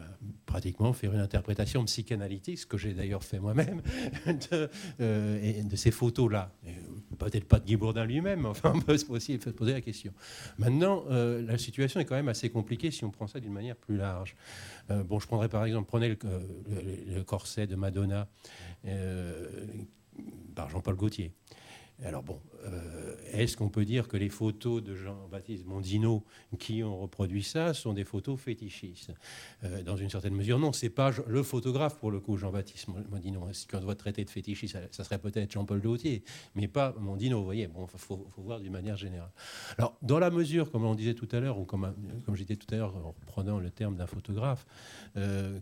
pratiquement 0.47 0.93
faire 0.93 1.13
une 1.13 1.21
interprétation 1.21 1.85
psychanalytique, 1.85 2.59
ce 2.59 2.67
que 2.67 2.77
j'ai 2.77 2.95
d'ailleurs 2.95 3.23
fait 3.23 3.39
moi-même, 3.39 3.83
de, 4.27 4.69
euh, 5.01 5.63
de, 5.63 5.77
ces 5.77 5.91
photos-là. 5.91 6.53
Peut-être 7.19 7.45
pas 7.45 7.61
de 7.61 7.67
Guy 7.67 7.77
Bourdin 7.77 8.05
lui-même, 8.05 8.47
enfin, 8.47 8.73
on 8.75 8.81
peut 8.81 8.97
aussi 9.09 9.39
poser 9.39 9.73
la 9.73 9.81
question. 9.81 10.13
Maintenant, 10.59 11.05
euh, 11.11 11.43
la 11.43 11.59
situation 11.59 12.01
est 12.01 12.05
quand 12.05 12.15
même 12.15 12.29
assez 12.29 12.51
compliquée 12.51 12.91
si 12.91 13.05
on 13.05 13.11
prend 13.11 13.27
ça 13.27 13.41
d'une 13.41 13.53
manière 13.53 13.77
plus 13.77 13.97
large. 13.97 14.35
bon, 14.89 15.21
je 15.21 15.27
prendrais 15.27 15.49
par 15.49 15.65
exemple, 15.65 15.87
prenez 15.87 16.09
le 16.09 17.23
corset 17.23 17.67
de 17.67 17.77
Madonna 17.77 18.29
par 20.55 20.71
Jean-Paul 20.71 20.97
Gaultier. 20.97 21.33
Alors 22.03 22.23
bon, 22.23 22.41
euh, 22.65 23.15
est-ce 23.33 23.59
qu'on 23.59 23.69
peut 23.69 23.85
dire 23.85 24.09
que 24.09 24.17
les 24.17 24.31
photos 24.31 24.83
de 24.83 24.95
Jean-Baptiste 24.95 25.67
Mondino 25.67 26.25
qui 26.59 26.83
ont 26.83 26.99
reproduit 26.99 27.43
ça 27.43 27.75
sont 27.75 27.93
des 27.93 28.05
photos 28.05 28.41
fétichistes? 28.41 29.13
Euh, 29.65 29.83
Dans 29.83 29.97
une 29.97 30.09
certaine 30.09 30.35
mesure, 30.35 30.59
non. 30.59 30.73
C'est 30.73 30.89
pas 30.89 31.11
le 31.27 31.43
photographe 31.43 31.99
pour 31.99 32.11
le 32.11 32.21
coup, 32.21 32.39
Jean-Baptiste 32.39 32.89
Mondino. 33.11 33.47
Si 33.53 33.67
on 33.75 33.81
doit 33.81 33.97
traiter 33.97 34.25
de 34.25 34.31
fétichisme, 34.31 34.79
ça, 34.91 35.05
serait 35.05 35.19
peut-être 35.19 35.53
Jean-Paul 35.53 35.83
Dautier, 35.83 36.23
mais 36.55 36.69
pas 36.69 36.95
Mondino. 36.99 37.39
Vous 37.39 37.45
voyez, 37.45 37.67
bon, 37.67 37.87
faut, 37.87 38.27
voir 38.39 38.61
d'une 38.61 38.73
manière 38.73 38.97
générale. 38.97 39.33
Alors, 39.77 39.99
dans 40.01 40.19
la 40.19 40.31
mesure, 40.31 40.71
comme 40.71 40.85
on 40.85 40.95
disait 40.95 41.15
tout 41.15 41.29
à 41.33 41.41
l'heure, 41.41 41.59
ou 41.59 41.65
comme, 41.65 41.95
comme 42.25 42.35
j'étais 42.35 42.57
tout 42.57 42.73
à 42.75 42.79
l'heure 42.79 42.97
en 42.97 43.11
reprenant 43.11 43.59
le 43.59 43.71
terme 43.71 43.97
d'un 43.97 44.07
photographe, 44.07 44.67
euh, 45.17 45.61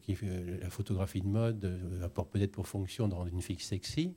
la 0.63 0.71
photographie 0.71 1.21
de 1.21 1.27
mode 1.27 1.81
apporte 2.05 2.31
peut-être 2.31 2.53
pour 2.53 2.69
fonction 2.69 3.09
de 3.09 3.15
rendre 3.15 3.33
une 3.33 3.43
fille 3.43 3.59
sexy. 3.59 4.15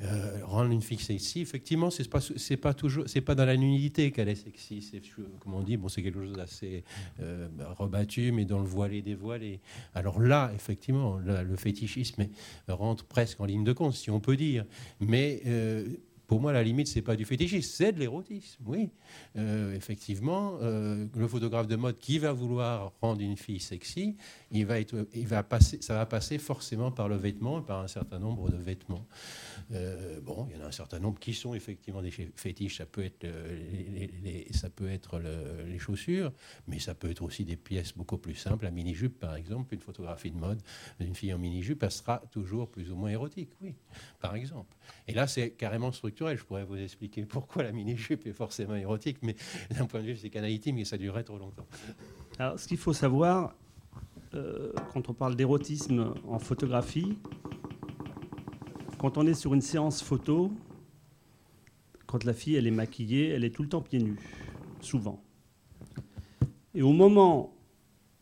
Euh, 0.00 0.40
rendre 0.44 0.72
une 0.72 0.80
fille 0.80 0.98
sexy, 0.98 1.42
effectivement, 1.42 1.90
c'est 1.90 2.08
pas 2.08 2.20
c'est 2.20 2.56
pas 2.56 2.72
toujours 2.72 3.04
c'est 3.06 3.20
pas 3.20 3.34
dans 3.34 3.44
la 3.44 3.56
nudité 3.56 4.10
qu'elle 4.10 4.30
est 4.30 4.34
sexy. 4.34 4.80
C'est 4.80 5.02
comme 5.38 5.54
on 5.54 5.62
dit, 5.62 5.76
bon, 5.76 5.88
c'est 5.88 6.02
quelque 6.02 6.20
chose 6.20 6.32
d'assez 6.32 6.82
euh, 7.20 7.46
rebattu, 7.76 8.32
mais 8.32 8.46
dans 8.46 8.58
le 8.58 8.64
voilé 8.64 9.02
dévoilé. 9.02 9.60
Alors 9.94 10.18
là, 10.18 10.50
effectivement, 10.54 11.18
le 11.18 11.56
fétichisme 11.56 12.26
rentre 12.68 13.04
presque 13.04 13.40
en 13.40 13.44
ligne 13.44 13.64
de 13.64 13.72
compte, 13.72 13.92
si 13.92 14.10
on 14.10 14.18
peut 14.18 14.36
dire. 14.36 14.64
Mais 14.98 15.42
euh, 15.46 15.86
pour 16.32 16.40
moi, 16.40 16.50
la 16.54 16.62
limite, 16.62 16.88
c'est 16.88 17.02
pas 17.02 17.14
du 17.14 17.26
fétichisme, 17.26 17.70
c'est 17.70 17.92
de 17.92 18.00
l'érotisme. 18.00 18.62
Oui, 18.64 18.88
Euh, 19.36 19.74
effectivement, 19.74 20.56
euh, 20.62 21.06
le 21.14 21.28
photographe 21.28 21.66
de 21.66 21.76
mode 21.76 21.98
qui 21.98 22.18
va 22.18 22.32
vouloir 22.32 22.92
rendre 23.02 23.20
une 23.20 23.36
fille 23.36 23.60
sexy, 23.60 24.16
il 24.50 24.64
va 24.64 24.80
être, 24.80 25.06
il 25.14 25.26
va 25.26 25.42
passer, 25.42 25.78
ça 25.82 25.92
va 25.94 26.06
passer 26.06 26.38
forcément 26.38 26.90
par 26.90 27.06
le 27.08 27.16
vêtement 27.16 27.60
par 27.60 27.80
un 27.80 27.86
certain 27.88 28.18
nombre 28.18 28.48
de 28.50 28.56
vêtements. 28.56 29.06
Euh, 29.72 30.20
bon, 30.22 30.46
il 30.48 30.56
y 30.56 30.60
en 30.60 30.64
a 30.64 30.68
un 30.68 30.72
certain 30.72 31.00
nombre 31.00 31.18
qui 31.18 31.34
sont 31.34 31.52
effectivement 31.54 32.00
des 32.00 32.10
fé- 32.10 32.30
fétiches. 32.34 32.78
Ça 32.78 32.86
peut 32.86 33.04
être, 33.04 33.24
les, 33.24 34.46
ça 34.52 34.70
peut 34.70 34.88
être 34.88 35.18
le- 35.18 35.64
les 35.66 35.78
chaussures, 35.78 36.32
mais 36.66 36.78
ça 36.78 36.94
peut 36.94 37.10
être 37.10 37.22
aussi 37.22 37.44
des 37.44 37.56
pièces 37.56 37.92
beaucoup 37.94 38.16
plus 38.18 38.34
simples. 38.36 38.64
La 38.64 38.70
mini-jupe, 38.70 39.18
par 39.18 39.34
exemple, 39.36 39.74
une 39.74 39.80
photographie 39.80 40.30
de 40.30 40.38
mode 40.38 40.62
d'une 40.98 41.14
fille 41.14 41.34
en 41.34 41.38
mini-jupe, 41.38 41.82
elle 41.82 41.90
sera 41.90 42.22
toujours 42.30 42.70
plus 42.70 42.90
ou 42.90 42.96
moins 42.96 43.10
érotique, 43.10 43.50
oui, 43.60 43.74
par 44.20 44.34
exemple. 44.34 44.74
Et 45.08 45.14
là, 45.14 45.26
c'est 45.26 45.50
carrément 45.50 45.92
structurel. 45.92 46.38
Je 46.38 46.44
pourrais 46.44 46.64
vous 46.64 46.76
expliquer 46.76 47.24
pourquoi 47.24 47.62
la 47.62 47.72
mini-jupe 47.72 48.26
est 48.26 48.32
forcément 48.32 48.74
érotique, 48.74 49.18
mais 49.22 49.36
d'un 49.70 49.86
point 49.86 50.00
de 50.00 50.06
vue 50.06 50.14
psychanalytique, 50.14 50.74
mais 50.74 50.84
ça 50.84 50.96
durerait 50.96 51.24
trop 51.24 51.38
longtemps. 51.38 51.66
Alors, 52.38 52.58
ce 52.58 52.68
qu'il 52.68 52.78
faut 52.78 52.92
savoir, 52.92 53.54
euh, 54.34 54.72
quand 54.92 55.08
on 55.08 55.14
parle 55.14 55.36
d'érotisme 55.36 56.14
en 56.26 56.38
photographie, 56.38 57.18
quand 58.98 59.18
on 59.18 59.26
est 59.26 59.34
sur 59.34 59.52
une 59.52 59.60
séance 59.60 60.02
photo, 60.02 60.52
quand 62.06 62.24
la 62.24 62.32
fille 62.32 62.56
elle 62.56 62.66
est 62.66 62.70
maquillée, 62.70 63.28
elle 63.30 63.44
est 63.44 63.50
tout 63.50 63.62
le 63.62 63.68
temps 63.68 63.82
pieds 63.82 63.98
nus, 63.98 64.18
souvent. 64.80 65.22
Et 66.74 66.82
au 66.82 66.92
moment 66.92 67.54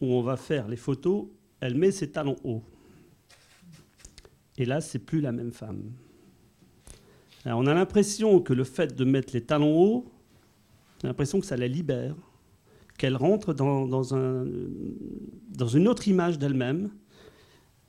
où 0.01 0.07
on 0.07 0.23
va 0.23 0.37
faire 0.37 0.69
les 0.69 0.77
photos, 0.77 1.27
elle 1.61 1.75
met 1.75 1.91
ses 1.91 2.11
talons 2.11 2.37
hauts. 2.43 2.63
Et 4.57 4.65
là, 4.65 4.81
c'est 4.81 4.99
plus 4.99 5.21
la 5.21 5.33
même 5.33 5.53
femme. 5.53 5.93
On 7.47 7.67
a 7.67 7.75
l'impression 7.75 8.41
que 8.41 8.53
le 8.53 8.65
fait 8.65 8.95
de 8.95 9.05
mettre 9.05 9.33
les 9.33 9.41
talons 9.41 9.77
hauts, 9.79 10.13
on 11.03 11.07
a 11.07 11.09
l'impression 11.09 11.41
que 11.41 11.47
ça 11.47 11.57
la 11.57 11.69
libère 11.69 12.15
qu'elle 12.99 13.17
rentre 13.17 13.55
dans, 13.55 13.87
dans 13.87 14.15
un, 14.15 14.45
dans 15.49 15.69
une 15.69 15.89
autre 15.89 16.07
image 16.07 16.39
d'elle-même. 16.39 16.91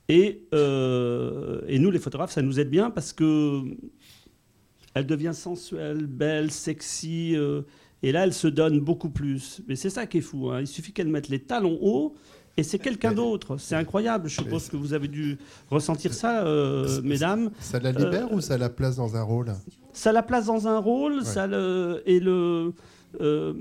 Et, 0.07 0.47
euh, 0.53 1.61
et 1.67 1.79
nous, 1.79 1.91
les 1.91 1.99
photographes, 1.99 2.31
ça 2.31 2.41
nous 2.41 2.59
aide 2.59 2.69
bien 2.69 2.89
parce 2.89 3.11
que 3.11 3.61
elle 4.93 5.05
devient 5.05 5.31
sensuelle, 5.33 6.05
belle, 6.05 6.51
sexy. 6.51 7.33
euh, 7.35 7.63
et 8.03 8.11
là, 8.11 8.23
elle 8.23 8.33
se 8.33 8.47
donne 8.47 8.79
beaucoup 8.79 9.09
plus. 9.09 9.61
Mais 9.67 9.75
c'est 9.75 9.89
ça 9.89 10.05
qui 10.07 10.19
est 10.19 10.21
fou. 10.21 10.49
hein. 10.49 10.61
Il 10.61 10.67
suffit 10.67 10.91
qu'elle 10.93 11.07
mette 11.09 11.29
les 11.29 11.39
talons 11.39 11.77
hauts. 11.81 12.15
Et 12.57 12.63
c'est 12.63 12.79
quelqu'un 12.79 13.13
d'autre. 13.13 13.57
C'est 13.57 13.75
incroyable. 13.75 14.27
Je 14.29 14.35
suppose 14.41 14.67
que 14.67 14.75
vous 14.77 14.93
avez 14.93 15.07
dû 15.07 15.37
ressentir 15.69 16.13
ça, 16.13 16.45
euh, 16.45 17.01
mesdames. 17.01 17.49
Ça 17.59 17.79
la 17.79 17.91
libère 17.91 18.27
Euh, 18.31 18.35
ou 18.35 18.41
ça 18.41 18.57
la 18.57 18.69
place 18.69 18.97
dans 18.97 19.15
un 19.15 19.23
rôle? 19.23 19.53
Ça 19.93 20.11
la 20.11 20.21
place 20.23 20.45
dans 20.47 20.67
un 20.67 20.77
rôle, 20.79 21.19
Ouais. 21.19 21.23
ça 21.25 21.47
le 21.47 22.03
et 22.05 22.19
le 22.19 22.73
euh, 23.21 23.53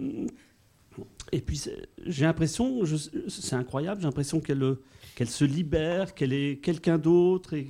et 1.33 1.41
puis 1.41 1.61
j'ai 2.07 2.25
l'impression, 2.25 2.81
c'est 3.29 3.55
incroyable, 3.55 4.01
j'ai 4.01 4.07
l'impression 4.07 4.41
qu'elle 4.41 4.77
qu'elle 5.15 5.29
se 5.29 5.45
libère, 5.45 6.15
qu'elle 6.15 6.33
est 6.33 6.61
quelqu'un 6.63 6.97
d'autre 6.99 7.55
et 7.55 7.67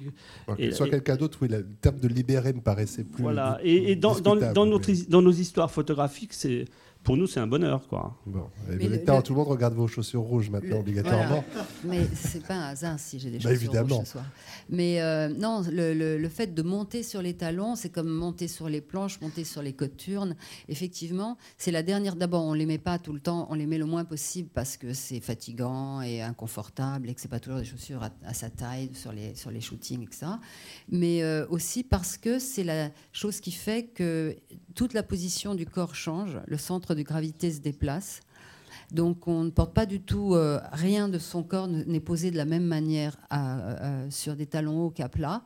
Bon, 0.46 0.54
et- 0.54 0.56
Qu'elle 0.56 0.74
soit 0.74 0.88
quelqu'un 0.88 1.16
d'autre, 1.16 1.38
oui, 1.42 1.48
le 1.48 1.66
terme 1.80 1.98
de 1.98 2.06
libérer 2.08 2.52
me 2.52 2.60
paraissait 2.60 3.02
plus. 3.04 3.22
voilà. 3.22 3.58
Et, 3.62 3.92
et 3.92 3.96
dans, 3.96 4.18
dans, 4.20 4.36
dans 4.36 4.66
notre 4.66 4.88
mais- 4.88 4.94
his- 4.98 5.06
dans 5.08 5.20
nos 5.22 5.32
histoires 5.32 5.70
photographiques, 5.70 6.32
c'est 6.32 6.64
pour 7.02 7.16
nous 7.16 7.26
c'est 7.26 7.40
un 7.40 7.46
bonheur 7.46 7.88
quoi. 7.88 8.16
Bon, 8.26 8.48
et 8.70 8.76
Mais 8.76 8.84
le- 8.84 8.96
le- 8.96 9.22
tout 9.22 9.32
le 9.32 9.38
monde 9.38 9.48
regarde 9.48 9.74
vos 9.74 9.88
chaussures 9.88 10.20
rouges 10.20 10.50
maintenant, 10.50 10.76
Le- 10.76 10.80
obligatoirement. 10.80 11.42
Mais 11.84 12.06
c'est 12.14 12.46
pas 12.46 12.54
un 12.54 12.68
hasard 12.70 12.98
si 13.00 13.18
j'ai 13.18 13.30
des 13.30 13.38
Bah, 13.38 13.50
chaussures 13.50 13.62
évidemment. 13.62 13.96
rouges 13.96 14.06
ce 14.06 14.12
soir. 14.12 14.24
Mais 14.68 15.00
euh, 15.00 15.28
non, 15.28 15.62
le, 15.70 15.94
le- 15.94 16.18
le 16.18 16.28
fait 16.28 16.54
de 16.54 16.62
monter 16.62 17.02
sur 17.02 17.22
les 17.22 17.34
talons, 17.34 17.74
c'est 17.74 17.88
comme 17.88 18.08
monter 18.10 18.48
sur 18.48 18.68
les 18.68 18.80
planches, 18.80 19.20
monter 19.20 19.44
sur 19.44 19.62
les 19.62 19.72
coturnes. 19.72 20.36
Effectivement, 20.68 21.36
c'est 21.58 21.70
la 21.70 21.82
dernière. 21.82 22.16
D'abord, 22.16 22.44
on 22.44 22.52
les 22.54 22.66
met 22.66 22.78
pas 22.78 22.98
tout 22.98 23.12
le 23.12 23.20
temps, 23.20 23.46
on 23.50 23.54
les 23.54 23.66
met 23.66 23.78
le 23.78 23.86
moins 23.86 24.04
possible 24.04 24.48
parce 24.52 24.76
que 24.76 24.92
c'est 24.92 25.20
fatigant 25.20 26.02
et 26.02 26.22
inconfortable 26.22 27.08
et 27.08 27.14
que 27.14 27.20
c'est 27.20 27.28
pas 27.28 27.40
toujours 27.40 27.58
des 27.60 27.64
chaussures 27.64 28.02
à, 28.02 28.10
à 28.24 28.34
sa 28.34 28.50
taille 28.50 28.90
sur 28.94 29.12
les 29.12 29.34
sur 29.34 29.50
les 29.50 29.60
shootings, 29.60 30.02
etc. 30.02 30.26
Mais 30.90 31.22
euh, 31.22 31.46
aussi 31.48 31.82
parce 31.82 32.16
que 32.16 32.38
c'est 32.38 32.64
la 32.64 32.90
chose 33.12 33.40
qui 33.40 33.52
fait 33.52 33.84
que 33.84 34.36
toute 34.74 34.92
la 34.94 35.02
position 35.02 35.54
du 35.54 35.66
corps 35.66 35.94
change, 35.94 36.38
le 36.46 36.56
centre 36.58 36.89
de 36.94 37.02
gravité 37.02 37.50
se 37.50 37.60
déplace. 37.60 38.20
Donc 38.92 39.28
on 39.28 39.44
ne 39.44 39.50
porte 39.50 39.72
pas 39.72 39.86
du 39.86 40.00
tout, 40.00 40.34
euh, 40.34 40.58
rien 40.72 41.08
de 41.08 41.18
son 41.18 41.44
corps 41.44 41.68
ne- 41.68 41.84
n'est 41.84 42.00
posé 42.00 42.32
de 42.32 42.36
la 42.36 42.44
même 42.44 42.64
manière 42.64 43.16
sur 44.10 44.34
des 44.34 44.46
talons 44.46 44.86
hauts 44.86 44.90
qu'à 44.90 45.08
plat. 45.08 45.42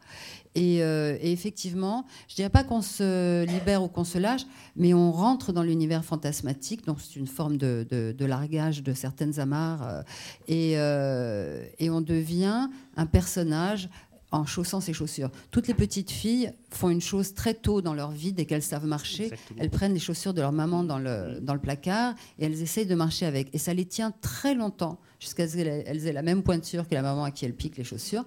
Et, 0.54 0.82
euh, 0.82 1.18
effectivement, 1.20 2.06
je 2.28 2.36
dirais 2.36 2.48
pas 2.48 2.64
qu'on 2.64 2.80
se 2.80 3.44
libère 3.44 3.82
ou 3.82 3.88
qu'on 3.88 4.04
se 4.04 4.16
lâche, 4.18 4.42
mais 4.76 4.94
on 4.94 5.12
rentre 5.12 5.52
dans 5.52 5.62
l'univers 5.62 6.04
fantasmatique. 6.04 6.86
Donc 6.86 7.00
c'est 7.00 7.16
une 7.16 7.26
forme 7.26 7.58
de, 7.58 8.14
largage 8.24 8.82
de 8.82 8.94
certaines 8.94 9.38
amarres. 9.38 10.02
euh, 10.50 11.64
et 11.78 11.90
on 11.90 12.00
devient 12.00 12.68
un 12.96 13.06
personnage 13.06 13.90
en 14.34 14.46
chaussant 14.46 14.80
ses 14.80 14.92
chaussures. 14.92 15.30
Toutes 15.50 15.68
les 15.68 15.74
petites 15.74 16.10
filles 16.10 16.52
font 16.70 16.90
une 16.90 17.00
chose 17.00 17.34
très 17.34 17.54
tôt 17.54 17.80
dans 17.82 17.94
leur 17.94 18.10
vie, 18.10 18.32
dès 18.32 18.46
qu'elles 18.46 18.62
savent 18.62 18.86
marcher, 18.86 19.24
Exactement. 19.24 19.60
elles 19.60 19.70
prennent 19.70 19.94
les 19.94 20.00
chaussures 20.00 20.34
de 20.34 20.40
leur 20.40 20.52
maman 20.52 20.82
dans 20.82 20.98
le, 20.98 21.38
dans 21.40 21.54
le 21.54 21.60
placard 21.60 22.14
et 22.38 22.46
elles 22.46 22.60
essayent 22.60 22.86
de 22.86 22.94
marcher 22.94 23.26
avec. 23.26 23.54
Et 23.54 23.58
ça 23.58 23.72
les 23.72 23.84
tient 23.84 24.12
très 24.20 24.54
longtemps, 24.54 24.98
jusqu'à 25.20 25.46
ce 25.48 25.56
qu'elles 25.56 25.84
elles 25.86 26.06
aient 26.06 26.12
la 26.12 26.22
même 26.22 26.42
pointure 26.42 26.88
que 26.88 26.94
la 26.94 27.02
maman 27.02 27.24
à 27.24 27.30
qui 27.30 27.44
elles 27.44 27.54
piquent 27.54 27.76
les 27.76 27.84
chaussures. 27.84 28.24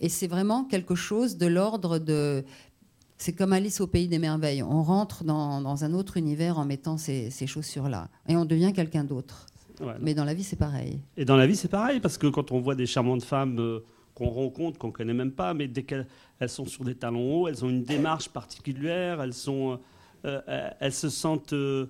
Et 0.00 0.08
c'est 0.08 0.28
vraiment 0.28 0.64
quelque 0.64 0.94
chose 0.94 1.36
de 1.36 1.46
l'ordre 1.46 1.98
de... 1.98 2.44
C'est 3.16 3.32
comme 3.32 3.52
Alice 3.52 3.80
au 3.80 3.88
pays 3.88 4.06
des 4.06 4.20
merveilles. 4.20 4.62
On 4.62 4.84
rentre 4.84 5.24
dans, 5.24 5.60
dans 5.60 5.82
un 5.84 5.92
autre 5.92 6.18
univers 6.18 6.56
en 6.56 6.64
mettant 6.64 6.96
ces, 6.98 7.30
ces 7.30 7.48
chaussures-là. 7.48 8.10
Et 8.28 8.36
on 8.36 8.44
devient 8.44 8.72
quelqu'un 8.72 9.02
d'autre. 9.02 9.46
Voilà. 9.80 9.98
Mais 10.00 10.14
dans 10.14 10.24
la 10.24 10.34
vie, 10.34 10.44
c'est 10.44 10.54
pareil. 10.56 11.00
Et 11.16 11.24
dans 11.24 11.36
la 11.36 11.48
vie, 11.48 11.56
c'est 11.56 11.66
pareil, 11.68 11.98
parce 11.98 12.16
que 12.16 12.28
quand 12.28 12.52
on 12.52 12.60
voit 12.60 12.76
des 12.76 12.86
charmantes 12.86 13.24
femmes 13.24 13.58
euh, 13.58 13.80
qu'on 14.18 14.28
rencontre, 14.28 14.78
qu'on 14.78 14.90
connaît 14.90 15.14
même 15.14 15.30
pas, 15.30 15.54
mais 15.54 15.68
dès 15.68 15.84
qu'elles 15.84 16.06
elles 16.40 16.48
sont 16.48 16.66
sur 16.66 16.84
des 16.84 16.96
talons 16.96 17.42
hauts, 17.42 17.48
elles 17.48 17.64
ont 17.64 17.68
une 17.68 17.84
démarche 17.84 18.28
particulière, 18.28 19.22
elles, 19.22 19.32
sont, 19.32 19.78
euh, 20.24 20.40
euh, 20.48 20.70
elles, 20.80 20.92
se 20.92 21.08
sentent, 21.08 21.52
euh, 21.52 21.86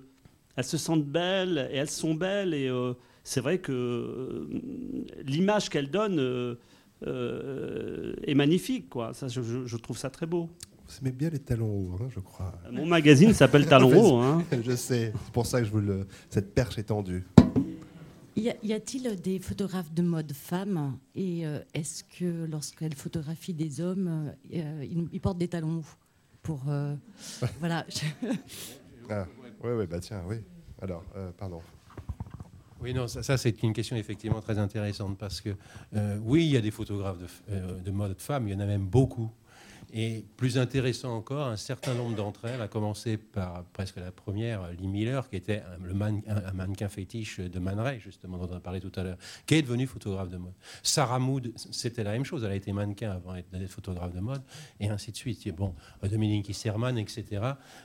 elles 0.55 0.63
se 0.63 0.77
sentent 0.77 1.05
belles, 1.05 1.69
et 1.71 1.77
elles 1.77 1.89
sont 1.89 2.13
belles, 2.13 2.53
et 2.53 2.67
euh, 2.67 2.93
c'est 3.23 3.41
vrai 3.41 3.57
que 3.57 4.47
l'image 5.25 5.69
qu'elles 5.69 5.89
donnent 5.89 6.57
est 7.05 8.35
magnifique, 8.35 8.89
quoi. 8.89 9.13
Ça, 9.13 9.27
je, 9.27 9.77
trouve 9.77 9.97
ça 9.97 10.09
très 10.09 10.25
beau. 10.27 10.49
Vous 10.87 10.95
aimez 11.01 11.11
bien 11.11 11.29
les 11.29 11.39
talons 11.39 11.71
hauts, 11.71 11.95
hein, 11.99 12.07
je 12.09 12.19
crois. 12.19 12.53
Mon 12.71 12.85
magazine 12.85 13.33
s'appelle 13.33 13.67
Talons 13.67 13.93
hauts. 13.95 14.17
Hein. 14.17 14.43
je 14.65 14.75
sais, 14.75 15.13
c'est 15.25 15.33
pour 15.33 15.45
ça 15.45 15.59
que 15.59 15.65
je 15.65 15.71
vous 15.71 15.81
le. 15.81 16.07
Cette 16.29 16.53
perche 16.55 16.79
est 16.79 16.83
tendue. 16.83 17.23
Y 18.35 18.73
a-t-il 18.73 19.19
des 19.19 19.39
photographes 19.39 19.91
de 19.93 20.01
mode 20.01 20.31
femmes 20.33 20.97
Et 21.13 21.45
euh, 21.45 21.59
est-ce 21.73 22.03
que 22.05 22.45
lorsqu'elles 22.45 22.93
photographient 22.95 23.53
des 23.53 23.81
hommes, 23.81 24.33
euh, 24.53 24.85
ils, 24.89 25.07
ils 25.11 25.19
portent 25.19 25.37
des 25.39 25.49
talons 25.49 25.79
hauts 25.79 25.85
pour 26.41 26.69
euh, 26.69 26.95
voilà. 27.59 27.85
Ah, 29.09 29.25
ouais, 29.61 29.73
ouais, 29.73 29.87
bah 29.87 29.99
tiens, 29.99 30.23
oui. 30.27 30.37
Alors, 30.81 31.03
euh, 31.17 31.31
pardon. 31.37 31.61
Oui, 32.81 32.93
non, 32.93 33.07
ça, 33.09 33.23
ça, 33.23 33.37
c'est 33.37 33.61
une 33.61 33.73
question 33.73 33.97
effectivement 33.97 34.39
très 34.39 34.57
intéressante 34.57 35.17
parce 35.17 35.41
que 35.41 35.49
euh, 35.95 36.17
oui, 36.23 36.45
il 36.45 36.51
y 36.51 36.57
a 36.57 36.61
des 36.61 36.71
photographes 36.71 37.19
de, 37.19 37.25
f- 37.25 37.41
euh, 37.49 37.77
de 37.81 37.91
mode 37.91 38.17
femmes, 38.21 38.47
il 38.47 38.53
y 38.53 38.55
en 38.55 38.59
a 38.61 38.65
même 38.65 38.85
beaucoup. 38.87 39.29
Et 39.91 40.23
plus 40.37 40.57
intéressant 40.57 41.15
encore, 41.15 41.47
un 41.47 41.57
certain 41.57 41.95
nombre 41.95 42.15
d'entre 42.15 42.45
elles, 42.45 42.61
à 42.61 42.67
commencer 42.67 43.17
par 43.17 43.63
presque 43.73 43.95
la 43.97 44.11
première, 44.11 44.71
Lee 44.73 44.87
Miller, 44.87 45.27
qui 45.29 45.35
était 45.35 45.61
un, 45.61 45.83
le 45.83 45.93
mannequin 45.93 46.89
fétiche 46.89 47.39
de 47.39 47.59
Man 47.59 47.79
Ray, 47.79 47.99
justement, 47.99 48.37
dont 48.37 48.47
on 48.51 48.57
a 48.57 48.59
parlé 48.59 48.79
tout 48.79 48.91
à 48.95 49.03
l'heure, 49.03 49.17
qui 49.47 49.55
est 49.55 49.61
devenue 49.63 49.87
photographe 49.87 50.29
de 50.29 50.37
mode. 50.37 50.53
Sarah 50.83 51.17
Mood, 51.17 51.51
c'était 51.55 52.03
la 52.03 52.11
même 52.11 52.23
chose, 52.23 52.43
elle 52.43 52.51
a 52.51 52.55
été 52.55 52.71
mannequin 52.71 53.11
avant 53.11 53.33
d'être 53.33 53.67
photographe 53.67 54.13
de 54.13 54.19
mode, 54.19 54.43
et 54.79 54.89
ainsi 54.89 55.11
de 55.11 55.17
suite. 55.17 55.47
Et 55.47 55.51
bon, 55.51 55.73
Dominique 56.03 56.49
Isserman, 56.49 56.97
etc. 56.97 57.41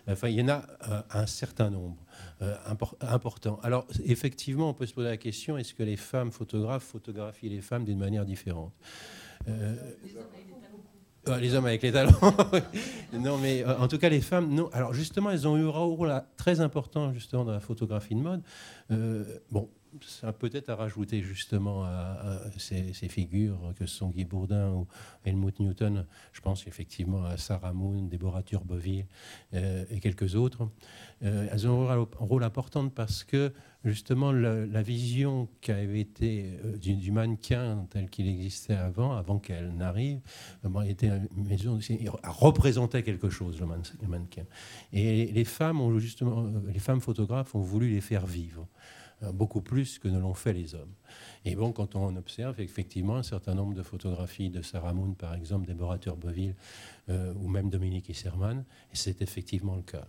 Enfin, 0.07 0.29
il 0.29 0.35
y 0.35 0.43
en 0.43 0.49
a 0.49 0.67
euh, 0.89 1.03
un 1.11 1.27
certain 1.27 1.71
nombre 1.71 2.05
euh, 2.43 2.55
impor- 2.69 2.97
important. 3.01 3.59
Alors, 3.63 3.87
effectivement, 4.05 4.69
on 4.69 4.75
peut 4.75 4.87
se 4.87 4.93
poser 4.95 5.09
la 5.09 5.17
question 5.17 5.57
est-ce 5.57 5.73
que 5.73 5.83
les 5.83 5.97
femmes 5.97 6.33
photographes 6.33 6.85
photographient 6.85 7.49
les 7.49 7.63
femmes 7.63 7.85
d'une 7.85 7.99
manière 7.99 8.27
différente? 8.27 8.73
Euh, 9.49 9.75
euh, 11.29 11.39
les 11.39 11.55
hommes 11.55 11.67
avec 11.67 11.83
les 11.83 11.93
talents. 11.93 12.13
non, 13.13 13.39
mais 13.39 13.65
euh, 13.65 13.79
en 13.79 13.89
tout 13.89 13.99
cas, 13.99 14.09
les 14.09 14.21
femmes, 14.21 14.53
non. 14.53 14.69
Alors, 14.73 14.93
justement, 14.93 15.31
elles 15.31 15.49
ont 15.49 15.57
eu 15.57 15.67
un 15.67 15.71
rôle 15.71 16.23
très 16.37 16.61
important, 16.61 17.13
justement, 17.13 17.45
dans 17.45 17.53
la 17.53 17.61
photographie 17.61 18.15
de 18.15 18.21
mode. 18.21 18.43
Euh, 18.91 19.25
bon, 19.51 19.71
ça 20.03 20.33
peut-être 20.33 20.71
à 20.71 20.77
rajouter 20.77 21.23
justement 21.23 21.85
à, 21.85 22.41
ces, 22.59 22.93
figures 23.09 23.73
que 23.79 23.87
sont 23.87 24.09
Guy 24.09 24.25
Bourdin 24.25 24.71
ou 24.71 24.87
Helmut 25.25 25.61
Newton. 25.61 26.05
Je 26.33 26.41
pense 26.41 26.67
effectivement 26.67 27.25
à 27.25 27.37
Sarah 27.37 27.73
Moon, 27.73 28.03
Déborah 28.03 28.43
Turbeville 28.43 29.07
et 29.53 30.01
quelques 30.01 30.35
autres. 30.35 30.69
Elles 31.21 31.69
ont 31.69 31.89
un 31.89 32.07
rôle, 32.19 32.43
important 32.43 32.89
parce 32.89 33.23
que 33.23 33.53
justement 33.85 34.33
la, 34.33 34.83
vision 34.83 35.49
qui 35.61 35.73
avait 35.73 36.01
été 36.01 36.59
euh, 36.65 36.77
du, 36.77 37.13
mannequin 37.13 37.87
tel 37.91 38.09
qu'il 38.09 38.29
existait 38.29 38.75
avant, 38.75 39.13
avant 39.13 39.39
qu'elle 39.39 39.75
n'arrive, 39.75 40.21
était 40.87 41.11
représentait 42.25 43.03
quelque 43.03 43.31
chose 43.31 43.61
le, 43.61 44.09
mannequin. 44.09 44.45
Et 44.93 45.27
les 45.27 45.45
femmes 45.45 45.81
ont 45.81 45.99
justement, 45.99 46.51
les 46.73 46.79
femmes 46.79 47.01
photographes 47.01 47.55
ont 47.55 47.61
voulu 47.61 47.89
les 47.89 48.01
faire 48.01 48.27
vivre. 48.27 48.67
Euh, 49.23 49.33
beaucoup 49.33 49.61
plus 49.61 49.99
que 49.99 50.09
ne 50.09 50.19
l'ont 50.19 50.35
fait 50.35 50.53
les 50.53 50.75
hommes. 50.75 50.95
Et 51.45 51.55
bon, 51.55 51.73
quand 51.73 51.95
on 51.95 52.17
observe 52.17 52.61
effectivement 52.61 53.17
un 53.17 53.23
certain 53.23 53.55
nombre 53.55 53.75
de 53.75 53.83
photographies 53.83 54.51
de 54.51 54.63
Sarah 54.63 54.93
Moon, 54.95 55.13
par 55.13 55.35
exemple, 55.35 55.69
Deborah 55.69 55.99
Turbeville, 55.99 56.55
euh, 57.11 57.35
ou 57.43 57.49
même 57.49 57.69
Dominique 57.69 58.09
Isserman, 58.09 58.65
c'est 58.93 59.21
effectivement 59.21 59.77
le 59.77 59.83
cas. 59.83 60.07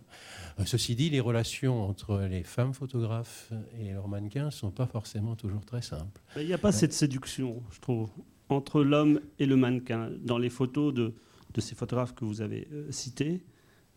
Euh, 0.59 0.65
ceci 0.65 0.95
dit, 0.95 1.09
les 1.09 1.19
relations 1.19 1.83
entre 1.89 2.21
les 2.21 2.43
femmes 2.43 2.73
photographes 2.73 3.51
et 3.79 3.91
leurs 3.91 4.07
mannequins 4.07 4.45
ne 4.45 4.51
sont 4.51 4.71
pas 4.71 4.87
forcément 4.87 5.35
toujours 5.35 5.65
très 5.65 5.81
simples. 5.81 6.21
Il 6.37 6.45
n'y 6.45 6.53
a 6.53 6.57
pas 6.57 6.71
cette 6.71 6.93
séduction, 6.93 7.61
je 7.71 7.79
trouve, 7.79 8.09
entre 8.49 8.83
l'homme 8.83 9.19
et 9.39 9.45
le 9.45 9.57
mannequin. 9.57 10.11
Dans 10.23 10.37
les 10.37 10.49
photos 10.49 10.93
de, 10.93 11.13
de 11.53 11.61
ces 11.61 11.75
photographes 11.75 12.15
que 12.15 12.23
vous 12.23 12.41
avez 12.41 12.67
cités, 12.91 13.43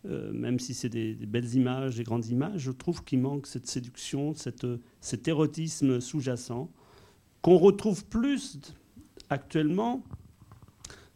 euh, 0.05 0.31
même 0.31 0.59
si 0.59 0.73
c'est 0.73 0.89
des, 0.89 1.13
belles 1.13 1.55
images, 1.55 1.97
des 1.97 2.03
grandes 2.03 2.25
images, 2.27 2.61
je 2.61 2.71
trouve 2.71 3.03
qu'il 3.03 3.19
manque 3.19 3.47
cette 3.47 3.67
séduction, 3.67 4.33
cet 4.33 5.27
érotisme 5.27 5.99
sous-jacent, 5.99 6.71
qu'on 7.41 7.57
retrouve 7.57 8.05
plus 8.05 8.59
actuellement 9.29 10.03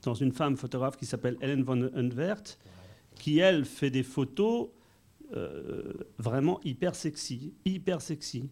dans 0.04 0.14
une 0.14 0.32
femme 0.32 0.58
photographe 0.58 0.98
qui 0.98 1.06
s'appelle 1.06 1.38
Helen 1.42 1.64
von 1.64 1.90
Unvert, 1.96 2.44
qui, 3.16 3.40
elle, 3.40 3.66
fait 3.66 3.90
des 3.90 4.04
photos 4.04 4.70
euh, 5.36 5.94
vraiment 6.18 6.60
hyper 6.64 6.94
sexy, 6.96 7.54
hyper 7.66 8.02
sexy. 8.02 8.50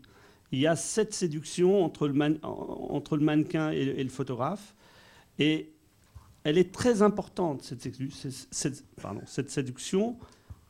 Il 0.51 0.59
y 0.59 0.67
a 0.67 0.75
cette 0.75 1.13
séduction 1.13 1.83
entre 1.83 2.07
le, 2.07 2.13
mannequin 2.13 3.71
et, 3.71 4.03
le 4.03 4.09
photographe, 4.09 4.75
et 5.39 5.71
elle 6.43 6.57
est 6.57 6.73
très 6.73 7.01
importante, 7.01 7.61
cette, 7.63 7.81
séduction. 9.49 10.17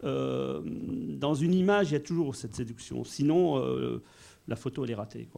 Euh, 0.04 0.62
dans 0.64 1.34
une 1.34 1.54
image, 1.54 1.92
il 1.92 1.94
y 1.94 1.98
a 1.98 2.02
toujours 2.02 2.36
cette 2.36 2.56
séduction. 2.56 3.04
Sinon, 3.04 3.58
euh, 3.58 4.04
la 4.48 4.56
photo, 4.56 4.84
elle 4.84 4.92
est 4.92 4.96
ratée. 4.96 5.30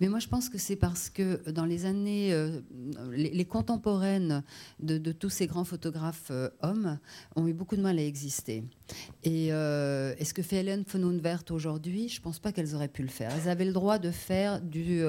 Mais 0.00 0.08
moi, 0.08 0.18
je 0.18 0.28
pense 0.28 0.48
que 0.48 0.58
c'est 0.58 0.76
parce 0.76 1.10
que 1.10 1.48
dans 1.50 1.64
les 1.64 1.86
années, 1.86 2.32
euh, 2.32 2.60
les, 3.12 3.44
contemporaines 3.44 4.42
de, 4.80 5.12
tous 5.12 5.30
ces 5.30 5.46
grands 5.46 5.64
photographes 5.64 6.30
hommes 6.62 6.98
ont 7.34 7.46
eu 7.46 7.52
beaucoup 7.52 7.76
de 7.76 7.82
mal 7.82 7.98
à 7.98 8.02
exister. 8.02 8.64
Et, 9.24 9.48
ce 9.48 10.34
que 10.34 10.42
fait 10.42 10.56
Hélène 10.56 10.84
von 10.86 11.02
Unvert 11.08 11.44
aujourd'hui, 11.50 12.08
je 12.08 12.18
ne 12.18 12.22
pense 12.22 12.38
pas 12.38 12.52
qu'elles 12.52 12.74
auraient 12.74 12.88
pu 12.88 13.02
le 13.02 13.08
faire. 13.08 13.32
Elles 13.32 13.48
avaient 13.48 13.64
le 13.64 13.72
droit 13.72 13.98
de 13.98 14.10
faire 14.10 14.60
du 14.60 15.02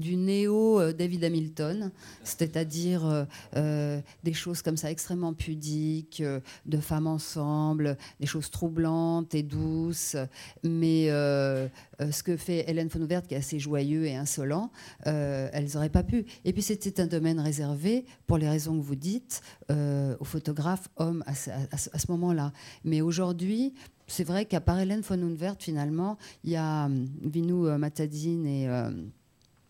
du 0.00 0.16
néo 0.16 0.80
euh, 0.80 0.92
David 0.92 1.22
Hamilton, 1.22 1.92
c'est-à-dire 2.24 3.06
euh, 3.06 3.24
euh, 3.56 4.00
des 4.24 4.32
choses 4.32 4.62
comme 4.62 4.76
ça 4.76 4.90
extrêmement 4.90 5.34
pudiques, 5.34 6.22
de 6.66 6.78
femmes 6.78 7.06
ensemble, 7.06 7.96
des 8.18 8.26
choses 8.26 8.50
troublantes 8.50 9.34
et 9.34 9.42
douces. 9.42 10.16
Mais 10.64 11.08
ce 11.08 12.22
que 12.22 12.36
fait 12.36 12.68
Hélène 12.68 12.88
von 12.88 13.02
Ouvert, 13.02 13.22
qui 13.22 13.34
est 13.34 13.38
assez 13.38 13.58
joyeux 13.58 14.06
et 14.06 14.16
insolent, 14.16 14.70
elles 15.04 15.68
n'auraient 15.74 15.90
pas 15.90 16.02
pu. 16.02 16.24
Et 16.44 16.52
puis 16.52 16.62
c'était 16.62 17.00
un 17.00 17.06
domaine 17.06 17.38
réservé, 17.38 18.04
pour 18.26 18.38
les 18.38 18.48
raisons 18.48 18.76
que 18.76 18.82
vous 18.82 18.96
dites, 18.96 19.42
aux 19.68 20.24
photographes 20.24 20.88
hommes 20.96 21.22
à, 21.26 21.34
ce 21.34 22.10
moment-là. 22.10 22.52
Mais 22.84 23.00
aujourd'hui, 23.02 23.74
c'est 24.06 24.24
vrai 24.24 24.46
qu'à 24.46 24.60
part 24.60 24.80
Hélène 24.80 25.02
von 25.02 25.36
finalement, 25.58 26.16
il 26.44 26.50
y 26.50 26.56
a 26.56 26.88
Vinou 27.22 27.78
Matadine 27.78 28.46
et 28.46 28.68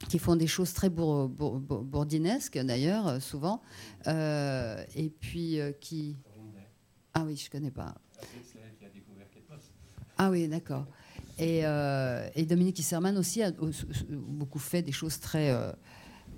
qui 0.09 0.19
font 0.19 0.37
des 0.37 0.47
choses 0.47 0.73
très 0.73 0.89
bourdinesques 0.89 2.59
d'ailleurs, 2.59 3.09
euh, 3.09 3.21
souvent, 3.21 3.63
euh, 4.07 4.83
et 4.97 5.11
puis 5.11 5.61
euh, 5.61 5.73
qui... 5.73 6.17
Ah 7.13 7.25
oui, 7.25 7.37
je 7.37 7.51
connais 7.51 7.71
pas. 7.71 7.95
Ah 10.17 10.31
oui, 10.31 10.49
d'accord. 10.49 10.87
Et, 11.39 11.61
et, 11.61 12.47
Dominique 12.47 12.79
Isserman 12.79 13.17
aussi 13.17 13.43
a 13.43 13.51
beaucoup 13.51 14.59
fait 14.59 14.83
des 14.83 14.93
choses 14.93 15.19
très 15.19 15.57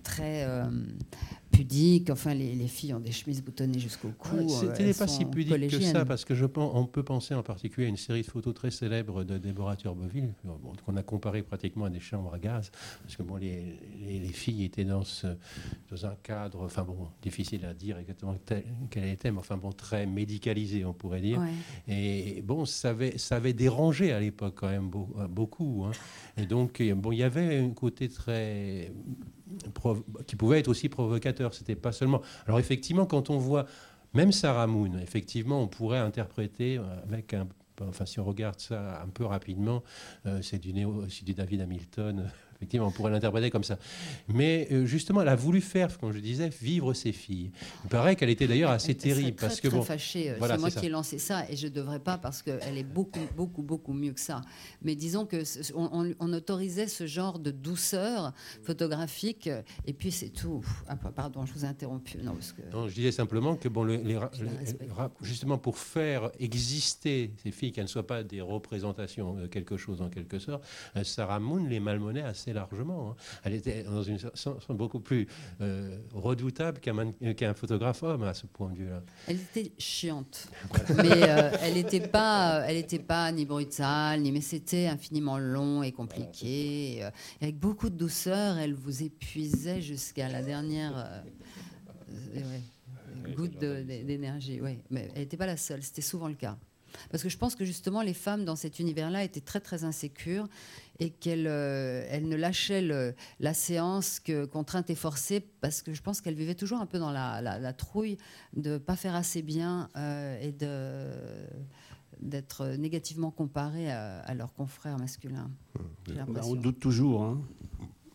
très 0.04 0.46
euh, 1.52 1.56
pudique. 1.56 2.10
Enfin, 2.10 2.34
les, 2.34 2.66
filles 2.68 2.94
ont 2.94 3.00
des 3.00 3.12
chemises 3.12 3.42
boutonnées 3.42 3.78
jusqu'au 3.78 4.10
cou. 4.18 4.48
C'était 4.48 4.90
euh, 4.90 4.94
pas 4.94 5.06
si 5.06 5.24
pudique 5.24 5.68
que 5.68 5.80
ça, 5.80 6.04
parce 6.04 6.24
que 6.24 6.34
je 6.34 6.46
pense, 6.46 6.72
on 6.74 6.86
peut 6.86 7.02
penser 7.02 7.34
en 7.34 7.42
particulier 7.42 7.86
à 7.86 7.90
une 7.90 7.96
série 7.96 8.22
de 8.22 8.26
photos 8.26 8.54
très 8.54 8.70
célèbres 8.70 9.24
de 9.24 9.38
Déborah 9.38 9.76
Turbeville, 9.76 10.32
qu'on 10.84 10.96
a 10.96 11.02
comparé 11.02 11.42
pratiquement 11.42 11.86
à 11.86 11.90
des 11.90 12.00
chambres 12.00 12.34
à 12.34 12.38
gaz, 12.38 12.70
parce 13.02 13.16
que 13.16 13.22
bon, 13.22 13.36
les, 13.36 13.78
les, 14.00 14.32
filles 14.32 14.64
étaient 14.64 14.84
dans, 14.84 15.04
ce, 15.04 15.26
dans 15.90 16.06
un 16.06 16.16
cadre, 16.22 16.62
enfin 16.62 16.82
bon, 16.82 17.08
difficile 17.20 17.64
à 17.64 17.74
dire 17.74 17.98
exactement 17.98 18.36
quel 18.90 19.04
était, 19.04 19.30
mais 19.30 19.38
enfin 19.38 19.56
bon, 19.56 19.72
très 19.72 20.06
médicalisé, 20.06 20.84
on 20.84 20.92
pourrait 20.92 21.20
dire. 21.20 21.40
Et 21.88 22.42
bon, 22.42 22.64
ça 22.64 22.90
avait, 22.90 23.18
ça 23.18 23.36
avait 23.36 23.52
dérangé 23.52 24.12
à 24.12 24.20
l'époque 24.20 24.54
quand 24.56 24.68
même 24.68 24.90
beaucoup. 25.28 25.84
Hein. 25.86 25.92
Et 26.36 26.46
donc, 26.46 26.82
bon, 26.96 27.12
il 27.12 27.18
y 27.18 27.22
avait 27.22 27.58
un 27.58 27.70
côté 27.70 28.08
très 28.08 28.92
qui 30.26 30.36
pouvait 30.36 30.60
être 30.60 30.68
aussi 30.68 30.88
provocateur. 30.88 31.54
C'était 31.54 31.76
pas 31.76 31.92
seulement. 31.92 32.22
Alors 32.46 32.58
effectivement, 32.58 33.06
quand 33.06 33.30
on 33.30 33.38
voit 33.38 33.66
même 34.14 34.32
Sarah 34.32 34.66
Moon, 34.66 34.98
effectivement, 34.98 35.62
on 35.62 35.68
pourrait 35.68 35.98
interpréter 35.98 36.78
avec 37.08 37.34
un 37.34 37.46
Enfin, 37.88 38.06
si 38.06 38.20
on 38.20 38.24
regarde 38.24 38.60
ça 38.60 39.02
un 39.02 39.08
peu 39.08 39.24
rapidement, 39.24 39.82
euh, 40.26 40.40
c'est 40.42 40.58
du, 40.58 40.72
du 40.72 41.34
David 41.34 41.60
Hamilton 41.60 42.30
Effectivement, 42.62 42.86
on 42.86 42.90
pourrait 42.92 43.10
l'interpréter 43.10 43.50
comme 43.50 43.64
ça. 43.64 43.76
Mais 44.28 44.68
euh, 44.70 44.86
justement, 44.86 45.22
elle 45.22 45.28
a 45.28 45.34
voulu 45.34 45.60
faire, 45.60 45.98
comme 45.98 46.12
je 46.12 46.20
disais, 46.20 46.48
vivre 46.48 46.94
ses 46.94 47.10
filles. 47.10 47.50
Il 47.82 47.90
paraît 47.90 48.14
qu'elle 48.14 48.30
était 48.30 48.46
d'ailleurs 48.46 48.70
assez 48.70 48.94
terrible. 48.94 49.34
Très, 49.34 49.48
parce 49.48 49.60
que, 49.60 49.66
très 49.66 49.76
bon, 49.76 49.82
fâchée. 49.82 50.30
Euh, 50.30 50.36
c'est 50.40 50.58
moi 50.58 50.70
qui 50.70 50.86
ai 50.86 50.88
lancé 50.88 51.18
ça 51.18 51.44
et 51.50 51.56
je 51.56 51.66
ne 51.66 51.72
devrais 51.72 51.98
pas 51.98 52.18
parce 52.18 52.40
qu'elle 52.40 52.78
est 52.78 52.84
beaucoup, 52.84 53.26
beaucoup, 53.36 53.62
beaucoup 53.62 53.92
mieux 53.92 54.12
que 54.12 54.20
ça. 54.20 54.42
Mais 54.80 54.94
disons 54.94 55.26
que 55.26 55.42
on, 55.74 56.32
autorisait 56.32 56.86
ce 56.86 57.04
genre 57.04 57.40
de 57.40 57.50
douceur 57.50 58.32
photographique 58.62 59.50
et 59.84 59.92
puis 59.92 60.12
c'est 60.12 60.30
tout. 60.30 60.64
Ah, 60.86 60.94
pardon, 60.94 61.44
je 61.44 61.52
vous 61.52 61.64
ai 61.64 61.68
interrompu. 61.68 62.18
Non, 62.18 62.34
parce 62.34 62.52
que... 62.52 62.62
non 62.72 62.88
je 62.88 62.94
disais 62.94 63.10
simplement 63.10 63.56
que 63.56 63.68
bon, 63.68 63.82
les, 63.82 64.20
justement 65.20 65.58
pour 65.58 65.78
faire 65.78 66.30
exister 66.38 67.32
ces 67.42 67.50
filles, 67.50 67.72
qu'elles 67.72 67.84
ne 67.84 67.88
soient 67.88 68.06
pas 68.06 68.22
des 68.22 68.40
représentations 68.40 69.34
de 69.34 69.48
quelque 69.48 69.76
chose 69.76 70.00
en 70.00 70.08
quelque 70.08 70.38
sorte, 70.38 70.64
euh, 70.96 71.02
Sarah 71.02 71.40
Moon 71.40 71.64
les 71.64 71.80
malmenait 71.80 72.22
assez 72.22 72.51
largement. 72.52 73.10
Hein. 73.10 73.16
Elle 73.44 73.54
était 73.54 73.82
dans 73.82 74.02
une 74.02 74.18
sens 74.18 74.66
beaucoup 74.68 75.00
plus 75.00 75.26
euh, 75.60 75.98
redoutable 76.12 76.80
qu'un 76.80 77.54
photographe 77.54 78.02
homme 78.02 78.22
à 78.22 78.34
ce 78.34 78.46
point 78.46 78.70
de 78.70 78.76
vue-là. 78.76 79.02
Elle 79.26 79.40
était 79.40 79.72
chiante, 79.78 80.48
mais 80.96 81.22
euh, 81.22 81.50
elle 81.62 81.74
n'était 81.74 82.06
pas, 82.06 82.64
elle 82.66 82.76
était 82.76 82.98
pas 82.98 83.30
ni 83.32 83.44
brutale, 83.44 84.20
ni 84.20 84.32
mais 84.32 84.40
c'était 84.40 84.86
infiniment 84.86 85.38
long 85.38 85.82
et 85.82 85.92
compliqué, 85.92 87.00
euh, 87.02 87.10
avec 87.40 87.58
beaucoup 87.58 87.90
de 87.90 87.96
douceur. 87.96 88.58
Elle 88.58 88.74
vous 88.74 89.02
épuisait 89.02 89.80
jusqu'à 89.80 90.28
la 90.28 90.42
dernière 90.42 91.22
goutte 93.36 93.58
d'énergie. 93.58 94.60
Ouais, 94.60 94.78
mais 94.90 95.10
elle 95.14 95.22
n'était 95.22 95.36
pas 95.36 95.46
la 95.46 95.56
seule. 95.56 95.82
C'était 95.82 96.02
souvent 96.02 96.28
le 96.28 96.34
cas. 96.34 96.56
Parce 97.10 97.22
que 97.22 97.28
je 97.28 97.38
pense 97.38 97.54
que 97.54 97.64
justement, 97.64 98.02
les 98.02 98.14
femmes 98.14 98.44
dans 98.44 98.56
cet 98.56 98.78
univers-là 98.78 99.24
étaient 99.24 99.40
très 99.40 99.60
très 99.60 99.84
insécures 99.84 100.48
et 100.98 101.10
qu'elles 101.10 101.46
euh, 101.48 102.20
ne 102.20 102.36
lâchaient 102.36 103.14
la 103.40 103.54
séance 103.54 104.20
que 104.20 104.44
contrainte 104.44 104.90
et 104.90 104.94
forcée 104.94 105.40
parce 105.60 105.82
que 105.82 105.92
je 105.92 106.02
pense 106.02 106.20
qu'elles 106.20 106.34
vivaient 106.34 106.54
toujours 106.54 106.80
un 106.80 106.86
peu 106.86 106.98
dans 106.98 107.10
la, 107.10 107.72
trouille 107.72 108.18
de 108.54 108.72
ne 108.72 108.78
pas 108.78 108.96
faire 108.96 109.14
assez 109.14 109.42
bien 109.42 109.88
euh, 109.96 110.40
et 110.40 110.52
d'être 112.20 112.66
négativement 112.76 113.30
comparées 113.30 113.90
à, 113.90 114.34
leurs 114.34 114.54
confrères 114.54 114.98
masculins. 114.98 115.50
On 116.44 116.54
doute 116.54 116.78
toujours. 116.78 117.24
Hein. 117.24 117.40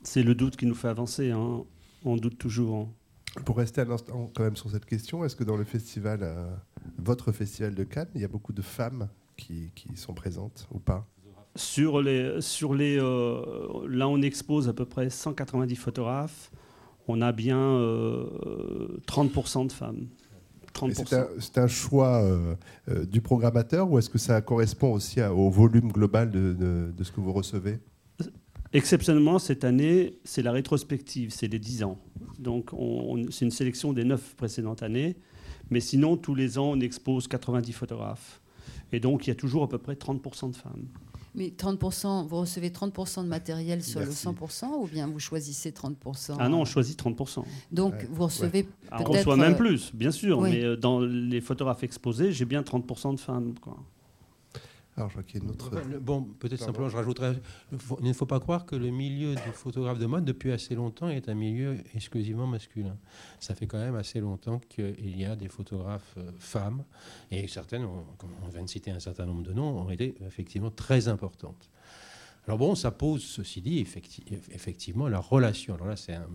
C'est 0.04 0.24
le 0.24 0.36
doute 0.36 0.56
qui 0.56 0.66
nous 0.66 0.76
fait 0.76 0.88
avancer. 0.88 1.32
Hein. 1.32 1.64
On 2.06 2.16
doute 2.16 2.38
toujours. 2.38 2.78
Hein. 2.78 2.90
Pour 3.44 3.58
rester 3.58 3.82
un 3.82 3.92
instant 3.92 4.32
quand 4.34 4.44
même 4.44 4.56
sur 4.56 4.70
cette 4.72 4.86
question, 4.86 5.26
est-ce 5.26 5.36
que 5.36 5.44
dans 5.44 5.58
le 5.58 5.66
festival, 5.66 6.20
euh, 6.24 6.56
votre 6.98 7.32
festival 7.32 7.76
de 7.76 7.84
Cannes, 7.84 8.10
il 8.16 8.22
y 8.22 8.26
a 8.26 8.28
beaucoup 8.28 8.54
de 8.54 8.62
femmes 8.62 9.08
qui, 9.36 9.72
qui 9.76 9.96
sont 9.96 10.14
présentes 10.14 10.68
ou 10.72 10.80
pas 10.80 11.08
sur 11.56 12.02
les, 12.02 12.40
sur 12.40 12.76
les, 12.76 13.00
euh, 13.00 13.42
là, 13.90 14.08
on 14.08 14.22
expose 14.22 14.70
à 14.70 14.74
peu 14.74 14.86
près 14.86 15.10
190 15.10 15.76
photographes. 15.76 16.52
On 17.08 17.20
a 17.22 17.32
bien 17.32 17.58
30% 17.58 19.62
euh, 19.62 19.66
de 19.66 19.72
femmes. 19.72 20.08
C'est 21.40 21.58
un, 21.58 21.68
choix 21.68 22.24
du 23.10 23.22
programmateur 23.22 23.90
ou 23.90 23.98
est-ce 23.98 24.12
que 24.12 24.20
ça 24.20 24.40
correspond 24.42 24.94
aussi 24.94 25.20
au 25.24 25.50
volume 25.50 25.92
global 25.92 26.30
de, 26.30 26.54
de, 26.54 26.92
de 26.96 27.04
ce 27.04 27.12
que 27.12 27.20
vous 27.20 27.34
recevez? 27.34 27.80
Exceptionnellement, 28.74 29.40
cette 29.40 29.64
année, 29.64 30.20
c'est 30.24 30.44
la 30.44 30.52
rétrospective, 30.52 31.32
c'est 31.32 31.48
les 31.48 31.58
10 31.58 31.84
ans. 31.84 31.98
Donc, 32.38 32.70
c'est 33.32 33.46
une 33.46 33.52
sélection 33.52 33.94
des 33.94 34.04
9 34.04 34.36
précédentes 34.36 34.84
années. 34.84 35.16
Mais 35.70 35.80
sinon, 35.80 36.18
tous 36.18 36.36
les 36.36 36.58
ans, 36.58 36.72
on 36.72 36.80
expose 36.80 37.28
90 37.28 37.72
photographes. 37.74 38.42
Et 38.92 39.00
donc, 39.00 39.28
il 39.28 39.30
y 39.30 39.32
a 39.32 39.36
toujours 39.36 39.64
à 39.64 39.70
peu 39.70 39.78
près 39.78 39.96
30% 39.96 40.52
de 40.52 40.56
femmes. 40.56 40.86
Mais 41.36 41.50
30%, 41.56 42.26
vous 42.28 42.38
recevez 42.38 42.70
30% 42.70 43.24
de 43.24 43.28
matériel 43.28 43.84
sur 43.84 44.00
le 44.00 44.08
100% 44.08 44.66
ou 44.82 44.88
bien 44.88 45.06
vous 45.06 45.20
choisissez 45.20 45.70
30% 45.70 46.36
Ah 46.40 46.50
non, 46.50 46.62
on 46.62 46.66
choisit 46.66 47.00
30%. 47.00 47.44
Donc 47.72 47.94
vous 48.10 48.24
recevez 48.24 48.64
peut-être... 48.64 49.08
On 49.08 49.12
reçoit 49.12 49.38
même 49.38 49.56
plus, 49.56 49.94
bien 49.94 50.10
sûr, 50.10 50.42
mais 50.42 50.64
euh, 50.64 50.76
dans 50.76 51.00
les 51.00 51.42
photographes 51.42 51.84
exposés, 51.84 52.32
j'ai 52.32 52.46
bien 52.46 52.62
30% 52.62 53.14
de 53.14 53.20
femmes. 53.20 53.54
Quoi. 53.62 53.78
Alors, 54.98 55.10
je 55.10 55.14
crois 55.14 55.24
qu'il 55.24 55.40
y 55.40 55.42
a 55.42 55.46
une 55.46 55.52
autre. 55.52 55.70
Bon, 56.02 56.24
peut-être 56.24 56.60
simplement, 56.60 56.90
je 56.90 56.98
rajouterais. 56.98 57.36
Il 58.02 58.08
ne 58.08 58.14
faut 58.14 58.26
pas 58.26 58.40
croire 58.40 58.66
que 58.66 58.76
le 58.76 58.90
milieu 58.90 59.36
du 59.36 59.52
photographe 59.54 60.00
de 60.00 60.08
mode, 60.08 60.26
depuis 60.26 60.52
assez 60.52 60.74
longtemps, 60.74 61.08
est 61.08 61.30
un 61.30 61.36
milieu 61.36 61.78
exclusivement 61.94 62.48
masculin. 62.48 62.98
Ça 63.40 63.54
fait 63.54 63.68
quand 63.68 63.78
même 63.78 63.96
assez 63.96 64.20
longtemps 64.20 64.60
qu'il 64.68 65.16
y 65.16 65.24
a 65.24 65.36
des 65.36 65.50
photographes 65.50 66.16
euh, 66.18 66.32
femmes, 66.40 66.84
et 67.30 67.48
certaines, 67.48 67.88
comme 68.18 68.32
on 68.44 68.50
vient 68.50 68.64
de 68.64 68.70
citer 68.70 68.90
un 68.90 69.00
certain 69.00 69.28
nombre 69.28 69.44
de 69.44 69.54
noms, 69.54 69.82
ont 69.82 69.90
été 69.92 70.16
effectivement 70.26 70.72
très 70.72 71.08
importantes. 71.08 71.70
Alors 72.48 72.58
bon, 72.58 72.74
ça 72.74 72.90
pose, 72.90 73.22
ceci 73.24 73.62
dit, 73.62 73.86
effectivement, 74.52 75.08
la 75.10 75.20
relation. 75.20 75.76
Alors 75.76 75.88
là, 75.88 75.96
c'est 75.96 76.16
un 76.16 76.28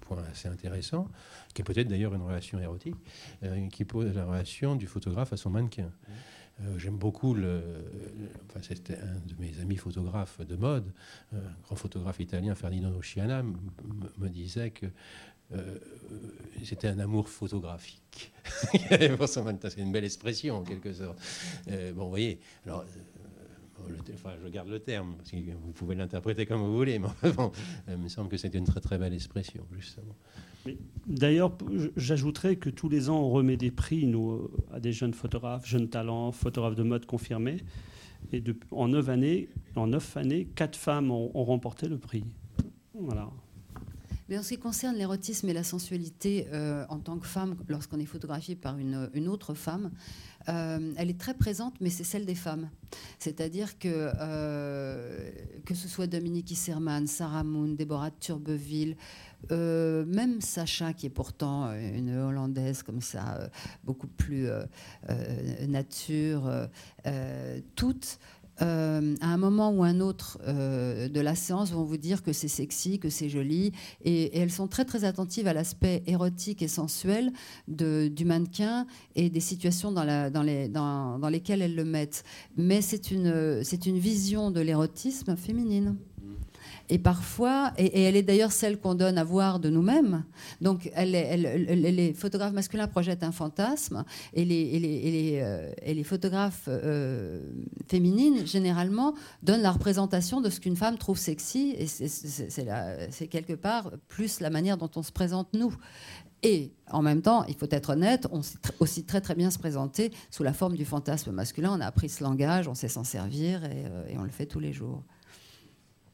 point 0.00 0.22
assez 0.30 0.48
intéressant, 0.48 1.08
qui 1.52 1.60
est 1.60 1.64
peut-être 1.64 1.88
d'ailleurs 1.88 2.14
une 2.14 2.22
relation 2.22 2.58
érotique, 2.58 2.96
euh, 3.42 3.68
qui 3.68 3.84
pose 3.84 4.14
la 4.14 4.24
relation 4.24 4.76
du 4.76 4.86
photographe 4.86 5.32
à 5.34 5.36
son 5.36 5.50
mannequin. 5.50 5.90
Euh, 6.60 6.78
j'aime 6.78 6.96
beaucoup 6.96 7.34
le. 7.34 7.62
enfin, 8.48 8.60
c'était 8.62 8.98
un 8.98 9.20
de 9.26 9.34
mes 9.38 9.60
amis 9.60 9.76
photographes 9.76 10.40
de 10.40 10.56
mode, 10.56 10.92
un 11.32 11.38
grand 11.62 11.76
photographe 11.76 12.20
italien, 12.20 12.54
Ferdinando 12.54 13.00
Sciana, 13.02 13.42
me 13.42 14.28
disait 14.28 14.70
que 14.70 14.86
euh, 15.52 15.78
c'était 16.64 16.88
un 16.88 16.98
amour 16.98 17.28
photographique. 17.28 18.32
c'est 18.90 19.78
une 19.78 19.92
belle 19.92 20.04
expression 20.04 20.58
en 20.58 20.62
quelque 20.62 20.92
sorte. 20.92 21.18
Euh, 21.68 21.92
bon, 21.92 22.04
vous 22.04 22.10
voyez, 22.10 22.40
alors, 22.66 22.84
je 24.42 24.48
garde 24.48 24.68
le 24.68 24.80
terme, 24.80 25.14
parce 25.16 25.30
que 25.30 25.36
vous 25.36 25.72
pouvez 25.72 25.94
l'interpréter 25.94 26.46
comme 26.46 26.60
vous 26.60 26.76
voulez, 26.76 26.98
mais 27.22 27.32
bon, 27.32 27.52
il 27.88 27.96
me 27.96 28.08
semble 28.08 28.28
que 28.28 28.36
c'était 28.36 28.58
une 28.58 28.64
très 28.64 28.80
très 28.80 28.98
belle 28.98 29.14
expression, 29.14 29.64
justement. 29.72 30.14
D'ailleurs, 31.06 31.56
j'ajouterais 31.96 32.56
que 32.56 32.70
tous 32.70 32.88
les 32.88 33.08
ans, 33.08 33.18
on 33.18 33.30
remet 33.30 33.56
des 33.56 33.70
prix 33.70 34.06
nous, 34.06 34.50
à 34.72 34.80
des 34.80 34.92
jeunes 34.92 35.14
photographes, 35.14 35.66
jeunes 35.66 35.88
talents, 35.88 36.32
photographes 36.32 36.74
de 36.74 36.82
mode 36.82 37.06
confirmés. 37.06 37.58
Et 38.32 38.42
en 38.72 38.88
neuf 38.88 39.08
années, 39.08 39.48
en 39.76 39.86
neuf 39.86 40.16
années, 40.16 40.46
quatre 40.54 40.76
femmes 40.76 41.10
ont, 41.10 41.44
remporté 41.44 41.88
le 41.88 41.98
prix. 41.98 42.24
Voilà. 42.94 43.30
Mais 44.28 44.36
en 44.36 44.42
ce 44.42 44.50
qui 44.50 44.58
concerne 44.58 44.94
l'érotisme 44.96 45.48
et 45.48 45.54
la 45.54 45.64
sensualité 45.64 46.48
euh, 46.52 46.84
en 46.90 46.98
tant 46.98 47.18
que 47.18 47.26
femme, 47.26 47.56
lorsqu'on 47.68 47.98
est 47.98 48.04
photographié 48.04 48.56
par 48.56 48.76
une, 48.76 49.28
autre 49.28 49.54
femme, 49.54 49.90
euh, 50.48 50.92
elle 50.96 51.08
est 51.08 51.18
très 51.18 51.34
présente, 51.34 51.74
mais 51.80 51.88
c'est 51.88 52.04
celle 52.04 52.26
des 52.26 52.34
femmes. 52.34 52.68
C'est-à-dire 53.18 53.78
que 53.78 54.12
euh, 54.20 55.30
que 55.64 55.74
ce 55.74 55.88
soit 55.88 56.06
Dominique 56.06 56.50
Isserman, 56.50 57.06
Sarah 57.06 57.42
Moon, 57.42 57.68
Déborah 57.68 58.10
Turbeville, 58.10 58.96
même 59.50 60.40
Sacha, 60.40 60.92
qui 60.92 61.06
est 61.06 61.10
pourtant 61.10 61.72
une 61.72 62.16
Hollandaise 62.16 62.82
comme 62.82 63.00
ça, 63.00 63.50
beaucoup 63.84 64.08
plus 64.08 64.48
nature, 65.68 66.50
toutes 67.76 68.18
euh, 68.62 69.14
à 69.20 69.28
un 69.28 69.36
moment 69.36 69.70
ou 69.70 69.84
un 69.84 70.00
autre 70.00 70.38
euh, 70.46 71.08
de 71.08 71.20
la 71.20 71.34
séance, 71.34 71.70
vont 71.72 71.84
vous 71.84 71.96
dire 71.96 72.22
que 72.22 72.32
c'est 72.32 72.48
sexy, 72.48 72.98
que 72.98 73.08
c'est 73.08 73.28
joli, 73.28 73.72
et, 74.04 74.36
elles 74.38 74.50
sont 74.50 74.68
très 74.68 74.84
très 74.84 75.04
attentives 75.04 75.46
à 75.46 75.52
l'aspect 75.52 76.02
érotique 76.06 76.62
et 76.62 76.68
sensuel 76.68 77.32
du 77.68 78.24
mannequin 78.24 78.86
et 79.14 79.30
des 79.30 79.40
situations 79.40 79.92
dans, 79.92 80.04
lesquelles 81.30 81.62
elles 81.62 81.74
le 81.74 81.84
mettent. 81.84 82.24
Mais 82.56 82.82
c'est 82.82 83.10
une, 83.10 83.62
c'est 83.62 83.86
une 83.86 83.98
vision 83.98 84.50
de 84.50 84.60
l'érotisme 84.60 85.36
féminine. 85.36 85.96
Et 86.90 86.98
parfois, 86.98 87.72
et, 87.76 88.02
elle 88.02 88.16
est 88.16 88.22
d'ailleurs 88.22 88.52
celle 88.52 88.78
qu'on 88.78 88.94
donne 88.94 89.18
à 89.18 89.24
voir 89.24 89.60
de 89.60 89.68
nous-mêmes. 89.68 90.24
Donc, 90.60 90.90
les 90.96 92.14
photographes 92.14 92.52
masculins 92.52 92.88
projettent 92.88 93.22
un 93.22 93.32
fantasme, 93.32 94.04
et 94.32 94.44
les, 94.44 95.40
euh, 95.42 96.04
photographes 96.04 96.68
euh, 96.68 97.40
féminines, 97.88 98.46
généralement, 98.46 99.14
donnent 99.42 99.62
la 99.62 99.72
représentation 99.72 100.40
de 100.40 100.48
ce 100.48 100.60
qu'une 100.60 100.76
femme 100.76 100.96
trouve 100.96 101.18
sexy. 101.18 101.74
Et 101.78 101.86
c'est 101.86 103.26
quelque 103.28 103.54
part 103.54 103.90
plus 104.08 104.40
la 104.40 104.50
manière 104.50 104.76
dont 104.78 104.90
on 104.96 105.02
se 105.02 105.12
présente 105.12 105.52
nous. 105.52 105.74
Et 106.44 106.72
en 106.90 107.02
même 107.02 107.20
temps, 107.20 107.44
il 107.48 107.56
faut 107.56 107.66
être 107.70 107.90
honnête, 107.90 108.28
on 108.30 108.42
sait 108.42 108.58
aussi 108.78 109.04
très 109.04 109.20
très 109.20 109.34
bien 109.34 109.50
se 109.50 109.58
présenter 109.58 110.12
sous 110.30 110.44
la 110.44 110.52
forme 110.52 110.76
du 110.76 110.84
fantasme 110.84 111.32
masculin. 111.32 111.72
On 111.76 111.80
a 111.80 111.86
appris 111.86 112.08
ce 112.08 112.22
langage, 112.22 112.68
on 112.68 112.74
sait 112.74 112.88
s'en 112.88 113.02
servir 113.02 113.64
et, 113.64 113.86
euh, 113.86 114.06
et 114.08 114.18
on 114.18 114.22
le 114.22 114.30
fait 114.30 114.46
tous 114.46 114.60
les 114.60 114.72
jours. 114.72 115.02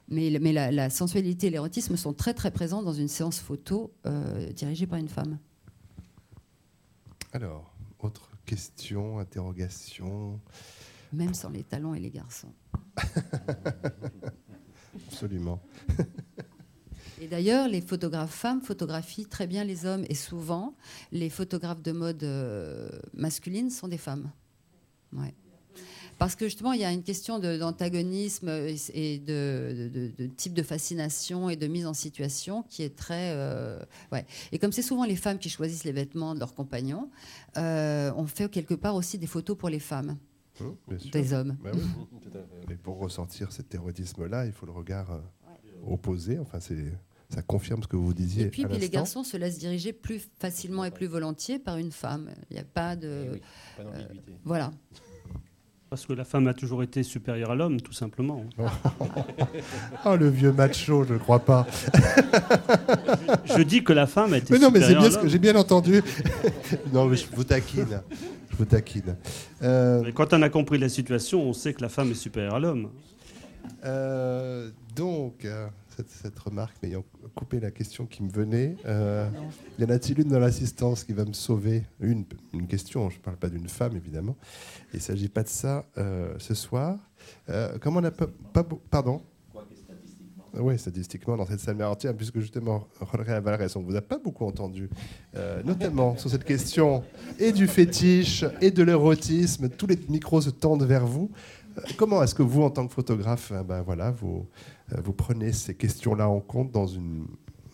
Mais, 0.08 0.30
la, 0.30 0.90
sensualité 0.90 1.46
et 1.46 1.50
l'érotisme 1.50 1.96
sont 1.96 2.12
très 2.12 2.34
très 2.34 2.50
présents 2.50 2.82
dans 2.82 2.92
une 2.92 3.08
séance 3.08 3.40
photo 3.40 3.92
euh, 4.06 4.52
dirigée 4.52 4.86
par 4.86 4.98
une 4.98 5.08
femme. 5.08 5.38
Alors, 7.32 7.74
autre 7.98 8.30
question, 8.44 9.18
interrogation 9.18 10.38
Même 11.12 11.34
sans 11.34 11.48
les 11.50 11.62
talons 11.64 11.94
et 11.94 12.00
les 12.00 12.10
garçons. 12.10 12.52
Absolument. 15.08 15.60
Et 17.20 17.28
d'ailleurs, 17.28 17.68
les 17.68 17.80
photographes 17.80 18.34
femmes 18.34 18.60
photographient 18.60 19.24
très 19.24 19.46
bien 19.46 19.64
les 19.64 19.86
hommes. 19.86 20.04
Et 20.08 20.14
souvent, 20.14 20.74
les 21.12 21.30
photographes 21.30 21.82
de 21.82 21.92
mode 21.92 22.22
euh, 22.22 22.90
masculine 23.14 23.70
sont 23.70 23.88
des 23.88 23.98
femmes. 23.98 24.30
Ouais. 25.12 25.32
Parce 26.18 26.36
que 26.36 26.46
justement, 26.46 26.72
il 26.72 26.80
y 26.80 26.84
a 26.84 26.92
une 26.92 27.02
question 27.02 27.38
d'antagonisme 27.38 28.48
et 28.92 29.18
de, 29.18 30.12
type 30.36 30.54
de 30.54 30.62
fascination 30.62 31.50
et 31.50 31.56
de 31.56 31.66
mise 31.66 31.86
en 31.86 31.94
situation 31.94 32.62
qui 32.68 32.82
est 32.82 32.96
très. 32.96 33.32
Euh, 33.32 33.78
ouais. 34.12 34.26
Et 34.52 34.58
comme 34.58 34.72
c'est 34.72 34.82
souvent 34.82 35.04
les 35.04 35.16
femmes 35.16 35.38
qui 35.38 35.48
choisissent 35.48 35.84
les 35.84 35.92
vêtements 35.92 36.34
de 36.34 36.40
leurs 36.40 36.54
compagnons, 36.54 37.10
euh, 37.56 38.12
on 38.16 38.26
fait 38.26 38.50
quelque 38.50 38.74
part 38.74 38.94
aussi 38.94 39.18
des 39.18 39.26
photos 39.26 39.56
pour 39.56 39.68
les 39.68 39.80
femmes. 39.80 40.16
Hum, 40.60 40.76
des 41.10 41.32
hommes. 41.32 41.56
Bah 41.64 41.72
et 42.70 42.76
pour 42.76 42.98
ressortir 42.98 43.50
cet 43.50 43.74
érotisme-là, 43.74 44.46
il 44.46 44.52
faut 44.52 44.66
le 44.66 44.72
regard 44.72 45.10
euh, 45.10 45.18
opposé. 45.84 46.38
Enfin, 46.38 46.60
c'est 46.60 46.92
ça 47.34 47.42
confirme 47.42 47.82
ce 47.82 47.88
que 47.88 47.96
vous 47.96 48.14
disiez. 48.14 48.44
Et 48.44 48.48
puis, 48.48 48.64
puis 48.64 48.78
les 48.78 48.88
garçons 48.88 49.24
se 49.24 49.36
laissent 49.36 49.58
diriger 49.58 49.92
plus 49.92 50.28
facilement 50.38 50.84
et 50.84 50.90
plus 50.92 51.06
volontiers 51.06 51.58
par 51.58 51.78
une 51.78 51.90
femme. 51.90 52.30
Il 52.50 52.54
n'y 52.54 52.60
a 52.60 52.64
pas 52.64 52.94
de. 52.94 53.32
Eh 53.34 53.40
pas 53.76 53.82
d'ambiguïté. 53.82 54.32
voilà. 54.44 54.70
Parce 55.94 56.06
que 56.06 56.12
la 56.12 56.24
femme 56.24 56.48
a 56.48 56.54
toujours 56.54 56.82
été 56.82 57.04
supérieure 57.04 57.52
à 57.52 57.54
l'homme, 57.54 57.80
tout 57.80 57.92
simplement. 57.92 58.44
oh, 58.58 60.16
le 60.18 60.28
vieux 60.28 60.50
macho, 60.50 61.04
je 61.04 61.12
ne 61.12 61.18
crois 61.18 61.38
pas. 61.38 61.68
je, 63.44 63.62
dis 63.62 63.84
que 63.84 63.92
la 63.92 64.08
femme 64.08 64.32
a 64.32 64.38
été 64.38 64.52
mais 64.52 64.58
non, 64.58 64.72
mais 64.72 64.80
c'est 64.80 64.96
bien 64.96 65.08
ce 65.08 65.18
que 65.18 65.28
j'ai 65.28 65.38
bien 65.38 65.54
entendu. 65.54 66.02
non, 66.92 67.06
mais 67.06 67.16
je 67.16 67.26
vous 67.32 67.44
taquine. 67.44 68.02
Je 68.50 68.56
vous 68.56 68.64
taquine. 68.64 69.14
Euh, 69.62 70.10
quand 70.12 70.32
on 70.32 70.42
a 70.42 70.48
compris 70.48 70.78
la 70.78 70.88
situation, 70.88 71.40
on 71.40 71.52
sait 71.52 71.72
que 71.74 71.82
la 71.82 71.88
femme 71.88 72.10
est 72.10 72.14
supérieure 72.14 72.56
à 72.56 72.58
l'homme. 72.58 72.90
Euh, 73.84 74.70
donc, 74.96 75.46
euh, 75.98 76.02
cette, 76.06 76.38
remarque, 76.38 76.76
mais 76.82 76.88
ayant 76.90 77.04
coupé 77.34 77.60
la 77.60 77.70
question 77.70 78.06
qui 78.06 78.22
me 78.22 78.30
venait, 78.30 78.76
euh, 78.86 79.28
y 79.78 79.84
en 79.84 79.90
a-t-il 79.90 80.20
une 80.20 80.28
dans 80.28 80.38
l'assistance 80.38 81.04
qui 81.04 81.12
va 81.12 81.24
me 81.24 81.32
sauver? 81.32 81.84
Une, 82.00 82.24
question, 82.68 83.10
je 83.10 83.16
ne 83.16 83.22
parle 83.22 83.36
pas 83.36 83.48
d'une 83.48 83.68
femme 83.68 83.96
évidemment, 83.96 84.36
il 84.92 84.96
ne 84.96 85.02
s'agit 85.02 85.28
pas 85.28 85.42
de 85.42 85.48
ça 85.48 85.84
euh, 85.98 86.34
ce 86.38 86.54
soir. 86.54 86.98
Euh, 87.48 87.76
comment 87.80 88.00
on 88.00 88.04
a 88.04 88.10
pas, 88.10 88.28
pardon? 88.90 89.22
Oui, 90.56 90.78
statistiquement, 90.78 91.36
dans 91.36 91.46
cette 91.46 91.58
salle 91.58 91.82
entière, 91.82 92.14
puisque 92.14 92.38
justement, 92.38 92.86
Rodriguez 93.00 93.40
Valres, 93.42 93.66
on 93.74 93.80
ne 93.80 93.86
vous 93.86 93.96
a 93.96 94.00
pas 94.00 94.18
beaucoup 94.18 94.44
entendu, 94.44 94.88
notamment 95.64 96.16
sur 96.16 96.30
cette 96.30 96.44
question 96.44 97.02
et 97.40 97.50
du 97.50 97.66
fétiche 97.66 98.44
et 98.60 98.70
de 98.70 98.84
l'érotisme. 98.84 99.68
Tous 99.68 99.88
les 99.88 99.98
micros 100.08 100.40
se 100.40 100.50
tendent 100.50 100.84
vers 100.84 101.06
vous. 101.06 101.28
comment 101.96 102.22
est-ce 102.22 102.36
que 102.36 102.44
vous, 102.44 102.62
en 102.62 102.70
tant 102.70 102.86
que 102.86 102.94
photographe, 102.94 103.52
ben 103.66 103.82
voilà, 103.82 104.12
vous, 104.12 104.46
euh, 104.46 104.73
vous 104.88 105.12
prenez 105.12 105.52
ces 105.52 105.74
questions-là 105.74 106.28
en 106.28 106.40
compte 106.40 106.70
dans 106.70 106.86
une, 106.86 107.26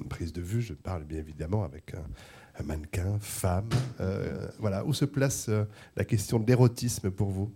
prise 0.09 0.33
de 0.33 0.41
vue. 0.41 0.63
Je 0.63 0.73
parle 0.73 1.05
bien 1.05 1.19
évidemment 1.19 1.63
avec 1.63 1.95
un, 1.95 2.63
mannequin, 2.63 3.19
femme. 3.21 3.69
Euh, 4.01 4.49
voilà, 4.59 4.85
où 4.85 4.93
se 4.93 5.05
place 5.05 5.49
euh, 5.49 5.65
la 5.97 6.05
question 6.05 6.39
de 6.39 6.47
l'érotisme 6.47 7.11
pour 7.11 7.29
vous? 7.29 7.53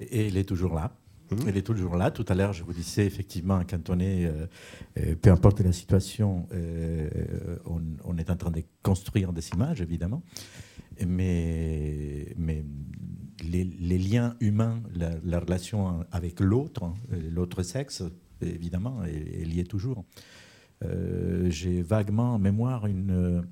Et 0.00 0.28
elle 0.28 0.36
est 0.36 0.48
toujours 0.48 0.74
là. 0.74 0.96
Hum. 1.30 1.38
Elle 1.46 1.56
est 1.56 1.62
toujours 1.62 1.96
là. 1.96 2.10
Tout 2.10 2.24
à 2.28 2.34
l'heure, 2.34 2.52
je 2.52 2.64
vous 2.64 2.72
disais 2.72 3.06
effectivement, 3.06 3.62
quand 3.68 3.90
on 3.90 4.00
est, 4.00 4.30
peu 5.22 5.30
importe 5.30 5.60
la 5.60 5.72
situation, 5.72 6.46
on, 7.64 8.18
est 8.18 8.30
en 8.30 8.36
train 8.36 8.50
de 8.50 8.62
construire 8.82 9.32
des 9.32 9.48
images, 9.50 9.80
évidemment. 9.80 10.22
Mais, 11.06 12.34
mais 12.36 12.64
les, 13.42 13.98
liens 13.98 14.36
humains, 14.40 14.82
la, 14.94 15.40
relation 15.40 16.04
avec 16.12 16.40
l'autre, 16.40 16.92
l'autre 17.10 17.62
sexe, 17.62 18.02
évidemment, 18.42 19.04
et 19.04 19.42
elle 19.42 19.56
y 19.56 19.64
toujours. 19.64 20.04
Euh, 20.84 21.50
j'ai 21.50 21.82
vaguement 21.82 22.34
en 22.34 22.38
mémoire 22.38 22.86
une, 22.86 23.44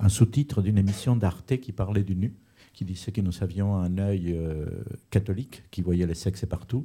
un 0.00 0.08
sous-titre 0.08 0.62
d'une 0.62 0.78
émission 0.78 1.16
d'Arte 1.16 1.58
qui 1.58 1.72
parlait 1.72 2.04
du 2.04 2.16
nu, 2.16 2.34
qui 2.72 2.84
disait 2.84 3.12
que 3.12 3.20
nous 3.20 3.42
avions 3.42 3.76
un 3.76 3.98
œil 3.98 4.36
catholique 5.10 5.64
qui 5.70 5.82
voyait 5.82 6.06
les 6.06 6.14
sexes 6.14 6.46
partout, 6.46 6.84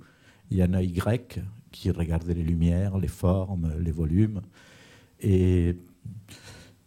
et 0.52 0.62
un 0.62 0.74
œil 0.74 0.92
grec 0.92 1.40
qui 1.72 1.92
regardait 1.92 2.34
les 2.34 2.44
lumières, 2.44 2.98
les 2.98 3.08
formes, 3.08 3.74
les 3.80 3.92
volumes. 3.92 4.42
Et 5.22 5.76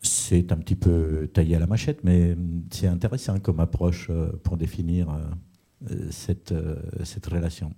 c'est 0.02 0.52
un 0.52 0.56
petit 0.56 0.74
peu 0.74 1.28
taillé 1.32 1.56
à 1.56 1.58
la 1.58 1.66
machette, 1.66 2.02
mais 2.04 2.36
c'est 2.70 2.88
intéressant 2.88 3.38
comme 3.38 3.60
approche 3.60 4.08
euh, 4.10 4.32
pour 4.42 4.56
définir 4.56 5.10
euh, 5.10 6.10
euh, 6.50 7.04
cette 7.04 7.26
relation. 7.26 7.72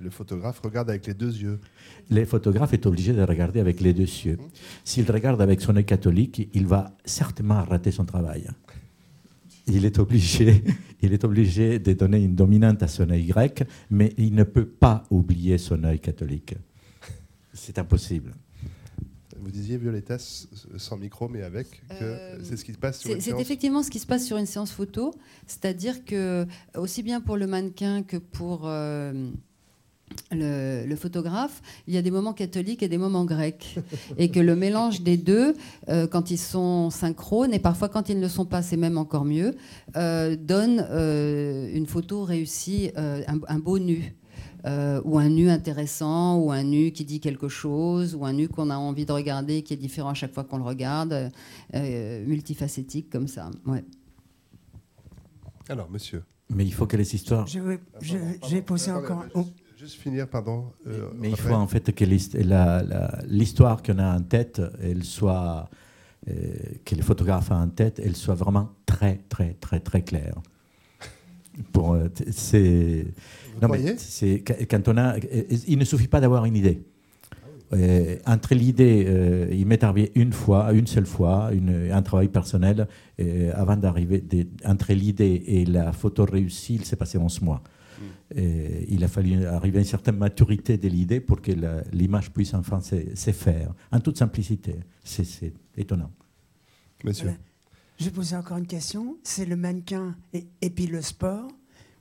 Le 0.00 0.10
photographe 0.10 0.60
regarde 0.60 0.90
avec 0.90 1.06
les 1.06 1.14
deux 1.14 1.34
yeux. 1.34 1.60
Le 2.10 2.24
photographe 2.24 2.72
est 2.72 2.86
obligé 2.86 3.12
de 3.12 3.22
regarder 3.22 3.60
avec 3.60 3.80
les 3.80 3.92
deux 3.92 4.02
yeux. 4.02 4.38
S'il 4.84 5.10
regarde 5.10 5.40
avec 5.40 5.60
son 5.60 5.76
œil 5.76 5.84
catholique, 5.84 6.48
il 6.52 6.66
va 6.66 6.96
certainement 7.04 7.62
rater 7.64 7.90
son 7.90 8.04
travail. 8.04 8.48
Il 9.66 9.84
est 9.84 9.98
obligé, 9.98 10.64
il 11.02 11.12
est 11.12 11.24
obligé 11.24 11.78
de 11.78 11.92
donner 11.92 12.22
une 12.22 12.34
dominante 12.34 12.82
à 12.82 12.88
son 12.88 13.08
œil 13.10 13.26
grec, 13.26 13.64
mais 13.90 14.12
il 14.18 14.34
ne 14.34 14.44
peut 14.44 14.66
pas 14.66 15.04
oublier 15.10 15.58
son 15.58 15.82
œil 15.84 16.00
catholique. 16.00 16.54
C'est 17.52 17.78
impossible. 17.78 18.34
Vous 19.40 19.50
disiez, 19.50 19.76
Violetta, 19.76 20.18
sans 20.18 20.96
micro, 20.96 21.28
mais 21.28 21.42
avec, 21.42 21.82
que 21.88 22.04
euh, 22.04 22.44
c'est 22.44 22.56
ce 22.56 22.64
qui 22.64 22.72
se 22.72 22.78
passe 22.78 23.00
sur 23.00 23.12
une 23.12 23.20
C'est 23.20 23.38
effectivement 23.40 23.82
ce 23.82 23.90
qui 23.90 23.98
se 23.98 24.06
passe 24.06 24.24
sur 24.24 24.36
une 24.36 24.46
séance 24.46 24.70
photo. 24.70 25.12
C'est-à-dire 25.48 26.04
que, 26.04 26.46
aussi 26.76 27.02
bien 27.02 27.20
pour 27.20 27.36
le 27.36 27.48
mannequin 27.48 28.04
que 28.04 28.18
pour 28.18 28.68
euh, 28.68 29.32
le, 30.30 30.94
photographe, 30.96 31.62
il 31.86 31.94
y 31.94 31.98
a 31.98 32.02
des 32.02 32.10
moments 32.10 32.32
catholiques 32.32 32.82
et 32.82 32.88
des 32.88 32.98
moments 32.98 33.24
grecs. 33.24 33.78
et 34.18 34.30
que 34.30 34.40
le 34.40 34.56
mélange 34.56 35.02
des 35.02 35.16
deux, 35.16 35.54
euh, 35.88 36.06
quand 36.06 36.30
ils 36.30 36.38
sont 36.38 36.90
synchrones, 36.90 37.52
et 37.52 37.58
parfois 37.58 37.88
quand 37.88 38.08
ils 38.08 38.16
ne 38.16 38.22
le 38.22 38.28
sont 38.28 38.46
pas, 38.46 38.62
c'est 38.62 38.76
même 38.76 38.98
encore 38.98 39.24
mieux, 39.24 39.54
donne 39.94 40.80
une 41.74 41.86
photo 41.86 42.24
réussie, 42.24 42.90
un, 42.96 43.38
un 43.46 43.58
beau 43.58 43.78
nu. 43.78 44.14
Euh, 44.64 45.00
ou 45.04 45.18
un 45.18 45.28
nu 45.28 45.50
intéressant, 45.50 46.36
ou 46.38 46.52
un 46.52 46.62
nu 46.62 46.92
qui 46.92 47.04
dit 47.04 47.18
quelque 47.18 47.48
chose, 47.48 48.14
ou 48.14 48.24
un 48.24 48.32
nu 48.32 48.48
qu'on 48.48 48.70
a 48.70 48.76
envie 48.76 49.04
de 49.04 49.12
regarder, 49.12 49.62
qui 49.62 49.74
est 49.74 49.76
différent 49.76 50.10
à 50.10 50.14
chaque 50.14 50.32
fois 50.32 50.44
qu'on 50.44 50.58
le 50.58 50.62
regarde, 50.62 51.32
euh, 51.74 52.24
multifacétique 52.26 53.10
comme 53.10 53.26
ça. 53.26 53.50
Ouais. 53.66 53.84
Alors, 55.68 55.90
monsieur. 55.90 56.22
Mais 56.48 56.64
il 56.64 56.72
faut 56.72 56.86
que 56.86 56.96
les 56.96 57.14
histoires. 57.14 57.46
Je 57.46 57.58
vais, 57.58 57.80
je, 58.00 58.60
poser 58.60 58.92
encore. 58.92 59.24
Juste 59.82 59.96
finir, 59.96 60.28
pardon. 60.28 60.66
Euh, 60.86 61.08
mais 61.18 61.30
il 61.30 61.36
faut 61.36 61.52
en 61.52 61.66
fait 61.66 61.92
que 61.92 62.04
l'histoire 63.26 63.82
qu'on 63.82 63.98
a 63.98 64.16
en 64.16 64.22
tête, 64.22 64.62
elle 64.80 65.02
soit. 65.02 65.68
que 66.24 66.94
les 66.94 67.02
photographes 67.02 67.50
ont 67.50 67.56
en 67.56 67.68
tête, 67.68 68.00
elle 68.02 68.14
soit 68.14 68.36
vraiment 68.36 68.70
très, 68.86 69.20
très, 69.28 69.54
très, 69.54 69.80
très 69.80 70.02
claire. 70.02 70.36
Pour, 71.72 71.98
c'est 72.30 73.06
non, 73.60 73.68
mais 73.68 73.96
c'est 73.98 74.42
quand 74.70 74.88
on 74.88 74.96
a, 74.96 75.16
il 75.66 75.78
ne 75.78 75.84
suffit 75.84 76.08
pas 76.08 76.20
d'avoir 76.20 76.44
une 76.44 76.56
idée. 76.56 76.82
Euh, 77.74 78.16
entre 78.26 78.54
l'idée, 78.54 79.04
euh, 79.06 79.48
il 79.50 79.66
m'est 79.66 79.82
arrivé 79.82 80.12
une 80.14 80.32
fois, 80.32 80.72
une 80.72 80.86
seule 80.86 81.06
fois, 81.06 81.50
une, 81.52 81.90
un 81.90 82.02
travail 82.02 82.28
personnel, 82.28 82.86
euh, 83.20 83.50
avant 83.54 83.76
d'arriver, 83.76 84.22
entre 84.64 84.92
l'idée 84.92 85.42
et 85.46 85.64
la 85.64 85.92
photo 85.92 86.24
réussie, 86.24 86.74
il 86.74 86.84
s'est 86.84 86.96
passé 86.96 87.16
11 87.16 87.40
mois. 87.40 87.62
Il 88.36 89.02
a 89.04 89.08
fallu 89.08 89.44
arriver 89.46 89.78
à 89.78 89.80
une 89.80 89.86
certaine 89.86 90.16
maturité 90.16 90.76
de 90.76 90.88
l'idée 90.88 91.20
pour 91.20 91.40
que 91.40 91.52
l'image 91.92 92.30
puisse 92.30 92.54
enfin 92.54 92.80
se, 92.80 93.32
faire, 93.32 93.74
en 93.90 94.00
toute 94.00 94.18
simplicité. 94.18 94.76
C'est 95.04 95.52
étonnant. 95.76 96.10
Monsieur. 97.04 97.32
Je 97.98 98.06
vais 98.06 98.10
poser 98.10 98.36
encore 98.36 98.56
une 98.56 98.66
question. 98.66 99.16
C'est 99.22 99.44
le 99.44 99.56
mannequin 99.56 100.16
et, 100.32 100.46
et 100.60 100.70
puis 100.70 100.86
le 100.86 101.02
sport. 101.02 101.48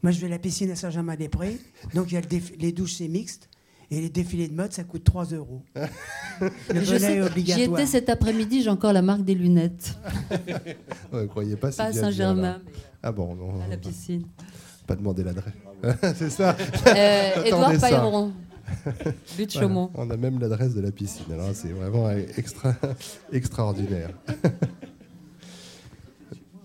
Moi, 0.03 0.11
je 0.11 0.19
vais 0.19 0.27
à 0.27 0.31
la 0.31 0.39
piscine 0.39 0.71
à 0.71 0.75
Saint-Germain-des-Prés. 0.75 1.59
Donc, 1.93 2.11
il 2.11 2.15
y 2.15 2.17
a 2.17 2.21
les 2.59 2.71
douches, 2.71 2.93
c'est 2.93 3.07
mixte. 3.07 3.49
Et 3.91 3.99
les 3.99 4.09
défilés 4.09 4.47
de 4.47 4.53
mode, 4.53 4.71
ça 4.71 4.85
coûte 4.85 5.03
3 5.03 5.25
euros. 5.25 5.63
le 5.75 6.85
bonnet 6.85 7.17
est 7.17 7.21
obligatoire. 7.21 7.77
J'y 7.77 7.83
étais 7.83 7.85
cet 7.85 8.09
après-midi, 8.09 8.63
j'ai 8.63 8.69
encore 8.69 8.93
la 8.93 9.01
marque 9.01 9.23
des 9.23 9.35
lunettes. 9.35 9.97
ouais, 11.13 11.27
croyez 11.27 11.57
pas, 11.57 11.71
Pas 11.71 11.85
à 11.85 11.93
Saint-Germain. 11.93 12.61
Ah 13.03 13.11
bon, 13.11 13.35
non. 13.35 13.61
À 13.61 13.67
la 13.67 13.75
piscine. 13.75 14.23
Pas 14.87 14.95
demander 14.95 15.23
l'adresse. 15.23 15.53
c'est 16.15 16.29
ça. 16.29 16.55
Euh, 16.87 17.43
Édouard 17.43 17.77
Pailleron. 17.79 18.33
But 19.37 19.51
Chaumont. 19.51 19.91
on 19.95 20.09
a 20.09 20.17
même 20.17 20.39
l'adresse 20.39 20.73
de 20.73 20.81
la 20.81 20.91
piscine. 20.91 21.31
Alors, 21.31 21.49
c'est 21.53 21.71
vraiment 21.71 22.09
extra, 22.09 22.73
extraordinaire. 23.31 24.11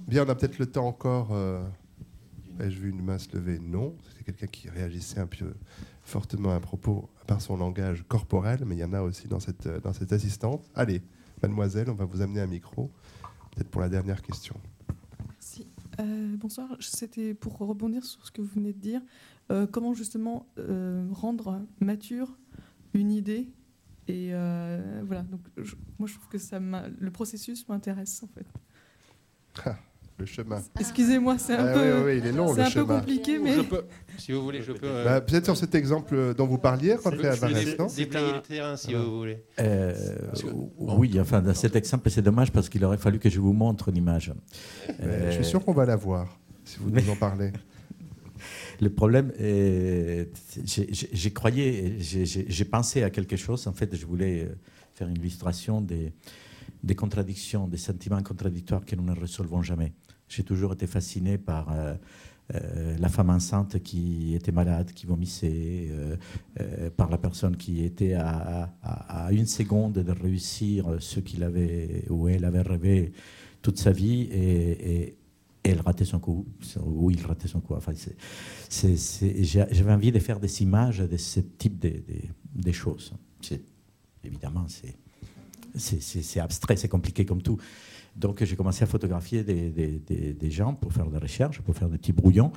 Bien, 0.07 0.25
on 0.25 0.29
a 0.29 0.35
peut-être 0.35 0.59
le 0.59 0.67
temps 0.67 0.87
encore. 0.87 1.31
Euh, 1.33 1.65
Ai-je 2.61 2.79
vu 2.79 2.91
une 2.91 3.03
main 3.03 3.19
se 3.19 3.29
lever 3.35 3.59
Non. 3.59 3.95
C'était 4.09 4.25
quelqu'un 4.25 4.47
qui 4.47 4.69
réagissait 4.69 5.21
un 5.21 5.27
peu 5.27 5.55
fortement 6.05 6.55
à 6.55 6.61
propos, 6.61 7.11
par 7.27 7.41
son 7.41 7.57
langage 7.57 8.05
corporel, 8.09 8.61
mais 8.65 8.77
il 8.77 8.79
y 8.79 8.85
en 8.85 8.93
a 8.93 9.03
aussi 9.03 9.27
dans 9.27 9.41
cette, 9.41 9.69
dans 9.83 9.93
cette 9.93 10.13
assistante. 10.13 10.65
Allez, 10.75 11.03
mademoiselle, 11.43 11.91
on 11.91 11.95
va 11.95 12.05
vous 12.05 12.23
amener 12.23 12.41
un 12.41 12.47
micro, 12.47 12.91
peut-être 13.55 13.69
pour 13.69 13.81
la 13.81 13.89
dernière 13.89 14.23
question. 14.23 14.55
Euh, 16.01 16.37
bonsoir, 16.37 16.77
c'était 16.81 17.35
pour 17.35 17.57
rebondir 17.59 18.05
sur 18.05 18.25
ce 18.27 18.31
que 18.31 18.41
vous 18.41 18.49
venez 18.55 18.73
de 18.73 18.79
dire. 18.79 19.01
Euh, 19.51 19.67
comment 19.67 19.95
justement 19.95 20.47
euh, 20.59 21.07
rendre 21.13 21.65
mature 21.81 22.37
une 22.95 23.11
idée 23.11 23.49
et 24.09 24.31
voilà, 25.03 25.23
donc 25.23 25.41
moi 25.99 26.07
je 26.07 26.15
trouve 26.15 26.29
que 26.29 26.39
ça 26.39 26.61
le 26.61 27.11
processus 27.11 27.69
m'intéresse 27.69 28.23
en 28.23 28.29
fait. 28.29 28.47
Ah, 29.65 29.77
le 30.19 30.27
chemin. 30.27 30.63
Excusez-moi, 30.79 31.37
c'est 31.39 31.55
un, 31.55 31.67
ah 31.67 31.75
peu, 31.75 32.05
oui, 32.07 32.19
il 32.19 32.27
est 32.27 32.33
long, 32.33 32.55
c'est 32.55 32.63
un 32.63 32.71
peu 32.71 32.85
compliqué, 32.85 33.39
mais... 33.39 33.57
si 34.19 34.33
vous 34.33 34.43
voulez, 34.43 34.63
je 34.63 34.73
peux... 34.73 34.87
Euh, 34.87 35.05
bah, 35.05 35.21
Peut-être 35.21 35.45
sur 35.45 35.57
cet 35.57 35.75
exemple 35.75 36.35
dont 36.35 36.47
vous 36.47 36.59
parliez, 36.59 36.95
rentrez 36.95 37.29
à 37.29 37.37
Barès, 37.37 37.79
non 37.79 37.87
Déplayer 37.87 38.33
le 38.33 38.43
terrain, 38.43 38.77
si 38.77 38.95
vous 38.95 39.19
voulez. 39.19 39.45
Euh, 39.61 39.95
oui, 40.79 41.19
enfin, 41.21 41.43
dans 41.43 41.55
cet 41.55 41.77
exemple, 41.77 42.09
c'est 42.11 42.23
dommage 42.23 42.51
parce 42.51 42.69
qu'il 42.69 42.85
aurait 42.85 42.97
fallu 42.97 43.19
que 43.19 43.29
je 43.29 43.41
vous 43.41 43.53
montre 43.53 43.91
l'image. 43.91 44.33
Euh, 45.01 45.31
je 45.31 45.37
suis 45.37 45.45
sûr 45.45 45.65
qu'on 45.65 45.75
va 45.75 45.85
la 45.85 45.97
voir, 45.97 46.39
si 46.65 46.79
vous 46.79 46.91
nous 46.91 47.11
en 47.11 47.17
parlez. 47.17 47.53
Le 48.81 48.91
problème, 48.91 49.33
j'ai 49.39 51.33
croyé, 51.33 51.97
j'ai 51.99 52.65
pensé 52.65 53.03
à 53.03 53.11
quelque 53.11 53.37
chose. 53.37 53.67
En 53.67 53.73
fait, 53.73 53.97
je 53.97 54.05
voulais 54.05 54.49
faire 54.95 55.09
une 55.09 55.17
illustration 55.17 55.81
des, 55.81 56.13
des 56.83 56.95
contradictions, 56.95 57.67
des 57.67 57.77
sentiments 57.77 58.23
contradictoires 58.23 58.85
que 58.85 58.95
nous 58.95 59.03
ne 59.03 59.19
résolvons 59.19 59.63
jamais. 59.63 59.93
J'ai 60.29 60.43
toujours 60.43 60.73
été 60.73 60.87
fasciné 60.87 61.39
par 61.39 61.73
euh, 61.73 61.95
euh, 62.55 62.97
la 62.99 63.09
femme 63.09 63.31
enceinte 63.31 63.83
qui 63.83 64.35
était 64.35 64.53
malade, 64.53 64.93
qui 64.93 65.07
vomissait, 65.07 65.89
euh, 65.91 66.91
par 66.91 67.11
la 67.11 67.19
personne 67.19 67.57
qui 67.57 67.85
était 67.85 68.15
à, 68.15 68.71
une 69.31 69.47
seconde 69.47 69.95
de 69.95 70.13
réussir 70.13 70.97
ce 71.01 71.21
qu'il 71.21 71.43
avait 71.43 72.05
ou 72.09 72.29
elle 72.29 72.45
avait 72.45 72.63
rêvé 72.63 73.13
toute 73.63 73.79
sa 73.79 73.93
vie 73.93 74.23
et, 74.33 75.17
elle 75.69 75.81
ratait 75.81 76.05
son 76.05 76.21
coup, 76.21 76.47
ou 76.81 77.11
il 77.11 77.21
ratait 77.27 77.49
son 77.49 77.59
coup. 77.59 77.75
Enfin, 77.75 77.93
J'avais 78.71 79.93
envie 79.93 80.13
de 80.13 80.21
faire 80.21 80.39
des 80.39 80.63
images 80.63 80.99
de 80.99 81.17
ce 81.17 81.41
type 81.41 81.81
de, 81.81 82.05
de 82.55 82.71
choses. 82.71 83.13
Évidemment, 84.23 84.67
c'est 84.69 84.95
c'est 85.79 86.41
abstrait, 86.41 86.77
c'est 86.77 86.89
compliqué 86.89 87.25
comme 87.25 87.43
tout. 87.43 87.59
Donc 88.17 88.43
j'ai 88.43 88.57
commencé 88.57 88.83
à 88.83 88.87
photographier 88.87 89.45
des, 89.45 90.51
gens 90.51 90.75
pour 90.75 90.93
faire 90.93 91.07
des 91.11 91.19
recherches, 91.19 91.61
pour 91.61 91.77
faire 91.77 91.89
des 91.89 91.99
petits 91.99 92.13
brouillons, 92.13 92.51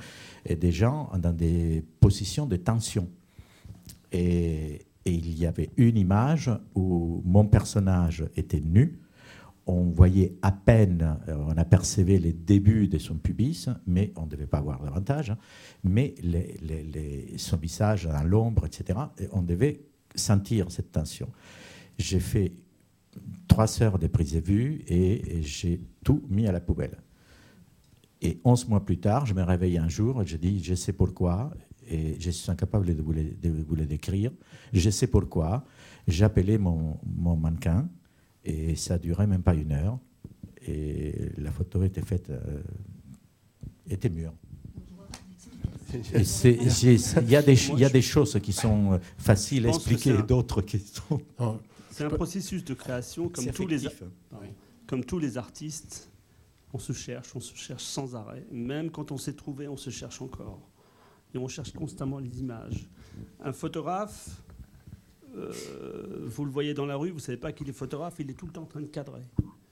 et 0.46 0.56
des 0.56 0.72
gens 0.72 1.10
dans 1.18 1.32
des 1.32 1.84
positions 2.00 2.46
de 2.46 2.56
tension. 2.56 3.08
Et, 4.12 4.86
il 5.06 5.38
y 5.38 5.46
avait 5.46 5.70
une 5.78 5.96
image 5.96 6.50
où 6.74 7.22
mon 7.24 7.46
personnage 7.46 8.22
était 8.36 8.60
nu, 8.60 9.00
on 9.66 9.84
voyait 9.84 10.36
à 10.42 10.52
peine, 10.52 11.16
on 11.26 11.56
apercevait 11.56 12.18
les 12.18 12.34
débuts 12.34 12.86
de 12.86 12.98
son 12.98 13.16
pubis, 13.16 13.66
mais 13.86 14.12
on 14.16 14.26
ne 14.26 14.28
devait 14.28 14.46
pas 14.46 14.60
voir 14.60 14.82
davantage, 14.82 15.34
mais 15.82 16.14
son 17.38 17.56
visage 17.56 18.04
dans 18.04 18.22
l'ombre, 18.22 18.66
etc., 18.66 18.98
on 19.32 19.40
devait 19.40 19.80
sentir 20.14 20.70
cette 20.70 20.92
tension. 20.92 21.30
J'ai 21.98 22.20
fait 22.20 22.52
trois 23.48 23.82
heures 23.82 23.98
de 23.98 24.06
prise 24.06 24.32
de 24.32 24.40
vue 24.40 24.82
et, 24.88 25.42
j'ai 25.42 25.80
tout 26.04 26.22
mis 26.28 26.46
à 26.46 26.52
la 26.52 26.60
poubelle. 26.60 26.96
Et 28.22 28.38
11 28.44 28.68
mois 28.68 28.84
plus 28.84 28.98
tard, 28.98 29.26
je 29.26 29.34
me 29.34 29.42
réveille 29.42 29.78
un 29.78 29.88
jour 29.88 30.22
et 30.22 30.26
je 30.26 30.36
dis, 30.36 30.62
je 30.62 30.74
sais 30.74 30.92
pourquoi, 30.92 31.52
et 31.88 32.16
je 32.18 32.30
suis 32.30 32.50
incapable 32.50 32.94
de 32.94 33.02
vous 33.02 33.12
le, 33.12 33.24
de 33.24 33.50
vous 33.50 33.74
le 33.74 33.86
décrire. 33.86 34.30
Je 34.72 34.90
sais 34.90 35.06
pourquoi. 35.06 35.64
J'ai 36.06 36.24
appelé 36.24 36.58
mon, 36.58 36.98
mon, 37.04 37.36
mannequin 37.36 37.88
et 38.44 38.76
ça 38.76 38.98
durait 38.98 39.26
même 39.26 39.42
pas 39.42 39.54
une 39.54 39.72
heure. 39.72 39.98
Et 40.66 41.14
la 41.38 41.50
photo 41.50 41.82
était 41.82 42.02
faite, 42.02 42.30
euh, 42.30 42.62
était 43.88 44.10
mûre. 44.10 44.32
Il 46.14 47.30
y, 47.30 47.36
a 47.36 47.42
des, 47.42 47.70
y 47.70 47.84
a 47.84 47.88
des 47.88 48.02
choses 48.02 48.38
qui 48.40 48.52
sont 48.52 48.92
euh, 48.92 48.98
faciles 49.18 49.66
à 49.66 49.70
expliquer 49.70 50.10
et 50.10 50.22
d'autres 50.22 50.62
qui 50.62 50.78
sont. 50.78 51.20
C'est 51.90 52.04
un 52.04 52.10
processus 52.10 52.64
de 52.64 52.74
création 52.74 53.28
comme 53.28 53.46
tous, 53.46 53.66
les, 53.66 53.88
comme 54.86 55.04
tous 55.04 55.18
les 55.18 55.38
artistes. 55.38 56.10
On 56.72 56.78
se 56.78 56.92
cherche, 56.92 57.34
on 57.34 57.40
se 57.40 57.54
cherche 57.54 57.82
sans 57.82 58.14
arrêt. 58.14 58.46
Même 58.50 58.90
quand 58.90 59.10
on 59.10 59.18
s'est 59.18 59.34
trouvé, 59.34 59.66
on 59.66 59.76
se 59.76 59.90
cherche 59.90 60.22
encore. 60.22 60.70
Et 61.34 61.38
on 61.38 61.48
cherche 61.48 61.72
constamment 61.72 62.18
les 62.18 62.40
images. 62.40 62.88
Un 63.40 63.52
photographe, 63.52 64.42
euh, 65.36 66.26
vous 66.26 66.44
le 66.44 66.50
voyez 66.50 66.74
dans 66.74 66.86
la 66.86 66.96
rue, 66.96 67.10
vous 67.10 67.16
ne 67.16 67.20
savez 67.20 67.38
pas 67.38 67.52
qu'il 67.52 67.68
est 67.68 67.72
photographe, 67.72 68.16
il 68.18 68.30
est 68.30 68.34
tout 68.34 68.46
le 68.46 68.52
temps 68.52 68.62
en 68.62 68.66
train 68.66 68.80
de 68.80 68.88
cadrer. 68.88 69.22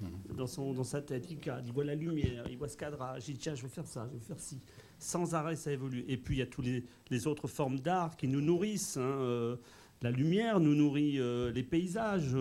Mhm. 0.00 0.36
Dans, 0.36 0.46
son, 0.46 0.72
dans 0.72 0.84
sa 0.84 1.02
tête, 1.02 1.26
il 1.30 1.38
cadre, 1.38 1.62
il 1.66 1.72
voit 1.72 1.84
la 1.84 1.94
lumière, 1.94 2.44
il 2.48 2.56
voit 2.56 2.68
ce 2.68 2.76
cadrage, 2.76 3.28
il 3.28 3.34
dit 3.34 3.38
tiens, 3.38 3.54
je 3.54 3.62
vais 3.62 3.68
faire 3.68 3.86
ça, 3.86 4.08
je 4.12 4.18
vais 4.18 4.24
faire 4.24 4.40
ci. 4.40 4.60
Sans 4.98 5.34
arrêt, 5.34 5.56
ça 5.56 5.72
évolue. 5.72 6.04
Et 6.08 6.16
puis 6.16 6.36
il 6.36 6.38
y 6.38 6.42
a 6.42 6.46
toutes 6.46 6.66
les, 7.10 7.26
autres 7.26 7.48
formes 7.48 7.80
d'art 7.80 8.16
qui 8.16 8.28
nous 8.28 8.40
nourrissent. 8.40 8.96
Hein, 8.96 9.00
euh, 9.00 9.56
la 10.02 10.10
lumière 10.10 10.60
nous 10.60 10.74
nourrit 10.74 11.18
euh, 11.18 11.50
les 11.52 11.62
paysages, 11.62 12.36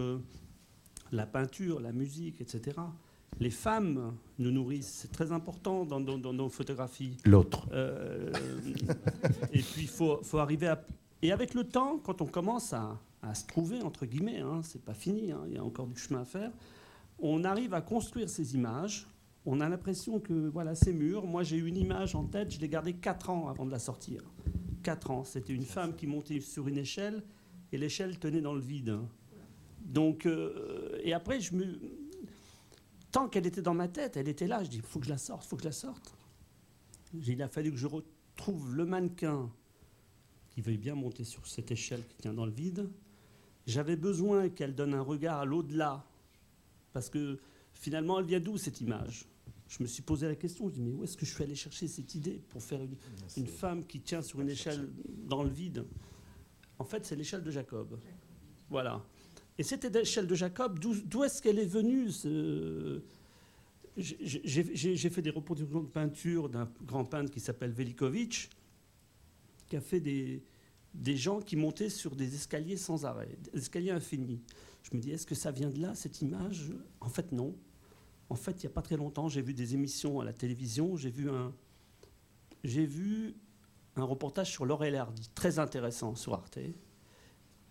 la 1.11 1.25
peinture, 1.25 1.79
la 1.79 1.91
musique, 1.91 2.41
etc. 2.41 2.77
Les 3.39 3.49
femmes 3.49 4.15
nous 4.39 4.51
nourrissent, 4.51 4.99
c'est 5.01 5.11
très 5.11 5.31
important 5.31 5.85
dans, 5.85 5.99
nos 5.99 6.49
photographies. 6.49 7.17
L'autre. 7.25 7.67
et 9.53 9.61
puis 9.61 9.81
il 9.81 9.88
faut, 9.88 10.21
faut 10.23 10.39
arriver 10.39 10.67
à... 10.67 10.84
Et 11.21 11.31
avec 11.31 11.53
le 11.53 11.63
temps, 11.63 11.99
quand 12.03 12.21
on 12.21 12.25
commence 12.25 12.73
à, 12.73 12.99
à 13.21 13.34
se 13.35 13.45
trouver, 13.45 13.81
entre 13.81 14.05
guillemets, 14.05 14.39
hein, 14.39 14.61
c'est 14.63 14.84
pas 14.84 14.93
fini, 14.93 15.31
hein, 15.31 15.41
il 15.47 15.55
y 15.55 15.57
a 15.57 15.63
encore 15.63 15.88
du 15.88 15.97
chemin 15.97 16.21
à 16.21 16.25
faire, 16.25 16.51
on 17.19 17.43
arrive 17.43 17.73
à 17.73 17.81
construire 17.81 18.29
ces 18.29 18.55
images. 18.55 19.07
On 19.45 19.61
a 19.61 19.69
l'impression 19.69 20.19
que 20.19 20.34
voilà, 20.34 20.75
c'est 20.75 20.93
mûr. 20.93 21.25
Moi, 21.25 21.43
j'ai 21.43 21.57
eu 21.57 21.67
une 21.67 21.77
image 21.77 22.15
en 22.15 22.25
tête, 22.25 22.51
je 22.51 22.59
l'ai 22.59 22.69
gardée 22.69 22.93
4 22.93 23.29
ans 23.29 23.47
avant 23.47 23.65
de 23.65 23.71
la 23.71 23.79
sortir. 23.79 24.21
4 24.84 25.11
ans. 25.11 25.23
C'était 25.23 25.53
une 25.53 25.63
femme 25.63 25.95
qui 25.95 26.05
montait 26.05 26.39
sur 26.41 26.67
une 26.67 26.77
échelle 26.77 27.23
et 27.72 27.77
l'échelle 27.77 28.18
tenait 28.19 28.41
dans 28.41 28.53
le 28.53 28.61
vide. 28.61 28.98
Donc, 29.81 30.26
euh, 30.26 30.99
et 31.03 31.14
après, 31.14 31.39
je 31.39 31.53
me... 31.56 31.80
tant 33.11 33.27
qu'elle 33.27 33.48
était 33.48 33.61
dans 33.61 33.73
ma 33.73 33.88
tête, 33.88 34.18
elle 34.18 34.27
était 34.27 34.48
là. 34.48 34.64
Je 34.64 34.69
dis, 34.69 34.77
il 34.77 34.84
faut 34.84 34.99
que 34.99 35.06
je 35.06 35.11
la 35.11 35.18
sorte, 35.18 35.45
il 35.45 35.48
faut 35.48 35.56
que 35.56 35.64
je 35.64 35.68
la 35.68 35.73
sorte. 35.73 36.14
Il 37.14 37.41
a 37.41 37.48
fallu 37.48 37.72
que 37.72 37.77
je 37.77 37.88
retrouve 37.88 38.76
le 38.76 38.85
mannequin 38.85 39.49
qui 40.49 40.61
veuille 40.61 40.77
bien 40.77 40.95
monter 40.95 41.23
sur 41.23 41.48
cette 41.48 41.72
échelle 41.72 42.06
qui 42.07 42.18
tient 42.18 42.34
dans 42.34 42.45
le 42.45 42.52
vide. 42.52 42.89
J'avais 43.65 43.95
besoin 43.95 44.49
qu'elle 44.49 44.76
donne 44.76 44.94
un 44.94 45.02
regard 45.02 45.39
à 45.39 45.45
l'au-delà, 45.45 46.06
parce 46.94 47.10
que 47.10 47.39
finalement, 47.73 48.19
elle 48.19 48.26
vient 48.26 48.39
d'où 48.39 48.57
cette 48.57 48.81
image? 48.81 49.26
Je 49.69 49.84
me 49.84 49.88
suis 49.88 50.02
posé 50.02 50.27
la 50.27 50.35
question, 50.35 50.65
je 50.65 50.69
me 50.69 50.73
dis, 50.76 50.81
mais 50.81 50.91
où 50.91 51.03
est-ce 51.03 51.18
que 51.18 51.26
je 51.26 51.34
suis 51.34 51.44
allé 51.44 51.56
chercher 51.56 51.88
cette 51.88 52.15
idée 52.15 52.41
pour 52.49 52.64
faire 52.64 52.80
une, 52.81 53.48
femme 53.48 53.85
qui 53.85 53.99
tient 53.99 54.22
sur 54.22 54.39
une 54.39 54.49
échelle 54.49 54.89
dans 55.26 55.44
le 55.44 55.49
vide? 55.49 55.85
En 56.80 56.84
fait, 56.84 57.06
c'est 57.06 57.16
l'échelle 57.16 57.44
de 57.44 57.52
Jacob. 57.52 57.99
Voilà. 58.70 59.04
Et 59.58 59.64
cette 59.64 59.84
échelle 59.95 60.28
de 60.28 60.36
Jacob, 60.36 60.80
d'où 60.80 61.24
est-ce 61.24 61.41
qu'elle 61.41 61.60
est 61.60 61.66
venue 61.66 62.10
J'ai 63.98 65.10
fait 65.10 65.22
des 65.22 65.32
reproductions 65.32 65.82
de 65.82 65.88
peinture 65.88 66.49
d'un 66.49 66.70
grand 66.84 67.06
peintre 67.06 67.32
qui 67.32 67.40
s'appelle 67.40 67.72
Velikovic, 67.72 68.49
qui 69.68 69.76
a 69.76 69.82
fait 69.82 69.99
des, 69.99 70.44
des 70.94 71.18
gens 71.18 71.41
qui 71.41 71.56
montaient 71.56 71.90
sur 71.90 72.16
des 72.16 72.36
escaliers 72.36 72.78
sans 72.78 73.06
arrêt, 73.06 73.38
des 73.52 73.60
escaliers 73.60 73.91
infinis. 73.91 74.41
Je 74.84 74.95
me 74.95 75.02
dis, 75.02 75.12
est-ce 75.12 75.26
que 75.26 75.36
ça 75.36 75.52
vient 75.52 75.70
de 75.70 75.82
là, 75.82 75.95
cette 75.95 76.22
image? 76.22 76.72
En 77.02 77.10
fait, 77.10 77.32
non. 77.32 77.56
En 78.30 78.36
fait, 78.36 78.64
il 78.64 78.66
n'y 78.66 78.72
a 78.72 78.74
pas 78.74 78.82
très 78.82 78.98
longtemps, 78.98 79.30
j'ai 79.30 79.41
vu 79.41 79.54
des 79.54 79.74
émissions 79.74 80.20
à 80.20 80.26
la 80.26 80.34
télévision, 80.34 80.98
j'ai 80.98 81.10
vu 81.10 81.30
un, 81.30 81.54
j'ai 82.64 82.86
vu 82.86 83.36
un 84.02 84.06
reportage 84.06 84.52
sur 84.52 84.65
Laurel 84.65 84.95
Hardy, 84.95 85.30
très 85.36 85.60
intéressant 85.60 86.15
sur 86.15 86.34
Arte. 86.34 86.60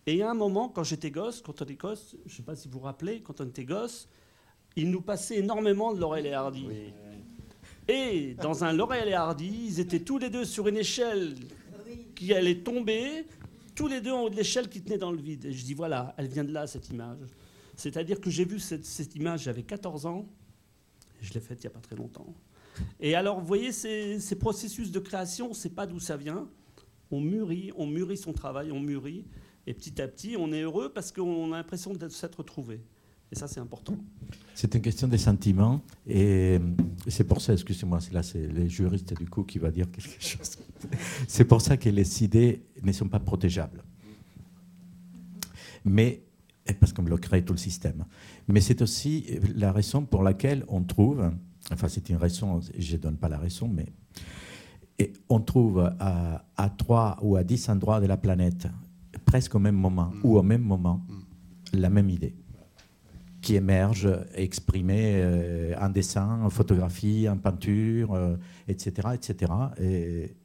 Et 0.06 0.22
a 0.22 0.30
un 0.30 0.34
moment, 0.34 0.68
quand 0.68 0.84
j'étais 0.84 1.10
gosse, 1.10 1.42
quand 1.42 1.60
on 1.62 1.64
était 1.64 1.74
gosse, 1.74 2.16
je 2.26 2.32
ne 2.32 2.36
sais 2.36 2.42
pas 2.42 2.54
si 2.54 2.68
vous 2.68 2.78
vous 2.78 2.84
rappelez, 2.84 3.22
quand 3.22 3.40
on 3.40 3.46
était 3.46 3.64
gosse, 3.64 4.08
il 4.76 4.90
nous 4.90 5.00
passait 5.00 5.38
énormément 5.38 5.92
de 5.92 6.00
Laurel 6.00 6.26
et 6.26 6.32
Hardy. 6.32 6.68
Et 7.88 8.34
dans 8.34 8.62
un 8.62 8.72
Laurel 8.72 9.08
et 9.08 9.14
Hardy, 9.14 9.66
ils 9.66 9.80
étaient 9.80 10.00
tous 10.00 10.18
les 10.18 10.30
deux 10.30 10.44
sur 10.44 10.68
une 10.68 10.76
échelle 10.76 11.34
qui 12.14 12.32
allait 12.32 12.58
tomber, 12.58 13.26
tous 13.74 13.88
les 13.88 14.00
deux 14.00 14.12
en 14.12 14.22
haut 14.22 14.30
de 14.30 14.36
l'échelle 14.36 14.68
qui 14.68 14.82
tenait 14.82 14.98
dans 14.98 15.12
le 15.12 15.20
vide. 15.20 15.46
Et 15.46 15.52
je 15.52 15.64
dis, 15.64 15.74
voilà, 15.74 16.14
elle 16.16 16.28
vient 16.28 16.44
de 16.44 16.52
là, 16.52 16.66
cette 16.66 16.88
image. 16.90 17.18
C'est-à-dire 17.76 18.20
que 18.20 18.30
j'ai 18.30 18.44
vu 18.44 18.58
cette, 18.58 19.14
image, 19.14 19.42
j'avais 19.42 19.62
14 19.62 20.06
ans, 20.06 20.26
et 21.20 21.24
je 21.24 21.34
l'ai 21.34 21.40
faite 21.40 21.62
il 21.62 21.66
n'y 21.66 21.72
a 21.72 21.74
pas 21.74 21.80
très 21.80 21.96
longtemps. 21.96 22.34
Et 23.00 23.14
alors, 23.14 23.40
vous 23.40 23.46
voyez, 23.46 23.72
ces, 23.72 24.20
ces 24.20 24.36
processus 24.36 24.90
de 24.90 24.98
création, 24.98 25.46
on 25.46 25.50
ne 25.50 25.54
sait 25.54 25.70
pas 25.70 25.86
d'où 25.86 25.98
ça 25.98 26.16
vient. 26.16 26.48
On 27.10 27.20
mûrit, 27.20 27.72
on 27.76 27.86
mûrit 27.86 28.16
son 28.16 28.32
travail, 28.32 28.72
on 28.72 28.80
mûrit. 28.80 29.24
Et 29.66 29.74
petit 29.74 30.00
à 30.00 30.08
petit, 30.08 30.36
on 30.38 30.52
est 30.52 30.62
heureux 30.62 30.92
parce 30.92 31.12
qu'on 31.12 31.52
a 31.52 31.56
l'impression 31.56 31.92
de 31.92 32.08
s'être 32.08 32.42
trouvé. 32.42 32.80
Et 33.32 33.34
ça, 33.34 33.48
c'est 33.48 33.58
important. 33.58 33.96
C'est 34.54 34.74
une 34.74 34.82
question 34.82 35.08
des 35.08 35.18
sentiments. 35.18 35.82
Et 36.06 36.60
c'est 37.08 37.24
pour 37.24 37.40
ça, 37.40 37.52
excusez-moi, 37.52 37.98
là, 38.12 38.22
c'est 38.22 38.46
les 38.46 38.68
juristes 38.68 39.14
du 39.18 39.28
coup 39.28 39.42
qui 39.42 39.58
va 39.58 39.70
dire 39.70 39.90
quelque 39.90 40.22
chose. 40.22 40.58
C'est 41.26 41.44
pour 41.44 41.62
ça 41.62 41.76
que 41.76 41.88
les 41.88 42.22
idées 42.22 42.62
ne 42.82 42.92
sont 42.92 43.08
pas 43.08 43.18
protégeables. 43.18 43.82
Mais, 45.84 46.22
parce 46.78 46.92
qu'on 46.92 47.02
bloquerait 47.02 47.42
tout 47.42 47.54
le 47.54 47.58
système. 47.58 48.04
Mais 48.46 48.60
c'est 48.60 48.82
aussi 48.82 49.40
la 49.54 49.72
raison 49.72 50.04
pour 50.04 50.22
laquelle 50.22 50.64
on 50.68 50.82
trouve, 50.82 51.30
enfin, 51.72 51.88
c'est 51.88 52.08
une 52.08 52.16
raison, 52.16 52.60
je 52.78 52.96
ne 52.96 53.00
donne 53.00 53.16
pas 53.16 53.28
la 53.28 53.38
raison, 53.38 53.68
mais 53.68 53.86
et 54.98 55.12
on 55.28 55.40
trouve 55.40 55.92
à, 56.00 56.44
à 56.56 56.70
3 56.70 57.18
ou 57.22 57.36
à 57.36 57.44
10 57.44 57.68
endroits 57.68 58.00
de 58.00 58.06
la 58.06 58.16
planète, 58.16 58.66
presque 59.26 59.54
au 59.54 59.58
même 59.58 59.76
moment, 59.76 60.10
ou 60.22 60.38
au 60.38 60.42
même 60.42 60.62
moment, 60.62 61.04
la 61.72 61.90
même 61.90 62.08
idée 62.08 62.34
qui 63.46 63.54
émerge, 63.54 64.08
exprimé 64.34 65.20
euh, 65.22 65.72
en 65.80 65.88
dessin, 65.88 66.42
en 66.42 66.50
photographie, 66.50 67.28
en 67.28 67.36
peinture, 67.36 68.36
etc., 68.66 69.06
euh, 69.06 69.12
etc. 69.12 69.52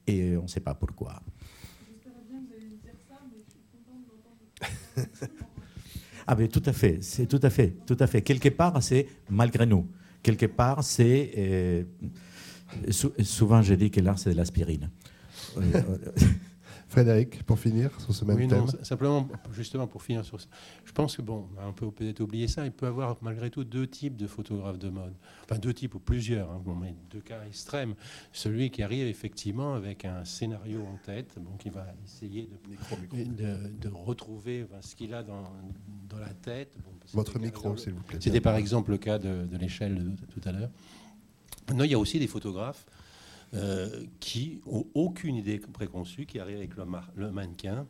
Et, 0.08 0.38
on 0.38 0.44
ne 0.44 0.48
sait 0.48 0.60
pas 0.60 0.76
pourquoi. 0.76 1.20
ah 6.28 6.36
mais 6.36 6.48
tout 6.48 6.62
à 6.64 6.74
fait, 6.74 7.00
c'est 7.02 7.26
tout 7.26 7.40
à 7.42 7.50
fait, 7.50 7.74
tout 7.88 7.98
à 8.00 8.06
fait. 8.06 8.22
Quelque 8.22 8.50
part, 8.50 8.84
c'est 8.84 9.08
malgré 9.32 9.66
nous. 9.66 9.88
Quelque 10.24 10.46
part, 10.46 10.84
c'est 10.84 11.32
euh, 11.38 11.84
souvent 13.24 13.62
je 13.62 13.74
dis 13.74 13.92
que 13.92 14.00
l'art 14.00 14.20
c'est 14.20 14.32
de 14.32 14.38
l'aspirine. 14.38 14.90
Frédéric, 16.92 17.44
pour 17.44 17.58
finir 17.58 17.90
sur 18.02 18.14
ce 18.14 18.26
même 18.26 18.36
oui, 18.36 18.50
thème. 18.50 18.66
Non, 18.66 18.84
simplement, 18.84 19.26
justement, 19.54 19.88
pour 19.88 20.04
finir 20.04 20.26
sur 20.26 20.42
ça, 20.42 20.50
je 20.84 20.92
pense 20.92 21.16
que, 21.16 21.22
bon, 21.22 21.48
on 21.66 21.72
peut 21.72 21.90
peut-être 21.90 22.20
oublier 22.20 22.50
ça, 22.50 22.66
il 22.66 22.74
peut 22.74 22.86
y 22.86 22.90
avoir 22.90 23.16
malgré 23.22 23.50
tout 23.50 23.64
deux 23.64 23.88
types 23.88 24.18
de 24.18 24.28
photographes 24.28 24.78
de 24.78 24.90
mode. 24.90 25.14
Enfin, 25.46 25.58
deux 25.58 25.74
types 25.74 25.96
ou 25.96 26.00
plusieurs, 26.00 26.52
hein, 26.52 26.62
mais 26.82 26.94
deux 27.10 27.22
cas 27.22 27.46
extrêmes. 27.48 27.96
Celui 28.34 28.72
qui 28.72 28.84
arrive 28.84 29.08
effectivement 29.08 29.74
avec 29.74 30.04
un 30.04 30.26
scénario 30.26 30.82
en 30.82 30.98
tête, 30.98 31.34
bon, 31.40 31.56
qui 31.58 31.70
va 31.70 31.88
essayer 32.04 32.50
de, 33.16 33.56
de, 33.80 33.90
retrouver 33.96 34.68
ce 34.82 34.94
qu'il 34.94 35.14
a 35.14 35.24
dans, 35.24 35.44
dans, 36.10 36.20
la 36.20 36.34
tête. 36.34 36.76
Votre 37.14 37.40
micro, 37.40 37.78
s'il 37.78 37.94
vous 37.94 38.04
plaît. 38.04 38.18
C'était 38.20 38.42
par 38.42 38.58
exemple 38.58 38.92
le 38.92 38.98
cas 38.98 39.18
de, 39.18 39.48
l'échelle 39.58 40.18
tout 40.30 40.42
à 40.44 40.52
l'heure. 40.52 40.72
Non, 41.74 41.86
il 41.86 41.92
y 41.92 41.96
a 41.96 42.00
aussi 42.00 42.20
des 42.20 42.28
photographes 42.28 42.86
euh, 43.54 44.06
qui 44.20 44.62
n'ont 44.66 44.86
aucune 44.94 45.36
idée 45.36 45.60
préconçue, 45.60 46.26
qui 46.26 46.40
arrivent 46.40 46.58
avec 46.58 46.72
le, 46.76 47.32
mannequin, 47.32 47.86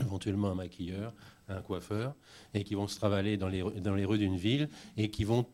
éventuellement 0.00 0.50
un 0.50 0.54
maquilleur, 0.54 1.12
un 1.48 1.60
coiffeur, 1.62 2.14
et 2.54 2.62
qui 2.62 2.74
vont 2.74 2.86
se 2.86 2.96
travailler 2.96 3.36
dans 3.36 3.48
les, 3.48 3.62
dans 3.62 3.94
les 3.94 4.04
rues 4.04 4.18
d'une 4.18 4.36
ville 4.36 4.68
et 4.96 5.10
qui 5.10 5.24
vont, 5.24 5.46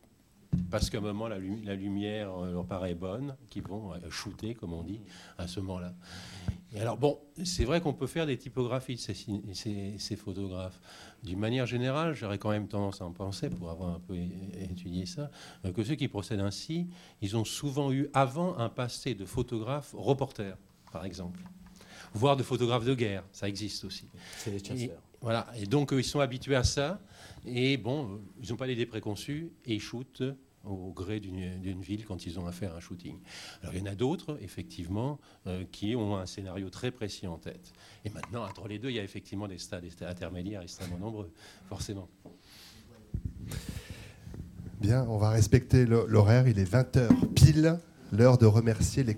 parce 0.69 0.89
qu'à 0.89 0.99
un 0.99 1.01
moment 1.01 1.27
la, 1.27 1.39
lumière 1.39 2.31
euh, 2.37 2.51
leur 2.53 2.65
paraît 2.65 2.93
bonne, 2.93 3.35
qui 3.49 3.61
vont 3.61 3.93
euh, 3.93 4.09
shooter, 4.09 4.53
comme 4.53 4.73
on 4.73 4.83
dit, 4.83 5.01
à 5.37 5.47
ce 5.47 5.59
moment-là. 5.59 5.93
Et 6.73 6.79
alors, 6.79 6.97
bon, 6.97 7.19
c'est 7.43 7.65
vrai 7.65 7.81
qu'on 7.81 7.93
peut 7.93 8.07
faire 8.07 8.25
des 8.25 8.37
typographies 8.37 8.95
de 8.95 9.53
ces 9.53 10.15
photographes. 10.15 10.79
D'une 11.21 11.39
manière 11.39 11.65
générale, 11.65 12.13
j'aurais 12.13 12.37
quand 12.37 12.51
même 12.51 12.67
tendance 12.67 13.01
à 13.01 13.05
en 13.05 13.11
penser, 13.11 13.49
pour 13.49 13.69
avoir 13.69 13.93
un 13.93 13.99
peu 13.99 14.15
étudié 14.15 15.05
ça, 15.05 15.29
euh, 15.65 15.73
que 15.73 15.83
ceux 15.83 15.95
qui 15.95 16.07
procèdent 16.07 16.39
ainsi, 16.39 16.87
ils 17.21 17.35
ont 17.35 17.43
souvent 17.43 17.91
eu 17.91 18.09
avant 18.13 18.57
un 18.57 18.69
passé 18.69 19.15
de 19.15 19.25
photographe 19.25 19.93
reporter, 19.97 20.57
par 20.93 21.03
exemple, 21.03 21.41
voire 22.13 22.37
de 22.37 22.43
photographe 22.43 22.85
de 22.85 22.95
guerre, 22.95 23.23
ça 23.33 23.49
existe 23.49 23.83
aussi. 23.83 24.07
C'est 24.37 24.51
les 24.51 24.63
chasseurs. 24.63 25.01
voilà, 25.19 25.47
et 25.57 25.65
donc 25.65 25.91
ils 25.91 26.03
sont 26.03 26.21
habitués 26.21 26.55
à 26.55 26.63
ça, 26.63 27.01
et 27.45 27.75
bon, 27.75 28.21
ils 28.41 28.49
n'ont 28.49 28.57
pas 28.57 28.67
l'idée 28.67 28.85
préconçue, 28.85 29.51
et 29.65 29.75
ils 29.75 29.81
shootent 29.81 30.23
au 30.63 30.91
gré 30.91 31.19
d'une 31.19 31.81
ville 31.81 32.05
quand 32.05 32.25
ils 32.25 32.39
ont 32.39 32.45
à 32.45 32.51
faire 32.51 32.75
un 32.75 32.79
shooting. 32.79 33.17
Alors 33.61 33.73
il 33.73 33.79
y 33.79 33.83
en 33.83 33.91
a 33.91 33.95
d'autres, 33.95 34.37
effectivement, 34.41 35.19
euh, 35.47 35.63
qui 35.71 35.95
ont 35.95 36.17
un 36.17 36.25
scénario 36.25 36.69
très 36.69 36.91
précis 36.91 37.27
en 37.27 37.37
tête. 37.37 37.73
Et 38.05 38.09
maintenant, 38.09 38.43
entre 38.43 38.67
les 38.67 38.79
deux, 38.79 38.89
il 38.89 38.95
y 38.95 38.99
a 38.99 39.03
effectivement 39.03 39.47
des 39.47 39.57
stades, 39.57 39.85
intermédiaires 40.01 40.61
extrêmement 40.61 40.99
nombreux, 40.99 41.31
forcément. 41.67 42.07
Bien, 44.79 45.05
on 45.09 45.17
va 45.17 45.29
respecter 45.29 45.85
l'horaire. 45.85 46.47
Il 46.47 46.57
est 46.57 46.71
20h 46.71 47.33
pile, 47.33 47.77
l'heure 48.11 48.37
de 48.37 48.45
remercier 48.45 49.03
les 49.03 49.09